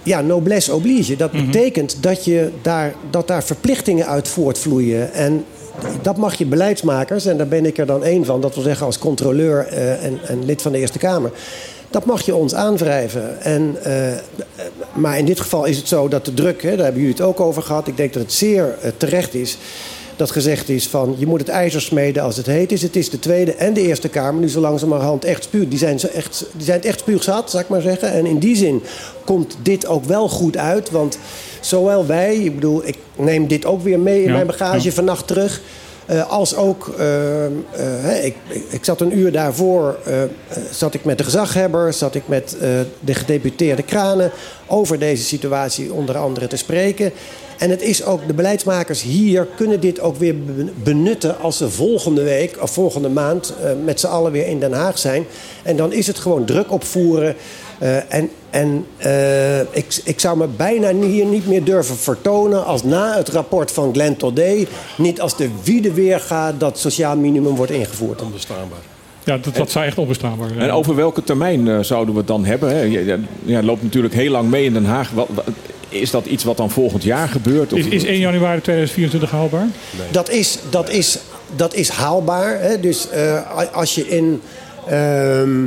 Ja, 0.03 0.21
noblesse 0.21 0.73
oblige. 0.73 1.15
Dat 1.15 1.31
betekent 1.31 2.03
dat, 2.03 2.25
je 2.25 2.51
daar, 2.61 2.93
dat 3.09 3.27
daar 3.27 3.43
verplichtingen 3.43 4.07
uit 4.07 4.27
voortvloeien. 4.27 5.13
En 5.13 5.45
dat 6.01 6.17
mag 6.17 6.33
je 6.33 6.45
beleidsmakers, 6.45 7.25
en 7.25 7.37
daar 7.37 7.47
ben 7.47 7.65
ik 7.65 7.77
er 7.77 7.85
dan 7.85 8.03
één 8.03 8.25
van, 8.25 8.41
dat 8.41 8.55
wil 8.55 8.63
zeggen 8.63 8.85
als 8.85 8.97
controleur 8.97 9.67
en, 9.67 10.19
en 10.27 10.45
lid 10.45 10.61
van 10.61 10.71
de 10.71 10.77
Eerste 10.77 10.97
Kamer. 10.97 11.31
Dat 11.91 12.05
mag 12.05 12.21
je 12.21 12.35
ons 12.35 12.55
aanwrijven. 12.55 13.41
En, 13.41 13.75
eh, 13.83 14.13
maar 14.93 15.17
in 15.17 15.25
dit 15.25 15.39
geval 15.39 15.65
is 15.65 15.77
het 15.77 15.87
zo 15.87 16.07
dat 16.07 16.25
de 16.25 16.33
druk, 16.33 16.63
hè, 16.63 16.69
daar 16.75 16.85
hebben 16.85 17.01
jullie 17.01 17.17
het 17.17 17.25
ook 17.25 17.39
over 17.39 17.63
gehad. 17.63 17.87
Ik 17.87 17.97
denk 17.97 18.13
dat 18.13 18.21
het 18.21 18.33
zeer 18.33 18.75
eh, 18.81 18.91
terecht 18.97 19.33
is 19.33 19.57
dat 20.21 20.31
gezegd 20.31 20.69
is 20.69 20.87
van 20.87 21.15
je 21.17 21.27
moet 21.27 21.39
het 21.39 21.49
ijzer 21.49 21.81
smeden 21.81 22.23
als 22.23 22.37
het 22.37 22.45
heet 22.45 22.71
is. 22.71 22.81
Het 22.81 22.95
is 22.95 23.09
de 23.09 23.19
Tweede 23.19 23.53
en 23.53 23.73
de 23.73 23.81
Eerste 23.81 24.09
Kamer 24.09 24.41
nu 24.41 24.49
zo 24.49 24.59
langzamerhand 24.59 25.25
echt 25.25 25.43
spuug. 25.43 25.67
Die 25.67 25.79
zijn, 25.79 25.99
echt, 25.99 26.45
die 26.53 26.65
zijn 26.65 26.83
echt 26.83 26.99
spuugzat, 26.99 27.49
zou 27.51 27.63
ik 27.63 27.69
maar 27.69 27.81
zeggen. 27.81 28.11
En 28.11 28.25
in 28.25 28.39
die 28.39 28.55
zin 28.55 28.83
komt 29.25 29.57
dit 29.61 29.85
ook 29.85 30.05
wel 30.05 30.29
goed 30.29 30.57
uit. 30.57 30.91
Want 30.91 31.17
zowel 31.59 32.05
wij, 32.05 32.35
ik 32.35 32.55
bedoel, 32.55 32.87
ik 32.87 32.97
neem 33.15 33.47
dit 33.47 33.65
ook 33.65 33.81
weer 33.81 33.99
mee 33.99 34.21
in 34.21 34.27
Ja, 34.27 34.33
mijn 34.33 34.47
bagage 34.47 34.87
ja. 34.87 34.91
vannacht 34.91 35.27
terug. 35.27 35.61
Eh, 36.11 36.29
als 36.29 36.55
ook, 36.55 36.93
eh, 36.97 37.45
eh, 37.45 38.25
ik, 38.25 38.35
ik- 38.69 38.85
zat 38.85 39.01
een 39.01 39.17
uur 39.17 39.31
daarvoor, 39.31 39.97
zat 40.71 40.93
ik 40.93 41.05
met 41.05 41.17
de 41.17 41.23
gezaghebber, 41.23 41.93
zat 41.93 42.15
ik 42.15 42.27
met 42.27 42.55
de 42.99 43.13
gedeputeerde 43.13 43.83
kranen 43.83 44.31
over 44.67 44.99
deze 44.99 45.23
situatie 45.23 45.93
onder 45.93 46.17
andere 46.17 46.47
te 46.47 46.55
spreken. 46.57 47.11
En 47.57 47.69
het 47.69 47.81
is 47.81 48.03
ook, 48.05 48.27
de 48.27 48.33
beleidsmakers 48.33 49.01
hier 49.01 49.47
kunnen 49.55 49.79
dit 49.79 49.99
ook 49.99 50.15
weer 50.17 50.39
be- 50.43 50.71
benutten 50.83 51.39
als 51.39 51.57
ze 51.57 51.69
volgende 51.69 52.23
week 52.23 52.57
of 52.61 52.71
volgende 52.71 53.09
maand 53.09 53.53
met 53.85 53.99
z'n 53.99 54.07
allen 54.07 54.31
weer 54.31 54.47
in 54.47 54.59
Den 54.59 54.73
Haag 54.73 54.97
zijn. 54.99 55.25
En 55.63 55.75
dan 55.75 55.93
is 55.93 56.07
het 56.07 56.19
gewoon 56.19 56.45
druk 56.45 56.71
opvoeren. 56.71 57.35
Eh, 57.81 58.13
en 58.13 58.29
en 58.49 58.85
eh, 58.97 59.59
ik, 59.59 60.01
ik 60.03 60.19
zou 60.19 60.37
me 60.37 60.47
bijna 60.47 60.93
hier 60.93 61.25
niet 61.25 61.47
meer 61.47 61.63
durven 61.63 61.95
vertonen 61.95 62.65
als 62.65 62.83
na 62.83 63.15
het 63.17 63.29
rapport 63.29 63.71
van 63.71 63.93
Glenn 63.93 64.15
Todé 64.17 64.65
niet 64.97 65.21
als 65.21 65.37
de 65.37 65.49
wiede 65.63 65.93
weerga 65.93 66.51
dat 66.57 66.79
sociaal 66.79 67.17
minimum 67.17 67.55
wordt 67.55 67.71
ingevoerd. 67.71 68.21
Onbestaanbaar. 68.21 68.77
Ja, 69.23 69.37
dat, 69.37 69.55
dat 69.55 69.71
zou 69.71 69.85
echt 69.85 69.97
onbestaanbaar 69.97 70.47
zijn. 70.47 70.59
En 70.61 70.71
over 70.71 70.95
welke 70.95 71.23
termijn 71.23 71.67
eh, 71.67 71.79
zouden 71.79 72.13
we 72.13 72.19
het 72.19 72.27
dan 72.27 72.45
hebben? 72.45 72.69
Hè? 72.69 72.81
Je, 72.81 73.05
je- 73.05 73.19
ja, 73.43 73.63
loopt 73.63 73.83
natuurlijk 73.83 74.13
heel 74.13 74.31
lang 74.31 74.49
mee 74.49 74.63
in 74.65 74.73
Den 74.73 74.85
Haag. 74.85 75.09
Wat, 75.11 75.27
wat- 75.33 75.45
is 75.89 76.11
dat 76.11 76.25
iets 76.25 76.43
wat 76.43 76.57
dan 76.57 76.69
volgend 76.69 77.03
jaar 77.03 77.27
gebeurt? 77.27 77.73
Of- 77.73 77.79
Is, 77.79 77.85
is 77.85 78.03
1 78.03 78.19
januari 78.19 78.61
2024 78.61 79.31
haalbaar? 79.31 79.67
Dat 80.11 80.29
is, 80.29 80.57
dat 80.69 80.89
is, 80.89 81.19
dat 81.55 81.73
is 81.73 81.89
haalbaar. 81.89 82.59
Hè? 82.61 82.79
Dus 82.79 83.09
eh, 83.09 83.73
als 83.73 83.95
je 83.95 84.07
in. 84.07 84.41
ehm, 84.87 85.65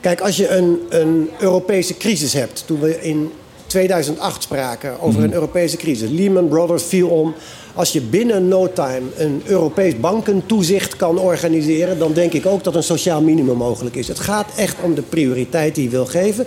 kijk, 0.00 0.20
als 0.20 0.36
je 0.36 0.48
een, 0.48 0.78
een 0.88 1.30
Europese 1.40 1.96
crisis 1.96 2.32
hebt. 2.32 2.62
Toen 2.66 2.80
we 2.80 3.02
in 3.02 3.30
2008 3.66 4.42
spraken 4.42 5.00
over 5.00 5.22
een 5.22 5.32
Europese 5.32 5.76
crisis. 5.76 6.10
Lehman 6.10 6.48
Brothers 6.48 6.82
viel 6.82 7.08
om. 7.08 7.34
Als 7.74 7.92
je 7.92 8.00
binnen 8.00 8.48
no 8.48 8.72
time 8.72 9.06
een 9.16 9.42
Europees 9.44 10.00
bankentoezicht 10.00 10.96
kan 10.96 11.18
organiseren, 11.18 11.98
dan 11.98 12.12
denk 12.12 12.32
ik 12.32 12.46
ook 12.46 12.64
dat 12.64 12.74
een 12.74 12.82
sociaal 12.82 13.22
minimum 13.22 13.56
mogelijk 13.56 13.96
is. 13.96 14.08
Het 14.08 14.18
gaat 14.18 14.46
echt 14.56 14.76
om 14.82 14.94
de 14.94 15.02
prioriteit 15.02 15.74
die 15.74 15.84
je 15.84 15.90
wil 15.90 16.06
geven. 16.06 16.46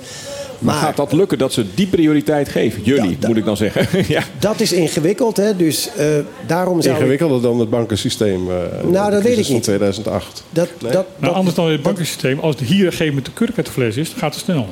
Maar 0.60 0.76
gaat 0.76 0.96
dat 0.98 1.12
lukken 1.12 1.38
dat 1.38 1.54
ze 1.54 1.66
die 1.74 1.88
prioriteit 1.88 2.50
geven? 2.50 2.82
Jullie, 2.84 3.18
moet 3.28 3.38
ik 3.38 3.46
dan 3.46 3.58
zeggen. 3.58 3.88
ja. 4.16 4.24
Dat 4.40 4.60
is 4.60 4.72
ingewikkeld, 4.74 5.38
hè? 5.38 5.56
dus 5.56 5.90
eh, 5.98 6.06
daarom 6.48 6.82
zou 6.82 6.94
ik- 6.94 7.00
Ingewikkelder 7.00 7.42
dan 7.42 7.60
het 7.60 7.70
bankensysteem. 7.70 8.50
eh, 8.50 8.56
Nou, 8.90 9.12
dat 9.12 9.22
weet 9.24 9.38
ik 9.38 9.50
niet. 9.50 9.64
2008. 9.64 10.44
Dat, 10.50 10.68
Nee? 10.82 10.92
dat, 10.92 11.06
Nou, 11.06 11.06
dat- 11.20 11.34
anders 11.34 11.56
dan 11.56 11.72
het 11.72 11.82
bankensysteem. 11.82 12.40
Als 12.40 12.56
hier 12.60 12.70
een 12.86 12.92
gegeven 12.92 13.06
moment 13.08 13.26
de 13.26 13.32
kurk 13.34 13.58
uit 13.58 13.66
de 13.66 13.72
fles 13.72 13.98
is, 13.98 14.10
dan 14.10 14.20
gaat 14.20 14.34
het 14.36 14.44
snel. 14.44 14.66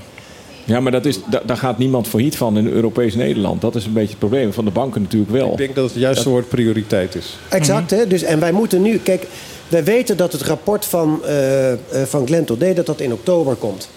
ja, 0.64 0.80
maar 0.80 0.92
dat 0.92 1.06
is, 1.06 1.20
da- 1.30 1.42
daar 1.46 1.58
gaat 1.58 1.78
niemand 1.78 2.08
failliet 2.08 2.36
van 2.38 2.58
in 2.58 2.68
Europees 2.68 3.16
Nederland. 3.16 3.62
Dat 3.62 3.76
is 3.76 3.86
een 3.86 3.94
beetje 3.94 4.10
het 4.10 4.20
probleem. 4.20 4.54
Van 4.54 4.66
de 4.66 4.72
banken 4.72 5.02
natuurlijk 5.02 5.32
wel. 5.32 5.52
Ik 5.52 5.58
denk 5.58 5.76
dat 5.76 5.90
het 5.92 6.00
juiste 6.00 6.30
woord 6.30 6.50
prioriteit 6.50 7.16
is. 7.16 7.38
Exact, 7.50 7.92
hè? 7.92 8.08
Dus, 8.08 8.24
en 8.24 8.40
wij 8.40 8.52
moeten 8.52 8.82
nu... 8.82 8.98
Kijk, 8.98 9.28
wij 9.68 9.84
weten 9.84 10.18
dat 10.18 10.32
het 10.32 10.42
rapport 10.42 10.86
van, 10.86 11.20
eh, 11.26 11.72
eh, 11.72 11.78
van 12.06 12.26
Glenn 12.28 12.46
Todé... 12.46 12.74
dat 12.74 12.86
dat 12.86 13.00
in 13.00 13.14
oktober 13.14 13.56
komt. 13.56 13.90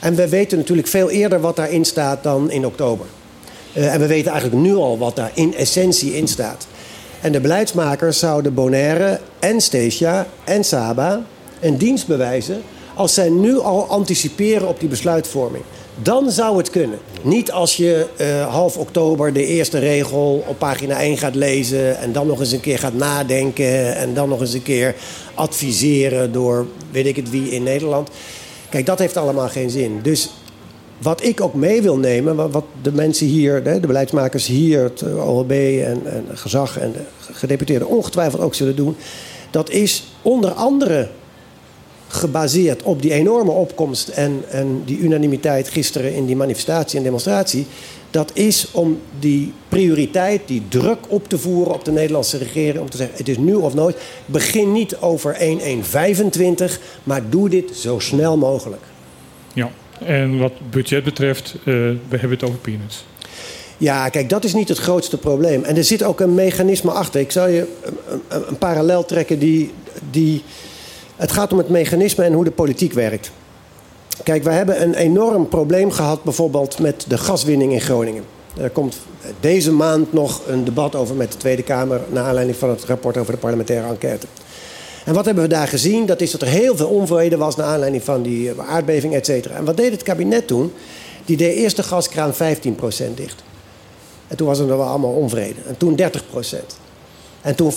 En 0.00 0.14
we 0.14 0.28
weten 0.28 0.58
natuurlijk 0.58 0.88
veel 0.88 1.10
eerder 1.10 1.40
wat 1.40 1.56
daarin 1.56 1.84
staat 1.84 2.22
dan 2.22 2.50
in 2.50 2.66
oktober. 2.66 3.06
Eh, 3.72 3.94
en 3.94 4.00
we 4.00 4.06
weten 4.06 4.30
eigenlijk 4.30 4.62
nu 4.62 4.74
al 4.74 4.98
wat 4.98 5.16
daar 5.16 5.30
in 5.34 5.54
essentie 5.54 6.16
in 6.16 6.28
staat. 6.28 6.66
En 7.20 7.32
de 7.32 7.40
beleidsmakers 7.40 8.18
zouden 8.18 8.54
Bonaire 8.54 9.20
en 9.38 9.60
Stesia 9.60 10.26
en 10.44 10.64
Saba 10.64 11.22
een 11.60 11.76
dienst 11.76 12.06
bewijzen... 12.06 12.62
als 12.94 13.14
zij 13.14 13.28
nu 13.28 13.58
al 13.58 13.86
anticiperen 13.86 14.68
op 14.68 14.80
die 14.80 14.88
besluitvorming. 14.88 15.64
Dan 16.02 16.30
zou 16.30 16.56
het 16.56 16.70
kunnen. 16.70 16.98
Niet 17.22 17.52
als 17.52 17.76
je 17.76 18.06
eh, 18.16 18.46
half 18.52 18.76
oktober 18.76 19.32
de 19.32 19.46
eerste 19.46 19.78
regel 19.78 20.44
op 20.46 20.58
pagina 20.58 21.00
1 21.00 21.18
gaat 21.18 21.34
lezen... 21.34 21.98
en 21.98 22.12
dan 22.12 22.26
nog 22.26 22.40
eens 22.40 22.52
een 22.52 22.60
keer 22.60 22.78
gaat 22.78 22.94
nadenken... 22.94 23.96
en 23.96 24.14
dan 24.14 24.28
nog 24.28 24.40
eens 24.40 24.52
een 24.52 24.62
keer 24.62 24.94
adviseren 25.34 26.32
door 26.32 26.66
weet 26.90 27.06
ik 27.06 27.16
het 27.16 27.30
wie 27.30 27.50
in 27.50 27.62
Nederland. 27.62 28.10
Kijk, 28.70 28.86
dat 28.86 28.98
heeft 28.98 29.16
allemaal 29.16 29.48
geen 29.48 29.70
zin. 29.70 29.98
Dus 30.02 30.30
wat 30.98 31.24
ik 31.24 31.40
ook 31.40 31.54
mee 31.54 31.82
wil 31.82 31.96
nemen, 31.96 32.50
wat, 32.50 32.64
de 32.82 32.92
mensen 32.92 33.26
hier, 33.26 33.62
de, 33.62 33.80
de 33.80 33.86
beleidsmakers 33.86 34.46
hier, 34.46 34.82
het 34.82 35.02
eh, 35.02 35.28
OLB 35.28 35.50
en, 35.50 36.00
en 36.04 36.24
gezag 36.34 36.78
en 36.78 36.92
de 36.92 37.32
gedeputeerden 37.32 37.88
ongetwijfeld 37.88 38.42
ook 38.42 38.54
zullen 38.54 38.76
doen, 38.76 38.96
dat 39.50 39.70
is 39.70 40.04
onder 40.22 40.50
andere 40.50 41.08
gebaseerd 42.08 42.82
op 42.82 43.02
die 43.02 43.12
enorme 43.12 43.50
opkomst 43.50 44.08
en, 44.08 44.42
en 44.48 44.82
die 44.84 44.98
unanimiteit 44.98 45.68
gisteren 45.68 46.14
in 46.14 46.26
die 46.26 46.36
manifestatie 46.36 46.98
en 46.98 47.04
demonstratie. 47.04 47.66
Dat 48.10 48.30
is 48.34 48.68
om 48.72 49.00
die 49.18 49.52
prioriteit, 49.68 50.40
die 50.46 50.62
druk 50.68 50.98
op 51.08 51.28
te 51.28 51.38
voeren 51.38 51.74
op 51.74 51.84
de 51.84 51.92
Nederlandse 51.92 52.38
regering. 52.38 52.78
Om 52.78 52.90
te 52.90 52.96
zeggen, 52.96 53.16
het 53.16 53.28
is 53.28 53.38
nu 53.38 53.54
of 53.54 53.74
nooit. 53.74 53.96
Begin 54.26 54.72
niet 54.72 54.96
over 54.96 55.32
1125, 55.38 56.80
maar 57.02 57.30
doe 57.30 57.48
dit 57.48 57.76
zo 57.76 57.98
snel 57.98 58.36
mogelijk. 58.36 58.82
Ja. 59.52 59.70
En 60.04 60.38
wat 60.38 60.52
budget 60.70 61.04
betreft, 61.04 61.54
eh, 61.58 61.64
we 61.64 61.98
hebben 62.08 62.30
het 62.30 62.42
over 62.42 62.58
peanuts. 62.58 63.04
Ja, 63.78 64.08
kijk, 64.08 64.28
dat 64.28 64.44
is 64.44 64.54
niet 64.54 64.68
het 64.68 64.78
grootste 64.78 65.18
probleem. 65.18 65.64
En 65.64 65.76
er 65.76 65.84
zit 65.84 66.02
ook 66.02 66.20
een 66.20 66.34
mechanisme 66.34 66.90
achter. 66.90 67.20
Ik 67.20 67.30
zal 67.30 67.48
je 67.48 67.66
een, 67.84 68.20
een, 68.28 68.48
een 68.48 68.58
parallel 68.58 69.04
trekken 69.04 69.38
die, 69.38 69.70
die... 70.10 70.42
Het 71.16 71.32
gaat 71.32 71.52
om 71.52 71.58
het 71.58 71.68
mechanisme 71.68 72.24
en 72.24 72.32
hoe 72.32 72.44
de 72.44 72.50
politiek 72.50 72.92
werkt. 72.92 73.30
Kijk, 74.22 74.42
we 74.42 74.50
hebben 74.50 74.82
een 74.82 74.94
enorm 74.94 75.48
probleem 75.48 75.90
gehad 75.90 76.22
bijvoorbeeld 76.22 76.78
met 76.78 77.04
de 77.08 77.18
gaswinning 77.18 77.72
in 77.72 77.80
Groningen. 77.80 78.24
Er 78.60 78.70
komt 78.70 78.96
deze 79.40 79.72
maand 79.72 80.12
nog 80.12 80.40
een 80.46 80.64
debat 80.64 80.94
over 80.94 81.14
met 81.14 81.32
de 81.32 81.38
Tweede 81.38 81.62
Kamer... 81.62 82.00
naar 82.08 82.24
aanleiding 82.24 82.56
van 82.58 82.68
het 82.70 82.84
rapport 82.84 83.16
over 83.16 83.32
de 83.32 83.38
parlementaire 83.38 83.88
enquête. 83.88 84.26
En 85.04 85.14
wat 85.14 85.24
hebben 85.24 85.42
we 85.42 85.48
daar 85.48 85.68
gezien? 85.68 86.06
Dat 86.06 86.20
is 86.20 86.30
dat 86.30 86.42
er 86.42 86.48
heel 86.48 86.76
veel 86.76 86.88
onvrede 86.88 87.36
was... 87.36 87.56
naar 87.56 87.66
aanleiding 87.66 88.02
van 88.02 88.22
die 88.22 88.50
eh, 88.50 88.68
aardbeving, 88.68 89.14
et 89.14 89.26
cetera. 89.26 89.54
En 89.54 89.64
wat 89.64 89.76
deed 89.76 89.92
het 89.92 90.02
kabinet 90.02 90.46
toen? 90.46 90.72
Die 91.24 91.36
deed 91.36 91.56
eerst 91.56 91.76
de 91.76 91.82
gaskraan 91.82 92.32
15% 92.34 92.36
dicht. 93.14 93.42
En 94.28 94.36
toen 94.36 94.46
was 94.46 94.58
er 94.58 94.66
wel 94.66 94.82
allemaal 94.82 95.12
onvrede. 95.12 95.60
En 95.66 95.76
toen 95.76 96.00
30% 96.00 96.02
En 97.40 97.54
toen 97.54 97.72
50% 97.72 97.76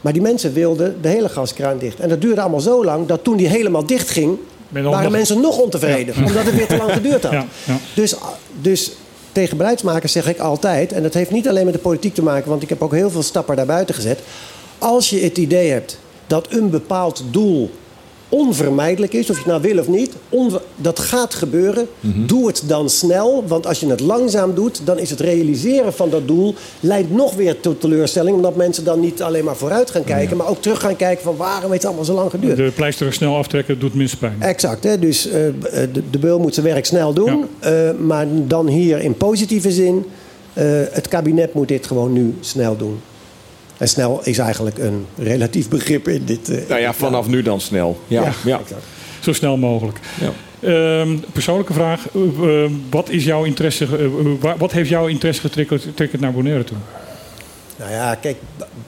Maar 0.00 0.12
die 0.12 0.22
mensen 0.22 0.52
wilden 0.52 1.02
de 1.02 1.08
hele 1.08 1.28
gaskraan 1.28 1.78
dicht. 1.78 2.00
En 2.00 2.08
dat 2.08 2.20
duurde 2.20 2.40
allemaal 2.40 2.60
zo 2.60 2.84
lang 2.84 3.06
dat 3.06 3.24
toen 3.24 3.36
die 3.36 3.48
helemaal 3.48 3.86
dicht 3.86 4.10
ging... 4.10 4.38
Waren 4.72 5.12
mensen 5.12 5.40
nog 5.40 5.58
ontevreden. 5.58 6.14
Omdat 6.16 6.44
het 6.44 6.54
weer 6.54 6.66
te 6.66 6.76
lang 6.76 6.92
geduurd 7.02 7.22
had. 7.22 7.32
Ja, 7.32 7.46
ja. 7.64 7.78
Dus, 7.94 8.14
dus 8.60 8.92
tegen 9.32 9.56
beleidsmakers 9.56 10.12
zeg 10.12 10.28
ik 10.28 10.38
altijd... 10.38 10.92
en 10.92 11.02
dat 11.02 11.14
heeft 11.14 11.30
niet 11.30 11.48
alleen 11.48 11.64
met 11.64 11.74
de 11.74 11.80
politiek 11.80 12.14
te 12.14 12.22
maken... 12.22 12.50
want 12.50 12.62
ik 12.62 12.68
heb 12.68 12.82
ook 12.82 12.92
heel 12.92 13.10
veel 13.10 13.22
stappen 13.22 13.56
daarbuiten 13.56 13.94
gezet... 13.94 14.20
als 14.78 15.10
je 15.10 15.20
het 15.20 15.38
idee 15.38 15.70
hebt 15.70 15.98
dat 16.26 16.46
een 16.50 16.70
bepaald 16.70 17.24
doel 17.30 17.70
onvermijdelijk 18.32 19.12
is, 19.12 19.30
of 19.30 19.36
je 19.36 19.42
het 19.42 19.46
nou 19.46 19.62
wil 19.62 19.78
of 19.78 19.88
niet. 19.88 20.12
Dat 20.76 20.98
gaat 20.98 21.34
gebeuren. 21.34 21.86
Doe 22.00 22.46
het 22.46 22.62
dan 22.66 22.90
snel, 22.90 23.44
want 23.46 23.66
als 23.66 23.80
je 23.80 23.86
het 23.86 24.00
langzaam 24.00 24.54
doet, 24.54 24.80
dan 24.84 24.98
is 24.98 25.10
het 25.10 25.20
realiseren 25.20 25.92
van 25.92 26.10
dat 26.10 26.26
doel 26.26 26.54
leidt 26.80 27.10
nog 27.10 27.34
weer 27.34 27.60
tot 27.60 27.80
teleurstelling, 27.80 28.36
omdat 28.36 28.56
mensen 28.56 28.84
dan 28.84 29.00
niet 29.00 29.22
alleen 29.22 29.44
maar 29.44 29.56
vooruit 29.56 29.90
gaan 29.90 30.04
kijken, 30.04 30.36
maar 30.36 30.48
ook 30.48 30.62
terug 30.62 30.80
gaan 30.80 30.96
kijken 30.96 31.24
van 31.24 31.36
waarom 31.36 31.70
heeft 31.70 31.82
het 31.82 31.84
allemaal 31.84 32.04
zo 32.04 32.14
lang 32.14 32.30
geduurd. 32.30 32.56
De 32.56 32.72
pleister 32.74 33.12
snel 33.12 33.36
aftrekken 33.36 33.78
doet 33.78 33.94
minst 33.94 34.18
pijn. 34.18 34.36
Exact, 34.38 34.84
hè? 34.84 34.98
dus 34.98 35.26
eh, 35.26 35.32
de, 35.92 36.02
de 36.10 36.18
beul 36.18 36.38
moet 36.38 36.54
zijn 36.54 36.66
werk 36.66 36.84
snel 36.84 37.12
doen. 37.12 37.44
Eh, 37.58 37.90
maar 37.98 38.26
dan 38.30 38.66
hier 38.66 39.00
in 39.00 39.14
positieve 39.14 39.70
zin, 39.72 40.04
eh, 40.52 40.64
het 40.90 41.08
kabinet 41.08 41.54
moet 41.54 41.68
dit 41.68 41.86
gewoon 41.86 42.12
nu 42.12 42.34
snel 42.40 42.76
doen. 42.76 43.00
En 43.78 43.88
snel 43.88 44.20
is 44.24 44.38
eigenlijk 44.38 44.78
een 44.78 45.06
relatief 45.18 45.68
begrip 45.68 46.08
in 46.08 46.24
dit. 46.24 46.48
eh, 46.50 46.68
Nou 46.68 46.80
ja, 46.80 46.92
vanaf 46.92 47.26
nu 47.26 47.42
dan 47.42 47.60
snel. 47.60 47.98
Ja, 48.06 48.22
Ja, 48.22 48.32
ja. 48.44 48.60
Zo 49.20 49.32
snel 49.32 49.56
mogelijk. 49.56 49.98
Ja. 50.20 50.32
Ehm, 50.68 51.16
persoonlijke 51.32 51.72
vraag. 51.72 52.06
eh, 52.14 52.20
wat, 52.90 53.08
is 53.10 53.24
jouw 53.24 53.44
interesse, 53.44 53.84
eh, 53.84 54.06
wa- 54.40 54.56
wat 54.56 54.72
heeft 54.72 54.88
jouw 54.88 55.06
interesse 55.06 55.40
getriggerd 55.40 56.20
naar 56.20 56.32
Bonaire 56.32 56.64
toe? 56.64 56.76
Nou 57.78 57.90
ja, 57.90 58.14
kijk, 58.14 58.36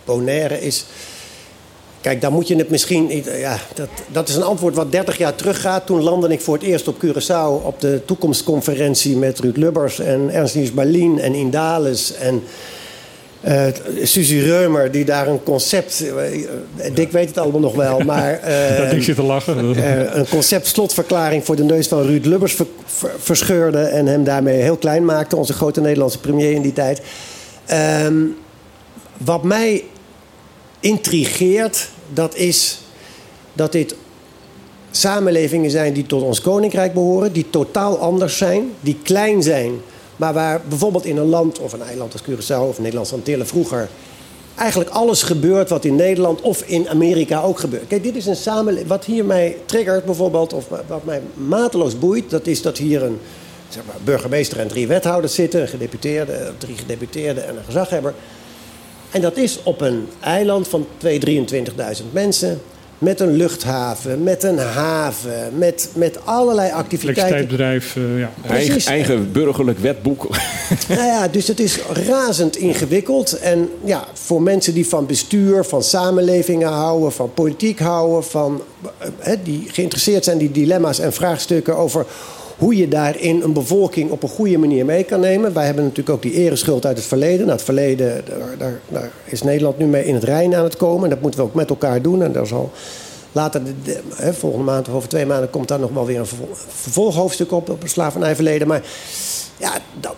Bonaire 0.05 0.61
is. 0.61 0.85
Kijk, 2.01 2.21
daar 2.21 2.33
moet 2.33 2.49
je 2.49 2.57
het 2.57 2.71
misschien. 2.71 3.23
Ja, 3.39 3.59
dat, 3.75 3.89
dat 4.13 4.29
is 4.29 4.35
een 4.35 4.43
antwoord 4.43 4.75
wat 4.75 4.93
30 4.93 5.19
jaar 5.19 5.35
teruggaat. 5.35 5.87
Toen 5.87 6.03
landde 6.03 6.29
ik 6.29 6.41
voor 6.41 6.55
het 6.55 6.63
eerst 6.63 6.89
op 6.89 6.97
Curaçao 7.05 7.65
op 7.67 7.81
de 7.81 8.03
toekomstconferentie 8.05 9.17
met 9.17 9.39
Ruud 9.41 9.57
Lubbers 9.57 9.99
en 9.99 10.31
Ernst 10.31 10.55
Niels 10.55 10.73
Berlin 10.75 11.21
en 11.21 11.35
Indales 11.35 12.15
en. 12.15 12.43
Eh 13.45 13.67
Suzy 14.03 14.39
Reumer, 14.39 14.91
die 14.91 15.05
daar 15.05 15.29
een 15.29 15.43
concept. 15.43 16.05
eh, 16.77 16.95
Dick 16.95 17.13
weet 17.13 17.29
het 17.29 17.39
allemaal 17.39 17.61
nog 17.61 17.75
wel, 17.75 17.99
maar. 17.99 18.33
eh, 18.41 18.77
Dat 18.79 18.93
ik 18.93 19.03
zit 19.03 19.17
te 19.17 19.23
lachen. 19.23 19.75
eh, 19.77 20.15
een 20.15 20.29
concept 20.29 20.67
slotverklaring 20.67 21.45
voor 21.45 21.57
de 21.57 21.65
neus 21.65 21.89
van 21.89 22.03
Ruud 22.07 22.25
Lubbers 22.25 22.53
ver- 22.55 22.67
ver- 22.85 23.13
verscheurde. 23.19 23.79
En 23.81 24.07
hem 24.07 24.25
daarmee 24.25 24.61
heel 24.63 24.77
klein 24.77 25.05
maakte. 25.05 25.37
Onze 25.37 25.53
grote 25.53 25.81
Nederlandse 25.81 26.19
premier 26.21 26.53
in 26.53 26.63
die 26.63 26.73
tijd. 26.73 27.01
Ehm, 27.67 28.15
wat 29.25 29.43
mij 29.43 29.85
intrigeert, 30.81 31.89
dat 32.13 32.37
is 32.37 32.79
dat 33.53 33.73
dit 33.73 33.95
samenlevingen 34.91 35.71
zijn 35.71 35.93
die 35.93 36.07
tot 36.07 36.23
ons 36.23 36.41
koninkrijk 36.41 36.93
behoren. 36.93 37.33
Die 37.33 37.51
totaal 37.51 37.99
anders 37.99 38.37
zijn, 38.39 38.71
die 38.81 38.99
klein 39.03 39.43
zijn. 39.43 39.73
Maar 40.17 40.33
waar 40.33 40.61
bijvoorbeeld 40.69 41.05
in 41.05 41.17
een 41.17 41.29
land 41.29 41.59
of 41.59 41.73
een 41.73 41.83
eiland 41.83 42.13
als 42.13 42.23
Curaçao 42.23 42.69
of 42.69 42.79
Nederlandse 42.79 43.15
Antillen 43.15 43.47
vroeger 43.47 43.89
eigenlijk 44.55 44.91
alles 44.91 45.23
gebeurt 45.23 45.69
wat 45.69 45.85
in 45.85 45.95
Nederland 45.95 46.41
of 46.41 46.63
in 46.63 46.89
Amerika 46.89 47.41
ook 47.41 47.59
gebeurt. 47.59 47.87
Kijk, 47.87 48.03
dit 48.03 48.17
is 48.17 48.27
een 48.27 48.37
samenleving. 48.37 48.89
Wat 48.89 49.05
hier 49.05 49.25
mij 49.25 49.57
triggert 49.65 50.05
bijvoorbeeld, 50.05 50.53
of 50.53 50.69
wat 50.87 51.05
mij 51.05 51.23
mateloos 51.35 51.99
boeit, 51.99 52.31
dat 52.31 52.47
is 52.47 52.63
dat 52.63 52.79
hier 52.79 53.03
een 53.03 53.19
zeg 53.69 53.83
maar, 53.87 53.97
burgemeester 54.05 54.59
en 54.59 54.69
drie 54.69 54.87
wethouders 54.87 55.35
zitten, 55.35 55.61
een 55.61 55.69
gedeputeerde, 55.69 56.53
drie 56.59 56.77
gedeputeerden 56.77 57.47
en 57.47 57.57
een 57.57 57.65
gezaghebber. 57.65 58.15
En 59.11 59.21
dat 59.21 59.37
is 59.37 59.63
op 59.63 59.81
een 59.81 60.09
eiland 60.21 60.69
van 60.69 60.87
2.000, 61.05 61.09
23.000 61.27 62.13
mensen. 62.13 62.61
Met 63.05 63.21
een 63.21 63.37
luchthaven, 63.37 64.23
met 64.23 64.43
een 64.43 64.59
haven, 64.59 65.59
met, 65.59 65.89
met 65.95 66.19
allerlei 66.25 66.73
activiteiten. 66.73 67.37
Elektriciteitsbedrijf, 67.37 67.97
eh, 67.97 68.83
ja. 68.85 68.91
Eigen, 68.91 69.33
burgerlijk 69.33 69.79
wetboek. 69.79 70.29
Nou 70.89 71.03
ja, 71.03 71.29
dus 71.29 71.49
het 71.49 71.61
is 71.61 71.79
razend 72.07 72.57
ingewikkeld. 72.57 73.39
En 73.39 73.69
ja, 73.85 74.05
voor 74.13 74.43
mensen 74.43 74.75
die 74.75 74.87
van 74.87 75.07
bestuur, 75.07 75.65
van 75.65 75.83
samenlevingen 75.83 76.69
houden, 76.69 77.13
van 77.13 77.35
politiek 77.35 77.79
houden, 77.79 78.25
van, 78.25 78.63
eh, 78.99 79.09
hè, 79.19 79.43
die 79.43 79.69
geïnteresseerd 79.73 80.25
zijn 80.25 80.39
in 80.39 80.47
die 80.47 80.63
dilemma's 80.63 80.99
en 80.99 81.13
vraagstukken 81.13 81.77
over 81.77 82.07
hoe 82.59 82.77
je 82.77 82.89
daarin 82.89 83.43
een 83.43 83.53
bevolking 83.53 84.11
op 84.11 84.23
een 84.23 84.29
goede 84.29 84.59
manier 84.59 84.85
mee 84.85 85.05
kan 85.05 85.21
nemen. 85.21 85.53
Wij 85.55 85.65
hebben 85.65 85.85
natuurlijk 85.85 86.17
ook 86.17 86.23
die 86.23 86.33
ereschuld 86.33 86.87
uit 86.87 86.97
het 86.97 87.07
verleden. 87.07 87.39
Nou, 87.39 87.51
het 87.51 87.63
verleden, 87.63 88.25
daar, 88.59 88.81
daar, 88.89 89.11
is 89.25 89.43
Nederland 89.43 89.79
nu 89.79 89.87
mee 89.87 90.05
in 90.05 90.15
het 90.15 90.25
rein 90.25 90.55
aan 90.55 90.65
het 90.65 90.77
komen. 90.77 91.11
Dat 91.11 91.21
moeten 91.21 91.41
we 91.41 91.47
ook 91.47 91.55
met 91.55 91.71
elkaar 91.71 92.03
doen. 92.03 92.23
En 92.23 92.33
daar 92.33 92.47
zal 92.47 92.73
later, 93.33 93.61
de, 93.85 94.01
hè, 94.15 94.35
volgende 94.35 94.65
maand 94.65 94.89
of 94.89 94.95
over 94.95 95.09
twee 95.09 95.27
maanden, 95.27 95.51
komt 95.51 95.69
daar 95.69 95.81
nog 95.81 95.91
wel 95.91 96.07
weer 96.07 96.19
een 96.19 96.27
vervol- 96.27 96.55
vervolghoofdstuk 96.69 97.53
op, 97.53 97.71
op 97.71 97.83
het 97.83 97.91
slavernijverleden. 97.91 98.69
Maar 98.69 98.83
ja, 99.57 99.73
dat, 100.01 100.15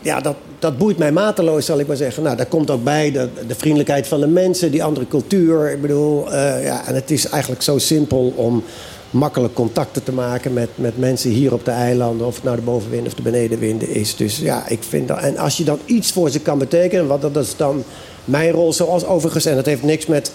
ja 0.00 0.20
dat, 0.20 0.36
dat 0.58 0.78
boeit 0.78 0.98
mij 0.98 1.12
mateloos, 1.12 1.66
zal 1.66 1.78
ik 1.78 1.86
maar 1.86 1.96
zeggen. 1.96 2.22
Nou, 2.22 2.36
daar 2.36 2.46
komt 2.46 2.70
ook 2.70 2.84
bij 2.84 3.10
de, 3.10 3.28
de 3.46 3.54
vriendelijkheid 3.54 4.06
van 4.08 4.20
de 4.20 4.26
mensen, 4.26 4.70
die 4.70 4.84
andere 4.84 5.08
cultuur. 5.08 5.70
Ik 5.70 5.80
bedoel, 5.80 6.32
eh, 6.32 6.64
ja, 6.64 6.86
en 6.86 6.94
het 6.94 7.10
is 7.10 7.28
eigenlijk 7.28 7.62
zo 7.62 7.78
simpel 7.78 8.32
om 8.36 8.62
makkelijk 9.10 9.54
contacten 9.54 10.02
te 10.02 10.12
maken 10.12 10.52
met, 10.52 10.68
met 10.74 10.98
mensen 10.98 11.30
hier 11.30 11.52
op 11.52 11.64
de 11.64 11.70
eilanden, 11.70 12.26
of 12.26 12.34
het 12.34 12.44
nou 12.44 12.56
de 12.56 12.62
bovenwind 12.62 13.06
of 13.06 13.14
de 13.14 13.22
benedenwinden 13.22 13.88
is. 13.88 14.16
Dus 14.16 14.38
ja, 14.38 14.68
ik 14.68 14.82
vind 14.82 15.08
dat. 15.08 15.18
En 15.18 15.36
als 15.36 15.56
je 15.56 15.64
dan 15.64 15.78
iets 15.84 16.12
voor 16.12 16.30
ze 16.30 16.40
kan 16.40 16.58
betekenen, 16.58 17.06
wat 17.06 17.20
dat 17.20 17.36
is 17.36 17.56
dan 17.56 17.84
mijn 18.24 18.50
rol, 18.50 18.72
zoals 18.72 19.04
overigens, 19.04 19.44
en 19.44 19.54
dat 19.54 19.66
heeft 19.66 19.82
niks 19.82 20.06
met 20.06 20.32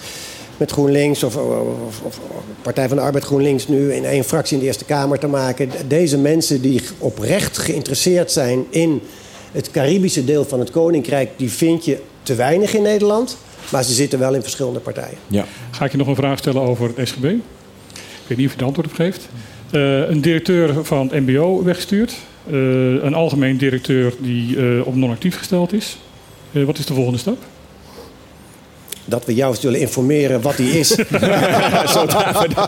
met 0.58 0.72
GroenLinks 0.72 1.24
of, 1.24 1.36
of, 1.36 2.02
of 2.04 2.20
Partij 2.62 2.88
van 2.88 2.98
de 2.98 3.04
Arbeid 3.04 3.24
GroenLinks 3.24 3.68
nu 3.68 3.94
in 3.94 4.06
één 4.06 4.24
fractie 4.24 4.54
in 4.56 4.60
de 4.60 4.66
Eerste 4.68 4.86
Kamer 4.86 5.20
te 5.20 5.28
maken. 5.28 5.70
Deze 5.88 6.18
mensen 6.18 6.62
die 6.62 6.82
oprecht 6.98 7.58
geïnteresseerd 7.58 8.32
zijn 8.32 8.66
in 8.70 9.02
het 9.52 9.72
Caribische 9.72 10.26
deel 10.26 10.46
van 10.46 10.60
het 10.60 10.72
Koninkrijk, 10.72 11.30
die 11.36 11.52
vind 11.52 11.86
je 11.86 12.02
te 12.24 12.36
weinig 12.36 12.74
in 12.74 12.82
Nederland. 12.82 13.38
Maar 13.72 13.84
ze 13.84 13.94
zitten 13.94 14.20
wel 14.20 14.34
in 14.34 14.42
verschillende 14.42 14.80
partijen. 14.80 15.18
Ja. 15.28 15.46
Ga 15.72 15.86
ik 15.86 15.92
je 15.92 15.98
nog 15.98 16.08
een 16.08 16.16
vraag 16.16 16.38
stellen 16.38 16.62
over 16.62 16.92
het 16.96 17.08
SGB? 17.08 17.34
Ik 18.26 18.32
weet 18.32 18.38
niet 18.38 18.48
of 18.48 18.54
je 18.54 18.60
er 18.60 18.66
antwoord 18.66 18.88
op 18.88 18.94
geeft. 18.94 19.30
Eh, 19.72 20.10
een 20.10 20.22
directeur 20.22 20.84
van 20.84 21.10
het 21.12 21.26
MBO 21.26 21.64
weggestuurd. 21.64 22.16
Eh, 22.48 22.54
een 23.04 23.14
algemeen 23.14 23.58
directeur 23.58 24.14
die 24.20 24.58
eh, 24.58 24.88
op 24.88 24.96
non-actief 24.96 25.38
gesteld 25.38 25.74
is. 25.74 25.98
Eh, 26.52 26.64
wat 26.64 26.78
is 26.78 26.86
de 26.86 26.94
volgende 26.94 27.20
stap? 27.20 27.38
Dat 29.06 29.26
we 29.26 29.34
jou 29.34 29.56
zullen 29.56 29.80
informeren 29.80 30.42
wat 30.42 30.58
die 30.58 30.80
is. 30.80 30.92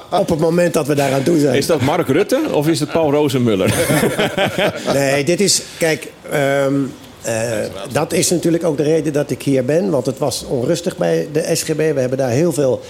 Op 0.09 0.29
het 0.29 0.39
moment 0.39 0.73
dat 0.73 0.87
we 0.87 0.95
daaraan 0.95 1.23
toe 1.23 1.39
zijn. 1.39 1.55
Is 1.55 1.65
dat 1.65 1.81
Mark 1.81 2.07
Rutte 2.07 2.41
of 2.51 2.67
is 2.67 2.79
het 2.79 2.91
Paul 2.91 3.11
Rozenmuller? 3.11 3.75
Nee, 4.93 5.23
dit 5.23 5.41
is. 5.41 5.61
Kijk, 5.77 6.11
ehm, 6.31 6.73
eh, 7.21 7.59
dat 7.91 8.13
is 8.13 8.29
natuurlijk 8.29 8.63
ook 8.63 8.77
de 8.77 8.83
reden 8.83 9.13
dat 9.13 9.29
ik 9.29 9.43
hier 9.43 9.65
ben. 9.65 9.89
Want 9.89 10.05
het 10.05 10.17
was 10.17 10.45
onrustig 10.45 10.97
bij 10.97 11.27
de 11.31 11.55
SGB. 11.55 11.93
We 11.93 11.99
hebben 11.99 12.17
daar 12.17 12.29
heel 12.29 12.53
veel 12.53 12.81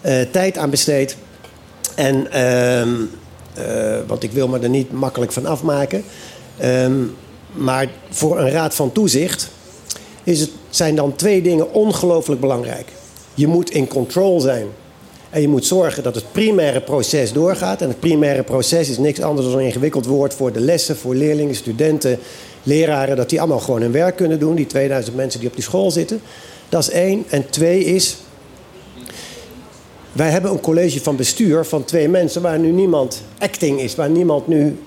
eh, 0.00 0.20
tijd 0.30 0.58
aan 0.58 0.70
besteed. 0.70 1.16
En, 1.94 2.32
ehm, 2.32 2.88
eh, 3.54 3.98
want 4.06 4.22
ik 4.22 4.32
wil 4.32 4.48
me 4.48 4.58
er 4.58 4.68
niet 4.68 4.92
makkelijk 4.92 5.32
van 5.32 5.46
afmaken. 5.46 6.04
Ehm, 6.56 7.02
maar 7.52 7.88
voor 8.10 8.38
een 8.38 8.50
raad 8.50 8.74
van 8.74 8.92
toezicht 8.92 9.50
is 10.24 10.40
het, 10.40 10.50
zijn 10.70 10.94
dan 10.94 11.14
twee 11.14 11.42
dingen 11.42 11.72
ongelooflijk 11.72 12.40
belangrijk. 12.40 12.88
Je 13.34 13.46
moet 13.46 13.70
in 13.70 13.88
control 13.88 14.40
zijn. 14.40 14.66
En 15.30 15.40
je 15.40 15.48
moet 15.48 15.64
zorgen 15.64 16.02
dat 16.02 16.14
het 16.14 16.32
primaire 16.32 16.80
proces 16.80 17.32
doorgaat. 17.32 17.82
En 17.82 17.88
het 17.88 18.00
primaire 18.00 18.42
proces 18.42 18.88
is 18.88 18.98
niks 18.98 19.20
anders 19.20 19.46
dan 19.46 19.58
een 19.58 19.64
ingewikkeld 19.64 20.06
woord 20.06 20.34
voor 20.34 20.52
de 20.52 20.60
lessen, 20.60 20.96
voor 20.96 21.14
leerlingen, 21.14 21.54
studenten, 21.54 22.18
leraren. 22.62 23.16
Dat 23.16 23.30
die 23.30 23.40
allemaal 23.40 23.60
gewoon 23.60 23.80
hun 23.80 23.92
werk 23.92 24.16
kunnen 24.16 24.38
doen. 24.38 24.54
Die 24.54 24.66
2000 24.66 25.16
mensen 25.16 25.40
die 25.40 25.48
op 25.48 25.54
die 25.54 25.64
school 25.64 25.90
zitten. 25.90 26.20
Dat 26.68 26.82
is 26.82 26.90
één. 26.90 27.24
En 27.28 27.50
twee 27.50 27.84
is. 27.84 28.16
Wij 30.12 30.30
hebben 30.30 30.50
een 30.50 30.60
college 30.60 31.00
van 31.00 31.16
bestuur 31.16 31.64
van 31.64 31.84
twee 31.84 32.08
mensen 32.08 32.42
waar 32.42 32.58
nu 32.58 32.70
niemand 32.70 33.22
acting 33.38 33.80
is, 33.80 33.94
waar 33.94 34.10
niemand 34.10 34.46
nu 34.46 34.78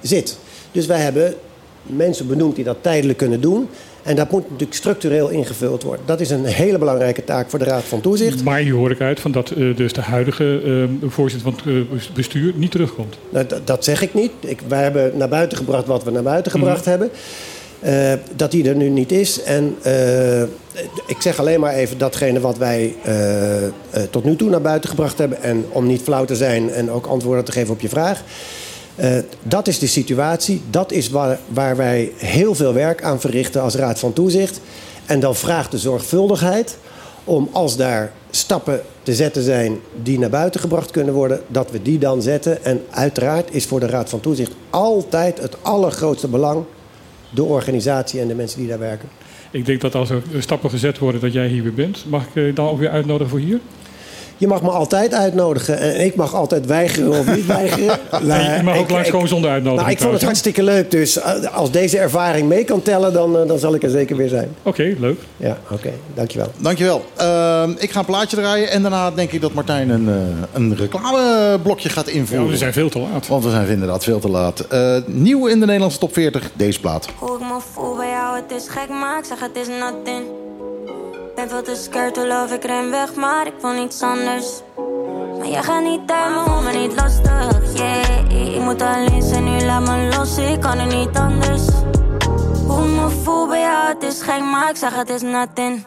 zit. 0.00 0.38
Dus 0.72 0.86
wij 0.86 1.00
hebben 1.00 1.34
mensen 1.82 2.26
benoemd 2.26 2.54
die 2.54 2.64
dat 2.64 2.76
tijdelijk 2.80 3.18
kunnen 3.18 3.40
doen. 3.40 3.68
En 4.02 4.16
dat 4.16 4.30
moet 4.30 4.42
natuurlijk 4.42 4.74
structureel 4.74 5.28
ingevuld 5.28 5.82
worden. 5.82 6.06
Dat 6.06 6.20
is 6.20 6.30
een 6.30 6.44
hele 6.44 6.78
belangrijke 6.78 7.24
taak 7.24 7.50
voor 7.50 7.58
de 7.58 7.64
Raad 7.64 7.82
van 7.82 8.00
Toezicht. 8.00 8.44
Maar 8.44 8.58
hier 8.58 8.74
hoor 8.74 8.90
ik 8.90 9.00
uit 9.00 9.20
van 9.20 9.32
dat 9.32 9.50
eh, 9.50 9.76
dus 9.76 9.92
de 9.92 10.00
huidige 10.00 10.60
eh, 11.02 11.10
voorzitter 11.10 11.52
van 11.52 11.72
het 11.72 12.00
eh, 12.02 12.14
bestuur 12.14 12.52
niet 12.56 12.70
terugkomt. 12.70 13.18
Nou, 13.30 13.46
dat, 13.64 13.84
zeg 13.84 14.02
ik 14.02 14.14
niet. 14.14 14.30
Ik, 14.40 14.60
wij 14.68 14.82
hebben 14.82 15.12
naar 15.16 15.28
buiten 15.28 15.58
gebracht 15.58 15.86
wat 15.86 16.04
we 16.04 16.10
naar 16.10 16.22
buiten 16.22 16.52
gebracht 16.52 16.84
hebben. 16.84 17.10
Eh, 17.80 18.12
dat 18.36 18.50
die 18.50 18.68
er 18.68 18.76
nu 18.76 18.88
niet 18.88 19.12
is. 19.12 19.42
En 19.42 19.76
eh, 19.82 20.42
ik 21.06 21.16
zeg 21.18 21.38
alleen 21.38 21.60
maar 21.60 21.74
even 21.74 21.98
datgene 21.98 22.40
wat 22.40 22.58
wij 22.58 22.94
eh, 23.02 24.02
tot 24.10 24.24
nu 24.24 24.36
toe 24.36 24.50
naar 24.50 24.60
buiten 24.60 24.90
gebracht 24.90 25.18
hebben. 25.18 25.42
En 25.42 25.64
om 25.68 25.86
niet 25.86 26.02
flauw 26.02 26.24
te 26.24 26.36
zijn 26.36 26.70
en 26.70 26.90
ook 26.90 27.06
antwoorden 27.06 27.44
te 27.44 27.52
geven 27.52 27.74
op 27.74 27.80
je 27.80 27.88
vraag. 27.88 28.22
Dat 29.42 29.68
is 29.68 29.78
de 29.78 29.86
situatie. 29.86 30.62
Dat 30.70 30.92
is 30.92 31.10
waar, 31.10 31.38
waar 31.48 31.76
wij 31.76 32.12
heel 32.16 32.54
veel 32.54 32.72
werk 32.72 33.02
aan 33.02 33.20
verrichten 33.20 33.62
als 33.62 33.74
Raad 33.74 33.98
van 33.98 34.12
Toezicht. 34.12 34.60
En 35.06 35.20
dan 35.20 35.36
vraagt 35.36 35.70
de 35.70 35.78
zorgvuldigheid 35.78 36.76
om 37.24 37.48
als 37.52 37.76
daar 37.76 38.12
stappen 38.30 38.80
te 39.02 39.14
zetten 39.14 39.42
zijn 39.42 39.78
die 40.02 40.18
naar 40.18 40.30
buiten 40.30 40.60
gebracht 40.60 40.90
kunnen 40.90 41.14
worden, 41.14 41.40
dat 41.46 41.70
we 41.70 41.82
die 41.82 41.98
dan 41.98 42.22
zetten. 42.22 42.64
En 42.64 42.82
uiteraard 42.90 43.54
is 43.54 43.66
voor 43.66 43.80
de 43.80 43.86
Raad 43.86 44.08
van 44.08 44.20
Toezicht 44.20 44.52
altijd 44.70 45.40
het 45.40 45.56
allergrootste 45.62 46.28
belang 46.28 46.64
de 47.30 47.42
organisatie 47.42 48.20
en 48.20 48.28
de 48.28 48.34
mensen 48.34 48.58
die 48.58 48.68
daar 48.68 48.78
werken. 48.78 49.08
Ik 49.50 49.66
denk 49.66 49.80
dat 49.80 49.94
als 49.94 50.10
er 50.10 50.22
stappen 50.38 50.70
gezet 50.70 50.98
worden 50.98 51.20
dat 51.20 51.32
jij 51.32 51.48
hier 51.48 51.62
weer 51.62 51.74
bent. 51.74 52.04
Mag 52.08 52.26
ik 52.26 52.34
je 52.34 52.52
dan 52.54 52.68
ook 52.68 52.78
weer 52.78 52.90
uitnodigen 52.90 53.30
voor 53.30 53.38
hier? 53.38 53.60
Je 54.40 54.46
mag 54.46 54.62
me 54.62 54.70
altijd 54.70 55.14
uitnodigen. 55.14 55.78
En 55.78 56.04
ik 56.04 56.14
mag 56.14 56.34
altijd 56.34 56.66
weigeren 56.66 57.10
of 57.18 57.34
niet 57.36 57.46
weigeren. 57.46 57.98
Nee, 58.22 58.50
je 58.56 58.62
mag 58.62 58.76
ook 58.76 58.84
ik- 58.84 58.90
langskomen 58.90 59.24
ik- 59.26 59.32
zonder 59.32 59.50
uitnodiging. 59.50 59.86
Nou, 59.88 59.96
ik 59.96 60.02
vond 60.02 60.12
het 60.12 60.22
hartstikke 60.22 60.62
leuk. 60.62 60.90
Dus 60.90 61.18
eh, 61.20 61.56
als 61.56 61.70
deze 61.70 61.98
ervaring 61.98 62.48
mee 62.48 62.64
kan 62.64 62.82
tellen, 62.82 63.12
dan, 63.12 63.38
eh, 63.38 63.46
dan 63.48 63.58
zal 63.58 63.74
ik 63.74 63.82
er 63.82 63.90
zeker 63.90 64.16
weer 64.16 64.28
zijn. 64.28 64.48
Oké, 64.62 64.94
leuk. 64.98 65.20
Ja, 65.36 65.58
oké. 65.70 65.90
Dankjewel. 66.14 66.48
Dankjewel. 66.56 67.04
Ehm 67.16 67.70
ik 67.78 67.90
ga 67.90 67.98
een 67.98 68.04
plaatje 68.04 68.36
draaien 68.36 68.70
en 68.70 68.82
daarna 68.82 69.10
denk 69.10 69.32
ik 69.32 69.40
dat 69.40 69.52
Martijn 69.52 69.88
een, 69.90 70.08
eh, 70.08 70.14
een 70.52 70.76
reclameblokje 70.76 71.88
gaat 71.88 72.08
invoeren. 72.08 72.44
Ja, 72.46 72.50
we 72.52 72.56
zijn 72.58 72.72
veel 72.72 72.88
te 72.88 72.98
laat. 72.98 73.26
Want 73.26 73.44
we 73.44 73.50
zijn 73.50 73.68
inderdaad 73.68 74.04
veel 74.04 74.18
te 74.18 74.28
laat. 74.30 74.60
Eh, 74.60 74.96
nieuw 75.06 75.46
in 75.46 75.60
de 75.60 75.66
Nederlandse 75.66 75.98
top 75.98 76.12
40, 76.12 76.50
deze 76.54 76.80
plaat. 76.80 77.08
Hoe 77.18 77.34
ik 77.34 77.40
me 77.40 77.58
voel 77.72 77.96
bij 77.96 78.08
jou, 78.08 78.36
het 78.36 78.60
is 78.62 78.68
gek, 78.68 78.88
maar 78.88 79.18
ik 79.18 79.24
zeg 79.24 79.40
het 79.40 79.56
is 79.56 79.66
nothing. 79.80 80.24
Ben 81.40 81.48
veel 81.48 81.62
te 81.62 81.74
scared 81.74 82.14
to 82.14 82.26
love, 82.26 82.54
ik 82.54 82.64
ren 82.64 82.90
weg, 82.90 83.14
maar 83.14 83.46
ik 83.46 83.52
wil 83.60 83.70
niets 83.70 84.02
anders. 84.02 84.62
Maar 85.38 85.48
jij 85.48 85.62
gaat 85.62 85.82
niet 85.82 86.10
uit 86.10 86.34
me, 86.34 86.42
voel 86.46 86.62
me 86.62 86.72
niet 86.72 86.94
lastig, 86.94 87.76
yeah. 87.76 88.54
Ik 88.54 88.60
moet 88.60 88.82
alleen 88.82 89.22
zijn, 89.22 89.44
nu 89.44 89.64
laat 89.64 89.80
me 89.80 90.16
los, 90.16 90.38
ik 90.38 90.60
kan 90.60 90.78
er 90.78 90.96
niet 90.96 91.16
anders. 91.16 91.66
Hoe 92.66 92.86
me 92.86 93.08
voel 93.22 93.46
bij 93.46 93.60
jou, 93.60 93.88
het 93.88 94.02
is 94.02 94.22
gek, 94.22 94.40
maar 94.40 94.70
ik 94.70 94.76
zeg 94.76 94.94
het 94.94 95.10
is 95.10 95.22
nothing. 95.22 95.86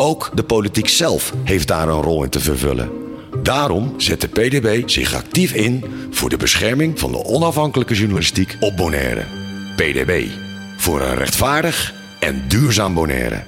Ook 0.00 0.30
de 0.34 0.42
politiek 0.42 0.88
zelf 0.88 1.32
heeft 1.44 1.68
daar 1.68 1.88
een 1.88 2.02
rol 2.02 2.24
in 2.24 2.30
te 2.30 2.40
vervullen. 2.40 2.90
Daarom 3.42 3.94
zet 3.96 4.20
de 4.20 4.28
PDB 4.28 4.88
zich 4.88 5.14
actief 5.14 5.52
in 5.52 5.84
voor 6.10 6.28
de 6.28 6.36
bescherming 6.36 6.98
van 6.98 7.12
de 7.12 7.24
onafhankelijke 7.24 7.94
journalistiek 7.94 8.56
op 8.60 8.76
Bonaire. 8.76 9.24
PDB. 9.76 10.26
Voor 10.76 11.00
een 11.00 11.14
rechtvaardig 11.14 11.94
en 12.18 12.44
duurzaam 12.48 12.94
Bonaire. 12.94 13.42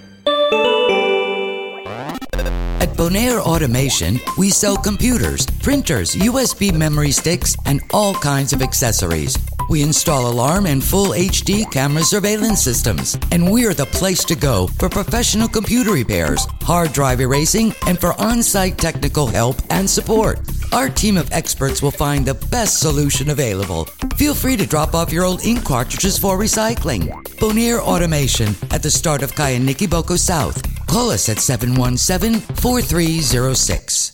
At 2.81 2.97
Bonaire 2.97 3.41
Automation, 3.41 4.18
we 4.39 4.49
sell 4.49 4.74
computers, 4.74 5.47
printers, 5.62 6.14
USB 6.14 6.72
memory 6.72 7.11
sticks, 7.11 7.55
and 7.66 7.83
all 7.93 8.14
kinds 8.14 8.55
of 8.55 8.62
accessories. 8.62 9.37
We 9.68 9.83
install 9.83 10.31
alarm 10.31 10.64
and 10.64 10.83
full 10.83 11.09
HD 11.09 11.70
camera 11.70 12.03
surveillance 12.03 12.62
systems, 12.62 13.18
and 13.33 13.53
we're 13.53 13.74
the 13.74 13.85
place 13.85 14.24
to 14.24 14.35
go 14.35 14.66
for 14.78 14.89
professional 14.89 15.47
computer 15.47 15.93
repairs, 15.93 16.47
hard 16.62 16.95
drive 16.95 17.20
erasing, 17.20 17.74
and 17.87 18.01
for 18.01 18.18
on 18.18 18.43
site 18.43 18.78
technical 18.78 19.26
help 19.26 19.57
and 19.68 19.89
support. 19.89 20.41
Our 20.72 20.89
team 20.89 21.18
of 21.18 21.31
experts 21.33 21.83
will 21.83 21.91
find 21.91 22.24
the 22.24 22.35
best 22.35 22.81
solution 22.81 23.28
available. 23.28 23.85
Feel 24.16 24.35
free 24.35 24.57
to 24.57 24.66
drop 24.66 24.95
off 24.95 25.12
your 25.12 25.24
old 25.24 25.45
ink 25.45 25.64
cartridges 25.64 26.18
for 26.18 26.39
recycling. 26.39 27.11
Bonaire 27.39 27.81
Automation 27.81 28.55
at 28.70 28.83
the 28.83 28.91
start 28.91 29.22
of 29.22 29.33
Kayaniki 29.33 29.89
Boko 29.89 30.16
South. 30.16 30.70
Call 30.91 31.12
us 31.12 31.28
at 31.28 31.38
717 31.38 32.41
4306. 32.41 34.12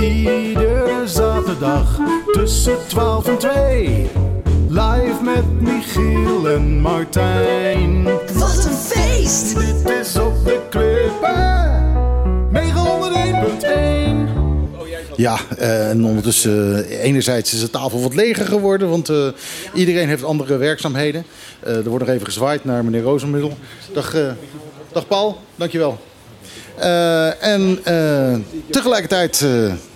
Iedere 0.00 1.02
zaterdag 1.04 2.00
tussen 2.32 2.76
12 2.88 3.26
en 3.26 3.38
2. 3.38 4.10
Live 4.68 5.22
met 5.22 5.60
Michiel 5.60 6.48
en 6.48 6.80
Martijn. 6.80 8.04
Wat 8.34 8.64
een 8.64 8.76
feest! 8.76 9.54
Dit 9.58 9.90
is 9.90 10.18
Ja, 15.18 15.38
eh, 15.58 15.90
en 15.90 16.04
ondertussen, 16.04 16.84
eh, 16.88 17.04
enerzijds 17.04 17.54
is 17.54 17.60
de 17.60 17.70
tafel 17.70 18.02
wat 18.02 18.14
leger 18.14 18.46
geworden, 18.46 18.88
want 18.88 19.08
eh, 19.08 19.26
iedereen 19.74 20.08
heeft 20.08 20.24
andere 20.24 20.56
werkzaamheden. 20.56 21.24
Er 21.62 21.88
wordt 21.88 22.04
nog 22.04 22.14
even 22.14 22.26
gezwaaid 22.26 22.64
naar 22.64 22.84
meneer 22.84 23.02
Rozenmiddel. 23.02 23.58
Dag, 23.92 24.14
dag 24.92 25.06
Paul, 25.06 25.40
dankjewel. 25.56 25.98
En 27.40 27.78
tegelijkertijd 28.70 29.46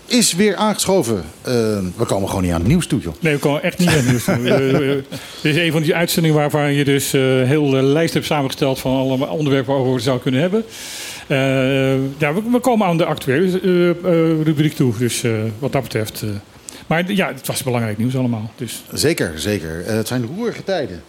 is 0.06 0.32
weer 0.34 0.56
aangeschoven. 0.56 1.24
we 1.96 2.04
komen 2.06 2.28
gewoon 2.28 2.42
niet 2.42 2.52
aan 2.52 2.60
het 2.60 2.68
nieuws 2.68 2.86
toe, 2.86 3.00
joh. 3.00 3.14
Nee, 3.20 3.34
we 3.34 3.40
komen 3.40 3.62
echt 3.62 3.78
niet 3.78 3.88
aan 3.88 3.94
het 3.94 4.08
nieuws. 4.08 4.24
toe. 4.24 4.42
Dit 5.42 5.56
is 5.56 5.56
een 5.56 5.72
van 5.72 5.82
die 5.82 5.94
uitzendingen 5.94 6.36
waarvan 6.36 6.72
je 6.72 6.84
dus 6.84 7.12
heel 7.12 7.70
de 7.70 7.82
lijst 7.82 8.14
hebt 8.14 8.26
samengesteld 8.26 8.78
van 8.78 8.96
alle 8.96 9.28
onderwerpen 9.28 9.66
waarover 9.66 9.90
we 9.90 9.96
het 9.96 10.06
zou 10.08 10.20
kunnen 10.20 10.40
hebben. 10.40 10.64
Eh, 11.26 12.18
ja, 12.18 12.34
we, 12.34 12.42
we 12.50 12.58
komen 12.60 12.86
aan 12.86 12.96
de 12.96 13.04
actuele 13.04 13.60
eh, 13.60 13.90
eh, 13.90 14.42
rubriek 14.42 14.74
toe, 14.74 14.98
dus 14.98 15.24
wat 15.58 15.72
dat 15.72 15.82
betreft. 15.82 16.24
maar 16.86 17.12
ja, 17.12 17.26
het 17.26 17.46
was 17.46 17.62
belangrijk 17.62 17.98
nieuws 17.98 18.16
allemaal. 18.16 18.50
Dus 18.56 18.82
Zeker, 18.92 19.32
zeker. 19.36 19.82
Het 19.86 20.08
zijn 20.08 20.26
roerige 20.36 20.64
tijden. 20.64 21.02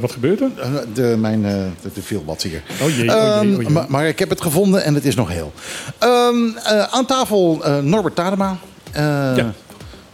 wat 0.00 0.12
gebeurt 0.12 0.40
er? 0.40 0.50
De, 0.92 1.16
mijn, 1.18 1.44
eh, 1.44 1.52
de, 1.82 1.90
de 1.94 2.00
hier. 2.48 2.62
Oh 2.82 2.88
jee, 2.88 2.88
oh 2.88 2.94
jee, 2.96 3.08
Ehm, 3.08 3.54
oh 3.54 3.62
jee. 3.62 3.70
Maar, 3.70 3.86
maar 3.88 4.06
ik 4.06 4.18
heb 4.18 4.28
het 4.28 4.40
gevonden 4.40 4.84
en 4.84 4.94
het 4.94 5.04
is 5.04 5.14
nog 5.14 5.28
heel. 5.28 5.52
Ehm, 5.98 6.56
eh, 6.64 6.82
aan 6.82 7.06
tafel 7.06 7.62
Norbert 7.82 8.14
Tadema. 8.14 8.56
eh, 8.92 9.36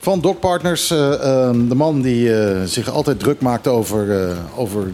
Van 0.02 0.20
Dog 0.20 0.38
Partners. 0.38 0.90
eh, 0.90 1.12
ehm, 1.12 1.68
de 1.68 1.74
man 1.74 2.00
die 2.02 2.34
eh, 2.34 2.62
zich 2.64 2.90
altijd 2.90 3.18
druk 3.20 3.40
maakt 3.40 3.66
over, 3.66 4.20
eh, 4.22 4.36
over 4.56 4.92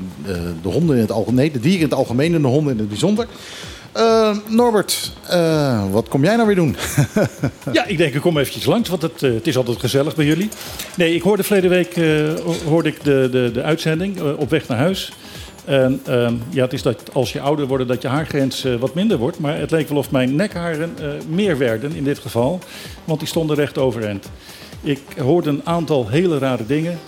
de 0.62 0.68
honden 0.68 0.96
in 0.96 1.02
het 1.02 1.12
algemeen. 1.12 1.52
De 1.52 1.60
dieren 1.60 1.80
in 1.80 1.88
het 1.88 1.94
algemeen 1.94 2.34
en 2.34 2.42
de 2.42 2.48
honden 2.48 2.72
in 2.72 2.78
het 2.78 2.88
bijzonder. 2.88 3.26
Eh, 3.92 4.36
Norbert, 4.48 5.12
wat 5.90 6.08
kom 6.08 6.24
jij 6.24 6.34
nou 6.34 6.46
weer 6.46 6.56
doen? 6.56 6.76
Ja, 7.72 7.84
ik 7.84 7.98
denk 7.98 8.14
ik 8.14 8.20
kom 8.20 8.38
eventjes 8.38 8.64
langs, 8.64 8.88
want 8.88 9.02
het, 9.02 9.20
het 9.20 9.46
is 9.46 9.56
altijd 9.56 9.80
gezellig 9.80 10.14
bij 10.14 10.24
jullie. 10.24 10.48
Nee, 10.96 11.14
ik 11.14 11.22
hoorde 11.22 11.42
verleden 11.42 11.70
week 11.70 11.94
hoorde 12.68 12.88
ik 12.88 13.04
de, 13.04 13.28
de, 13.30 13.50
de 13.52 13.62
uitzending 13.62 14.20
op 14.38 14.50
weg 14.50 14.68
naar 14.68 14.78
huis. 14.78 15.12
En 15.66 16.00
ehm, 16.04 16.34
ja, 16.50 16.62
het 16.62 16.72
is 16.72 16.82
dat 16.82 17.02
als 17.12 17.32
je 17.32 17.40
ouder 17.40 17.66
wordt, 17.66 17.88
dat 17.88 18.02
je 18.02 18.08
haargrens 18.08 18.64
eh, 18.64 18.74
wat 18.74 18.94
minder 18.94 19.18
wordt. 19.18 19.38
Maar 19.38 19.58
het 19.58 19.70
leek 19.70 19.88
wel 19.88 19.98
of 19.98 20.10
mijn 20.10 20.36
nekharen 20.36 20.94
meer 21.28 21.58
werden 21.58 21.94
in 21.94 22.04
dit 22.04 22.18
geval. 22.18 22.58
Want 23.04 23.18
die 23.18 23.28
stonden 23.28 23.56
recht 23.56 23.78
overeind. 23.78 24.30
Ik 24.82 25.00
hoorde 25.20 25.50
een 25.50 25.60
aantal 25.64 26.08
hele 26.08 26.38
rare 26.38 26.66
dingen. 26.66 26.98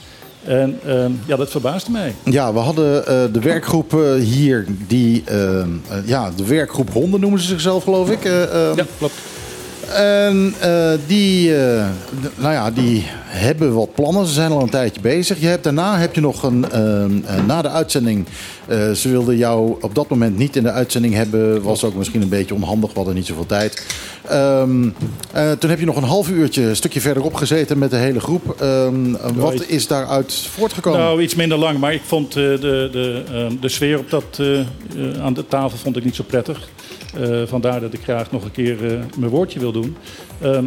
En 0.45 0.81
ehm, 0.87 1.11
ja, 1.27 1.37
dat 1.37 1.51
verbaasde 1.51 1.91
mij. 1.91 2.15
Ja, 2.25 2.53
we 2.53 2.59
hadden 2.59 3.07
eh, 3.07 3.23
de 3.33 3.41
werkgroep 3.41 3.95
eh, 3.95 4.15
hier, 4.15 4.67
die, 4.87 5.23
eh, 5.25 5.61
eh, 5.61 5.67
ja, 6.05 6.31
de 6.37 6.47
werkgroep 6.47 6.93
honden 6.93 7.21
noemen 7.21 7.41
ze 7.41 7.47
zichzelf, 7.47 7.85
geloof 7.85 8.11
ik. 8.11 8.23
ja, 8.25 8.85
klopt. 8.99 9.15
En 9.95 10.55
eh, 10.61 10.91
die, 11.07 11.57
eh, 11.57 11.87
nou 12.37 12.53
ja, 12.53 12.71
die 12.71 13.05
hebben 13.25 13.75
wat 13.75 13.95
plannen. 13.95 14.27
Ze 14.27 14.33
zijn 14.33 14.51
al 14.51 14.63
een 14.63 14.71
tijdje 14.71 15.01
bezig. 15.01 15.41
Je 15.41 15.47
hebt, 15.47 15.65
daarna 15.65 15.99
heb 15.99 16.15
je 16.15 16.21
nog 16.21 16.43
een, 16.43 16.71
ehm, 16.71 17.11
eh, 17.25 17.45
na 17.45 17.63
de 17.63 17.69
uitzending, 17.69 18.27
ze 18.95 19.09
wilden 19.09 19.37
jou 19.37 19.77
op 19.81 19.95
dat 19.95 20.09
moment 20.09 20.37
niet 20.37 20.57
in 20.57 20.63
de 20.63 20.71
uitzending 20.71 21.15
hebben. 21.15 21.63
Was 21.63 21.85
ook 21.85 21.95
misschien 21.95 22.23
een 22.23 22.29
beetje 22.29 22.55
onhandig, 22.55 22.91
we 22.91 22.97
hadden 22.97 23.15
niet 23.15 23.27
zoveel 23.27 23.47
tijd. 23.47 23.87
Ehm, 24.29 24.89
eh, 25.33 25.53
toen 25.53 25.71
heb 25.71 25.79
je 25.79 25.85
nog 25.85 25.97
een 25.97 26.03
half 26.03 26.31
uurtje, 26.31 26.63
een 26.63 26.77
stukje 26.77 27.01
verderop 27.01 27.35
gezeten 27.35 27.79
met 27.79 27.91
de 27.91 27.97
hele 27.97 28.21
groep. 28.21 28.61
Ehm, 28.61 29.13
wat 29.35 29.67
is 29.67 29.87
daaruit 29.87 30.35
voortgekomen? 30.35 31.01
Nou, 31.01 31.23
iets 31.23 31.35
minder 31.35 31.59
lang, 31.59 31.79
maar 31.79 31.95
ik 31.95 32.03
vond 32.05 32.33
de, 32.33 32.59
de, 32.93 33.23
ehm, 33.33 33.53
de 33.61 33.69
sfeer 33.69 33.99
op 33.99 34.11
dat, 34.11 34.41
aan 35.23 35.35
de 35.35 35.47
tafel 35.49 35.79
vond 35.79 35.97
ik 35.97 36.05
niet 36.05 36.17
zo 36.17 36.25
prettig. 36.27 36.69
Eh, 37.15 37.43
vandaar 37.47 37.81
dat 37.81 37.93
ik 37.93 38.03
graag 38.03 38.31
nog 38.31 38.45
een 38.45 38.51
keer 38.51 38.93
eh, 38.93 38.99
mijn 39.19 39.31
woordje 39.31 39.59
wil 39.59 39.73
doen. 39.73 39.97
Ehm, 40.41 40.65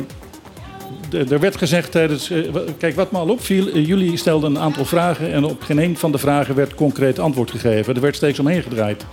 er 1.30 1.40
werd 1.40 1.58
gezegd 1.58 1.92
tijdens. 1.92 2.30
eh, 2.30 2.44
kijk, 2.78 2.96
wat 2.96 3.12
me 3.12 3.18
al 3.18 3.30
opviel. 3.30 3.78
jullie 3.78 4.18
stelden 4.18 4.56
een 4.56 4.62
aantal 4.62 4.86
vragen. 4.86 5.32
En 5.32 5.44
op 5.44 5.62
geen 5.62 5.78
een 5.78 5.98
van 5.98 6.12
de 6.12 6.18
vragen 6.18 6.56
werd 6.56 6.76
concreet 6.76 7.20
antwoord 7.20 7.52
gegeven. 7.52 7.96
Er 7.96 8.02
werd 8.02 8.16
steeds 8.16 8.40
omheen 8.40 8.62
gedraaid. 8.62 9.06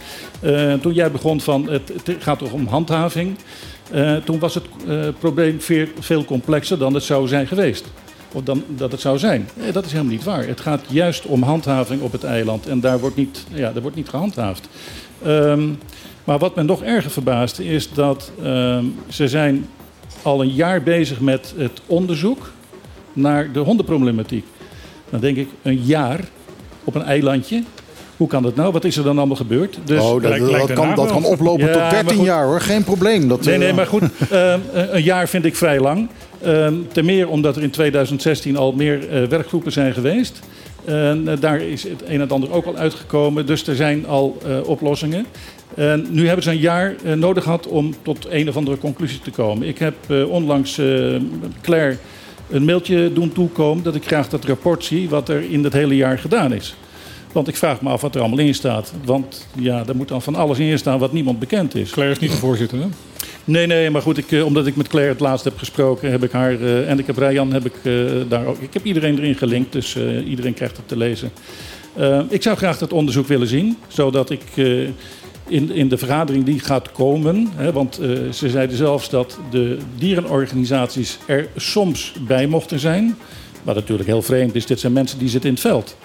Toen 0.80 0.92
jij 0.92 1.10
begon 1.10 1.40
van. 1.40 1.68
Het, 1.70 1.92
gaat 2.18 2.38
toch 2.38 2.52
om 2.52 2.66
handhaving. 2.66 3.36
toen 4.24 4.38
was 4.38 4.54
het 4.54 4.64
probleem 5.18 5.60
veel, 5.60 5.86
veel 5.98 6.24
complexer 6.24 6.78
dan 6.78 6.94
het 6.94 7.02
zou 7.02 7.28
zijn 7.28 7.46
geweest. 7.46 7.84
Of 8.32 8.42
dan 8.42 8.64
dat 8.68 8.92
het 8.92 9.00
zou 9.00 9.18
zijn. 9.18 9.48
Nee, 9.54 9.72
dat 9.72 9.84
is 9.84 9.92
helemaal 9.92 10.12
niet 10.12 10.24
waar. 10.24 10.46
Het 10.46 10.60
gaat 10.60 10.80
juist 10.88 11.26
om 11.26 11.42
handhaving 11.42 12.02
op 12.02 12.12
het 12.12 12.24
eiland. 12.24 12.66
En 12.66 12.80
daar 12.80 12.98
wordt 12.98 13.16
niet, 13.16 13.44
ja, 13.52 13.72
daar 13.72 13.82
wordt 13.82 13.96
niet 13.96 14.08
gehandhaafd. 14.08 14.68
Ehm, 15.22 15.68
maar 16.28 16.38
wat 16.38 16.54
me 16.54 16.62
nog 16.62 16.82
erger 16.82 17.10
verbaast 17.10 17.58
is 17.58 17.92
dat 17.92 18.30
ehm, 18.42 18.84
ze 19.08 19.28
zijn 19.28 19.66
al 20.22 20.42
een 20.42 20.52
jaar 20.52 20.82
bezig 20.82 21.20
met 21.20 21.54
het 21.56 21.80
onderzoek 21.86 22.50
naar 23.12 23.52
de 23.52 23.58
hondenproblematiek. 23.58 24.44
Dan 25.10 25.20
denk 25.20 25.36
ik, 25.36 25.48
een 25.62 25.82
jaar 25.82 26.20
op 26.84 26.94
een 26.94 27.02
eilandje. 27.02 27.62
Hoe 28.16 28.28
kan 28.28 28.42
dat 28.42 28.54
nou? 28.54 28.72
Wat 28.72 28.84
is 28.84 28.96
er 28.96 29.04
dan 29.04 29.18
allemaal 29.18 29.36
gebeurd? 29.36 29.78
Dus, 29.84 30.02
oh, 30.02 30.22
dat, 30.22 30.38
dat, 30.38 30.72
kan, 30.72 30.94
dat 30.94 31.10
kan 31.10 31.24
oplopen 31.24 31.66
Ja, 31.66 31.72
tot 31.72 31.80
maar 31.82 31.90
13 31.90 32.16
goed. 32.16 32.26
jaar 32.26 32.44
hoor, 32.44 32.60
geen 32.60 32.84
probleem. 32.84 33.28
Dat, 33.28 33.44
Nee, 33.44 33.54
eh, 33.54 33.60
nee, 33.60 33.72
maar 33.72 33.86
goed. 33.86 34.02
ehm, 34.30 34.60
een 34.72 35.02
jaar 35.02 35.28
vind 35.28 35.44
ik 35.44 35.56
vrij 35.56 35.80
lang. 35.80 36.08
Ehm, 36.42 36.74
ten 36.92 37.04
meer 37.04 37.28
omdat 37.28 37.56
er 37.56 37.62
in 37.62 37.70
2016 37.70 38.56
al 38.56 38.72
meer 38.72 39.08
eh, 39.08 39.22
werkgroepen 39.22 39.72
zijn 39.72 39.92
geweest. 39.92 40.40
Eh, 40.88 41.12
daar 41.40 41.60
is 41.60 41.82
het 41.82 42.02
een 42.06 42.20
en 42.20 42.30
ander 42.30 42.52
ook 42.52 42.64
al 42.64 42.76
uitgekomen. 42.76 43.46
Dus 43.46 43.66
er 43.66 43.76
zijn 43.76 44.06
al 44.06 44.38
eh, 44.46 44.68
oplossingen. 44.68 45.26
En 45.74 46.06
nu 46.10 46.26
hebben 46.26 46.44
ze 46.44 46.50
een 46.50 46.58
jaar 46.58 46.94
eh, 47.04 47.12
nodig 47.12 47.42
gehad 47.42 47.66
om 47.66 47.94
tot 48.02 48.26
een 48.30 48.48
of 48.48 48.56
andere 48.56 48.78
conclusie 48.78 49.20
te 49.20 49.30
komen. 49.30 49.68
Ik 49.68 49.78
heb 49.78 49.94
eh, 50.08 50.30
onlangs 50.30 50.78
eh, 50.78 50.86
Claire 51.62 51.96
een 52.50 52.64
mailtje 52.64 53.12
doen 53.12 53.32
toekomen 53.32 53.84
dat 53.84 53.94
ik 53.94 54.06
graag 54.06 54.28
dat 54.28 54.44
rapport 54.44 54.84
zie 54.84 55.08
wat 55.08 55.28
er 55.28 55.50
in 55.50 55.64
het 55.64 55.72
hele 55.72 55.96
jaar 55.96 56.18
gedaan 56.18 56.52
is. 56.52 56.74
Want 57.32 57.48
ik 57.48 57.56
vraag 57.56 57.80
me 57.80 57.88
af 57.88 58.00
wat 58.00 58.14
er 58.14 58.20
allemaal 58.20 58.38
in 58.38 58.54
staat. 58.54 58.92
Want 59.04 59.46
ja, 59.58 59.84
er 59.86 59.96
moet 59.96 60.08
dan 60.08 60.22
van 60.22 60.34
alles 60.34 60.58
in 60.58 60.78
staan 60.78 60.98
wat 60.98 61.12
niemand 61.12 61.38
bekend 61.38 61.74
is. 61.74 61.90
Claire 61.90 62.14
is 62.14 62.20
niet 62.20 62.30
de 62.30 62.36
voorzitter, 62.36 62.78
hè? 62.78 62.86
Nee, 63.44 63.66
nee, 63.66 63.90
maar 63.90 64.02
goed, 64.02 64.18
ik, 64.18 64.44
omdat 64.44 64.66
ik 64.66 64.76
met 64.76 64.88
Claire 64.88 65.12
het 65.12 65.20
laatst 65.20 65.44
heb 65.44 65.58
gesproken, 65.58 66.10
heb 66.10 66.24
ik 66.24 66.32
haar 66.32 66.62
en 66.62 66.98
ik 66.98 67.06
heb 67.06 67.16
Ryan, 67.16 67.52
heb 67.52 67.64
ik 67.66 67.74
daar 68.28 68.46
ook. 68.46 68.58
Ik 68.58 68.74
heb 68.74 68.84
iedereen 68.84 69.18
erin 69.18 69.34
gelinkt, 69.34 69.72
dus 69.72 69.96
iedereen 70.26 70.54
krijgt 70.54 70.76
het 70.76 70.88
te 70.88 70.96
lezen. 70.96 71.30
Eh, 71.98 72.20
ik 72.28 72.42
zou 72.42 72.56
graag 72.56 72.78
dat 72.78 72.92
onderzoek 72.92 73.26
willen 73.26 73.46
zien, 73.46 73.76
zodat 73.88 74.30
ik 74.30 74.42
in, 75.48 75.70
in 75.70 75.88
de 75.88 75.98
vergadering 75.98 76.44
die 76.44 76.58
gaat 76.58 76.92
komen, 76.92 77.48
hè, 77.54 77.72
want 77.72 77.98
eh, 77.98 78.08
ze 78.32 78.50
zeiden 78.50 78.76
zelfs 78.76 79.10
dat 79.10 79.38
de 79.50 79.78
dierenorganisaties 79.98 81.18
er 81.26 81.48
soms 81.56 82.12
bij 82.26 82.46
mochten 82.46 82.78
zijn. 82.78 83.16
Wat 83.62 83.74
natuurlijk 83.74 84.08
heel 84.08 84.22
vreemd 84.22 84.54
is, 84.54 84.66
dit 84.66 84.80
zijn 84.80 84.92
mensen 84.92 85.18
die 85.18 85.28
zitten 85.28 85.48
in 85.48 85.54
het 85.54 85.64
veld. 85.64 85.96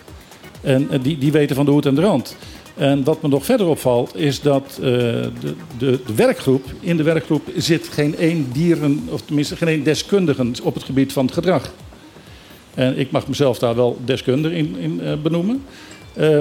En 0.61 0.88
eh, 0.91 0.99
die, 1.03 1.18
die 1.18 1.32
weten 1.32 1.56
van 1.56 1.65
de 1.65 1.72
hoed 1.72 1.86
en 1.86 1.95
de 1.95 2.02
rand. 2.02 2.36
En 2.78 3.03
wat 3.03 3.22
me 3.22 3.28
nog 3.28 3.45
verder 3.45 3.68
opvalt, 3.68 4.15
is 4.15 4.41
dat 4.41 4.64
eh, 4.76 4.80
de, 4.82 5.32
de, 5.78 5.99
de 6.06 6.15
werkgroep, 6.15 6.65
in 6.80 6.98
de 6.98 7.03
werkgroep 7.03 7.49
zit 7.56 7.88
geen 7.88 8.18
één 8.18 8.49
dieren, 8.52 9.07
of 9.10 9.22
tenminste 9.22 9.56
geen 9.56 9.68
één 9.68 9.84
deskundige 9.84 10.52
op 10.64 10.74
het 10.74 10.84
gebied 10.84 11.14
van 11.14 11.26
het 11.26 11.34
gedrag. 11.34 11.72
En 12.74 12.99
ik 12.99 13.11
mag 13.11 13.28
mezelf 13.28 13.60
daar 13.60 13.76
wel 13.76 13.99
deskundige 14.06 14.56
in, 14.56 14.76
in 14.78 15.22
benoemen. 15.22 15.64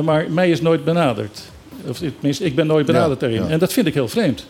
Maar 0.04 0.30
mij 0.30 0.50
is 0.50 0.60
nooit 0.60 0.84
benaderd. 0.84 1.42
Of 1.88 1.98
tenminste, 1.98 2.44
ik 2.44 2.54
ben 2.54 2.66
nooit 2.66 2.86
benaderd 2.86 3.20
Ja, 3.20 3.26
daarin. 3.26 3.42
ja. 3.46 3.52
En 3.52 3.58
dat 3.58 3.72
vind 3.72 3.86
ik 3.86 3.94
heel 3.94 4.08
vreemd. 4.08 4.46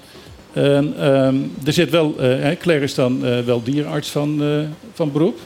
En, 0.53 0.95
ehm, 0.99 1.37
er 1.65 1.73
zit 1.73 1.91
wel, 1.91 2.15
hè, 2.19 2.57
Claire 2.57 2.85
is 2.85 2.95
dan 2.95 3.27
eh, 3.27 3.39
wel 3.41 3.63
dierenarts 3.63 4.09
van, 4.11 4.43
eh, 4.43 4.49
van 4.93 5.13
beroep. 5.13 5.39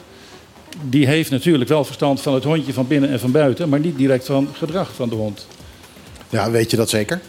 Die 0.89 1.07
heeft 1.07 1.31
natuurlijk 1.31 1.69
wel 1.69 1.83
verstand 1.83 2.21
van 2.21 2.33
het 2.33 2.43
hondje 2.43 2.73
van 2.73 2.87
binnen 2.87 3.09
en 3.09 3.19
van 3.19 3.31
buiten, 3.31 3.69
maar 3.69 3.79
niet 3.79 3.97
direct 3.97 4.25
van 4.25 4.47
gedrag 4.53 4.93
van 4.93 5.09
de 5.09 5.15
hond. 5.15 5.47
Ja, 6.29 6.51
weet 6.51 6.71
je 6.71 6.77
dat 6.77 6.89
zeker? 6.89 7.21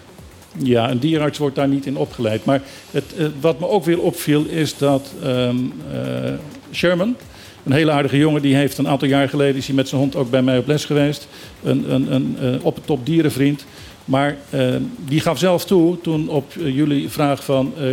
Ja, 0.62 0.90
een 0.90 0.98
dierenarts 0.98 1.38
wordt 1.38 1.56
daar 1.56 1.68
niet 1.68 1.86
in 1.86 1.96
opgeleid. 1.96 2.44
Maar 2.44 2.62
het, 2.90 3.04
wat 3.40 3.60
me 3.60 3.68
ook 3.68 3.84
weer 3.84 4.00
opviel 4.00 4.44
is 4.44 4.76
dat 4.78 5.12
ehm, 5.22 5.56
eh, 5.92 6.32
Sherman, 6.72 7.16
een 7.64 7.72
hele 7.72 7.90
aardige 7.90 8.16
jongen, 8.18 8.42
die 8.42 8.54
heeft 8.54 8.78
een 8.78 8.88
aantal 8.88 9.08
jaar 9.08 9.28
geleden 9.28 9.56
is 9.56 9.66
hij 9.66 9.74
met 9.74 9.88
zijn 9.88 10.00
hond 10.00 10.16
ook 10.16 10.30
bij 10.30 10.42
mij 10.42 10.58
op 10.58 10.66
les 10.66 10.84
geweest. 10.84 11.28
Een, 11.62 11.92
een, 11.92 12.12
een 12.12 12.36
op 12.62 12.74
het 12.74 12.86
top 12.86 13.06
dierenvriend. 13.06 13.64
Maar 14.08 14.36
eh, 14.50 14.74
die 15.06 15.20
gaf 15.20 15.38
zelf 15.38 15.64
toe 15.64 16.00
toen 16.00 16.28
op 16.28 16.52
eh, 16.56 16.74
jullie 16.76 17.08
vraag 17.08 17.44
van 17.44 17.72
eh, 17.78 17.84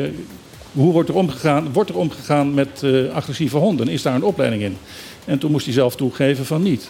hoe 0.72 0.94
wordt 0.94 1.10
er 1.10 1.16
omgegaan, 1.16 1.74
wordt 1.74 1.90
er 1.90 1.98
omgegaan 1.98 2.54
met 2.54 2.84
agressieve 3.14 3.58
honden? 3.58 3.88
Is 3.88 4.02
daar 4.02 4.16
een 4.16 4.24
opleiding 4.24 4.64
in? 4.64 4.78
En 5.26 5.38
toen 5.40 5.52
moest 5.52 5.66
hij 5.66 5.74
zelf 5.74 5.96
toegeven 5.96 6.46
van 6.46 6.64
niet. 6.64 6.90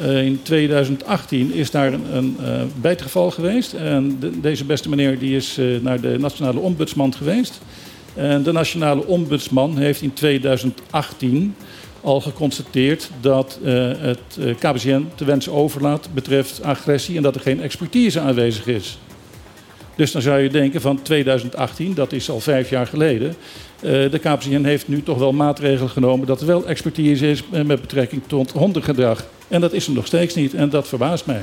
In 0.00 0.40
2018 0.42 1.52
is 1.54 1.70
daar 1.70 1.92
een, 1.92 2.36
een 2.46 2.72
bijtgeval 2.80 3.30
geweest. 3.30 3.72
En 3.72 4.16
de- 4.20 4.40
deze 4.40 4.64
beste 4.64 4.88
meneer 4.88 5.18
die 5.18 5.36
is 5.36 5.58
naar 5.82 6.00
de 6.00 6.16
nationale 6.18 6.60
ombudsman 6.60 7.14
geweest. 7.14 7.60
En 8.14 8.42
de 8.42 8.52
nationale 8.52 9.06
ombudsman 9.06 9.78
heeft 9.78 10.02
in 10.02 10.12
2018 10.12 11.54
al 12.00 12.20
geconstateerd 12.20 13.10
dat 13.20 13.58
eh, 13.64 13.72
het 13.98 14.20
eh, 14.38 14.54
KBCN 14.58 15.08
te 15.14 15.24
wensen 15.24 15.52
overlaat 15.52 16.08
betreft 16.14 16.62
agressie 16.62 17.16
en 17.16 17.22
dat 17.22 17.34
er 17.34 17.40
geen 17.40 17.62
expertise 17.62 18.20
aanwezig 18.20 18.66
is. 18.66 18.98
Dus 19.96 20.12
dan 20.12 20.22
zou 20.22 20.40
je 20.40 20.48
denken 20.48 20.80
van 20.80 21.02
2018, 21.02 21.94
dat 21.94 22.12
is 22.12 22.30
al 22.30 22.40
vijf 22.40 22.70
jaar 22.70 22.86
geleden. 22.86 23.28
eh, 23.28 23.90
de 23.90 24.18
KPCN 24.18 24.64
heeft 24.64 24.88
nu 24.88 25.02
toch 25.02 25.18
wel 25.18 25.32
maatregelen 25.32 25.90
genomen 25.90 26.26
dat 26.26 26.40
er 26.40 26.46
wel 26.46 26.66
expertise 26.66 27.30
is 27.30 27.42
met 27.50 27.80
betrekking 27.80 28.22
tot 28.26 28.50
hondengedrag. 28.50 29.24
En 29.48 29.60
dat 29.60 29.72
is 29.72 29.86
er 29.86 29.92
nog 29.92 30.06
steeds 30.06 30.34
niet 30.34 30.54
en 30.54 30.70
dat 30.70 30.88
verbaast 30.88 31.26
mij. 31.26 31.42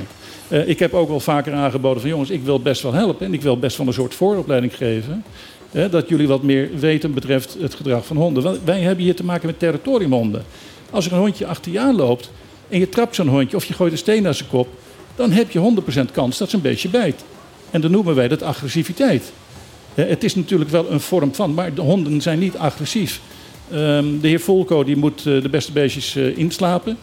Ik 0.66 0.78
heb 0.78 0.94
ook 0.94 1.08
wel 1.08 1.20
vaker 1.20 1.52
aangeboden 1.52 2.00
van 2.00 2.10
jongens, 2.10 2.30
ik 2.30 2.42
wil 2.42 2.60
best 2.60 2.82
wel 2.82 2.92
helpen 2.92 3.26
en 3.26 3.34
ik 3.34 3.42
wil 3.42 3.58
best 3.58 3.76
wel 3.76 3.86
een 3.86 3.92
soort 3.92 4.14
vooropleiding 4.14 4.76
geven. 4.76 5.24
Dat 5.70 6.08
jullie 6.08 6.28
wat 6.28 6.42
meer 6.42 6.70
weten 6.78 7.14
betreft 7.14 7.56
het 7.60 7.74
gedrag 7.74 8.06
van 8.06 8.16
honden. 8.16 8.42
Want 8.42 8.58
wij 8.64 8.80
hebben 8.80 9.04
hier 9.04 9.16
te 9.16 9.24
maken 9.24 9.46
met 9.46 9.58
territoriumhonden. 9.58 10.44
Als 10.90 11.06
er 11.06 11.12
een 11.12 11.18
hondje 11.18 11.46
achter 11.46 11.72
je 11.72 11.80
aanloopt 11.80 12.30
en 12.68 12.78
je 12.78 12.88
trapt 12.88 13.14
zo'n 13.14 13.28
hondje 13.28 13.56
of 13.56 13.64
je 13.64 13.74
gooit 13.74 13.92
een 13.92 13.98
steen 13.98 14.22
naar 14.22 14.34
zijn 14.34 14.48
kop, 14.48 14.68
dan 15.14 15.30
heb 15.30 15.50
je 15.50 15.74
100% 16.08 16.12
kans 16.12 16.38
dat 16.38 16.50
ze 16.50 16.56
een 16.56 16.62
beetje 16.62 16.88
bijt. 16.88 17.24
En 17.70 17.80
dan 17.80 17.90
noemen 17.90 18.14
wij 18.14 18.28
dat 18.28 18.42
agressiviteit. 18.42 19.32
Het 19.94 20.24
is 20.24 20.34
natuurlijk 20.34 20.70
wel 20.70 20.90
een 20.90 21.00
vorm 21.00 21.34
van, 21.34 21.54
maar 21.54 21.74
de 21.74 21.80
honden 21.80 22.20
zijn 22.20 22.38
niet 22.38 22.56
agressief. 22.56 23.20
Ehm, 23.70 24.18
de 24.20 24.28
heer 24.28 24.40
Volko 24.40 24.84
die 24.84 24.96
moet 24.96 25.26
eh, 25.26 25.42
de 25.42 25.48
beste 25.48 25.72
beestjes 25.72 26.16
eh, 26.16 26.38
inslapen. 26.38 26.96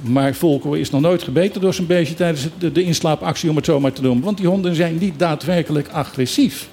Maar 0.00 0.34
Volko 0.34 0.72
is 0.72 0.90
nog 0.90 1.00
nooit 1.00 1.22
gebeten 1.22 1.60
door 1.60 1.74
zijn 1.74 1.86
beestje 1.86 2.14
tijdens 2.14 2.48
de 2.58 2.82
inslaapactie, 2.82 3.50
om 3.50 3.56
het 3.56 3.64
zo 3.64 3.80
maar 3.80 3.92
te 3.92 4.02
noemen. 4.02 4.24
Want 4.24 4.36
die 4.36 4.46
honden 4.46 4.74
zijn 4.74 4.98
niet 4.98 5.18
daadwerkelijk 5.18 5.88
agressief. 5.88 6.68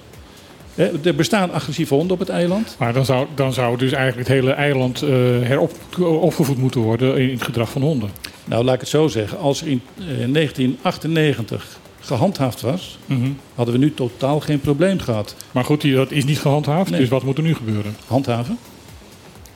Eh, 0.74 0.86
Er 1.06 1.14
bestaan 1.14 1.52
agressieve 1.52 1.94
honden 1.94 2.12
op 2.12 2.18
het 2.18 2.28
eiland. 2.28 2.76
Maar 2.78 2.92
dan 2.92 3.04
zou, 3.04 3.26
dan 3.34 3.52
zou 3.52 3.78
dus 3.78 3.92
eigenlijk 3.92 4.28
het 4.28 4.36
hele 4.38 4.52
eiland 4.52 5.02
eh 5.02 5.08
herop 5.42 5.72
opgevoed 5.98 6.56
moeten 6.58 6.80
worden 6.80 7.16
in 7.18 7.30
het 7.30 7.42
gedrag 7.42 7.70
van 7.70 7.82
honden. 7.82 8.10
Nou, 8.44 8.64
laat 8.64 8.74
ik 8.74 8.80
het 8.80 8.88
zo 8.88 9.08
zeggen. 9.08 9.38
Als 9.38 9.60
er 9.62 9.68
in 9.68 9.80
eh, 9.98 10.04
1998 10.32 11.78
gehandhaafd 12.00 12.60
was, 12.60 12.98
Mhm. 13.06 13.28
hadden 13.54 13.74
we 13.74 13.80
nu 13.80 13.94
totaal 13.94 14.40
geen 14.40 14.60
probleem 14.60 14.98
gehad. 14.98 15.36
Maar 15.52 15.64
goed, 15.64 15.92
dat 15.94 16.10
is 16.10 16.24
niet 16.24 16.38
gehandhaafd, 16.40 16.90
Nee. 16.90 17.00
dus 17.00 17.08
wat 17.08 17.22
moet 17.22 17.36
er 17.36 17.42
nu 17.44 17.54
gebeuren? 17.54 17.96
Handhaven? 18.06 18.58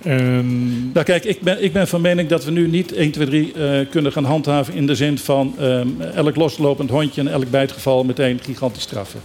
En 0.03 0.91
Nou 0.93 1.05
kijk, 1.07 1.25
ik 1.25 1.41
ben, 1.41 1.65
ik 1.65 1.73
ben 1.73 1.89
van 1.89 2.01
mening 2.01 2.29
dat 2.29 2.45
we 2.45 2.51
nu 2.51 2.69
niet 2.69 2.93
1, 2.93 3.11
2, 3.11 3.27
3 3.27 3.53
eh, 3.53 3.87
kunnen 3.91 4.13
gaan 4.13 4.25
handhaven 4.25 4.75
in 4.75 4.87
de 4.87 4.95
zin 4.95 5.19
van 5.19 5.55
ehm, 5.59 5.89
elk 6.15 6.37
loslopend 6.37 6.91
hondje 6.91 7.21
en 7.21 7.29
elk 7.29 7.51
bijtgeval 7.51 8.05
meteen 8.05 8.41
gigantisch 8.43 8.83
straffen. 8.83 9.21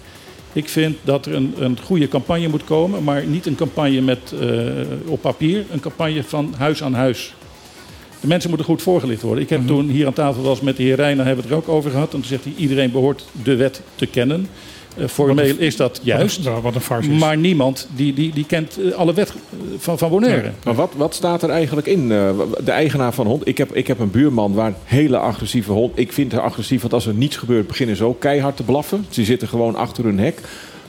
Ik 0.53 0.69
vind 0.69 0.97
dat 1.03 1.25
er 1.25 1.33
een, 1.35 1.53
een 1.57 1.77
goede 1.83 2.07
campagne 2.07 2.47
moet 2.47 2.63
komen, 2.63 3.03
maar 3.03 3.25
niet 3.25 3.45
een 3.45 3.55
campagne 3.55 4.01
met, 4.01 4.33
eh, 4.39 4.47
op 5.05 5.21
papier, 5.21 5.65
een 5.71 5.79
campagne 5.79 6.23
van 6.23 6.53
huis 6.57 6.83
aan 6.83 6.93
huis. 6.93 7.33
De 8.19 8.27
mensen 8.27 8.49
moeten 8.49 8.67
goed 8.67 8.81
voorgelicht 8.81 9.21
worden. 9.21 9.43
Ik 9.43 9.49
heb 9.49 9.67
toen 9.67 9.89
hier 9.89 10.05
aan 10.05 10.13
tafel 10.13 10.43
was 10.43 10.61
met 10.61 10.77
de 10.77 10.83
heer 10.83 10.95
Reijner, 10.95 11.25
hebben 11.25 11.43
we 11.43 11.53
het 11.53 11.59
er 11.59 11.69
ook 11.69 11.77
over 11.77 11.91
gehad. 11.91 12.05
En 12.05 12.19
toen 12.19 12.23
zegt 12.23 12.43
hij, 12.43 12.53
iedereen 12.57 12.91
behoort 12.91 13.25
de 13.43 13.55
wet 13.55 13.81
te 13.95 14.05
kennen. 14.05 14.47
Eh, 14.97 15.07
formeel 15.07 15.55
is 15.57 15.75
dat 15.75 15.99
juist. 16.03 16.43
Wat 16.43 16.55
een, 16.55 16.61
wat 16.61 16.75
een 16.75 16.81
farce 16.81 17.11
is. 17.11 17.19
Maar 17.19 17.37
niemand 17.37 17.87
die, 17.95 18.13
die, 18.13 18.33
die 18.33 18.45
kent 18.45 18.77
eh, 18.79 18.91
alle 18.93 19.13
wet 19.13 19.33
van, 19.77 19.97
van 19.97 20.09
Bonaire. 20.09 20.51
Maar 20.63 20.75
wat, 20.75 20.91
wat 20.95 21.15
staat 21.15 21.43
er 21.43 21.49
eigenlijk 21.49 21.87
in? 21.87 22.11
eh, 22.11 22.29
de 22.63 22.71
eigenaar 22.71 23.13
van 23.13 23.27
hond. 23.27 23.47
Ik 23.47 23.57
heb, 23.57 23.75
ik 23.75 23.87
heb 23.87 23.99
een 23.99 24.11
buurman 24.11 24.53
waar 24.53 24.67
een 24.67 24.75
hele 24.83 25.17
agressieve 25.17 25.71
hond. 25.71 25.99
Ik 25.99 26.13
vind 26.13 26.31
haar 26.31 26.41
agressief, 26.41 26.81
want 26.81 26.93
als 26.93 27.05
er 27.05 27.13
niets 27.13 27.37
gebeurt, 27.37 27.67
beginnen 27.67 27.95
ze 27.95 28.03
ook 28.03 28.19
keihard 28.19 28.55
te 28.55 28.63
blaffen. 28.63 29.05
Ze 29.09 29.23
zitten 29.23 29.47
gewoon 29.47 29.75
achter 29.75 30.03
hun 30.03 30.19
hek. 30.19 30.41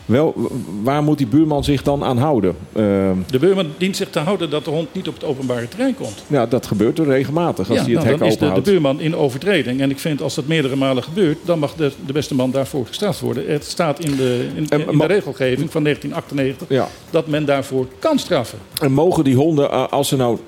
Wel, 0.06 0.34
waar 0.82 1.02
moet 1.02 1.18
die 1.18 1.26
buurman 1.26 1.64
zich 1.64 1.82
dan 1.82 2.04
aan 2.04 2.18
houden? 2.18 2.56
Ehm, 2.72 3.16
De 3.30 3.38
buurman 3.38 3.66
dient 3.78 3.96
zich 3.96 4.10
te 4.10 4.18
houden 4.18 4.50
dat 4.50 4.64
de 4.64 4.70
hond 4.70 4.94
niet 4.94 5.08
op 5.08 5.14
het 5.14 5.24
openbare 5.24 5.68
terrein 5.68 5.94
komt. 5.94 6.24
ja, 6.26 6.46
dat 6.46 6.66
gebeurt 6.66 6.98
er 6.98 7.04
regelmatig 7.06 7.68
als 7.68 7.78
Ja, 7.78 7.84
hij 7.84 7.92
het 7.92 8.00
nou, 8.02 8.08
hek 8.10 8.18
dan 8.18 8.26
is 8.28 8.32
de, 8.34 8.38
de 8.38 8.44
openhoudt. 8.44 8.70
buurman 8.70 9.00
in 9.00 9.16
overtreding. 9.16 9.80
En 9.80 9.90
ik 9.90 9.98
vind 9.98 10.22
als 10.22 10.34
dat 10.34 10.46
meerdere 10.46 10.76
malen 10.76 11.02
gebeurt, 11.02 11.38
dan 11.44 11.58
mag 11.58 11.74
de, 11.74 11.92
de 12.06 12.12
beste 12.12 12.34
man 12.34 12.50
daarvoor 12.50 12.86
gestraft 12.86 13.20
worden. 13.20 13.44
Het 13.50 13.64
staat 13.64 14.04
in 14.04 14.16
de, 14.16 14.46
in, 14.54 14.66
in 14.90 14.98
de 14.98 15.06
regelgeving 15.06 15.70
van 15.72 15.82
1998 15.82 16.68
Ja. 16.68 16.88
dat 17.10 17.26
men 17.26 17.44
daarvoor 17.44 17.86
kan 17.98 18.18
straffen. 18.18 18.58
En 18.80 18.92
mogen 18.92 19.24
die 19.24 19.36
honden, 19.36 19.90
als 19.90 20.08
ze 20.08 20.16
nou 20.16 20.38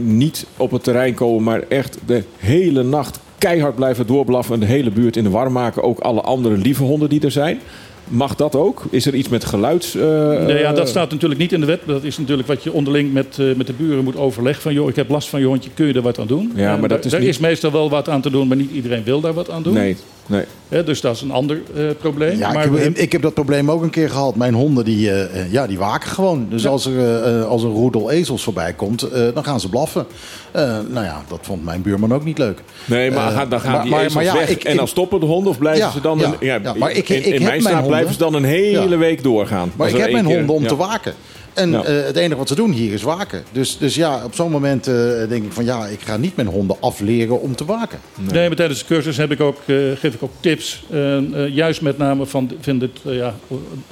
niet 0.00 0.46
op 0.56 0.70
het 0.70 0.82
terrein 0.84 1.14
komen, 1.14 1.42
maar 1.42 1.62
echt 1.68 1.98
de 2.06 2.22
hele 2.36 2.82
nacht 2.82 3.18
keihard 3.38 3.74
blijven 3.74 4.06
doorblaffen 4.06 4.54
en 4.54 4.60
de 4.60 4.66
hele 4.66 4.90
buurt 4.90 5.16
in 5.16 5.24
de 5.24 5.30
war 5.30 5.52
maken, 5.52 5.82
ook 5.82 5.98
alle 5.98 6.20
andere 6.20 6.56
lieve 6.56 6.82
honden 6.82 7.08
die 7.08 7.20
er 7.20 7.30
zijn? 7.30 7.60
Mag 8.08 8.34
dat 8.34 8.54
ook? 8.54 8.82
Is 8.90 9.06
er 9.06 9.14
iets 9.14 9.28
met 9.28 9.44
geluids... 9.44 9.94
eh, 9.94 10.02
nee, 10.44 10.58
ja, 10.58 10.72
dat 10.72 10.88
staat 10.88 11.10
natuurlijk 11.10 11.40
niet 11.40 11.52
in 11.52 11.60
de 11.60 11.66
wet. 11.66 11.80
Dat 11.86 12.04
is 12.04 12.18
natuurlijk 12.18 12.48
wat 12.48 12.62
je 12.62 12.72
onderling 12.72 13.12
met, 13.12 13.38
eh, 13.38 13.46
met 13.56 13.66
de 13.66 13.72
buren 13.72 14.04
moet 14.04 14.16
overleggen. 14.16 14.62
Van 14.62 14.72
joh, 14.74 14.88
ik 14.88 14.96
heb 14.96 15.08
last 15.08 15.28
van 15.28 15.40
je 15.40 15.46
hondje, 15.46 15.70
kun 15.74 15.86
je 15.86 15.92
er 15.92 16.02
wat 16.02 16.18
aan 16.18 16.26
doen? 16.26 16.52
Ja, 16.54 16.76
maar 16.76 16.88
dat 16.88 17.04
is 17.04 17.10
daar 17.10 17.20
niet- 17.20 17.28
is 17.28 17.38
meestal 17.38 17.70
wel 17.72 17.90
wat 17.90 18.08
aan 18.08 18.20
te 18.20 18.30
doen, 18.30 18.48
maar 18.48 18.56
niet 18.56 18.70
iedereen 18.70 19.04
wil 19.04 19.20
daar 19.20 19.32
wat 19.34 19.50
aan 19.50 19.62
doen. 19.62 19.72
Nee, 19.74 19.96
nee. 20.26 20.44
Dus 20.84 21.00
dat 21.00 21.14
is 21.14 21.20
een 21.22 21.30
ander 21.30 21.60
eh, 21.76 21.82
probleem. 21.98 22.38
Ja, 22.38 22.52
maar 22.52 22.64
ik, 22.64 22.70
we 22.70 22.80
heb, 22.80 22.96
ik 22.96 23.12
heb 23.12 23.22
dat 23.22 23.34
probleem 23.34 23.70
ook 23.70 23.82
een 23.82 23.90
keer 23.90 24.10
gehad. 24.10 24.34
Mijn 24.36 24.54
honden 24.54 24.84
die, 24.84 25.10
eh, 25.10 25.40
eh, 25.40 25.52
ja, 25.52 25.66
die 25.66 25.78
waken 25.78 26.10
gewoon. 26.10 26.46
Dus 26.50 26.66
als 26.66 26.86
er 26.86 27.44
als 27.44 27.62
een 27.62 27.70
roedel 27.72 28.10
ezels 28.10 28.42
voorbij 28.42 28.72
komt, 28.72 29.02
eh, 29.02 29.22
dan 29.34 29.44
gaan 29.44 29.60
ze 29.60 29.68
blaffen. 29.68 30.06
Eh, 30.50 30.62
nou 30.88 31.04
ja, 31.04 31.22
dat 31.28 31.38
vond 31.42 31.64
mijn 31.64 31.82
buurman 31.82 32.14
ook 32.14 32.24
niet 32.24 32.38
leuk. 32.38 32.62
Nee, 32.84 33.10
maar 33.10 33.48
dan 33.48 33.60
gaan 33.60 33.72
maar- 33.72 33.82
die 33.82 33.90
maar- 33.90 34.00
ezels 34.00 34.14
maar 34.14 34.24
ja, 34.24 34.34
weg 34.34 34.48
ik- 34.48 34.64
en 34.64 34.76
dan 34.76 34.88
stoppen 34.88 35.20
de 35.20 35.26
honden 35.26 35.50
of 35.50 35.58
blijven 35.58 35.84
Ja, 35.84 35.90
ze 35.90 36.00
dan... 36.00 36.18
ja, 36.18 36.24
een, 36.26 36.34
ja, 36.40 36.58
ja, 36.62 36.74
maar 36.74 36.90
ik- 36.90 37.08
in, 37.08 37.16
ik 37.18 37.24
in 37.24 37.32
heb 37.32 37.42
mijn 37.42 37.60
straat 37.60 37.72
honden- 37.72 37.90
blijven 37.90 38.12
ze 38.12 38.18
dan 38.18 38.34
een 38.34 38.44
hele 38.44 38.88
Ja. 38.88 38.96
week 38.96 39.22
doorgaan. 39.22 39.72
Maar 39.76 39.88
ik 39.88 39.96
heb 39.96 40.12
mijn 40.12 40.26
keer- 40.26 40.36
honden 40.36 40.54
om 40.56 40.62
ja. 40.62 40.68
te 40.68 40.76
waken. 40.76 41.14
En 41.56 41.70
Ja. 41.70 41.84
eh, 41.84 42.04
het 42.04 42.16
enige 42.16 42.36
wat 42.36 42.48
ze 42.48 42.54
doen 42.54 42.70
hier 42.72 42.92
is 42.92 43.02
waken. 43.02 43.44
Dus, 43.52 43.78
dus 43.78 43.94
ja, 43.94 44.24
op 44.24 44.34
zo'n 44.34 44.50
moment 44.50 44.86
eh, 44.86 44.94
denk 45.28 45.44
ik 45.44 45.52
van 45.52 45.64
ja, 45.64 45.86
ik 45.86 46.00
ga 46.00 46.16
niet 46.16 46.36
mijn 46.36 46.48
honden 46.48 46.76
afleren 46.80 47.40
om 47.40 47.54
te 47.56 47.64
waken. 47.64 47.98
Nee, 48.32 48.46
maar 48.46 48.56
tijdens 48.56 48.78
de 48.78 48.86
cursus 48.86 49.16
heb 49.16 49.30
ik 49.30 49.40
ook, 49.40 49.56
eh, 49.66 49.76
geef 49.94 50.14
ik 50.14 50.22
ook 50.22 50.32
tips. 50.40 50.84
Eh, 50.90 51.16
eh, 51.16 51.54
juist 51.54 51.80
met 51.80 51.98
name 51.98 52.26
van 52.26 52.50
vind 52.60 52.82
het, 52.82 52.98
ja, 53.02 53.34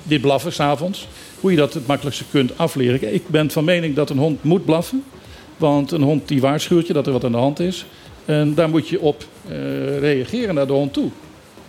dit 0.03 0.21
blaffen 0.21 0.53
s'avonds. 0.53 1.09
Hoe 1.41 1.51
je 1.51 1.57
dat 1.57 1.75
het 1.75 1.87
makkelijkste 1.87 2.25
kunt 2.31 2.59
afleren. 2.59 3.15
Ik 3.15 3.29
ben 3.29 3.51
van 3.51 3.65
mening 3.65 3.95
dat 3.95 4.11
een 4.11 4.19
hond 4.19 4.43
moet 4.45 4.65
blaffen. 4.65 5.05
Want 5.57 5.91
een 5.93 6.03
hond 6.03 6.29
die 6.29 6.41
waarschuwt 6.41 6.87
je 6.87 6.93
dat 6.93 7.07
er 7.07 7.13
wat 7.13 7.25
aan 7.25 7.33
de 7.33 7.39
hand 7.39 7.61
is. 7.61 7.87
En 8.25 8.55
daar 8.55 8.69
moet 8.69 8.89
je 8.89 9.01
op 9.01 9.25
eh, 9.49 9.99
reageren 9.99 10.55
naar 10.55 10.67
de 10.67 10.73
hond 10.73 10.93
toe. 10.93 11.11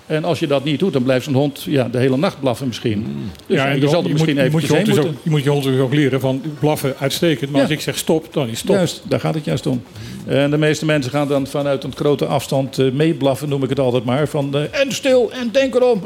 En 0.06 0.24
als 0.24 0.40
je 0.40 0.48
dat 0.48 0.64
niet 0.64 0.80
doet, 0.80 0.94
dan 0.94 1.04
blijft 1.04 1.26
zo'n 1.26 1.34
hond 1.34 1.64
ja, 1.64 1.88
de 1.92 1.98
hele 1.98 2.18
nacht 2.18 2.40
blaffen 2.40 2.68
misschien. 2.68 3.06
Dus 3.48 3.58
ja, 3.58 3.68
en 3.68 3.80
je 3.82 3.88
zal 3.88 4.04
er 4.04 4.10
misschien 4.12 4.34
moet, 4.36 4.44
even 4.44 4.52
moet 4.52 4.62
je, 4.62 4.68
hond 4.74 4.86
heen 4.88 4.96
dus 4.96 5.06
ook, 5.06 5.12
je 5.24 5.30
moet 5.30 5.44
je 5.44 5.50
hond 5.50 5.64
dus 5.64 5.80
ook 5.80 5.94
leren 5.94 6.20
van 6.20 6.42
blaffen 6.60 6.94
uitstekend. 7.00 7.50
Maar 7.52 7.60
Ja. 7.62 7.66
als 7.68 7.76
ik 7.76 7.82
zeg 7.82 7.98
stop, 7.98 8.28
dan 8.34 8.48
is 8.48 8.60
stop. 8.60 8.76
Juist, 8.76 9.02
daar 9.08 9.20
gaat 9.20 9.34
het 9.36 9.46
juist 9.46 9.68
om. 9.68 9.84
En 10.26 10.52
de 10.52 10.58
meeste 10.58 10.86
mensen 10.86 11.12
gaan 11.12 11.28
dan 11.28 11.48
vanuit 11.48 11.84
een 11.84 11.96
grote 11.96 12.26
afstand 12.26 12.80
eh, 12.80 12.92
meeblaffen, 12.92 13.50
noem 13.50 13.64
ik 13.64 13.70
het 13.70 13.80
altijd 13.80 14.04
maar. 14.04 14.28
Van 14.28 14.56
eh, 14.56 14.82
en 14.82 14.92
stil 14.92 15.32
en 15.32 15.50
denk 15.52 15.76
erom. 15.76 16.02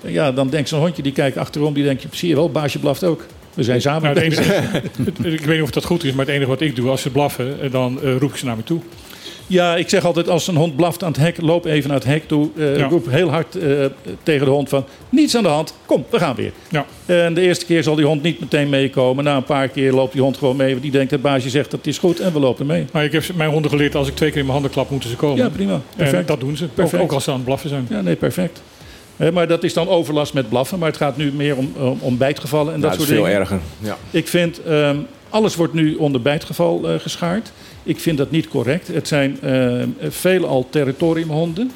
Ja, 0.00 0.32
dan 0.32 0.48
denkt 0.48 0.68
zo'n 0.68 0.80
hondje, 0.80 1.02
die 1.02 1.12
kijkt 1.12 1.36
achterom, 1.36 1.74
die 1.74 1.84
denkt, 1.84 2.04
zie 2.10 2.28
je 2.28 2.34
wel, 2.34 2.50
baasje 2.50 2.78
blaft 2.78 3.04
ook. 3.04 3.26
We 3.54 3.62
zijn 3.62 3.80
samen 3.80 4.02
Nou, 4.14 4.20
enige- 4.26 4.82
ik 5.22 5.40
weet 5.40 5.46
niet 5.54 5.62
of 5.62 5.70
dat 5.70 5.84
goed 5.84 6.04
is, 6.04 6.12
maar 6.12 6.24
het 6.26 6.34
enige 6.34 6.50
wat 6.50 6.60
ik 6.60 6.76
doe 6.76 6.88
als 6.90 7.02
ze 7.02 7.10
blaffen, 7.10 7.60
eh, 7.60 7.70
dan 7.72 7.98
roep 8.18 8.30
ik 8.30 8.36
ze 8.36 8.44
naar 8.44 8.56
me 8.56 8.64
toe. 8.64 8.80
Ja, 9.46 9.76
ik 9.76 9.88
zeg 9.88 10.04
altijd, 10.04 10.28
als 10.28 10.46
een 10.48 10.56
hond 10.56 10.76
blaft 10.76 11.02
aan 11.02 11.08
het 11.12 11.20
hek, 11.20 11.40
loop 11.40 11.64
even 11.64 11.88
naar 11.88 11.98
het 11.98 12.06
hek 12.06 12.28
toe. 12.28 12.48
eh, 12.56 12.76
Ja. 12.76 12.88
Roep 12.88 13.10
heel 13.10 13.30
hard 13.30 13.56
eh, 13.56 13.84
tegen 14.22 14.44
de 14.46 14.52
hond 14.52 14.68
van, 14.68 14.84
niets 15.08 15.36
aan 15.36 15.42
de 15.42 15.48
hand, 15.48 15.74
kom, 15.86 16.04
we 16.10 16.18
gaan 16.18 16.34
weer. 16.34 16.52
Ja. 16.70 16.86
En 17.06 17.34
de 17.34 17.40
eerste 17.40 17.64
keer 17.64 17.82
zal 17.82 17.94
die 17.94 18.04
hond 18.04 18.22
niet 18.22 18.40
meteen 18.40 18.68
meekomen. 18.68 19.24
Na 19.24 19.36
een 19.36 19.44
paar 19.44 19.68
keer 19.68 19.92
loopt 19.92 20.12
die 20.12 20.22
hond 20.22 20.36
gewoon 20.36 20.56
mee. 20.56 20.70
Want 20.70 20.82
die 20.82 20.90
denkt, 20.90 21.10
het 21.10 21.22
baasje 21.22 21.50
zegt, 21.50 21.70
dat 21.70 21.86
is 21.86 21.98
goed 21.98 22.20
en 22.20 22.32
we 22.32 22.38
lopen 22.40 22.66
mee. 22.66 22.84
Maar 22.92 23.04
ik 23.04 23.12
heb 23.12 23.24
mijn 23.34 23.50
honden 23.50 23.70
geleerd, 23.70 23.94
als 23.94 24.08
ik 24.08 24.14
twee 24.14 24.28
keer 24.30 24.38
in 24.38 24.44
mijn 24.44 24.54
handen 24.58 24.72
klap, 24.74 24.90
moeten 24.90 25.10
ze 25.10 25.16
komen. 25.16 25.36
Ja, 25.36 25.48
prima. 25.48 25.72
En 25.72 25.82
Perfect. 25.96 26.28
dat 26.28 26.40
doen 26.40 26.56
ze, 26.56 26.64
ook, 26.64 26.74
Perfect. 26.74 27.02
ook 27.02 27.12
als 27.12 27.24
ze 27.24 27.30
aan 27.30 27.36
het 27.36 27.44
blaffen 27.44 27.68
zijn. 27.68 27.86
Ja, 27.90 28.00
nee, 28.00 28.16
perfect. 28.16 28.62
Maar 29.32 29.48
dat 29.48 29.62
is 29.64 29.72
dan 29.74 29.88
overlast 29.88 30.34
met 30.34 30.48
blaffen. 30.48 30.78
Maar 30.78 30.88
het 30.88 30.96
gaat 30.96 31.16
nu 31.16 31.32
meer 31.32 31.56
om, 31.56 31.72
om, 31.78 31.98
om 32.00 32.16
bijtgevallen 32.18 32.74
en 32.74 32.80
dat 32.80 32.90
het 32.90 32.98
soort 33.00 33.10
is 33.12 33.16
veel 33.16 33.24
dingen. 33.24 33.40
erger. 33.40 33.58
Ja. 33.78 33.96
Ik 34.10 34.28
vind, 34.28 34.62
ehm, 34.62 34.96
alles 35.30 35.56
wordt 35.56 35.72
nu 35.74 35.94
onder 35.94 36.22
bijtgeval 36.22 36.88
eh, 36.88 36.94
geschaard. 36.98 37.52
Ik 37.84 38.00
vind 38.00 38.18
dat 38.18 38.30
niet 38.30 38.48
correct. 38.48 38.88
Het 38.88 39.08
zijn 39.08 39.40
ehm, 39.40 39.88
veelal 40.00 40.66
territoriumhonden. 40.70 41.70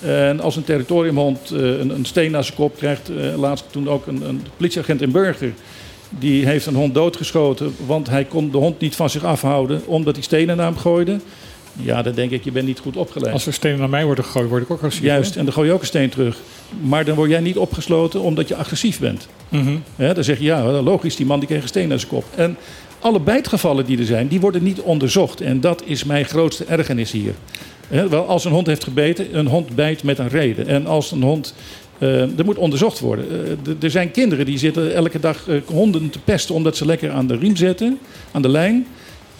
En 0.00 0.40
als 0.40 0.56
een 0.56 0.64
territoriumhond 0.64 1.50
eh, 1.50 1.58
een, 1.58 1.90
een 1.90 2.04
steen 2.04 2.30
naar 2.30 2.44
zijn 2.44 2.56
kop 2.56 2.76
krijgt... 2.76 3.10
eh, 3.10 3.38
laatst 3.38 3.64
toen 3.70 3.88
ook 3.88 4.06
een, 4.06 4.28
een 4.28 4.42
politieagent 4.56 5.02
in 5.02 5.10
Burger... 5.10 5.52
die 6.08 6.46
heeft 6.46 6.66
een 6.66 6.74
hond 6.74 6.94
doodgeschoten... 6.94 7.74
want 7.86 8.08
hij 8.08 8.24
kon 8.24 8.50
de 8.50 8.58
hond 8.58 8.80
niet 8.80 8.96
van 8.96 9.10
zich 9.10 9.24
afhouden... 9.24 9.86
omdat 9.86 10.14
hij 10.14 10.24
stenen 10.24 10.56
naar 10.56 10.66
hem 10.66 10.76
gooide. 10.76 11.18
Ja, 11.76 12.02
dan 12.02 12.14
denk 12.14 12.30
ik, 12.30 12.44
je 12.44 12.52
bent 12.52 12.66
niet 12.66 12.78
goed 12.78 12.96
opgeleid. 12.96 13.32
Als 13.32 13.46
er 13.46 13.52
stenen 13.52 13.78
naar 13.78 13.88
mij 13.88 14.04
worden 14.04 14.24
gegooid, 14.24 14.48
word 14.48 14.62
ik 14.62 14.70
ook 14.70 14.78
agressief. 14.78 15.04
Juist, 15.04 15.32
hè? 15.32 15.38
en 15.38 15.44
dan 15.44 15.54
gooi 15.54 15.66
je 15.68 15.74
ook 15.74 15.80
een 15.80 15.86
steen 15.86 16.08
terug. 16.08 16.36
Maar 16.80 17.04
dan 17.04 17.14
word 17.14 17.30
jij 17.30 17.40
niet 17.40 17.56
opgesloten 17.56 18.20
omdat 18.20 18.48
je 18.48 18.56
agressief 18.56 18.98
bent. 18.98 19.28
Hè, 19.96 20.14
dan 20.14 20.24
zeg 20.24 20.38
je, 20.38 20.44
ja, 20.44 20.62
logisch, 20.82 21.16
die 21.16 21.26
man 21.26 21.38
die 21.38 21.48
kreeg 21.48 21.62
een 21.62 21.68
steen 21.68 21.88
naar 21.88 21.98
zijn 21.98 22.10
kop. 22.10 22.24
En 22.34 22.56
alle 23.02 23.20
bijtgevallen 23.20 23.86
die 23.86 23.98
er 23.98 24.04
zijn, 24.04 24.28
die 24.28 24.40
worden 24.40 24.62
niet 24.62 24.80
onderzocht. 24.80 25.40
En 25.40 25.60
dat 25.60 25.82
is 25.84 26.04
mijn 26.04 26.24
grootste 26.24 26.64
ergernis 26.64 27.12
hier. 27.12 27.34
Wel, 27.88 28.26
als 28.26 28.44
een 28.44 28.52
hond 28.52 28.66
heeft 28.66 28.84
gebeten, 28.84 29.38
een 29.38 29.46
hond 29.46 29.74
bijt 29.74 30.02
met 30.02 30.18
een 30.18 30.28
reden. 30.28 30.66
En 30.66 30.86
als 30.86 31.10
een 31.10 31.22
hond... 31.22 31.54
eh 31.98 32.38
er 32.38 32.44
moet 32.44 32.56
onderzocht 32.58 33.00
worden. 33.00 33.24
Eh, 33.64 33.82
er 33.82 33.90
zijn 33.90 34.10
kinderen 34.10 34.46
die 34.46 34.58
zitten 34.58 34.94
elke 34.94 35.20
dag 35.20 35.48
eh, 35.48 35.56
honden 35.66 36.10
te 36.10 36.18
pesten... 36.18 36.54
omdat 36.54 36.76
ze 36.76 36.86
lekker 36.86 37.10
aan 37.10 37.26
de 37.26 37.36
riem 37.36 37.56
zitten, 37.56 37.98
aan 38.32 38.42
de 38.42 38.48
lijn. 38.48 38.86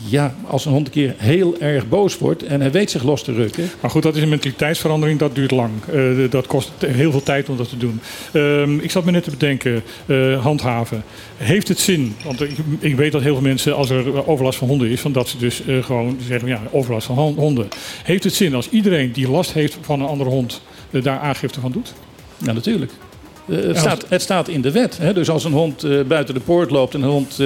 Ja, 0.09 0.35
als 0.47 0.65
een 0.65 0.73
hond 0.73 0.87
een 0.87 0.93
keer 0.93 1.15
heel 1.16 1.57
erg 1.59 1.89
boos 1.89 2.19
wordt... 2.19 2.43
en 2.43 2.61
hij 2.61 2.70
weet 2.70 2.91
zich 2.91 3.03
los 3.03 3.23
te 3.23 3.33
rukken... 3.33 3.70
Maar 3.81 3.91
goed, 3.91 4.03
dat 4.03 4.16
is 4.16 4.23
een 4.23 4.29
mentaliteitsverandering, 4.29 5.19
dat 5.19 5.35
duurt 5.35 5.51
lang. 5.51 5.70
Eh, 5.93 6.01
dat 6.31 6.47
kost 6.47 6.73
heel 6.87 7.11
veel 7.11 7.23
tijd 7.23 7.49
om 7.49 7.57
dat 7.57 7.69
te 7.69 7.77
doen. 7.77 8.01
Ehm, 8.33 8.79
ik 8.79 8.91
zat 8.91 9.05
me 9.05 9.11
net 9.11 9.24
te 9.24 9.31
bedenken, 9.31 9.83
eh, 10.07 10.43
handhaven. 10.43 11.05
Heeft 11.37 11.69
het 11.69 11.79
zin, 11.79 12.15
want 12.24 12.41
ik, 12.41 12.51
ik 12.79 12.97
weet 12.97 13.12
dat 13.12 13.23
heel 13.23 13.33
veel 13.33 13.43
mensen, 13.43 13.77
als 13.77 13.91
er 13.91 14.27
overlast 14.29 14.59
van 14.59 14.69
honden 14.69 14.89
is, 14.89 15.01
van 15.01 15.12
dat 15.12 15.29
ze 15.29 15.39
dus 15.39 15.65
eh, 15.65 15.85
gewoon 15.85 16.19
zeggen, 16.29 16.49
ja, 16.49 16.61
overlast 16.70 17.07
van 17.07 17.16
hon- 17.16 17.35
honden. 17.35 17.69
Heeft 18.03 18.24
het 18.24 18.35
zin 18.35 18.55
als 18.55 18.69
iedereen 18.69 19.12
die 19.12 19.31
last 19.31 19.53
heeft 19.53 19.79
van 19.81 20.01
een 20.01 20.07
andere 20.07 20.31
hond, 20.31 20.62
daar 20.91 21.19
aangifte 21.19 21.61
van 21.61 21.73
doet? 21.73 21.95
Ja, 22.39 22.53
natuurlijk. 22.53 22.93
Het, 23.47 23.79
staat, 23.79 24.05
het 24.09 24.23
staat 24.23 24.49
in 24.49 24.61
de 24.61 24.70
wet. 24.70 24.99
Hè? 24.99 25.12
Dus 25.12 25.31
als 25.31 25.45
een 25.45 25.53
hond 25.53 26.07
buiten 26.09 26.35
de 26.35 26.41
poort 26.41 26.70
loopt 26.70 26.95
en 26.95 27.03
een 27.03 27.09
hond 27.09 27.39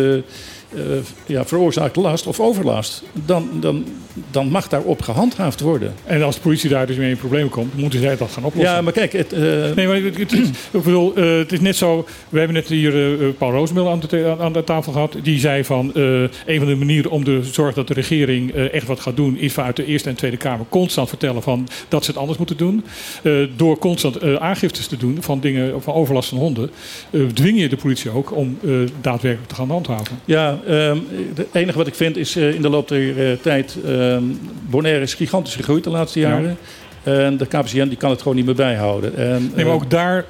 ja, 1.27 1.45
veroorzaakt 1.45 1.97
last 1.97 2.27
of 2.27 2.41
overlast, 2.41 3.03
dan, 3.27 3.49
dan, 3.61 3.85
dan 4.31 4.49
mag 4.49 4.69
daarop 4.69 5.03
gehandhaafd 5.03 5.61
worden. 5.61 5.95
En 6.05 6.23
als 6.23 6.35
de 6.35 6.41
politie 6.41 6.71
daar 6.71 6.87
dus 6.87 6.97
mee 6.97 7.11
in 7.11 7.17
problemen 7.17 7.51
komt, 7.51 7.75
moeten 7.77 8.01
zij 8.01 8.17
dat 8.17 8.31
gaan 8.31 8.45
oplossen. 8.45 8.75
Ja, 8.75 8.81
maar 8.81 8.93
kijk, 8.93 9.13
het, 9.13 9.33
eh, 9.33 9.41
Nee, 9.75 9.87
maar 9.87 9.97
het, 9.97 10.19
het 10.19 10.33
is, 10.33 10.49
ik 10.71 10.83
bedoel, 10.83 11.15
eh, 11.15 11.37
het 11.37 11.53
is 11.53 11.61
net 11.61 11.77
zo. 11.77 12.07
We 12.29 12.39
hebben 12.39 12.57
net 12.57 12.69
hier 12.69 12.95
eh, 12.95 13.13
eh, 13.13 13.35
Paul 13.39 13.51
Roosmil 13.53 13.91
aan 13.91 14.01
de, 14.09 14.37
aan 14.41 14.53
de 14.53 14.65
tafel 14.65 14.93
gehad. 14.93 15.17
Die 15.23 15.39
zei 15.39 15.65
van 15.65 15.95
eh, 15.95 16.03
een 16.47 16.59
van 16.59 16.67
de 16.67 16.75
manieren 16.77 17.11
om 17.11 17.25
te 17.25 17.41
zorgen 17.43 17.75
dat 17.75 17.87
de 17.89 17.95
regering 17.95 18.53
eh, 18.55 18.73
echt 18.73 18.87
wat 18.87 19.01
gaat 19.01 19.17
doen, 19.17 19.37
is 19.39 19.53
vanuit 19.53 19.77
de 19.77 19.85
Eerste 19.85 20.09
en 20.09 20.15
Tweede 20.15 20.37
Kamer 20.37 20.67
constant 20.69 21.09
vertellen 21.09 21.43
van 21.43 21.69
dat 21.89 22.05
ze 22.05 22.11
het 22.11 22.21
anders 22.21 22.39
moeten 22.39 22.57
doen. 22.57 22.85
Eh, 23.23 23.33
door 23.57 23.79
constant 23.79 24.17
eh, 24.17 24.35
aangiftes 24.35 24.87
te 24.87 24.97
doen 24.97 25.17
van 25.21 25.41
dingen 25.41 25.83
van 25.83 25.95
overlast 25.95 26.29
van 26.29 26.39
honden, 26.39 26.71
eh, 27.11 27.21
dwing 27.35 27.61
je 27.61 27.69
de 27.69 27.77
politie 27.77 28.11
ook 28.11 28.37
om 28.37 28.59
eh, 28.65 28.71
daadwerkelijk 29.01 29.49
te 29.49 29.55
gaan 29.55 29.71
handhaven. 29.71 30.19
ja, 30.25 30.59
ehm, 30.67 30.99
het 31.35 31.47
enige 31.53 31.79
wat 31.79 31.87
ik 31.87 31.95
vind 31.95 32.17
is 32.17 32.37
eh, 32.37 32.55
in 32.55 32.63
de 32.63 32.69
loop 32.69 32.89
der 32.89 33.31
eh, 33.31 33.37
tijd, 33.43 33.77
ehm 33.87 34.23
Bonaire 34.71 35.01
is 35.03 35.15
gigantisch 35.15 35.55
gegroeid 35.55 35.85
de 35.85 35.91
laatste 35.91 36.21
Ja. 36.21 36.29
jaren. 36.29 36.57
En 37.03 37.37
de 37.37 37.47
KPCN 37.47 37.89
die 37.89 37.97
kan 37.97 38.11
het 38.11 38.23
gewoon 38.23 38.37
niet 38.37 38.47
meer 38.47 38.55
bijhouden. 38.55 39.17
En, 39.17 39.51
Nee, 39.55 39.65
maar 39.65 39.75
eh, 39.75 39.81
ook 39.81 39.91
daar, 39.91 40.25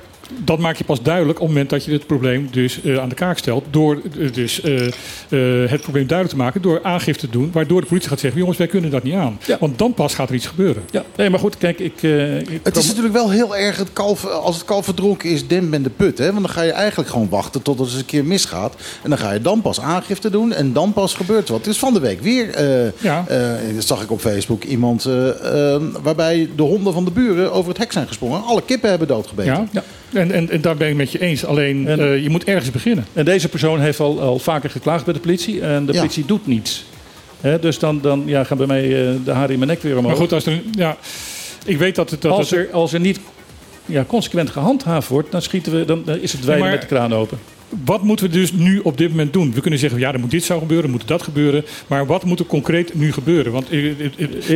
dat 0.44 0.58
maak 0.58 0.76
je 0.76 0.84
pas 0.84 1.02
duidelijk 1.02 1.38
op 1.40 1.44
het 1.46 1.52
moment 1.54 1.70
dat 1.70 1.84
je 1.84 1.92
het 1.92 2.06
probleem 2.06 2.48
dus 2.50 2.82
eh, 2.82 2.98
aan 2.98 3.08
de 3.08 3.14
kaak 3.14 3.38
stelt. 3.38 3.64
Door 3.70 4.00
eh, 4.20 4.32
dus, 4.32 4.60
eh, 4.60 4.86
eh, 4.86 5.70
het 5.70 5.80
probleem 5.80 6.06
duidelijk 6.06 6.28
te 6.38 6.44
maken, 6.44 6.62
door 6.62 6.80
aangifte 6.82 7.26
te 7.26 7.32
doen. 7.32 7.50
Waardoor 7.52 7.80
de 7.80 7.86
politie 7.86 8.08
gaat 8.08 8.20
zeggen, 8.20 8.40
jongens, 8.40 8.58
wij 8.58 8.66
kunnen 8.66 8.90
dat 8.90 9.02
niet 9.02 9.14
aan. 9.14 9.38
Want 9.60 9.78
dan 9.78 9.94
pas 9.94 10.14
gaat 10.14 10.28
er 10.28 10.34
iets 10.34 10.46
gebeuren. 10.46 10.82
Ja, 10.90 11.04
nee, 11.16 11.30
maar 11.30 11.38
goed, 11.40 11.58
kijk, 11.58 11.78
ik... 11.78 12.02
eh, 12.02 12.40
ik 12.40 12.60
Het 12.62 12.76
is 12.76 12.86
natuurlijk 12.86 13.14
wel 13.14 13.30
heel 13.30 13.56
erg, 13.56 13.76
het 13.76 13.92
kalf, 13.92 14.24
als 14.26 14.56
het 14.56 14.64
kalf 14.64 14.84
verdronken 14.84 15.30
is, 15.30 15.46
dem 15.46 15.70
ben 15.70 15.82
de 15.82 15.90
put. 15.90 16.18
Hè? 16.18 16.26
Want 16.32 16.40
dan 16.44 16.48
ga 16.50 16.62
je 16.62 16.72
eigenlijk 16.72 17.10
gewoon 17.10 17.28
wachten 17.28 17.62
tot 17.62 17.78
het 17.78 17.88
eens 17.88 17.96
een 17.98 18.04
keer 18.04 18.24
misgaat. 18.24 18.74
En 19.02 19.10
dan 19.10 19.18
ga 19.18 19.32
je 19.32 19.40
dan 19.40 19.60
pas 19.62 19.80
aangifte 19.80 20.30
doen 20.30 20.52
en 20.52 20.72
dan 20.72 20.92
pas 20.92 21.14
gebeurt 21.14 21.46
er 21.48 21.52
wat. 21.54 21.64
Dus 21.64 21.78
van 21.78 21.94
de 21.94 22.00
week 22.00 22.20
weer, 22.20 22.50
eh, 22.54 22.92
Ja. 23.02 23.24
eh, 23.28 23.74
dat 23.74 23.84
zag 23.84 24.02
ik 24.02 24.10
op 24.10 24.20
Facebook, 24.20 24.64
iemand 24.64 25.08
waarbij 26.02 26.48
de 26.56 26.62
honden 26.62 26.92
van 26.92 27.04
de 27.04 27.10
buren 27.10 27.52
over 27.52 27.68
het 27.68 27.78
hek 27.78 27.92
zijn 27.92 28.06
gesprongen. 28.06 28.42
Alle 28.44 28.62
kippen 28.62 28.88
hebben 28.90 29.08
doodgebeten. 29.08 29.68
Ja, 30.10 30.15
En, 30.16 30.30
en, 30.32 30.50
en 30.50 30.60
daar 30.60 30.76
ben 30.76 30.88
ik 30.88 30.94
met 30.94 31.12
je 31.12 31.20
eens. 31.20 31.44
Alleen, 31.44 31.88
eh, 31.88 32.22
je 32.22 32.30
moet 32.30 32.44
ergens 32.44 32.70
beginnen. 32.70 33.06
En 33.12 33.24
deze 33.24 33.48
persoon 33.48 33.80
heeft 33.80 34.00
al, 34.00 34.20
al 34.20 34.38
vaker 34.38 34.70
geklaagd 34.70 35.04
bij 35.04 35.14
de 35.14 35.20
politie 35.20 35.60
en 35.60 35.86
de 35.86 35.92
Ja. 35.92 35.98
politie 35.98 36.24
doet 36.26 36.46
niets. 36.46 36.84
Hè, 37.40 37.58
dus 37.58 37.78
dan, 37.78 38.00
dan 38.00 38.22
ja, 38.26 38.44
gaan 38.44 38.56
bij 38.56 38.66
mij 38.66 38.82
eh, 38.84 39.14
de 39.24 39.30
haren 39.30 39.50
in 39.52 39.58
mijn 39.58 39.70
nek 39.70 39.82
weer 39.82 39.92
omhoog. 39.96 40.06
Maar 40.12 40.20
goed, 40.20 40.32
als 40.32 40.46
er, 40.46 40.52
een- 40.52 40.72
ja, 40.72 40.96
ik 41.64 41.78
weet 41.78 41.94
dat 41.94 42.10
het... 42.10 42.22
Dat 42.22 42.32
als, 42.32 42.52
er, 42.52 42.68
als 42.72 42.92
er 42.92 43.00
niet 43.00 43.20
ja, 43.86 44.04
consequent 44.04 44.50
gehandhaafd 44.50 45.08
wordt, 45.08 45.32
dan, 45.32 45.42
schieten 45.42 45.72
we, 45.78 45.84
dan, 45.84 46.02
dan 46.04 46.18
is 46.18 46.32
het 46.32 46.44
wijlen 46.44 46.62
maar- 46.64 46.72
met 46.72 46.80
de 46.80 46.86
kraan 46.86 47.14
open. 47.14 47.38
Wat 47.84 48.02
moeten 48.02 48.26
we 48.26 48.32
dus 48.32 48.52
nu 48.52 48.78
op 48.82 48.98
dit 48.98 49.10
moment 49.10 49.32
doen? 49.32 49.52
We 49.52 49.60
kunnen 49.60 49.80
zeggen, 49.80 49.98
ja, 50.00 50.12
er 50.12 50.20
moet 50.20 50.30
dit 50.30 50.44
zou 50.44 50.60
gebeuren, 50.60 50.86
er 50.86 50.90
moet 50.92 51.08
dat 51.08 51.22
gebeuren. 51.22 51.64
Maar 51.86 52.06
wat 52.06 52.24
moet 52.24 52.38
er 52.38 52.46
concreet 52.46 52.94
nu 52.94 53.12
gebeuren? 53.12 53.52
Want 53.52 53.64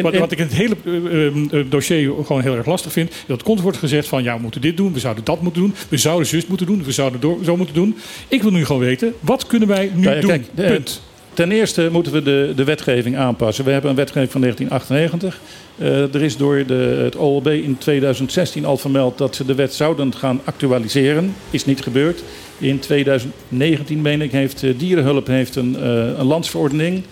wat, 0.02 0.12
in- 0.12 0.18
wat 0.18 0.32
ik 0.32 0.38
in 0.38 0.44
het 0.44 0.54
hele 0.54 0.76
eh, 0.84 1.26
eh, 1.26 1.66
dossier 1.70 2.12
gewoon 2.24 2.42
heel 2.42 2.56
erg 2.56 2.66
lastig 2.66 2.92
vind... 2.92 3.10
dat 3.26 3.36
constant 3.36 3.60
wordt 3.60 3.78
gezegd 3.78 4.08
van, 4.08 4.22
ja, 4.22 4.36
we 4.36 4.42
moeten 4.42 4.60
dit 4.60 4.76
doen, 4.76 4.92
we 4.92 4.98
zouden 4.98 5.24
dat 5.24 5.42
moeten 5.42 5.62
doen... 5.62 5.74
we 5.88 5.96
zouden 5.96 6.26
zus 6.26 6.46
moeten 6.46 6.66
doen, 6.66 6.84
we 6.84 6.92
zouden 6.92 7.20
door, 7.20 7.38
zo 7.44 7.56
moeten 7.56 7.74
doen. 7.74 7.96
Ik 8.28 8.42
wil 8.42 8.50
nu 8.50 8.64
gewoon 8.64 8.80
weten, 8.82 9.14
wat 9.20 9.46
kunnen 9.46 9.68
wij 9.68 9.90
nu 9.94 10.02
doen? 10.20 10.20
kijk, 10.30 10.46
Punt. 10.54 11.02
Ten 11.40 11.52
eerste 11.52 11.88
moeten 11.92 12.12
we 12.12 12.22
de, 12.22 12.52
de 12.56 12.64
wetgeving 12.64 13.16
aanpassen. 13.16 13.64
We 13.64 13.70
hebben 13.70 13.90
een 13.90 13.96
wetgeving 13.96 14.30
van 14.30 14.40
1998. 14.40 15.40
Eh, 15.78 16.14
er 16.14 16.22
is 16.22 16.36
door 16.36 16.66
de, 16.66 17.00
het 17.04 17.16
OLB 17.16 17.46
in 17.46 17.78
2016 17.78 18.64
al 18.64 18.76
vermeld 18.76 19.18
dat 19.18 19.34
ze 19.34 19.44
de 19.44 19.54
wet 19.54 19.74
zouden 19.74 20.14
gaan 20.14 20.40
actualiseren. 20.44 21.34
Is 21.50 21.64
niet 21.64 21.82
gebeurd. 21.82 22.22
In 22.60 22.78
2019, 22.78 24.00
meen 24.00 24.22
ik, 24.22 24.32
heeft 24.32 24.62
eh, 24.62 24.78
Dierenhulp 24.78 25.26
heeft 25.26 25.56
een, 25.56 25.76
eh, 25.76 26.18
een 26.18 26.26
landsverordening 26.26 27.02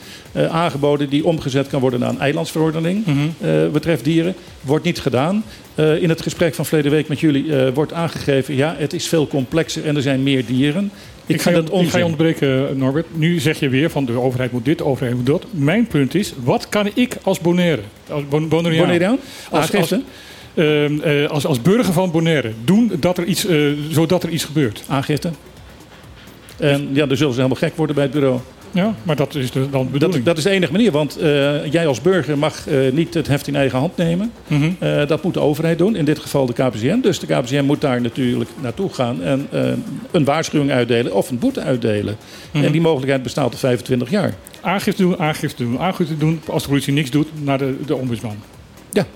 aangeboden 0.50 1.08
die 1.08 1.24
omgezet 1.24 1.68
kan 1.68 1.80
worden 1.80 2.00
naar 2.00 2.08
een 2.08 2.20
eilandsverordening. 2.20 3.06
Mhm. 3.06 3.18
eh, 3.40 3.68
betreft 3.72 4.04
dieren. 4.04 4.34
Wordt 4.60 4.84
niet 4.84 5.00
gedaan. 5.00 5.44
In 6.00 6.08
het 6.08 6.22
gesprek 6.22 6.54
van 6.54 6.66
verleden 6.66 6.90
week 6.90 7.08
met 7.08 7.20
jullie 7.20 7.52
wordt 7.74 7.92
aangegeven... 7.92 8.54
ja, 8.54 8.74
het 8.78 8.92
is 8.92 9.08
veel 9.08 9.26
complexer 9.26 9.86
en 9.86 9.96
er 9.96 10.02
zijn 10.02 10.22
meer 10.22 10.46
dieren. 10.46 10.90
Ik, 11.28 11.42
ga, 11.42 11.50
je, 11.50 11.56
het 11.56 11.64
ik 11.64 11.70
ga 11.72 11.78
je 11.78 11.84
onzin. 11.84 12.02
onderbreken, 12.02 12.78
Norbert. 12.78 13.06
Nu 13.12 13.38
zeg 13.38 13.60
je 13.60 13.68
weer 13.68 13.90
van 13.90 14.04
de 14.04 14.12
overheid 14.20 14.52
moet 14.52 14.64
dit, 14.64 14.78
de 14.78 14.84
overheid 14.84 15.16
moet 15.16 15.26
dat. 15.26 15.44
Mijn 15.50 15.86
punt 15.86 16.14
is, 16.14 16.32
wat 16.44 16.68
kan 16.68 16.90
ik 16.94 17.16
als 17.22 17.40
Bonaire, 17.40 17.82
als 18.10 18.22
Bon- 18.28 18.48
Bonaireaan, 18.48 18.84
Bonaireaan? 18.84 19.18
als, 19.50 19.60
als, 19.60 19.72
Aangifte? 19.74 20.02
ehm, 20.54 21.00
eh, 21.00 21.30
als, 21.30 21.46
als 21.46 21.62
burger 21.62 21.92
van 21.92 22.10
Bonaire 22.10 22.52
doen 22.64 22.92
dat 23.00 23.18
er 23.18 23.24
iets, 23.24 23.46
eh, 23.46 23.58
zodat 23.90 24.22
er 24.22 24.28
iets 24.28 24.44
gebeurt? 24.44 24.82
Aangifte. 24.86 25.30
En 26.56 26.88
ja, 26.92 27.06
dan 27.06 27.16
zullen 27.16 27.32
ze 27.34 27.40
helemaal 27.40 27.62
gek 27.68 27.76
worden 27.76 27.94
bij 27.94 28.04
het 28.04 28.12
bureau. 28.12 28.40
Ja, 28.70 28.94
maar 29.02 29.16
dat 29.16 29.34
is 29.34 29.50
de, 29.50 29.60
dan 29.60 29.70
de 29.70 29.76
Dat, 29.78 29.90
bedoeling. 29.90 30.24
dat 30.24 30.36
is 30.38 30.42
de 30.42 30.50
enige 30.50 30.72
manier, 30.72 30.92
want 30.92 31.16
eh, 31.16 31.72
jij 31.72 31.86
als 31.86 32.00
burger 32.00 32.38
mag 32.38 32.66
eh, 32.66 32.92
niet 32.92 33.14
het 33.14 33.26
heft 33.26 33.46
in 33.46 33.56
eigen 33.56 33.78
hand 33.78 33.96
nemen. 33.96 34.32
Mhm. 34.46 34.70
Eh, 34.78 35.06
dat 35.06 35.22
moet 35.22 35.34
de 35.34 35.40
overheid 35.40 35.78
doen, 35.78 35.96
in 35.96 36.04
dit 36.04 36.18
geval 36.18 36.46
de 36.46 36.52
KPCM. 36.52 37.00
Dus 37.00 37.18
de 37.18 37.26
KPCM 37.26 37.64
moet 37.64 37.80
daar 37.80 38.00
natuurlijk 38.00 38.50
naartoe 38.60 38.92
gaan 38.94 39.22
en 39.22 39.48
een 40.10 40.24
waarschuwing 40.24 40.70
uitdelen 40.70 41.14
of 41.14 41.30
een 41.30 41.38
boete 41.38 41.60
uitdelen. 41.60 42.16
Mhm. 42.50 42.64
En 42.64 42.72
die 42.72 42.80
mogelijkheid 42.80 43.22
bestaat 43.22 43.52
al 43.52 43.58
25 43.58 44.10
jaar. 44.10 44.34
Aangifte 44.60 45.02
doen, 45.02 45.18
aangifte 45.18 45.62
doen, 45.64 45.78
aangifte 45.78 46.16
doen. 46.16 46.40
Als 46.46 46.62
de 46.62 46.68
politie 46.68 46.92
niks 46.92 47.10
doet, 47.10 47.28
naar 47.44 47.58
de, 47.58 47.74
de 47.86 47.96
ombudsman. 47.96 48.36
Ja. 48.92 49.06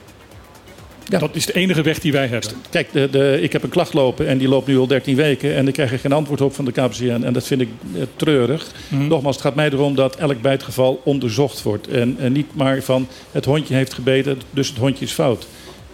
Ja. 1.09 1.19
Dat 1.19 1.37
is 1.37 1.47
de 1.47 1.53
enige 1.53 1.83
weg 1.83 1.99
die 1.99 2.13
wij 2.13 2.27
hebben. 2.27 2.51
Kijk, 2.71 2.93
de, 2.93 3.09
de, 3.11 3.39
ik 3.41 3.53
heb 3.53 3.63
een 3.63 3.69
klacht 3.69 3.95
lopen 3.95 4.27
en 4.27 4.39
die 4.39 4.49
loopt 4.49 4.67
nu 4.67 4.79
al 4.79 4.87
13 4.87 5.17
weken 5.17 5.55
en 5.55 5.69
ik 5.69 5.73
krijg 5.75 5.93
er 5.93 5.99
geen 5.99 6.13
antwoord 6.13 6.41
op 6.41 6.55
van 6.55 6.65
de 6.65 6.73
KPCN. 6.73 7.23
En 7.25 7.33
dat 7.33 7.47
vind 7.47 7.61
ik 7.61 7.69
eh, 7.95 8.03
treurig. 8.17 8.67
Mhm. 8.89 9.07
Nogmaals, 9.07 9.37
het 9.37 9.45
gaat 9.45 9.55
mij 9.55 9.71
erom 9.71 9.95
dat 9.95 10.17
elk 10.17 10.41
bijtgeval 10.41 11.01
onderzocht 11.05 11.63
wordt. 11.63 11.89
En, 11.89 12.17
en 12.19 12.33
niet 12.33 12.55
maar 12.55 12.83
van 12.83 13.09
het 13.31 13.45
hondje 13.45 13.75
heeft 13.75 13.95
gebeten, 13.95 14.41
dus 14.51 14.69
het 14.69 14.79
hondje 14.79 15.05
is 15.05 15.13
fout. 15.13 15.47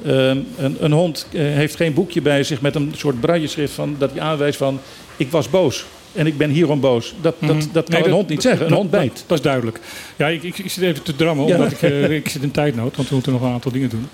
Ehm, 0.05 0.39
een, 0.57 0.77
een 0.81 0.93
hond 0.93 1.27
eh, 1.33 1.41
heeft 1.41 1.77
geen 1.77 1.95
boekje 1.95 2.23
bij 2.23 2.43
zich 2.43 2.61
met 2.61 2.75
een 2.75 2.93
soort 2.97 3.21
brailleschrift 3.21 3.73
van, 3.73 3.97
dat 3.99 4.11
hij 4.11 4.21
aanwijst 4.21 4.59
van 4.59 4.81
ik 5.17 5.31
was 5.31 5.51
boos. 5.51 5.85
En 6.15 6.27
ik 6.27 6.37
ben 6.39 6.51
hierom 6.51 6.81
boos. 6.81 7.15
Dat, 7.21 7.35
dat, 7.41 7.57
Mhm. 7.57 7.67
dat 7.73 7.89
kan 7.89 7.99
Nee, 8.01 8.09
een 8.09 8.15
hond 8.15 8.29
niet 8.29 8.43
zeggen. 8.43 8.67
Een 8.67 8.73
hond 8.73 8.91
bijt. 8.91 9.25
Dat, 9.27 9.39
is 9.39 9.45
duidelijk. 9.45 9.81
Ja, 10.17 10.27
ik, 10.29 10.43
ik, 10.43 10.59
ik 10.59 10.71
zit 10.71 10.85
even 10.85 11.03
te 11.03 11.17
drammen, 11.17 11.47
Ja. 11.47 11.55
omdat 11.57 11.73
ik, 11.73 11.83
eh, 11.83 12.11
ik 12.11 12.29
zit 12.29 12.43
in 12.43 12.51
tijdnood. 12.51 12.97
Want 12.97 13.09
we 13.09 13.15
moeten 13.15 13.33
nog 13.33 13.43
een 13.43 13.53
aantal 13.53 13.73
dingen 13.73 13.89
doen. 13.89 14.07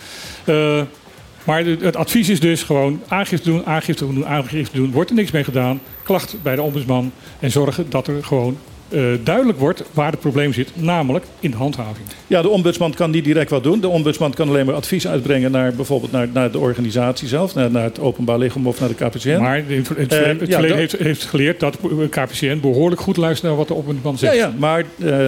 Eh, 0.45 0.83
maar 1.45 1.65
de- 1.65 1.77
het 1.81 1.97
advies 1.97 2.29
is 2.29 2.41
dus 2.41 2.63
gewoon 2.63 3.01
aangifte 3.09 3.51
doen, 3.51 3.67
aangifte 3.67 4.07
doen, 4.07 4.27
aangifte 4.27 4.77
doen. 4.77 4.91
Wordt 4.93 5.11
er 5.11 5.17
niks 5.17 5.31
mee 5.31 5.45
gedaan, 5.45 5.81
klacht 6.03 6.37
bij 6.43 6.55
de 6.57 6.63
ombudsman. 6.63 7.13
En 7.41 7.51
zorgen 7.51 7.87
dat 7.91 8.07
er 8.07 8.25
gewoon 8.25 8.57
eh, 8.95 9.25
duidelijk 9.25 9.59
wordt 9.59 9.85
waar 9.93 10.11
het 10.11 10.21
probleem 10.21 10.53
zit. 10.53 10.71
Namelijk 10.75 11.25
in 11.41 11.51
de 11.51 11.57
handhaving. 11.57 12.07
Ja, 12.27 12.43
de 12.43 12.49
ombudsman 12.49 12.95
kan 12.95 13.11
niet 13.11 13.25
direct 13.25 13.51
wat 13.51 13.63
doen. 13.63 13.81
De 13.81 13.89
ombudsman 13.89 14.35
kan 14.35 14.49
alleen 14.49 14.67
maar 14.67 14.75
advies 14.75 15.07
uitbrengen 15.07 15.51
naar 15.51 15.75
bijvoorbeeld 15.75 16.13
naar, 16.13 16.29
naar 16.33 16.51
de 16.51 16.59
organisatie 16.59 17.29
zelf, 17.29 17.55
naar, 17.55 17.71
naar 17.71 17.83
het 17.83 18.01
openbaar 18.01 18.39
lichaam 18.39 18.67
of 18.67 18.81
naar 18.81 18.89
de 18.89 18.95
KPCN. 18.95 19.39
Maar 19.39 19.57
het, 19.57 19.89
het, 19.89 20.11
het 20.11 20.43
Eh, 20.49 20.53
verleden 20.53 20.77
heeft, 20.77 20.99
heeft 20.99 21.25
geleerd 21.25 21.61
dat 21.61 21.77
de 21.83 22.09
KPCN 22.09 22.61
behoorlijk 22.61 23.01
goed 23.01 23.17
luistert 23.17 23.49
naar 23.49 23.59
wat 23.59 23.69
de 23.69 23.75
ombudsman 23.75 24.19
zegt. 24.19 24.35
ja, 24.35 24.53
maar 24.59 24.81
eh, 24.81 24.85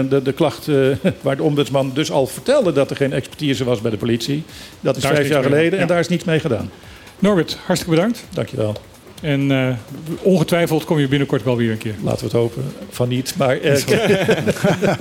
de, 0.08 0.20
de 0.22 0.32
klacht 0.32 0.68
eh, 0.68 0.76
waar 1.22 1.36
de 1.36 1.42
ombudsman 1.42 1.90
dus 1.94 2.10
al 2.10 2.26
vertelde 2.26 2.72
dat 2.72 2.90
er 2.90 2.96
geen 2.96 3.12
expertise 3.12 3.64
was 3.64 3.80
bij 3.80 3.90
de 3.90 3.96
politie, 3.96 4.42
dat 4.80 4.96
is 4.96 5.02
Daar 5.02 5.14
vijf 5.14 5.28
jaar 5.28 5.42
geleden 5.42 5.72
en 5.72 5.78
ja. 5.78 5.86
daar 5.86 5.98
is 5.98 6.08
niets 6.08 6.24
mee 6.24 6.40
gedaan. 6.40 6.70
Norbert, 7.18 7.58
hartstikke 7.64 7.96
bedankt. 7.96 8.24
Dankjewel. 8.30 8.76
En 9.22 9.50
eh, 9.50 9.74
ongetwijfeld 10.22 10.84
kom 10.84 10.98
je 10.98 11.08
binnenkort 11.08 11.42
wel 11.42 11.56
weer 11.56 11.70
een 11.70 11.78
keer. 11.78 11.94
Laten 12.02 12.18
we 12.18 12.24
het 12.24 12.32
hopen 12.32 12.64
van 12.90 13.08
niet. 13.08 13.34
Maar 13.36 13.60
eh, 13.60 13.82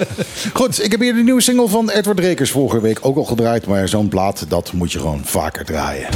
Goed, 0.54 0.84
ik 0.84 0.92
heb 0.92 1.00
hier 1.00 1.14
de 1.14 1.24
nieuwe 1.24 1.42
single 1.42 1.68
van 1.68 1.90
Edward 1.90 2.20
Rekers 2.20 2.52
vorige 2.52 2.82
week 2.82 3.00
ook 3.02 3.18
al 3.18 3.24
gedraaid. 3.24 3.68
Maar 3.68 3.88
zo'n 3.88 4.08
plaat, 4.08 4.46
dat 4.50 4.74
moet 4.74 4.92
je 4.92 5.00
gewoon 5.00 5.22
vaker 5.24 5.66
draaien. 5.66 6.08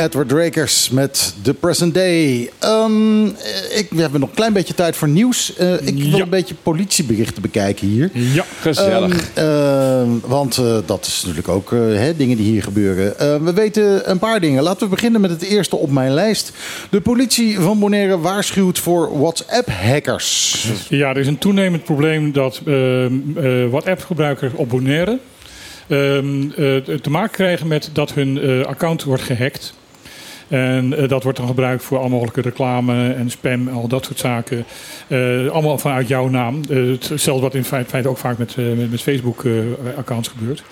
Edward 0.00 0.32
Rakers 0.32 0.90
met 0.90 1.34
The 1.42 1.54
Present 1.54 1.94
Day. 1.94 2.50
Ehm, 2.58 3.24
eh, 3.24 3.78
ik, 3.78 3.86
we 3.90 4.00
hebben 4.00 4.20
nog 4.20 4.28
een 4.28 4.34
klein 4.34 4.52
beetje 4.52 4.74
tijd 4.74 4.96
voor 4.96 5.08
nieuws. 5.08 5.56
Eh, 5.56 5.72
ik 5.86 6.02
wil 6.02 6.20
een 6.20 6.28
beetje 6.28 6.54
politieberichten 6.62 7.42
bekijken 7.42 7.86
hier. 7.86 8.10
Ja, 8.12 8.44
Gezellig. 8.60 9.30
Ehm, 9.34 9.46
ehm, 9.46 10.08
want 10.20 10.58
eh, 10.58 10.76
dat 10.86 11.06
is 11.06 11.20
natuurlijk 11.20 11.48
ook 11.48 11.70
hè, 11.70 12.16
dingen 12.16 12.36
die 12.36 12.46
hier 12.46 12.62
gebeuren. 12.62 13.44
We 13.44 13.52
weten 13.52 14.10
een 14.10 14.18
paar 14.18 14.40
dingen. 14.40 14.62
Laten 14.62 14.82
we 14.82 14.94
beginnen 14.94 15.20
met 15.20 15.30
het 15.30 15.42
eerste 15.42 15.76
op 15.76 15.90
mijn 15.90 16.12
lijst. 16.14 16.52
De 16.90 17.00
politie 17.00 17.58
van 17.58 17.78
Bonaire 17.78 18.18
waarschuwt 18.18 18.78
voor 18.78 19.18
WhatsApp-hackers. 19.18 20.66
Ja, 20.88 21.08
er 21.08 21.18
is 21.18 21.26
een 21.26 21.38
toenemend 21.38 21.84
probleem 21.84 22.32
dat 22.32 22.60
WhatsApp-gebruikers 23.70 24.52
op 24.54 24.68
Bonaire 24.68 25.18
te 25.88 27.10
maken 27.10 27.32
krijgen 27.34 27.66
met 27.66 27.90
dat 27.92 28.12
hun 28.12 28.64
account 28.66 29.04
wordt 29.04 29.22
gehackt. 29.22 29.78
En 30.50 30.96
eh, 30.96 31.08
dat 31.08 31.22
wordt 31.22 31.38
dan 31.38 31.46
gebruikt 31.46 31.84
voor 31.84 31.98
al 31.98 32.08
mogelijke 32.08 32.40
reclame 32.40 33.12
en 33.12 33.30
spam 33.30 33.68
en 33.68 33.74
al 33.74 33.88
dat 33.88 34.04
soort 34.04 34.18
zaken. 34.18 34.64
Eh, 35.08 35.46
allemaal 35.48 35.78
vanuit 35.78 36.08
jouw 36.08 36.28
naam. 36.28 36.60
Eh, 36.70 36.76
hetzelfde 37.08 37.42
wat 37.42 37.54
in 37.54 37.64
feite, 37.64 38.08
ook 38.08 38.18
vaak 38.18 38.38
met, 38.38 38.56
met, 38.90 39.02
Facebook-accounts 39.02 40.28
gebeurt. 40.28 40.62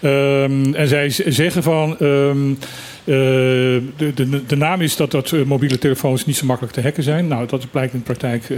Ehm, 0.00 0.74
en 0.74 0.88
zij 0.88 1.10
zeggen 1.10 1.62
van. 1.62 1.98
ehm, 1.98 2.50
eh, 2.50 2.56
de, 3.04 3.82
de, 4.14 4.46
de 4.46 4.56
naam 4.56 4.80
is 4.80 4.96
dat, 4.96 5.10
dat 5.10 5.32
eh, 5.32 5.42
mobiele 5.42 5.78
telefoons 5.78 6.26
niet 6.26 6.36
zo 6.36 6.46
makkelijk 6.46 6.74
te 6.74 6.80
hacken 6.82 7.02
zijn. 7.02 7.28
Nou, 7.28 7.46
dat 7.46 7.70
blijkt 7.70 7.92
in 7.92 7.98
de 7.98 8.04
praktijk 8.04 8.50
eh, 8.50 8.56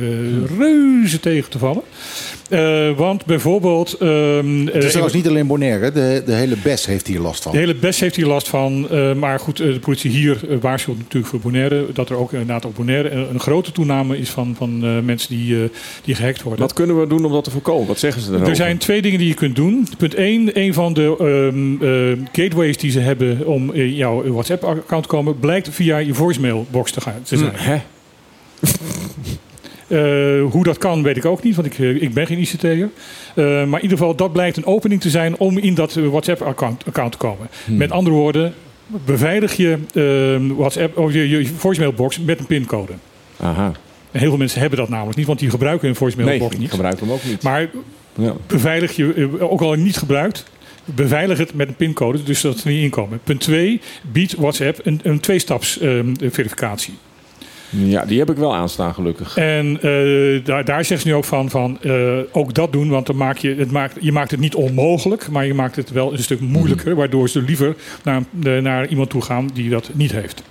reuze 0.58 1.20
tegen 1.20 1.50
te 1.50 1.58
vallen. 1.58 1.82
Eh, 2.50 2.90
want 2.96 3.24
bijvoorbeeld. 3.24 3.92
ehm, 4.00 4.64
Het 4.66 4.74
is 4.74 4.82
eh, 4.82 4.88
trouwens 4.88 5.14
niet 5.14 5.28
alleen 5.28 5.46
Bonaire. 5.46 5.92
De, 5.92 6.22
de 6.26 6.32
hele 6.32 6.56
BES 6.62 6.86
heeft 6.86 7.06
hier 7.06 7.20
last 7.20 7.42
van. 7.42 7.52
de 7.52 7.58
hele 7.58 7.74
BES 7.74 8.00
heeft 8.00 8.16
hier 8.16 8.26
last 8.26 8.48
van. 8.48 8.88
eh, 8.90 9.12
maar 9.14 9.38
goed, 9.40 9.60
eh, 9.60 9.72
de 9.72 9.78
politie 9.78 10.10
hier 10.10 10.38
eh, 10.50 10.56
waarschuwt 10.60 10.98
natuurlijk 10.98 11.26
voor 11.26 11.40
Bonaire. 11.40 11.86
Dat 11.92 12.10
er 12.10 12.16
ook 12.16 12.32
inderdaad 12.32 12.64
op 12.64 12.74
Bonaire 12.74 13.10
een, 13.10 13.26
een 13.30 13.40
grote 13.40 13.72
toename 13.72 14.18
is 14.18 14.30
van, 14.30 14.54
van 14.58 14.84
eh, 14.84 14.90
mensen 15.04 15.28
die, 15.36 15.54
eh, 15.62 15.68
die 16.04 16.14
gehackt 16.14 16.42
worden. 16.42 16.60
Wat 16.60 16.72
kunnen 16.72 17.00
we 17.00 17.06
doen 17.06 17.24
om 17.24 17.32
dat 17.32 17.44
te 17.44 17.50
voorkomen? 17.50 17.86
Wat 17.86 17.98
zeggen 17.98 18.22
ze 18.22 18.28
erover? 18.30 18.48
Er 18.48 18.56
zijn 18.56 18.78
twee 18.78 19.02
dingen 19.02 19.18
die 19.18 19.28
je 19.28 19.34
kunt 19.34 19.56
doen. 19.56 19.88
Punt 19.98 20.14
1, 20.14 20.50
een 20.60 20.74
van 20.74 20.92
de 20.94 21.14
ehm, 21.18 21.84
eh, 21.84 22.26
gateways 22.42 22.76
die 22.76 22.90
ze 22.90 23.00
hebben 23.00 23.46
om 23.46 23.76
jouw 23.76 24.22
WhatsApp-account 24.36 25.06
komen, 25.06 25.38
blijkt 25.38 25.68
via 25.70 25.96
je 25.98 26.14
voicemailbox 26.14 26.92
te, 26.92 27.00
gaan, 27.00 27.22
te 27.22 27.36
zijn. 27.36 27.50
Hm, 27.56 27.62
hè? 27.70 27.76
Eh, 29.88 30.42
hoe 30.50 30.64
dat 30.64 30.78
kan, 30.78 31.02
weet 31.02 31.16
ik 31.16 31.24
ook 31.24 31.42
niet, 31.42 31.54
want 31.54 31.66
ik, 31.66 31.78
eh, 31.78 32.02
ik 32.02 32.14
ben 32.14 32.26
geen 32.26 32.38
ICT'er. 32.38 32.88
Eh 33.34 33.44
maar 33.44 33.78
in 33.78 33.82
ieder 33.82 33.98
geval, 33.98 34.14
dat 34.14 34.32
blijkt 34.32 34.56
een 34.56 34.66
opening 34.66 35.00
te 35.00 35.10
zijn 35.10 35.38
om 35.38 35.58
in 35.58 35.74
dat 35.74 35.92
WhatsApp-account 35.94 36.84
account 36.86 37.12
te 37.12 37.18
komen. 37.18 37.48
Hm. 37.64 37.76
Met 37.76 37.90
andere 37.90 38.16
woorden, 38.16 38.54
beveilig 38.86 39.56
je 39.56 39.78
ehm, 39.94 40.54
WhatsApp 40.56 40.98
of 40.98 41.12
je, 41.12 41.28
je 41.28 41.46
voicemailbox 41.46 42.18
met 42.18 42.38
een 42.38 42.46
pincode. 42.46 42.92
Aha. 43.40 43.72
En 44.10 44.20
heel 44.20 44.28
veel 44.28 44.38
mensen 44.38 44.60
hebben 44.60 44.78
dat 44.78 44.88
namelijk 44.88 45.16
niet, 45.16 45.26
want 45.26 45.38
die 45.38 45.50
gebruiken 45.50 45.82
hun 45.88 45.90
Nee, 45.90 45.98
voicemailbox 46.10 46.54
ik 46.54 46.60
niet. 46.60 46.70
gebruik 46.70 47.00
hem 47.00 47.12
ook 47.12 47.24
niet. 47.24 47.42
Maar 47.42 47.68
Ja. 48.14 48.32
beveilig 48.46 48.96
je, 48.96 49.36
ook 49.40 49.60
al 49.60 49.72
niet 49.72 49.96
gebruikt, 49.96 50.44
beveilig 50.94 51.38
het 51.38 51.54
met 51.54 51.68
een 51.68 51.74
pincode, 51.76 52.22
dus 52.22 52.40
dat 52.40 52.58
ze 52.58 52.64
er 52.68 52.74
niet 52.74 52.82
inkomen. 52.82 53.20
Punt 53.24 53.40
2, 53.40 53.80
biedt 54.12 54.34
WhatsApp 54.34 54.80
een, 54.82 55.00
een 55.02 55.20
tweestaps 55.20 55.78
ehm, 55.78 56.14
verificatie. 56.30 56.94
Ja, 57.70 58.04
die 58.04 58.18
heb 58.18 58.30
ik 58.30 58.36
wel 58.36 58.54
aanstaan, 58.54 58.94
gelukkig. 58.94 59.36
En 59.36 59.78
eh, 59.82 60.44
daar, 60.44 60.64
daar 60.64 60.84
zegt 60.84 61.00
ze 61.02 61.08
nu 61.08 61.14
ook 61.14 61.24
van, 61.24 61.50
van 61.50 61.78
eh, 61.82 62.18
ook 62.32 62.54
dat 62.54 62.72
doen, 62.72 62.88
want 62.88 63.06
dan 63.06 63.16
maak 63.16 63.36
je, 63.38 63.54
het 63.54 63.70
maakt, 63.70 63.96
je 64.00 64.12
maakt 64.12 64.30
het 64.30 64.40
niet 64.40 64.54
onmogelijk, 64.54 65.28
maar 65.30 65.46
je 65.46 65.54
maakt 65.54 65.76
het 65.76 65.90
wel 65.90 66.12
een 66.12 66.18
stuk 66.22 66.40
moeilijker, 66.40 66.94
waardoor 66.94 67.28
ze 67.28 67.42
liever 67.42 67.74
naar, 68.04 68.22
een- 68.42 68.62
naar 68.62 68.86
iemand 68.88 69.10
toe 69.10 69.22
gaan 69.22 69.50
die 69.54 69.70
dat 69.70 69.90
niet 69.92 70.12
heeft. 70.12 70.42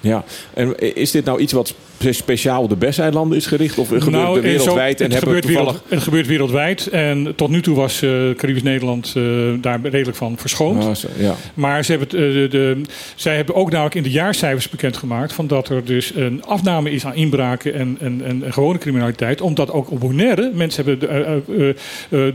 Ja, 0.00 0.24
en 0.54 0.94
is 0.94 1.10
dit 1.10 1.24
nou 1.24 1.40
iets 1.40 1.52
wat 1.52 1.74
spe- 1.98 2.12
speciaal 2.12 2.62
op 2.62 2.68
de 2.68 2.76
Besseilanden 2.76 3.36
is 3.36 3.46
gericht? 3.46 3.78
Of 3.78 3.86
gebeurt 3.88 4.10
Nou, 4.10 4.34
het 4.34 4.44
zo- 4.44 4.50
wereldwijd 4.50 5.00
en 5.00 5.04
het, 5.04 5.12
hebben 5.14 5.34
we 5.34 5.40
gebeurt 5.40 5.42
toevallig... 5.56 5.72
wereld- 5.72 5.90
het 5.90 6.02
gebeurt 6.02 6.26
wereldwijd. 6.26 6.86
En 6.88 7.32
tot 7.36 7.48
nu 7.48 7.62
toe 7.62 7.76
was 7.76 8.02
eh 8.02 8.10
Caribisch 8.36 8.62
Nederland 8.62 9.12
eh, 9.16 9.22
daar 9.60 9.80
redelijk 9.82 10.16
van 10.16 10.36
verschoond. 10.38 10.84
Ah, 10.84 10.94
zo, 10.94 11.08
ja. 11.18 11.34
Maar 11.54 11.84
ze 11.84 11.90
hebben 11.90 12.08
het, 12.08 12.16
eh, 12.18 12.32
de, 12.32 12.48
de, 12.50 12.80
zij 13.14 13.36
hebben 13.36 13.54
ook 13.54 13.70
namelijk 13.70 13.94
in 13.94 14.02
de 14.02 14.10
jaarcijfers 14.10 14.68
bekendgemaakt... 14.68 15.32
Van 15.32 15.46
dat 15.46 15.68
er 15.68 15.84
dus 15.84 16.14
een 16.14 16.44
afname 16.44 16.90
is 16.90 17.04
aan 17.06 17.14
inbraken 17.14 17.74
en, 17.74 17.96
en, 18.00 18.20
en, 18.24 18.42
en 18.44 18.52
gewone 18.52 18.78
criminaliteit. 18.78 19.40
Omdat 19.40 19.70
ook 19.70 19.90
op 19.90 20.00
Bonaire 20.00 20.50
mensen 20.54 20.84
hebben, 20.84 21.76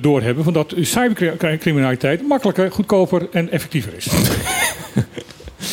doorhebben... 0.02 0.44
Van 0.44 0.54
dat 0.54 0.74
cybercriminaliteit 0.82 2.28
makkelijker, 2.28 2.72
goedkoper 2.72 3.28
en 3.32 3.52
effectiever 3.52 3.94
is. 3.96 4.08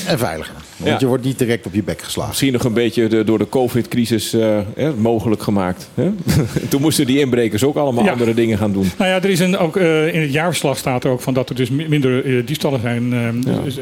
En 0.07 0.19
veiliger. 0.19 0.55
Want 0.81 0.93
Ja. 0.93 0.97
je 1.01 1.07
wordt 1.07 1.25
niet 1.25 1.39
direct 1.39 1.67
op 1.67 1.75
je 1.75 1.83
bek 1.83 2.03
geslagen. 2.03 2.29
Misschien 2.31 2.53
nog 2.53 2.65
een 2.65 2.73
beetje 2.73 3.09
de, 3.09 3.25
door 3.25 3.39
de 3.39 3.49
COVID-crisis 3.49 4.33
eh, 4.33 4.59
hè, 4.77 4.93
mogelijk 4.95 5.43
gemaakt. 5.43 5.89
Hè? 5.95 6.11
Toen 6.71 6.81
moesten 6.81 7.07
die 7.07 7.19
inbrekers 7.19 7.65
ook 7.65 7.77
allemaal 7.77 8.05
Ja. 8.05 8.11
andere 8.13 8.35
dingen 8.35 8.59
gaan 8.59 8.73
doen. 8.73 8.91
Nou 8.99 9.11
ja, 9.11 9.17
er 9.17 9.31
is 9.31 9.41
een, 9.41 9.59
ook, 9.59 9.77
eh, 9.77 10.15
in 10.15 10.21
het 10.21 10.33
jaarverslag 10.33 10.79
staat 10.79 11.05
er 11.05 11.11
ook 11.11 11.21
van 11.21 11.35
dat 11.35 11.49
er 11.49 11.55
dus 11.55 11.71
mi- 11.71 11.89
minder 11.89 12.25
eh, 12.25 12.47
diefstallen 12.47 12.81
zijn, 12.81 13.15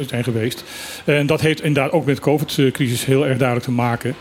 zijn 0.07 0.25
geweest. 0.25 0.65
En 1.05 1.27
dat 1.27 1.41
heeft 1.41 1.62
inderdaad 1.62 1.93
ook 1.93 2.05
met 2.07 2.16
de 2.16 2.23
COVID-crisis 2.23 3.05
heel 3.05 3.27
erg 3.27 3.37
duidelijk 3.39 3.66
te 3.66 3.73
maken. 3.75 4.15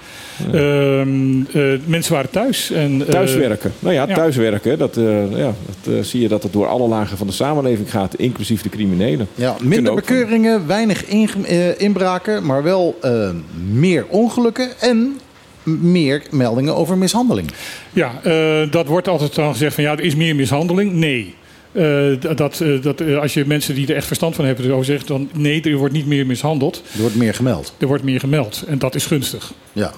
Ehm, 0.53 1.41
eh, 1.53 1.63
mensen 1.85 2.13
waren 2.13 2.29
thuis. 2.29 2.71
En, 2.71 3.01
eh, 3.01 3.07
Thuiswerken. 3.11 3.73
Nou 3.79 3.93
ja, 3.93 4.07
ja. 4.07 4.15
thuiswerken, 4.15 4.77
dat, 4.77 4.97
eh, 4.97 5.37
ja, 5.37 5.53
dat 5.83 5.93
eh, 5.95 6.01
zie 6.03 6.21
je 6.21 6.27
dat 6.27 6.43
het 6.43 6.53
door 6.53 6.67
alle 6.67 6.87
lagen 6.87 7.17
van 7.17 7.27
de 7.27 7.33
samenleving 7.33 7.91
gaat, 7.91 8.15
inclusief 8.15 8.61
de 8.61 8.69
criminelen. 8.69 9.27
Ja, 9.35 9.55
minder 9.61 9.95
bekeuringen, 9.95 10.67
weinig 10.67 11.05
inbraken, 11.77 12.45
maar 12.45 12.63
wel 12.67 12.97
eh, 13.01 13.29
meer 13.71 14.05
ongelukken 14.07 14.79
en 14.79 15.19
meer 15.63 16.21
meldingen 16.31 16.75
over 16.75 16.97
mishandeling. 16.97 17.51
Ja, 17.93 18.19
eh, 18.23 18.71
dat 18.71 18.87
wordt 18.87 19.07
altijd 19.07 19.35
dan 19.35 19.51
gezegd 19.51 19.75
van 19.75 19.83
ja, 19.83 19.91
er 19.91 19.99
is 19.99 20.15
meer 20.15 20.35
mishandeling. 20.35 20.93
Nee. 20.93 21.35
Eh, 21.71 22.35
dat, 22.35 22.63
dat, 22.81 23.01
als 23.01 23.33
je 23.33 23.45
mensen 23.45 23.75
die 23.75 23.87
er 23.87 23.95
echt 23.95 24.07
verstand 24.07 24.35
van 24.35 24.45
hebben 24.45 24.65
erover 24.65 24.85
zegt, 24.85 25.07
dan 25.07 25.29
nee, 25.33 25.61
er 25.61 25.75
wordt 25.75 25.93
niet 25.93 26.07
meer 26.07 26.25
mishandeld. 26.25 26.83
Er 26.93 26.99
wordt 26.99 27.15
meer 27.15 27.33
gemeld. 27.33 27.73
Er 27.77 27.87
wordt 27.87 28.03
meer 28.03 28.19
gemeld 28.19 28.63
en 28.67 28.79
dat 28.79 28.95
is 28.95 29.05
gunstig. 29.05 29.53
Ja. 29.73 29.93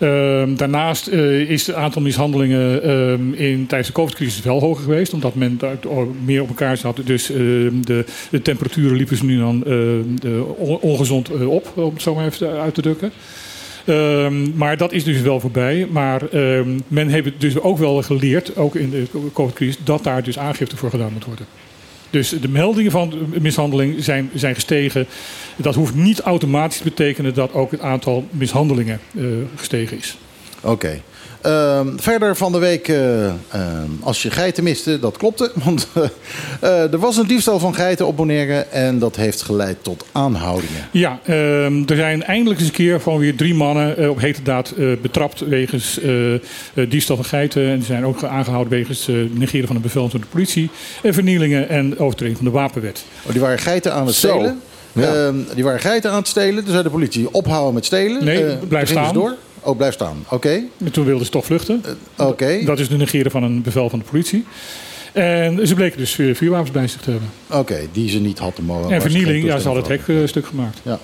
Ehm, 0.00 0.54
daarnaast 0.54 1.06
eh, 1.06 1.50
is 1.50 1.66
het 1.66 1.76
aantal 1.76 2.02
mishandelingen 2.02 2.82
ehm, 2.82 3.32
in, 3.32 3.66
tijdens 3.66 3.88
de 3.88 3.94
COVID-crisis 3.94 4.42
wel 4.42 4.60
hoger 4.60 4.84
geweest. 4.84 5.12
Omdat 5.12 5.34
men 5.34 5.58
daar 5.58 5.76
meer 6.24 6.42
op 6.42 6.48
elkaar 6.48 6.76
zat. 6.76 7.00
Dus 7.04 7.30
ehm, 7.30 7.80
de, 7.80 8.04
de 8.30 8.42
temperaturen 8.42 8.96
liepen 8.96 9.16
ze 9.16 9.24
nu 9.24 9.38
dan 9.38 9.64
ongezond 10.80 11.30
eh, 11.30 11.48
op, 11.48 11.72
om 11.74 11.92
het 11.92 12.02
zo 12.02 12.14
maar 12.14 12.26
even 12.26 12.60
uit 12.60 12.74
te 12.74 12.82
drukken. 12.82 13.12
Maar 14.54 14.76
dat 14.76 14.92
is 14.92 15.04
dus 15.04 15.20
wel 15.20 15.40
voorbij. 15.40 15.86
Maar 15.90 16.22
men 16.88 17.08
heeft 17.08 17.30
dus 17.38 17.60
ook 17.60 17.78
wel 17.78 18.02
geleerd, 18.02 18.56
ook 18.56 18.76
in 18.76 18.90
de 18.90 19.06
COVID-crisis, 19.32 19.78
dat 19.84 20.04
daar 20.04 20.22
dus 20.22 20.38
aangifte 20.38 20.76
voor 20.76 20.90
gedaan 20.90 21.12
moet 21.12 21.24
worden. 21.24 21.46
Dus 22.10 22.28
de 22.28 22.48
meldingen 22.48 22.90
van 22.90 23.14
mishandeling 23.40 24.04
zijn, 24.04 24.30
zijn 24.34 24.54
gestegen. 24.54 25.06
Dat 25.56 25.74
hoeft 25.74 25.94
niet 25.94 26.20
automatisch 26.20 26.78
te 26.78 26.84
betekenen 26.84 27.34
dat 27.34 27.52
ook 27.52 27.70
het 27.70 27.80
aantal 27.80 28.26
mishandelingen 28.30 29.00
eh, 29.16 29.24
gestegen 29.56 29.96
is. 29.96 30.16
Oké. 30.60 31.00
Ehm, 31.40 31.88
verder 31.96 32.36
van 32.36 32.52
de 32.52 32.58
week, 32.58 32.88
eh, 32.88 33.26
ehm, 33.26 33.34
als 34.00 34.22
je 34.22 34.30
geiten 34.30 34.64
miste, 34.64 34.98
dat 34.98 35.16
klopte. 35.16 35.52
Want 35.64 35.88
eh, 35.94 36.02
eh, 36.60 36.92
er 36.92 36.98
was 36.98 37.16
een 37.16 37.26
diefstal 37.26 37.58
van 37.58 37.74
geiten 37.74 38.06
op 38.06 38.16
Bonaire 38.16 38.60
en 38.60 38.98
dat 38.98 39.16
heeft 39.16 39.42
geleid 39.42 39.76
tot 39.82 40.04
aanhoudingen. 40.12 40.88
Ja, 40.90 41.18
ehm, 41.24 41.82
er 41.86 41.96
zijn 41.96 42.22
eindelijk 42.22 42.60
eens 42.60 42.68
een 42.68 42.74
keer 42.74 43.00
gewoon 43.00 43.18
weer 43.18 43.36
drie 43.36 43.54
mannen 43.54 44.10
op 44.10 44.20
hete 44.20 44.42
daad 44.42 44.74
betrapt 45.02 45.40
wegens 45.40 46.00
diefstal 46.88 47.16
van 47.16 47.24
geiten. 47.24 47.68
En 47.68 47.76
die 47.76 47.84
zijn 47.84 48.06
ook 48.06 48.24
aangehouden 48.24 48.72
wegens 48.72 49.08
negeren 49.30 49.66
van 49.66 49.76
een 49.76 49.82
bevel 49.82 50.08
van 50.08 50.20
de 50.20 50.26
politie. 50.26 50.70
En 51.02 51.14
vernielingen 51.14 51.68
en 51.68 51.98
overtreding 51.98 52.36
van 52.36 52.46
de 52.46 52.52
wapenwet. 52.52 53.04
Oh, 53.26 53.32
die 53.32 53.40
waren 53.40 53.58
geiten 53.58 53.92
aan 53.92 54.06
het 54.06 54.14
Zo. 54.14 54.28
stelen. 54.28 54.60
Ja. 54.92 55.32
Die 55.54 55.64
waren 55.64 55.80
geiten 55.80 56.10
aan 56.10 56.16
het 56.16 56.28
stelen. 56.28 56.62
Toen 56.62 56.72
zei 56.72 56.82
de 56.82 56.90
politie 56.90 57.32
ophouden 57.32 57.74
met 57.74 57.84
stelen. 57.84 58.24
Nee, 58.24 58.56
blijf 58.56 58.88
staan. 58.88 59.14
door. 59.14 59.36
Oh, 59.62 59.76
blijf 59.76 59.94
staan. 59.94 60.24
Oké. 60.28 60.62
En 60.84 60.92
toen 60.92 61.04
wilden 61.04 61.24
ze 61.24 61.30
toch 61.32 61.44
vluchten. 61.44 61.82
Oké. 62.16 62.64
Dat 62.64 62.78
is 62.78 62.88
de 62.88 62.96
negeren 62.96 63.30
van 63.30 63.42
een 63.42 63.62
bevel 63.62 63.90
van 63.90 63.98
de 63.98 64.04
politie. 64.04 64.44
En 65.12 65.66
ze 65.66 65.74
bleken 65.74 65.98
dus 65.98 66.18
eh, 66.18 66.34
vuurwapens 66.34 66.70
bij 66.70 66.88
zich 66.88 67.00
te 67.00 67.10
hebben. 67.10 67.28
Oké, 67.50 67.78
die 67.92 68.08
ze 68.10 68.18
niet 68.20 68.38
hadden 68.38 68.64
mogen. 68.64 68.90
en 68.92 69.00
vernieling, 69.00 69.44
ja, 69.44 69.58
ze 69.58 69.64
hadden 69.68 69.82
het 69.92 70.06
hek 70.06 70.16
eh, 70.16 70.26
stuk 70.28 70.46
gemaakt. 70.46 70.78
Ja. 70.82 70.98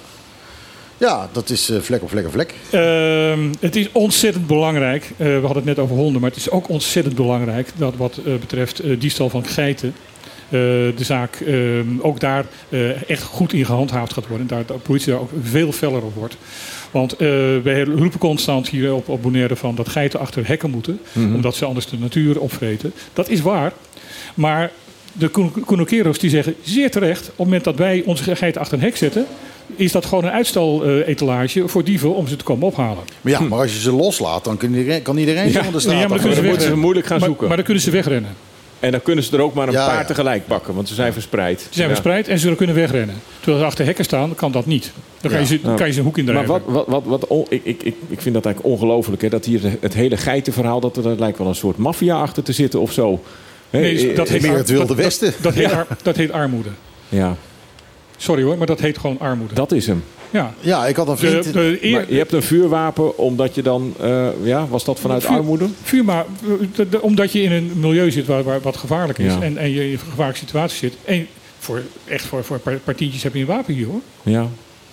Ja, 0.98 1.28
dat 1.32 1.50
is 1.50 1.70
eh, 1.70 1.80
vlek 1.80 2.02
op 2.02 2.08
vlek 2.10 2.26
op 2.26 2.32
vlek. 2.32 2.54
Ehm, 2.70 3.52
het 3.60 3.76
is 3.76 3.88
ontzettend 3.92 4.46
belangrijk. 4.46 5.02
eh, 5.16 5.26
we 5.26 5.32
hadden 5.32 5.56
het 5.56 5.64
net 5.64 5.78
over 5.78 5.96
honden, 5.96 6.20
maar 6.20 6.30
het 6.30 6.38
is 6.38 6.50
ook 6.50 6.68
ontzettend 6.68 7.14
belangrijk 7.16 7.68
dat 7.76 7.96
wat 7.96 8.18
eh, 8.26 8.34
betreft 8.34 8.78
eh, 8.80 9.00
diefstal 9.00 9.28
van 9.30 9.44
geiten. 9.46 9.94
eh, 10.46 10.50
de 10.50 10.92
zaak 10.96 11.34
ehm, 11.46 11.86
ook 12.00 12.20
daar 12.20 12.44
eh, 12.68 13.10
echt 13.10 13.22
goed 13.22 13.52
in 13.52 13.64
gehandhaafd 13.64 14.12
gaat 14.12 14.26
worden. 14.28 14.48
En 14.48 14.56
daar 14.56 14.66
de 14.66 14.72
politie 14.82 15.12
daar 15.12 15.20
ook 15.20 15.30
veel 15.42 15.72
feller 15.72 16.02
op 16.02 16.14
wordt. 16.14 16.36
Want 16.90 17.12
eh 17.12 17.28
wij 17.62 17.82
roepen 17.84 18.18
constant 18.18 18.68
hier 18.68 18.94
op, 18.94 19.08
op 19.08 19.22
Bonaire 19.22 19.56
van 19.56 19.74
dat 19.74 19.88
geiten 19.88 20.20
achter 20.20 20.46
hekken 20.46 20.70
moeten. 20.70 21.00
Mhm. 21.12 21.34
Omdat 21.34 21.56
ze 21.56 21.64
anders 21.64 21.86
de 21.86 21.98
natuur 21.98 22.40
opvreten. 22.40 22.92
Dat 23.12 23.28
is 23.28 23.40
waar. 23.40 23.72
Maar 24.34 24.70
de 25.12 25.30
Kunokeros 25.66 26.18
die 26.18 26.30
zeggen 26.30 26.54
zeer 26.62 26.90
terecht... 26.90 27.20
op 27.22 27.28
het 27.28 27.38
moment 27.38 27.64
dat 27.64 27.76
wij 27.76 28.02
onze 28.06 28.36
geiten 28.36 28.60
achter 28.60 28.78
een 28.78 28.84
hek 28.84 28.96
zetten... 28.96 29.26
is 29.76 29.92
dat 29.92 30.04
gewoon 30.06 30.24
een 30.24 30.30
uitstal-etalage 30.30 31.68
voor 31.68 31.84
dieven 31.84 32.14
om 32.14 32.28
ze 32.28 32.36
te 32.36 32.44
komen 32.44 32.66
ophalen. 32.66 33.04
Maar 33.20 33.32
ja, 33.32 33.40
maar 33.40 33.58
als 33.58 33.72
je 33.72 33.80
ze 33.80 33.92
loslaat, 33.92 34.44
dan 34.44 34.56
kan 34.56 34.74
iedereen, 34.74 35.02
kan 35.02 35.16
iedereen 35.16 35.52
de 35.52 35.80
straat 35.80 35.84
ja, 35.84 35.98
maar 35.98 36.08
dan 36.08 36.18
kunnen 36.18 36.36
ze, 36.36 36.42
moeten 36.42 36.66
ze 36.66 36.76
moeilijk 36.76 37.06
gaan 37.06 37.18
maar- 37.18 37.28
zoeken. 37.28 37.46
Maar 37.46 37.56
dan 37.56 37.64
kunnen 37.64 37.82
ze 37.82 37.90
wegrennen. 37.90 38.30
En 38.80 38.90
dan 38.90 39.02
kunnen 39.02 39.24
ze 39.24 39.36
er 39.36 39.42
ook 39.42 39.54
maar 39.54 39.66
een 39.68 39.72
Ja, 39.72 39.86
paar 39.86 39.98
ja. 39.98 40.04
tegelijk 40.04 40.46
pakken, 40.46 40.74
want 40.74 40.88
ze 40.88 40.94
zijn 40.94 41.12
verspreid. 41.12 41.60
Ze 41.60 41.66
zijn 41.70 41.88
Ja. 41.88 41.94
verspreid 41.94 42.28
en 42.28 42.38
ze 42.38 42.54
kunnen 42.56 42.74
wegrennen. 42.74 43.14
Terwijl 43.38 43.58
ze 43.58 43.64
achter 43.64 43.84
hekken 43.84 44.04
staan, 44.04 44.34
kan 44.34 44.52
dat 44.52 44.66
niet. 44.66 44.92
Dan 45.20 45.30
kan, 45.30 45.40
je, 45.40 45.46
ze, 45.46 45.60
dan 45.62 45.76
kan 45.76 45.86
je 45.86 45.92
ze 45.92 45.98
een 45.98 46.04
hoek 46.04 46.18
in 46.18 46.24
Maar 46.24 46.46
wat, 46.46 46.60
wat, 46.66 46.86
wat, 46.86 47.04
wat 47.04 47.46
ik, 47.48 47.60
ik, 47.64 47.82
ik, 47.82 47.94
ik 48.08 48.20
vind 48.20 48.34
dat 48.34 48.44
eigenlijk 48.44 48.74
ongelooflijk. 48.74 49.22
hè, 49.22 49.28
Dat 49.28 49.44
hier 49.44 49.60
het 49.80 49.94
hele 49.94 50.16
geitenverhaal, 50.16 50.80
dat 50.80 50.96
er, 50.96 51.02
dat 51.02 51.18
lijkt 51.18 51.38
wel 51.38 51.46
een 51.46 51.54
soort 51.54 51.76
maffia 51.76 52.16
achter 52.20 52.42
te 52.42 52.52
zitten 52.52 52.80
of 52.80 52.92
zo. 52.92 53.22
Hè, 53.70 53.80
Nee, 53.80 54.10
eh, 54.10 54.16
dat 54.16 54.28
heet, 54.28 54.42
meer 54.42 54.56
het 54.56 54.68
Wilde 54.70 54.86
dat- 54.86 54.96
Westen. 54.96 55.26
Dat, 55.32 55.42
dat, 55.42 55.54
heet, 55.54 55.72
ar- 55.72 55.86
dat 56.02 56.16
heet 56.16 56.32
armoede. 56.32 56.68
Ja, 57.08 57.36
Sorry 58.16 58.42
hoor, 58.42 58.58
maar 58.58 58.66
dat 58.66 58.80
heet 58.80 58.98
gewoon 58.98 59.18
armoede. 59.20 59.54
dat 59.54 59.72
is 59.72 59.86
hem. 59.86 60.04
Ja. 60.30 60.54
Ja, 60.60 60.86
ik 60.86 60.96
had 60.96 61.08
een 61.08 61.14
De, 61.14 61.20
vriend... 61.26 61.52
de 61.52 61.78
eer- 61.84 61.92
Maar 61.92 62.04
je 62.12 62.16
hebt 62.18 62.32
een 62.32 62.42
vuurwapen 62.42 63.18
omdat 63.18 63.54
je 63.54 63.62
dan, 63.62 63.94
eh, 64.00 64.26
ja, 64.42 64.66
was 64.68 64.84
dat 64.84 65.00
vanuit 65.00 65.24
Vuur- 65.24 65.36
armoede? 65.36 65.66
Vuur 65.82 66.04
maar, 66.04 66.24
de- 66.74 66.88
de- 66.88 67.02
omdat 67.02 67.32
je 67.32 67.42
in 67.42 67.52
een 67.52 67.70
milieu 67.74 68.10
zit 68.10 68.26
waar, 68.26 68.42
waar 68.42 68.60
wat 68.60 68.76
gevaarlijk 68.76 69.18
is 69.18 69.32
Ja. 69.32 69.40
en, 69.42 69.56
en 69.56 69.70
je 69.70 69.84
in 69.86 69.92
een 69.92 69.98
gevaarlijke 69.98 70.38
situatie 70.40 70.78
zit. 70.78 70.94
En 71.04 71.26
voor, 71.58 71.82
echt 72.04 72.24
voor, 72.24 72.44
voor 72.44 72.58
par- 72.58 72.78
partietjes 72.84 73.22
heb 73.22 73.34
je 73.34 73.40
een 73.40 73.46
wapen 73.46 73.74
hier 73.74 73.86
hoor. 73.86 74.00
Ja, 74.22 74.46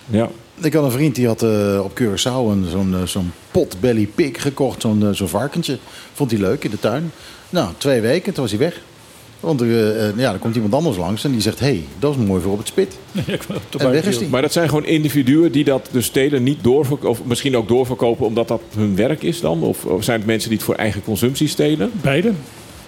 ja. 0.06 0.28
Ik 0.62 0.72
had 0.74 0.84
een 0.84 0.90
vriend 0.90 1.14
die 1.14 1.26
had 1.26 1.42
eh, 1.42 1.80
op 1.84 2.00
Curaçao 2.00 2.50
een- 2.50 2.66
zo'n 2.70 2.94
eh, 2.94 3.02
zo'n 3.06 3.32
pot 3.50 3.76
belly 3.80 4.06
pig 4.14 4.42
gekocht. 4.42 4.80
Zo'n 4.82 5.08
zo'n 5.12 5.28
varkentje. 5.28 5.78
Vond 6.12 6.30
hij 6.30 6.40
leuk 6.40 6.64
in 6.64 6.70
de 6.70 6.78
tuin. 6.78 7.12
Nou, 7.50 7.68
twee 7.78 8.00
weken, 8.00 8.32
toen 8.32 8.42
was 8.42 8.50
hij 8.52 8.60
weg. 8.60 8.80
Want 9.44 9.60
eh, 9.62 10.08
eh, 10.08 10.16
ja, 10.16 10.30
dan 10.30 10.38
komt 10.38 10.54
iemand 10.54 10.74
anders 10.74 10.96
langs 10.96 11.24
en 11.24 11.32
die 11.32 11.40
zegt... 11.40 11.58
hé, 11.60 11.66
hey, 11.66 11.84
dat 11.98 12.16
is 12.18 12.26
mooi 12.26 12.42
voor 12.42 12.52
op 12.52 12.58
het 12.58 12.66
spit. 12.68 12.98
En 13.78 13.90
weg 13.90 14.04
is 14.04 14.18
die. 14.18 14.28
Maar 14.28 14.42
dat 14.42 14.52
zijn 14.52 14.68
gewoon 14.68 14.86
individuen 14.86 15.52
die 15.52 15.64
dat 15.64 15.88
dus 15.92 16.04
stelen 16.06 16.42
niet 16.42 16.58
doorverkopen, 16.62 17.08
of 17.08 17.24
misschien 17.24 17.56
ook 17.56 17.68
doorverkopen 17.68 18.26
omdat 18.26 18.48
dat 18.48 18.60
hun 18.76 18.96
werk 18.96 19.22
is 19.22 19.40
dan? 19.40 19.62
Of, 19.62 19.84
of 19.84 20.04
zijn 20.04 20.18
het 20.18 20.26
mensen 20.26 20.48
die 20.48 20.58
het 20.58 20.66
voor 20.66 20.74
eigen 20.74 21.02
consumptie 21.02 21.48
stelen? 21.48 21.90
Beide. 22.00 22.32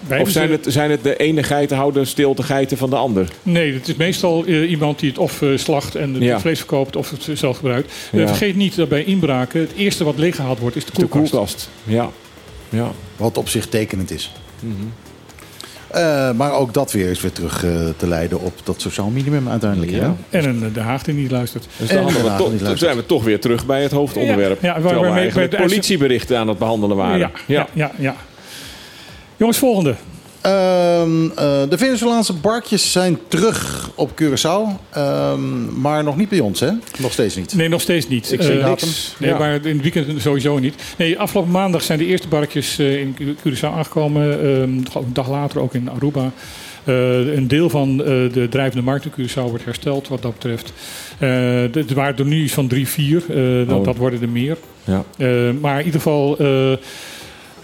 Beide 0.07 0.25
Of 0.25 0.31
zijn 0.31 0.51
het, 0.51 0.65
zijn 0.69 0.91
het 0.91 1.03
de 1.03 1.17
ene 1.17 1.43
geitenhouder 1.43 2.07
steelt 2.07 2.37
de 2.37 2.43
geiten 2.43 2.77
van 2.77 2.89
de 2.89 2.95
ander? 2.95 3.27
Nee, 3.43 3.73
het 3.73 3.87
is 3.87 3.95
meestal 3.95 4.45
eh, 4.45 4.69
iemand 4.69 4.99
die 4.99 5.09
het 5.09 5.17
of 5.17 5.41
eh, 5.41 5.49
slacht 5.57 5.95
en 5.95 6.13
het 6.13 6.23
Ja. 6.23 6.39
vlees 6.39 6.57
verkoopt 6.57 6.95
of 6.95 7.09
het 7.09 7.39
zelf 7.39 7.57
gebruikt. 7.57 7.93
Ja. 8.11 8.27
vergeet 8.27 8.55
niet 8.55 8.75
dat 8.75 8.89
bij 8.89 9.03
inbraken 9.03 9.59
het 9.61 9.73
eerste 9.75 10.03
wat 10.03 10.17
leeggehaald 10.17 10.59
wordt 10.59 10.75
is 10.75 10.85
de 10.85 10.91
De 10.95 10.97
koelkast. 11.07 11.29
koelkast. 11.31 11.69
Ja. 11.83 12.09
ja. 12.69 12.91
Wat 13.17 13.37
op 13.37 13.49
zich 13.49 13.67
tekenend 13.67 14.11
is. 14.11 14.31
Eh, 15.91 16.31
maar 16.31 16.51
ook 16.51 16.73
dat 16.73 16.91
weer 16.91 17.09
is 17.09 17.21
weer 17.21 17.31
terug 17.31 17.63
eh, 17.65 17.71
te 17.97 18.07
leiden 18.07 18.41
op 18.41 18.53
dat 18.63 18.81
sociaal 18.81 19.09
minimum 19.09 19.49
uiteindelijk. 19.49 19.91
Ja. 19.91 20.15
hè? 20.29 20.37
En 20.39 20.49
een 20.49 20.63
eh, 20.63 20.73
De 20.73 20.79
Haag 20.79 21.03
die 21.03 21.13
niet 21.13 21.31
luistert. 21.31 21.67
Dus 21.77 21.89
En 21.89 21.95
dan, 21.95 22.05
we 22.05 22.11
niet 22.13 22.27
luistert. 22.29 22.79
zijn 22.79 22.95
we 22.95 23.05
toch 23.05 23.23
weer 23.23 23.39
terug 23.39 23.65
bij 23.65 23.81
het 23.81 23.91
hoofdonderwerp. 23.91 24.61
Ja, 24.61 24.67
ja, 24.67 24.73
waar- 24.73 24.73
terwijl 24.73 24.99
we 24.99 25.05
waarmee- 25.05 25.21
eigenlijk 25.21 25.55
politieberichten 25.57 26.37
aan 26.37 26.47
het 26.47 26.57
behandelen 26.57 26.97
waren. 26.97 27.17
Ja, 27.19 27.31
ja. 27.45 27.67
Ja, 27.73 27.91
ja, 27.97 28.15
Jongens, 29.37 29.57
volgende. 29.57 29.95
Ehm, 30.41 31.25
eh, 31.29 31.61
de 31.69 31.77
Venezolaanse 31.77 32.33
barkjes 32.33 32.91
zijn 32.91 33.17
terug 33.27 33.89
op 33.95 34.11
Curaçao. 34.21 34.79
Ehm, 34.91 35.79
maar 35.81 36.03
nog 36.03 36.17
niet 36.17 36.29
bij 36.29 36.39
ons, 36.39 36.59
hè? 36.59 36.71
Nog 36.99 37.11
steeds 37.11 37.35
niet. 37.35 37.53
Nee, 37.55 37.69
nog 37.69 37.81
steeds 37.81 38.07
niet. 38.07 38.31
Ik 38.31 38.41
zie 38.41 38.59
Eh, 38.59 38.65
datum. 38.65 38.87
Nee, 39.17 39.29
Ja. 39.29 39.37
maar 39.37 39.53
in 39.65 39.73
het 39.73 39.81
weekend 39.81 40.21
sowieso 40.21 40.59
niet. 40.59 40.73
Nee, 40.97 41.19
afgelopen 41.19 41.51
maandag 41.51 41.81
zijn 41.83 41.99
de 41.99 42.05
eerste 42.05 42.27
barkjes 42.27 42.79
eh, 42.79 42.99
in 42.99 43.15
Curaçao 43.47 43.61
aangekomen. 43.73 44.39
Ehm, 44.41 44.47
een 44.97 45.13
dag 45.13 45.29
later 45.29 45.59
ook 45.61 45.73
in 45.73 45.89
Aruba. 45.89 46.31
Eh, 46.83 47.35
een 47.35 47.47
deel 47.47 47.69
van 47.69 47.99
eh, 48.03 48.05
de 48.33 48.47
drijvende 48.49 48.83
markt 48.83 49.05
in 49.05 49.11
Curaçao 49.11 49.49
wordt 49.49 49.65
hersteld 49.65 50.07
wat 50.07 50.21
dat 50.21 50.33
betreft. 50.33 50.73
Eh, 51.19 51.75
er 51.75 51.85
waren 51.95 52.17
er 52.17 52.25
nu 52.25 52.43
iets 52.43 52.53
van 52.53 52.67
drie, 52.67 52.87
vier. 52.87 53.23
Eh, 53.29 53.67
dat, 53.67 53.77
Oh. 53.79 53.85
dat 53.85 53.95
worden 53.97 54.21
er 54.21 54.29
meer. 54.29 54.57
Ja. 54.83 55.03
Eh, 55.17 55.27
maar 55.61 55.79
in 55.79 55.85
ieder 55.85 56.01
geval, 56.01 56.37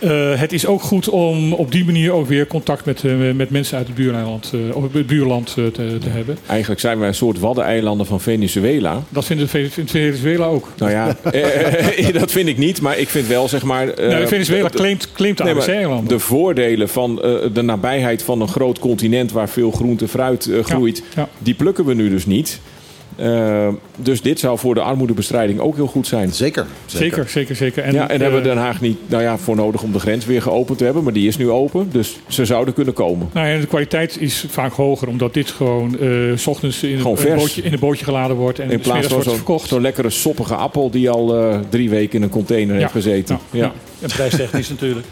eh, 0.03 0.39
het 0.39 0.53
is 0.53 0.65
ook 0.65 0.81
goed 0.81 1.09
om 1.09 1.53
op 1.53 1.71
die 1.71 1.85
manier 1.85 2.11
ook 2.11 2.27
weer 2.27 2.47
contact 2.47 2.85
met, 2.85 3.03
eh, 3.03 3.11
met 3.35 3.49
mensen 3.49 3.77
uit 3.77 3.87
het 3.87 3.95
buureiland, 3.95 4.51
eh, 4.53 4.75
of 4.75 4.93
het 4.93 5.07
buurland 5.07 5.53
te, 5.53 5.71
te 5.99 6.09
hebben. 6.09 6.37
Eigenlijk 6.47 6.81
zijn 6.81 6.99
wij 6.99 7.07
een 7.07 7.15
soort 7.15 7.39
waddeneilanden 7.39 8.05
van 8.05 8.21
Venezuela. 8.21 9.03
Dat 9.09 9.25
vindt 9.25 9.49
Ve- 9.49 9.69
vindt 9.69 9.91
Venezuela 9.91 10.45
ook. 10.45 10.67
Nou 10.77 10.91
ja, 10.91 11.17
dat 12.19 12.31
vind 12.31 12.47
ik 12.47 12.57
niet. 12.57 12.81
Maar 12.81 12.97
ik 12.97 13.09
vind 13.09 13.27
wel, 13.27 13.47
zeg 13.47 13.63
maar... 13.63 13.85
Nee, 13.97 14.27
Venezuela 14.27 14.69
claimt, 14.69 15.11
claimt 15.11 15.37
de 15.37 15.43
Nee, 15.43 16.03
de 16.07 16.19
voordelen 16.19 16.89
van 16.89 17.15
de 17.53 17.61
nabijheid 17.61 18.23
van 18.23 18.41
een 18.41 18.47
groot 18.47 18.79
continent... 18.79 19.31
waar 19.31 19.49
veel 19.49 19.71
groente 19.71 20.03
en 20.03 20.09
fruit 20.09 20.49
groeit, 20.63 21.03
ja. 21.15 21.29
die 21.37 21.53
plukken 21.53 21.85
we 21.85 21.93
nu 21.93 22.09
dus 22.09 22.25
niet. 22.25 22.59
Eh, 23.15 23.67
dus 23.95 24.21
dit 24.21 24.39
zou 24.39 24.57
voor 24.57 24.73
de 24.73 24.81
armoedebestrijding 24.81 25.59
ook 25.59 25.75
heel 25.75 25.87
goed 25.87 26.07
zijn. 26.07 26.33
Zeker. 26.33 26.65
Zeker, 26.85 27.29
zeker, 27.29 27.55
zeker. 27.55 27.83
En, 27.83 27.93
ja, 27.93 28.09
en 28.09 28.15
eh, 28.15 28.21
hebben 28.21 28.41
we 28.41 28.47
Den 28.47 28.57
Haag 28.57 28.81
niet 28.81 28.97
nou 29.05 29.23
ja, 29.23 29.37
voor 29.37 29.55
nodig 29.55 29.83
om 29.83 29.91
de 29.91 29.99
grens 29.99 30.25
weer 30.25 30.41
geopend 30.41 30.77
te 30.77 30.83
hebben. 30.83 31.03
Maar 31.03 31.13
die 31.13 31.27
is 31.27 31.37
nu 31.37 31.49
open, 31.49 31.89
dus 31.91 32.17
ze 32.27 32.45
zouden 32.45 32.73
kunnen 32.73 32.93
komen. 32.93 33.29
Nou 33.33 33.47
ja, 33.47 33.59
de 33.59 33.67
kwaliteit 33.67 34.21
is 34.21 34.45
vaak 34.49 34.73
hoger, 34.73 35.07
omdat 35.07 35.33
dit 35.33 35.51
gewoon 35.51 35.99
eh, 35.99 36.09
s 36.35 36.47
ochtends 36.47 36.83
in 36.83 36.97
Gewoon 36.97 37.17
een, 37.17 37.35
bootje, 37.35 37.61
in 37.61 37.73
een 37.73 37.79
bootje 37.79 38.05
geladen 38.05 38.35
wordt 38.35 38.59
en 38.59 38.71
In 38.71 38.79
plaats 38.79 39.07
van 39.07 39.23
zo'n 39.23 39.35
verkocht. 39.35 39.67
zo'n 39.67 39.81
lekkere 39.81 40.09
soppige 40.09 40.55
appel 40.55 40.89
die 40.89 41.09
al 41.09 41.35
eh, 41.37 41.59
drie 41.69 41.89
weken 41.89 42.15
in 42.15 42.23
een 42.23 42.29
container 42.29 42.75
heeft 42.75 42.91
gezeten. 42.91 43.39
Ja. 43.51 43.71
En 44.01 44.09
prijstechnisch 44.09 44.69
natuurlijk. 44.69 45.05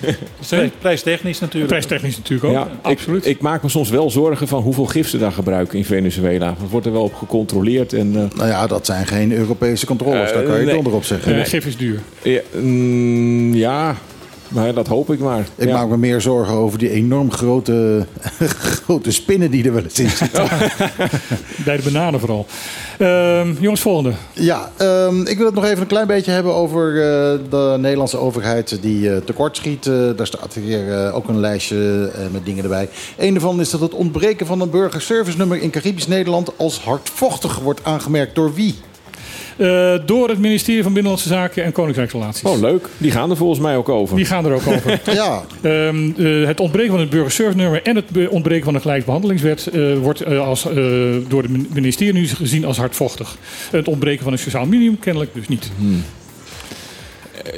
Prij- 0.48 0.70
Prijstechnisch 0.78 1.40
natuurlijk. 1.40 1.70
Prijstechnisch 1.72 2.16
natuurlijk 2.16 2.44
ook. 2.48 2.52
Ja, 2.52 2.68
absoluut. 2.82 3.24
Ik, 3.26 3.30
ik 3.36 3.40
maak 3.40 3.62
me 3.62 3.68
soms 3.68 3.90
wel 3.90 4.10
zorgen 4.10 4.48
van 4.48 4.62
hoeveel 4.62 4.84
gif 4.86 5.08
ze 5.08 5.18
daar 5.18 5.32
gebruiken 5.32 5.78
in 5.78 5.84
Venezuela. 5.84 6.54
Dat 6.60 6.70
wordt 6.70 6.86
er 6.86 6.92
wel 6.92 7.02
op 7.02 7.14
gecontroleerd. 7.14 7.92
En, 7.92 8.12
eh, 8.16 8.36
Nou 8.38 8.48
ja, 8.48 8.66
dat 8.66 8.86
zijn 8.86 9.06
geen 9.06 9.32
Europese 9.32 9.86
controles. 9.86 10.32
Daar 10.32 10.42
kan 10.42 10.52
je 10.54 10.58
Eh, 10.60 10.64
nee. 10.64 10.74
donder 10.74 10.92
op 10.94 11.04
zeggen. 11.04 11.34
Eh, 11.40 11.44
gif 11.44 11.66
is 11.66 11.76
duur. 11.76 11.98
Ja, 12.22 12.40
mm, 12.60 13.54
ja, 13.54 13.96
maar 14.54 14.74
dat 14.74 14.86
hoop 14.86 15.10
ik 15.12 15.18
maar. 15.18 15.46
Ik 15.56 15.68
Ja. 15.68 15.74
maak 15.78 15.88
me 15.88 15.96
meer 15.96 16.20
zorgen 16.20 16.54
over 16.54 16.78
die 16.78 16.90
enorm 16.90 17.32
grote, 17.32 18.06
grote 18.84 19.10
spinnen 19.10 19.50
die 19.50 19.64
er 19.64 19.72
wel 19.72 19.82
eens 19.82 19.98
in 19.98 20.10
zitten. 20.10 20.48
Bij 21.64 21.76
de 21.76 21.82
bananen 21.82 22.20
vooral. 22.20 22.46
Ehm, 22.98 23.52
jongens, 23.60 23.80
volgende. 23.80 24.12
Ja, 24.32 24.70
ehm, 24.76 25.20
ik 25.26 25.36
wil 25.36 25.46
het 25.46 25.54
nog 25.54 25.64
even 25.64 25.80
een 25.80 25.86
klein 25.86 26.06
beetje 26.06 26.30
hebben 26.30 26.54
over 26.54 26.88
eh, 26.88 27.38
de 27.50 27.76
Nederlandse 27.78 28.16
overheid 28.18 28.78
die 28.80 29.10
eh, 29.10 29.16
tekortschiet. 29.16 29.86
Eh, 29.86 29.94
daar 30.16 30.26
staat 30.26 30.54
hier 30.54 31.12
ook 31.12 31.28
een 31.28 31.40
lijstje 31.40 32.10
eh, 32.14 32.20
met 32.32 32.44
dingen 32.44 32.62
erbij. 32.62 32.88
Een 33.18 33.32
daarvan 33.32 33.60
is 33.60 33.70
dat 33.70 33.80
het 33.80 33.94
ontbreken 33.94 34.46
van 34.46 34.60
een 34.60 34.70
burgerservice 34.70 35.36
nummer 35.38 35.62
in 35.62 35.70
Caribisch 35.70 36.06
Nederland 36.06 36.52
als 36.56 36.80
hardvochtig 36.80 37.58
wordt 37.58 37.84
aangemerkt 37.84 38.34
door 38.34 38.54
wie? 38.54 38.74
Eh, 39.62 39.94
door 40.06 40.28
het 40.28 40.38
ministerie 40.38 40.82
van 40.82 40.92
Binnenlandse 40.92 41.28
Zaken 41.28 41.64
en 41.64 41.72
Koninkrijksrelaties. 41.72 42.42
Oh, 42.42 42.60
leuk. 42.60 42.88
Die 42.98 43.10
gaan 43.10 43.30
er 43.30 43.36
volgens 43.36 43.60
mij 43.60 43.76
ook 43.76 43.88
over. 43.88 44.16
Die 44.16 44.24
gaan 44.24 44.44
er 44.44 44.52
ook 44.52 44.66
over. 44.66 45.00
ja. 45.14 45.42
Ehm, 45.60 46.10
eh, 46.16 46.46
het 46.46 46.60
ontbreken 46.60 46.90
van 46.90 47.00
het 47.00 47.10
burgerservice-nummer 47.10 47.82
en 47.82 47.96
het 47.96 48.28
ontbreken 48.28 48.64
van 48.64 48.74
de 48.74 48.80
gelijkbehandelingswet 48.80 49.66
eh, 49.66 49.98
wordt 49.98 50.20
eh, 50.20 50.46
als, 50.46 50.66
eh, 50.66 50.74
door 51.28 51.42
het 51.42 51.74
ministerie 51.74 52.12
nu 52.12 52.28
gezien 52.28 52.64
als 52.64 52.76
hardvochtig. 52.76 53.36
Het 53.70 53.88
ontbreken 53.88 54.24
van 54.24 54.32
een 54.32 54.38
sociaal 54.38 54.66
minimum 54.66 54.98
kennelijk 54.98 55.34
dus 55.34 55.48
niet. 55.48 55.70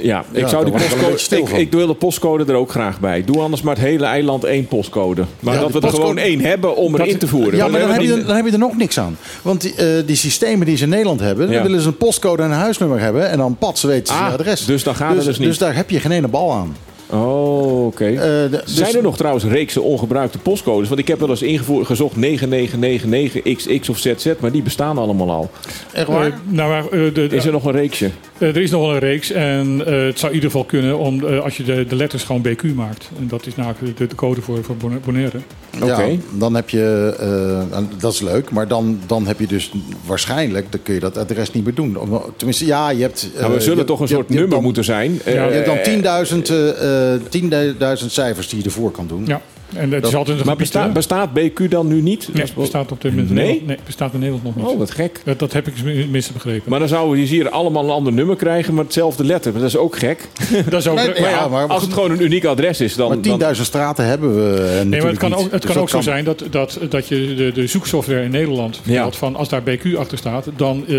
Ja, 0.03 0.25
ik 0.33 0.41
Ja, 0.41 0.49
zou 0.49 0.65
die 0.65 0.73
postcode. 0.73 1.37
Ik, 1.43 1.49
ik 1.59 1.73
wil 1.73 1.87
de 1.87 1.95
postcode 1.95 2.45
er 2.53 2.55
ook 2.59 2.71
graag 2.71 3.01
bij. 3.01 3.25
Doe 3.25 3.41
anders 3.41 3.63
maar 3.63 3.75
het 3.75 3.85
hele 3.85 4.05
eiland 4.05 4.45
één 4.45 4.67
postcode. 4.69 5.25
Maar 5.41 5.55
Ja, 5.55 5.61
dat 5.61 5.73
we 5.73 5.81
er 5.81 5.89
gewoon 5.91 6.19
één 6.19 6.41
hebben 6.41 6.77
om 6.77 6.95
erin 6.97 7.19
te 7.19 7.27
voeren. 7.27 7.57
Ja, 7.57 7.69
maar 7.69 7.81
dan 7.81 7.91
heb, 7.91 8.01
je, 8.01 8.13
er- 8.13 8.27
dan 8.27 8.37
heb 8.37 8.47
je 8.47 8.53
er 8.53 8.59
nog 8.59 8.77
niks 8.77 8.99
aan. 8.99 9.17
Want 9.43 9.61
die, 9.61 9.75
eh, 9.75 9.87
die 10.07 10.17
systemen 10.17 10.67
die 10.67 10.77
ze 10.77 10.83
in 10.85 10.89
Nederland 10.91 11.21
hebben, 11.21 11.51
dan 11.53 11.63
willen 11.63 11.81
ze 11.81 11.89
een 11.89 11.97
postcode 11.97 12.43
en 12.43 12.51
een 12.51 12.57
huisnummer 12.57 13.01
hebben. 13.01 13.31
En 13.31 13.39
dan 13.39 13.57
pats 13.59 13.83
weten 13.83 14.15
ze 14.15 14.21
Ah, 14.21 14.27
je 14.29 14.33
adres. 14.33 14.65
dus 14.65 14.83
dan 14.83 14.95
gaat 14.95 15.17
het 15.17 15.25
dus 15.25 15.39
niet. 15.39 15.49
Dus 15.49 15.59
daar 15.59 15.75
heb 15.77 15.91
je 15.91 16.01
geen 16.01 16.13
ene 16.13 16.29
bal 16.29 16.53
aan. 16.53 16.77
Oh, 17.11 17.87
oké. 17.87 18.05
Eh, 18.05 18.19
Zijn 18.19 18.87
dus- 18.87 18.95
er 18.95 19.03
nog 19.03 19.17
trouwens 19.17 19.45
reeksen 19.45 19.83
ongebruikte 19.83 20.39
postcodes? 20.39 20.89
Want 20.89 21.01
ik 21.01 21.09
heb 21.09 21.19
wel 21.21 21.29
eens 21.29 21.43
ingevoerd, 21.43 21.87
gezocht 21.87 22.17
9999XX 22.17 23.89
of 23.91 23.99
ZZ, 23.99 24.27
maar 24.41 24.53
die 24.53 24.63
bestaan 24.63 24.99
allemaal 24.99 25.31
al. 25.31 25.51
Echt 25.93 26.07
waar? 26.07 26.27
Eh, 26.27 26.33
nou, 26.45 26.71
maar, 26.71 26.85
eh, 26.85 26.91
de, 26.91 27.13
de- 27.13 27.37
Is 27.37 27.45
er 27.47 27.53
nog 27.53 27.65
een 27.65 27.73
reeksje? 27.73 28.11
Eh, 28.45 28.51
er 28.51 28.63
is 28.63 28.71
nog 28.71 28.81
wel 28.81 28.93
een 28.93 28.99
reeks 28.99 29.31
en 29.31 29.83
eh, 29.87 30.05
het 30.07 30.19
zou 30.19 30.31
in 30.33 30.35
ieder 30.39 30.51
geval 30.51 30.65
kunnen 30.65 30.99
om, 30.99 31.27
eh, 31.27 31.41
als 31.41 31.57
je 31.57 31.63
de, 31.63 31.87
de 31.87 31.97
letters 31.97 32.23
gewoon 32.25 32.43
BQ 32.43 32.63
maakt. 32.75 33.11
En 33.19 33.29
dat 33.29 33.47
is 33.47 33.57
namelijk 33.57 33.97
de, 33.97 34.07
de 34.07 34.15
code 34.15 34.41
voor, 34.41 34.65
voor 34.65 34.77
Bona- 34.77 34.99
Bonaire. 35.05 35.39
Ja, 35.85 36.07
dan 36.39 36.55
heb 36.55 36.71
je, 36.71 37.15
eh, 37.19 37.77
en 37.77 37.91
dat 37.99 38.13
is 38.13 38.21
leuk, 38.21 38.51
maar 38.51 38.69
dan, 38.69 39.01
dan 39.07 39.27
heb 39.27 39.41
je 39.41 39.47
dus 39.47 39.71
waarschijnlijk, 40.07 40.67
dan 40.73 40.83
kun 40.83 40.95
je 40.95 41.01
dat 41.01 41.17
adres 41.19 41.51
niet 41.53 41.65
meer 41.65 41.75
doen. 41.75 41.97
Tenminste, 42.37 42.67
ja, 42.67 42.91
je 42.91 43.03
hebt... 43.03 43.31
eh, 43.35 43.41
Nou, 43.41 43.53
we 43.55 43.61
zullen 43.61 43.79
je- 43.79 43.85
toch 43.85 44.01
een 44.01 44.07
je- 44.09 44.15
soort 44.15 44.29
nummer 44.29 44.49
dan- 44.49 44.63
moeten 44.63 44.85
zijn. 44.85 45.21
Ja, 45.25 45.33
je 45.33 45.39
hebt 45.39 45.67
dan 45.67 45.77
Eh, 45.77 45.85
10.000 45.85 46.51
eh, 46.51 47.15
eh, 47.15 47.21
10.000 47.29 48.11
cijfers 48.13 48.49
die 48.49 48.59
je 48.59 48.65
ervoor 48.65 48.91
kan 48.91 49.07
doen. 49.07 49.27
Ja, 49.27 49.41
en 49.77 49.93
het 49.93 50.03
Dat- 50.03 50.11
is 50.11 50.17
altijd 50.17 50.39
een 50.41 50.47
Maar 50.47 50.93
bestaat, 50.93 51.31
BQ 51.35 51.69
dan 51.69 51.87
nu 51.87 52.01
niet? 52.03 52.29
Nee, 52.33 52.45
bestaat 52.57 52.93
op 52.93 53.01
de 53.01 53.09
in 53.09 53.15
Nee? 53.15 53.25
Nederland, 53.27 53.67
nee, 53.67 53.77
bestaat 53.85 54.13
in 54.13 54.19
Nederland 54.19 54.45
nog 54.45 54.57
niet. 54.57 54.67
Oh, 54.67 54.79
wat 54.79 54.91
gek. 54.91 55.21
Dat, 55.25 55.39
dat 55.39 55.53
heb 55.53 55.67
ik 55.67 55.75
tenminste 55.77 56.33
begrepen. 56.33 56.71
Maar 56.71 56.79
dan 56.79 56.89
zouden 56.89 57.19
we 57.21 57.27
hier 57.27 57.49
allemaal 57.51 57.85
een 57.85 57.91
ander 57.91 58.13
nummer 58.13 58.37
krijgen, 58.37 58.75
maar 58.75 58.85
hetzelfde 58.85 59.25
letter. 59.25 59.53
Maar 59.53 59.61
dat 59.61 59.71
is 59.71 59.77
ook 59.77 59.97
gek. 59.99 60.29
dat 60.71 60.81
is 60.81 60.89
ook, 60.89 60.97
Nee, 60.97 61.07
maar 61.09 61.21
Maar 61.21 61.31
ja, 61.31 61.37
ja, 61.41 61.49
maar- 61.49 61.67
als 61.69 61.83
het 61.83 61.93
gewoon 61.93 62.11
een 62.11 62.23
uniek 62.23 62.45
adres 62.45 62.81
is, 62.81 62.95
dan... 62.95 63.09
Maar 63.09 63.17
10.000 63.17 63.39
dan 63.39 63.55
straten 63.55 64.07
hebben 64.07 64.35
we 64.35 64.61
eh, 64.61 64.85
Nee, 64.87 65.01
maar 65.01 65.11
het 65.11 65.19
kan 65.19 65.31
natuurlijk 65.31 65.33
ook, 65.35 65.43
het 65.43 65.53
niet. 65.53 65.65
kan 65.73 65.77
ook 65.77 65.83
Dus 65.83 65.91
zo 65.91 66.01
zijn 66.01 66.25
dat, 66.25 66.45
dat, 66.51 66.79
dat 66.89 67.09
je 67.09 67.35
de, 67.35 67.53
de 67.53 67.67
zoeksoftware 67.67 68.23
in 68.23 68.31
Nederland 68.31 68.81
vertelt 68.83 69.17
van 69.17 69.37
als 69.37 69.49
daar 69.49 69.63
BQ 69.63 69.97
achter 69.97 70.19
staat, 70.19 70.49
dan. 70.57 70.85
eh, 70.89 70.97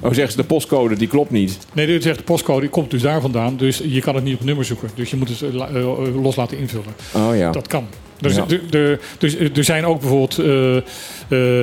oh, 0.00 0.12
zeggen 0.12 0.30
ze 0.30 0.36
de 0.36 0.44
postcode, 0.44 0.96
die 0.96 1.08
klopt 1.08 1.30
niet. 1.30 1.58
nee, 1.72 1.86
dit 1.86 2.02
zegt 2.02 2.18
de 2.18 2.24
postcode, 2.24 2.60
die 2.60 2.68
komt 2.70 2.90
dus 2.90 3.02
daar 3.02 3.20
vandaan. 3.20 3.56
Dus 3.56 3.82
je 3.84 4.00
kan 4.00 4.14
het 4.14 4.24
niet 4.24 4.34
op 4.34 4.44
nummer 4.44 4.64
zoeken. 4.64 4.88
Dus 4.94 5.10
je 5.10 5.16
moet 5.16 5.28
het 5.28 5.42
eh, 5.42 6.22
los 6.22 6.36
laten 6.36 6.58
invullen. 6.58 6.84
Oh 7.12 7.36
ja. 7.36 7.50
Dat 7.50 7.66
kan. 7.66 7.86
Dus, 8.20 8.34
Ja. 8.34 8.44
de, 8.44 8.66
de, 8.70 8.98
dus 9.18 9.36
eh, 9.36 9.56
er 9.56 9.64
zijn 9.64 9.86
ook 9.86 10.00
bijvoorbeeld 10.00 10.38
eh 10.38 10.76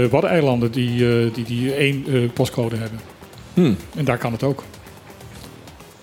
eh, 0.04 0.10
Waddeneilanden 0.10 0.72
die, 0.72 1.10
eh, 1.10 1.34
die, 1.34 1.46
die 1.46 1.74
één 1.74 2.06
eh, 2.08 2.30
postcode 2.34 2.76
hebben. 2.76 3.00
Hm. 3.54 3.74
En 3.96 4.06
daar 4.06 4.18
kan 4.18 4.32
het 4.32 4.44
ook. 4.44 4.64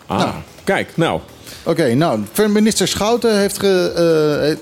Ah, 0.07 0.35
kijk, 0.65 0.97
nou. 0.97 1.21
Oké, 1.63 1.95
nou, 1.95 2.21
minister 2.49 2.89
Schouten 2.89 3.39
heeft, 3.39 3.59
ge, 3.59 3.93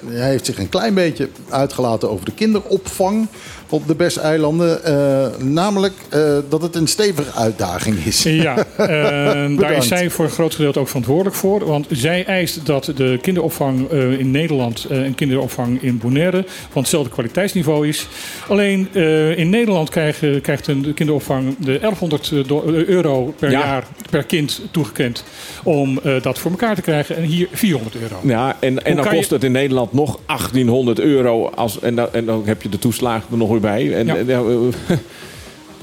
eh, 0.05 0.12
hij 0.14 0.28
heeft 0.28 0.47
zich 0.47 0.59
een 0.59 0.69
klein 0.69 0.94
beetje 0.94 1.28
uitgelaten 1.48 2.10
over 2.10 2.24
de 2.24 2.32
kinderopvang 2.32 3.28
op 3.73 3.86
de 3.86 3.94
Bes-eilanden. 3.94 4.85
Eh, 4.85 5.27
namelijk 5.39 5.93
eh, 6.09 6.36
dat 6.49 6.62
het 6.62 6.77
een 6.77 6.86
stevige 6.86 7.32
uitdaging 7.32 7.97
is. 8.05 8.23
Ja, 8.23 8.66
en 8.77 9.57
daar 9.57 9.73
is 9.73 9.89
zij 9.89 10.11
voor 10.11 10.24
een 10.24 10.31
groot 10.31 10.55
gedeelte 10.55 10.78
ook 10.81 10.86
verantwoordelijk 10.89 11.36
voor. 11.36 11.66
Want 11.66 11.86
zij 11.90 12.24
eist 12.24 12.66
dat 12.66 12.93
de 12.97 13.19
kinderopvang 13.23 13.89
eh, 13.90 14.19
in 14.19 14.31
Nederland 14.31 14.86
eh, 14.90 15.03
en 15.03 15.15
kinderopvang 15.15 15.82
in 15.82 15.99
Bonaire 15.99 16.44
van 16.70 16.81
hetzelfde 16.82 17.11
kwaliteitsniveau 17.11 17.89
is. 17.89 18.07
Alleen 18.49 18.89
eh, 18.93 19.39
in 19.39 19.51
Nederland 19.51 19.89
krijgen, 19.90 20.40
krijgt 20.40 20.66
een 20.66 20.94
kinderopvang 20.94 21.57
de 21.59 21.78
1100 21.81 22.49
do- 22.49 22.62
euro 22.86 23.35
per 23.39 23.51
Ja. 23.51 23.59
jaar 23.61 23.85
per 24.11 24.24
kind 24.24 24.61
toegekend 24.70 25.24
om 25.65 25.99
eh, 26.03 26.23
dat 26.23 26.39
voor 26.39 26.51
elkaar 26.51 26.74
te 26.74 26.82
krijgen. 26.82 27.16
En 27.16 27.23
hier 27.23 27.49
400 27.53 27.97
euro. 27.97 28.16
Ja, 28.23 28.57
en, 28.61 28.85
en 28.85 28.97
dan 28.97 29.09
kost 29.09 29.28
je- 29.28 29.35
het 29.35 29.44
in 29.44 29.53
Nederland 29.53 29.93
nog 29.93 30.19
1800 30.27 31.01
euro. 31.01 31.47
Als, 31.55 31.81
en, 31.81 31.94
dan, 31.94 32.09
en 32.12 32.24
dan 32.24 32.43
heb 32.47 32.62
je 32.62 32.69
de 32.69 32.78
toeslagen 32.78 33.27
er 33.31 33.36
nog 33.36 33.49
En, 33.71 34.07
Ja. 34.07 34.17
en, 34.17 34.27
ja, 34.27 34.43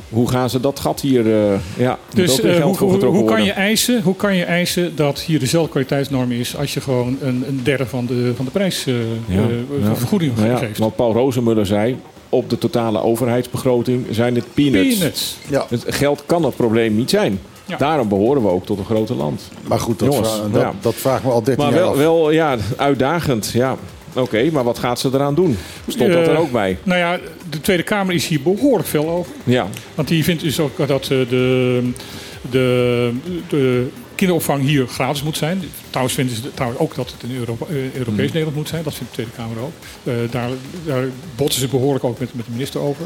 hoe 0.10 0.30
gaan 0.30 0.50
ze 0.50 0.60
dat 0.60 0.80
gat 0.80 1.02
hier... 1.02 1.34
eh 1.52 1.60
ja, 1.78 1.98
Dus 2.14 2.32
ook 2.32 2.42
weer 2.42 2.52
eh, 2.52 2.58
geld 2.58 2.78
hoe, 2.78 2.90
voor 2.90 3.04
hoe, 3.10 3.24
kan 3.26 3.38
je 3.40 3.46
worden. 3.46 3.56
eisen, 3.56 4.02
hoe 4.02 4.16
kan 4.16 4.36
je 4.36 4.44
eisen 4.44 4.96
dat 4.96 5.20
hier 5.20 5.40
dezelfde 5.40 5.70
kwaliteitsnorm 5.72 6.32
is 6.32 6.58
als 6.58 6.74
je 6.74 6.82
gewoon 6.82 7.18
een, 7.22 7.44
een 7.48 7.60
derde 7.64 7.86
van 7.86 8.06
de, 8.06 8.32
van 8.36 8.46
de 8.46 8.52
prijs 8.52 8.86
eh, 8.88 8.94
Ja, 9.26 9.42
ja. 9.82 9.96
vergoeding 9.96 10.36
Nou 10.36 10.50
ja, 10.50 10.58
geeft? 10.58 10.78
Wat 10.78 10.96
Paul 10.96 11.14
Rozenmuller 11.14 11.66
zei... 11.66 11.98
Op 12.32 12.50
de 12.50 12.58
totale 12.58 13.02
overheidsbegroting 13.04 14.06
zijn 14.12 14.36
het 14.36 14.44
peanuts. 14.54 14.98
Peanuts. 14.98 15.38
Ja. 15.50 15.66
Het 15.70 15.86
geld 15.88 16.24
kan 16.26 16.44
het 16.44 16.56
probleem 16.56 16.96
niet 16.96 17.10
zijn. 17.10 17.40
Ja. 17.66 17.78
Daarom 17.78 18.08
behoren 18.10 18.42
we 18.42 18.48
ook 18.48 18.66
tot 18.66 18.78
een 18.80 18.86
grote 18.86 19.16
land. 19.16 19.42
Maar 19.68 19.80
goed, 19.80 20.00
dat, 20.00 20.14
Jongens, 20.14 20.30
vra- 20.34 20.48
dat, 20.52 20.62
ja. 20.62 20.74
dat 20.82 20.94
vraagt 20.96 21.24
me 21.24 21.30
al 21.32 21.44
13 21.44 21.64
Maar 21.66 21.74
jaar 21.74 21.82
wel, 21.84 21.92
af. 21.92 21.98
wel 21.98 22.32
ja, 22.32 22.56
uitdagend. 22.78 23.52
Ja. 23.54 23.76
Oké, 24.14 24.50
maar 24.52 24.64
wat 24.64 24.80
gaat 24.80 25.00
ze 25.00 25.10
eraan 25.14 25.36
doen? 25.36 25.58
Stond 25.88 26.12
dat 26.12 26.28
er 26.28 26.34
Eh, 26.34 26.40
ook 26.40 26.52
bij? 26.52 26.78
Nou 26.84 27.00
ja, 27.00 27.20
de 27.50 27.62
Tweede 27.62 27.84
Kamer 27.84 28.16
is 28.16 28.28
hier 28.28 28.42
behoorlijk 28.42 28.88
veel 28.90 29.10
over. 29.10 29.34
Ja. 29.44 29.68
Want 29.96 30.08
die 30.08 30.24
vindt 30.24 30.42
dus 30.42 30.60
ook 30.60 30.88
dat 30.88 31.02
eh, 31.04 31.10
de, 31.10 31.90
de, 32.50 33.12
de 33.48 33.88
kinderopvang 34.16 34.64
hier 34.64 34.88
gratis 34.88 35.24
moet 35.24 35.38
zijn. 35.38 35.64
Trouwens 35.90 36.16
vinden 36.16 36.36
ze 36.36 36.54
trouwens 36.54 36.82
ook 36.82 36.96
dat 36.96 37.12
het 37.12 37.30
in 37.30 37.38
Europa, 37.38 37.66
eh, 37.70 37.76
Europees 37.76 38.06
Hmm. 38.06 38.16
Nederland 38.18 38.56
moet 38.56 38.68
zijn. 38.68 38.84
Dat 38.84 38.94
vindt 38.94 39.16
de 39.16 39.22
Tweede 39.24 39.42
Kamer 39.42 39.64
ook. 39.64 40.32
Daar, 40.32 40.50
daar 40.86 41.04
botsen 41.36 41.62
ze 41.62 41.68
behoorlijk 41.68 42.04
ook 42.04 42.20
met, 42.20 42.34
met 42.34 42.46
de 42.46 42.52
minister 42.52 42.82
over. 42.82 43.06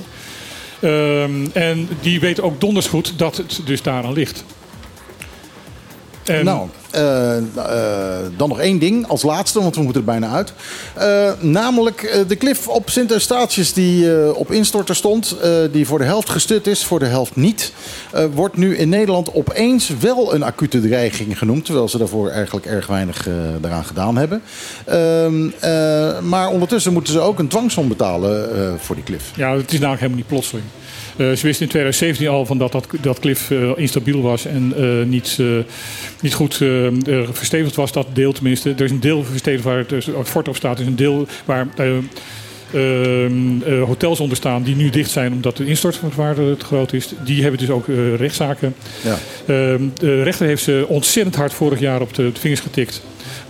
Ehm, 0.80 1.46
en 1.54 1.88
die 2.02 2.20
weten 2.20 2.44
ook 2.44 2.62
donders 2.62 2.88
goed 2.88 3.14
dat 3.18 3.38
het 3.38 3.62
dus 3.66 3.82
daaraan 3.82 4.14
ligt. 4.14 4.44
En- 6.26 6.46
Nou, 6.46 6.68
eh, 6.92 7.38
eh, 7.38 7.44
dan 8.38 8.50
nog 8.50 8.60
één 8.60 8.80
ding 8.80 9.08
als 9.08 9.22
laatste, 9.24 9.62
want 9.62 9.76
we 9.76 9.82
moeten 9.82 10.02
er 10.02 10.08
bijna 10.08 10.30
uit. 10.30 10.54
Eh, 10.94 11.32
namelijk 11.40 12.24
de 12.28 12.36
klif 12.36 12.68
op 12.68 12.90
Sint 12.90 13.12
Eustatius 13.12 13.74
die 13.74 14.36
op 14.36 14.52
instorten 14.52 14.96
stond, 14.96 15.36
die 15.72 15.88
voor 15.88 15.98
de 15.98 16.04
helft 16.06 16.30
gestut 16.30 16.68
is, 16.68 16.86
voor 16.86 17.00
de 17.00 17.06
helft 17.06 17.36
niet, 17.36 17.74
wordt 18.34 18.58
nu 18.58 18.78
in 18.78 18.90
Nederland 18.90 19.34
opeens 19.34 19.90
wel 20.00 20.34
een 20.34 20.44
acute 20.44 20.82
dreiging 20.82 21.38
genoemd, 21.38 21.66
terwijl 21.66 21.90
ze 21.90 21.98
daarvoor 21.98 22.30
eigenlijk 22.30 22.66
erg 22.66 22.88
weinig 22.88 23.28
daaraan 23.62 23.86
gedaan 23.86 24.18
hebben. 24.18 24.42
Ehm, 24.86 25.50
eh, 25.60 26.20
maar 26.20 26.48
ondertussen 26.50 26.94
moeten 26.94 27.14
ze 27.14 27.20
ook 27.20 27.40
een 27.40 27.48
dwangsom 27.48 27.88
betalen 27.88 28.80
voor 28.80 28.96
die 28.96 29.04
klif. 29.04 29.32
Ja, 29.36 29.56
het 29.56 29.72
is 29.72 29.80
namelijk 29.80 30.00
helemaal 30.02 30.18
niet 30.22 30.28
plotseling. 30.28 30.66
Eh, 31.18 31.32
ze 31.32 31.46
wisten 31.46 31.66
in 31.66 31.72
2017 31.72 32.28
al 32.28 32.46
van 32.46 32.58
dat 32.58 32.72
dat, 32.72 32.88
dat 33.02 33.20
Cliff 33.20 33.52
eh, 33.52 33.72
instabiel 33.76 34.22
was 34.22 34.46
en 34.46 34.74
eh, 34.78 35.06
niet, 35.06 35.40
niet 36.20 36.34
goed 36.34 36.56
verstevigd 37.32 37.76
was. 37.76 37.92
Dat 37.92 38.08
deel 38.14 38.34
tenminste. 38.34 38.70
Er 38.70 38.82
is 38.84 38.92
een 38.92 39.00
deel 39.00 39.24
verstevigd 39.24 39.64
waar 39.64 39.78
het 39.78 39.90
dus, 39.90 40.06
het 40.06 40.30
fort 40.30 40.48
op 40.48 40.56
staat. 40.56 40.76
Er 40.76 40.82
is 40.82 40.88
een 40.88 40.96
deel 40.96 41.28
waar 41.46 41.68
ehm, 42.74 43.62
eh, 43.62 43.84
hotels 43.84 44.20
onder 44.20 44.38
staan 44.38 44.64
die 44.64 44.76
nu 44.76 44.90
dicht 44.90 45.12
zijn 45.12 45.34
omdat 45.34 45.58
de 45.58 45.66
instortwaarde 45.66 46.58
te 46.58 46.66
groot 46.66 46.94
is. 46.94 47.10
Die 47.26 47.42
hebben 47.42 47.60
dus 47.60 47.70
ook 47.70 47.86
rechtszaken. 48.18 48.76
Ja. 49.04 49.18
Ehm, 49.46 49.84
de 50.00 50.24
rechter 50.24 50.46
heeft 50.48 50.64
ze 50.64 50.86
ontzettend 50.88 51.36
hard 51.36 51.54
vorig 51.54 51.80
jaar 51.80 52.02
op 52.02 52.14
de 52.14 52.32
vingers 52.34 52.62
getikt. 52.62 53.02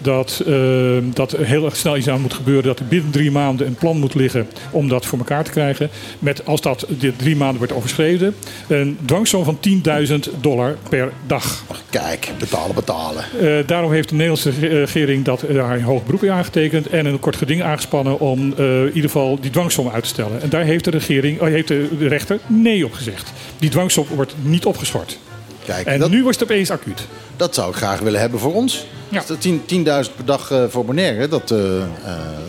Dat, 0.04 0.44
ehm, 0.48 1.04
dat 1.14 1.32
er 1.32 1.46
heel 1.46 1.66
erg 1.66 1.76
snel 1.76 1.98
iets 1.98 2.10
aan 2.10 2.22
moet 2.22 2.34
gebeuren. 2.34 2.64
Dat 2.64 2.80
er 2.80 2.86
binnen 2.86 3.12
drie 3.12 3.32
maanden 3.32 3.68
een 3.68 3.76
plan 3.76 3.98
moet 4.00 4.14
liggen 4.16 4.48
om 4.72 4.88
dat 4.90 5.06
voor 5.06 5.18
elkaar 5.18 5.44
te 5.44 5.52
krijgen. 5.52 5.90
Met, 6.20 6.46
als 6.46 6.62
dat 6.62 6.86
de 7.00 7.16
drie 7.16 7.36
maanden 7.36 7.58
wordt 7.58 7.74
overschreden, 7.74 8.36
een 8.68 8.98
dwangsom 9.06 9.44
van 9.44 9.60
10.000 9.60 10.30
dollar 10.42 10.78
per 10.90 11.12
dag. 11.28 11.64
Kijk, 11.90 12.30
betalen, 12.40 12.76
betalen. 12.76 13.24
Eh, 13.42 13.68
daarom 13.68 13.92
heeft 13.92 14.10
de 14.10 14.16
Nederlandse 14.16 14.50
re- 14.60 14.68
regering 14.80 15.26
dat, 15.26 15.42
eh, 15.42 15.56
daar 15.56 15.72
een 15.76 15.82
hoog 15.84 16.06
beroep 16.06 16.24
in 16.24 16.32
aangetekend 16.32 16.88
en 16.88 17.06
een 17.06 17.20
kort 17.20 17.36
geding 17.36 17.64
aangespannen 17.64 18.20
om 18.20 18.54
eh, 18.58 18.80
in 18.82 18.86
ieder 18.88 19.02
geval 19.02 19.40
die 19.42 19.52
dwangsom 19.52 19.90
uit 19.90 20.04
te 20.04 20.10
stellen. 20.10 20.42
En 20.42 20.50
daar 20.50 20.64
heeft 20.64 20.84
de 20.84 20.92
regering, 20.92 21.42
oh, 21.42 21.48
heeft 21.48 21.68
de, 21.68 21.88
de 22.00 22.08
rechter 22.08 22.40
nee 22.48 22.86
op 22.86 22.94
gezegd. 22.94 23.32
Die 23.60 23.70
dwangsom 23.70 24.06
wordt 24.16 24.36
niet 24.42 24.66
opgeschort. 24.66 25.20
Kijk, 25.66 25.88
en 25.88 26.00
dat- 26.00 26.10
nu 26.10 26.24
was 26.24 26.34
het 26.34 26.44
opeens 26.44 26.70
acuut. 26.72 27.08
Dat 27.38 27.56
zou 27.56 27.70
ik 27.70 27.76
graag 27.76 28.00
willen 28.00 28.20
hebben 28.20 28.40
voor 28.40 28.54
ons. 28.54 28.86
Ja. 29.14 29.20
Als 29.20 29.28
dat 29.28 29.42
10 29.42 29.86
10.000 30.06 30.16
per 30.16 30.26
dag 30.26 30.52
eh, 30.52 30.64
voor 30.70 30.86
Bonaire, 30.86 31.28
dat, 31.28 31.52
eh, 31.52 31.78
eh, 31.78 31.86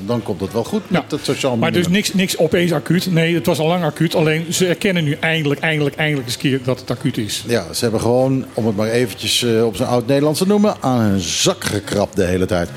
dan 0.07 0.23
komt 0.23 0.41
dat 0.41 0.53
wel 0.53 0.65
goed 0.65 0.91
met 0.91 1.11
het 1.11 1.25
sociaal 1.25 1.57
Maar 1.57 1.73
dus 1.73 1.89
niks, 1.89 2.15
niks 2.15 2.39
opeens 2.39 2.73
acuut. 2.73 3.13
Nee, 3.13 3.35
het 3.35 3.47
was 3.47 3.59
al 3.59 3.67
lang 3.67 3.85
acuut. 3.85 4.15
Alleen 4.15 4.53
ze 4.53 4.67
erkennen 4.67 5.05
nu 5.05 5.17
eindelijk, 5.21 5.61
eindelijk, 5.61 5.97
eindelijk 5.97 6.27
eens 6.27 6.35
een 6.35 6.41
keer 6.41 6.61
dat 6.65 6.81
het 6.81 6.91
acuut 6.91 7.19
is. 7.19 7.45
Ja, 7.47 7.73
ze 7.73 7.83
hebben 7.83 8.01
gewoon, 8.01 8.45
om 8.55 8.67
het 8.67 8.77
maar 8.77 8.89
eventjes 8.89 9.45
op 9.65 9.77
zijn 9.77 9.89
oud-Nederlands 9.89 10.39
te 10.39 10.47
noemen, 10.47 10.77
aan 10.81 11.01
hun 11.01 11.21
zak 11.21 11.65
gekrapt 11.65 12.17
de 12.17 12.25
hele 12.25 12.47
tijd. 12.47 12.69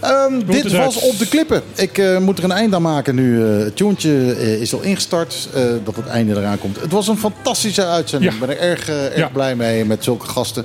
Ehm, 0.00 0.46
dit 0.46 0.72
was 0.72 1.00
op 1.00 1.18
de 1.18 1.28
klippen. 1.28 1.62
Ik 1.74 2.20
moet 2.20 2.38
er 2.38 2.44
een 2.44 2.50
eind 2.50 2.74
aan 2.74 2.82
maken 2.82 3.14
nu. 3.14 3.40
het 3.42 3.76
tuentje 3.76 4.32
eh, 4.32 4.60
is 4.60 4.74
al 4.74 4.82
ingestart, 4.82 5.48
dat 5.84 5.96
het 5.96 6.06
einde 6.06 6.36
eraan 6.36 6.58
komt. 6.58 6.80
Het 6.80 6.92
was 6.92 7.08
een 7.08 7.18
fantastische 7.18 7.86
uitzending. 7.86 8.32
Ja. 8.32 8.38
Ik 8.38 8.46
ben 8.46 8.56
er 8.56 8.62
erg, 8.62 8.88
erg 8.88 9.32
blij 9.32 9.56
mee 9.56 9.84
met 9.84 10.04
zulke 10.04 10.26
gasten. 10.26 10.64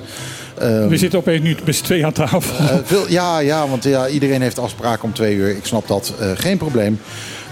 Ehm, 0.62 0.88
We 0.88 0.96
zitten 0.96 1.18
opeens 1.18 1.42
nu 1.42 1.56
met 1.64 1.74
z'n 1.76 1.84
tweeën 1.84 2.04
aan 2.04 2.12
tafel. 2.12 2.66
Eh, 2.66 2.76
veel, 2.84 3.04
ja, 3.08 3.38
ja, 3.38 3.68
want 3.68 3.84
ja, 3.84 4.08
iedereen 4.08 4.42
heeft 4.42 4.58
afspraken 4.58 5.04
om 5.04 5.12
twee 5.12 5.34
uur. 5.34 5.48
Ik 5.50 5.64
snap 5.66 5.88
dat. 5.88 6.12
eh, 6.20 6.30
geen 6.34 6.58
probleem. 6.58 7.00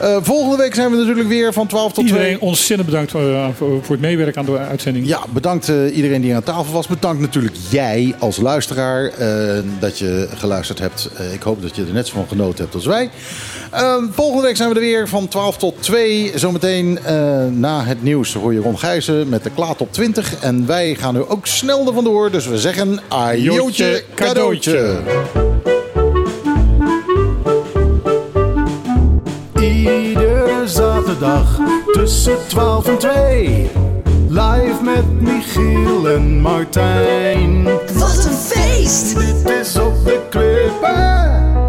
Eh, 0.01 0.17
volgende 0.21 0.57
week 0.57 0.75
zijn 0.75 0.91
we 0.91 0.97
natuurlijk 0.97 1.29
weer 1.29 1.53
van 1.53 1.67
12 1.67 1.93
tot 1.93 2.07
2. 2.07 2.19
Iedereen 2.19 2.41
ontzettend 2.41 2.89
bedankt 2.89 3.15
eh, 3.15 3.49
voor, 3.57 3.85
voor 3.85 3.95
het 3.95 4.01
meewerken 4.01 4.41
aan 4.41 4.47
de 4.47 4.59
uitzending. 4.59 5.07
Ja, 5.07 5.21
bedankt 5.31 5.69
eh, 5.69 5.97
iedereen 5.97 6.21
die 6.21 6.35
aan 6.35 6.43
tafel 6.43 6.73
was. 6.73 6.87
Bedankt 6.87 7.21
natuurlijk 7.21 7.57
jij 7.71 8.15
als 8.19 8.37
luisteraar 8.37 9.13
dat 9.79 9.99
je 9.99 10.29
geluisterd 10.35 10.79
hebt. 10.79 11.11
Ik 11.33 11.43
hoop 11.43 11.63
dat 11.63 11.77
je 11.77 11.85
er 11.85 11.93
net 11.93 12.07
zo 12.07 12.15
van 12.15 12.29
genoten 12.29 12.63
hebt 12.63 12.75
als 12.75 12.87
wij. 12.87 13.11
Ehm, 13.71 14.05
volgende 14.11 14.43
week 14.43 14.57
zijn 14.57 14.69
we 14.69 14.75
er 14.75 14.81
weer 14.81 15.09
van 15.09 15.29
12 15.29 15.57
tot 15.57 15.83
2. 15.83 16.33
Zometeen 16.35 16.99
na 17.51 17.85
het 17.85 18.03
nieuws 18.03 18.35
hoor 18.35 18.53
je 18.53 18.61
Ron 18.61 18.79
Gijzen 18.79 19.29
met 19.29 19.43
de 19.43 19.51
Klaat 19.51 19.81
op 19.81 19.93
20. 19.93 20.35
En 20.41 20.67
wij 20.67 20.95
gaan 20.95 21.15
nu 21.15 21.21
ook 21.21 21.47
snel 21.47 21.87
er 21.87 21.95
vandoor. 21.95 22.31
Dus 22.31 22.47
we 22.47 22.59
zeggen 22.59 23.01
ajootje 23.09 24.05
cadeautje. 24.15 24.71
Iedere 24.71 25.40
zaterdag 31.11 31.59
tussen 31.93 32.37
12 32.47 32.87
en 32.87 32.99
2. 32.99 33.71
Live 34.29 34.83
met 34.83 35.21
Michiel 35.21 36.09
en 36.09 36.41
Martijn. 36.41 37.65
Wat 37.95 38.25
een 38.25 38.33
feest! 38.33 39.19
Dit 39.19 39.51
is 39.61 39.79
op 39.79 40.05
de 40.05 40.21
klippen. 40.31 41.60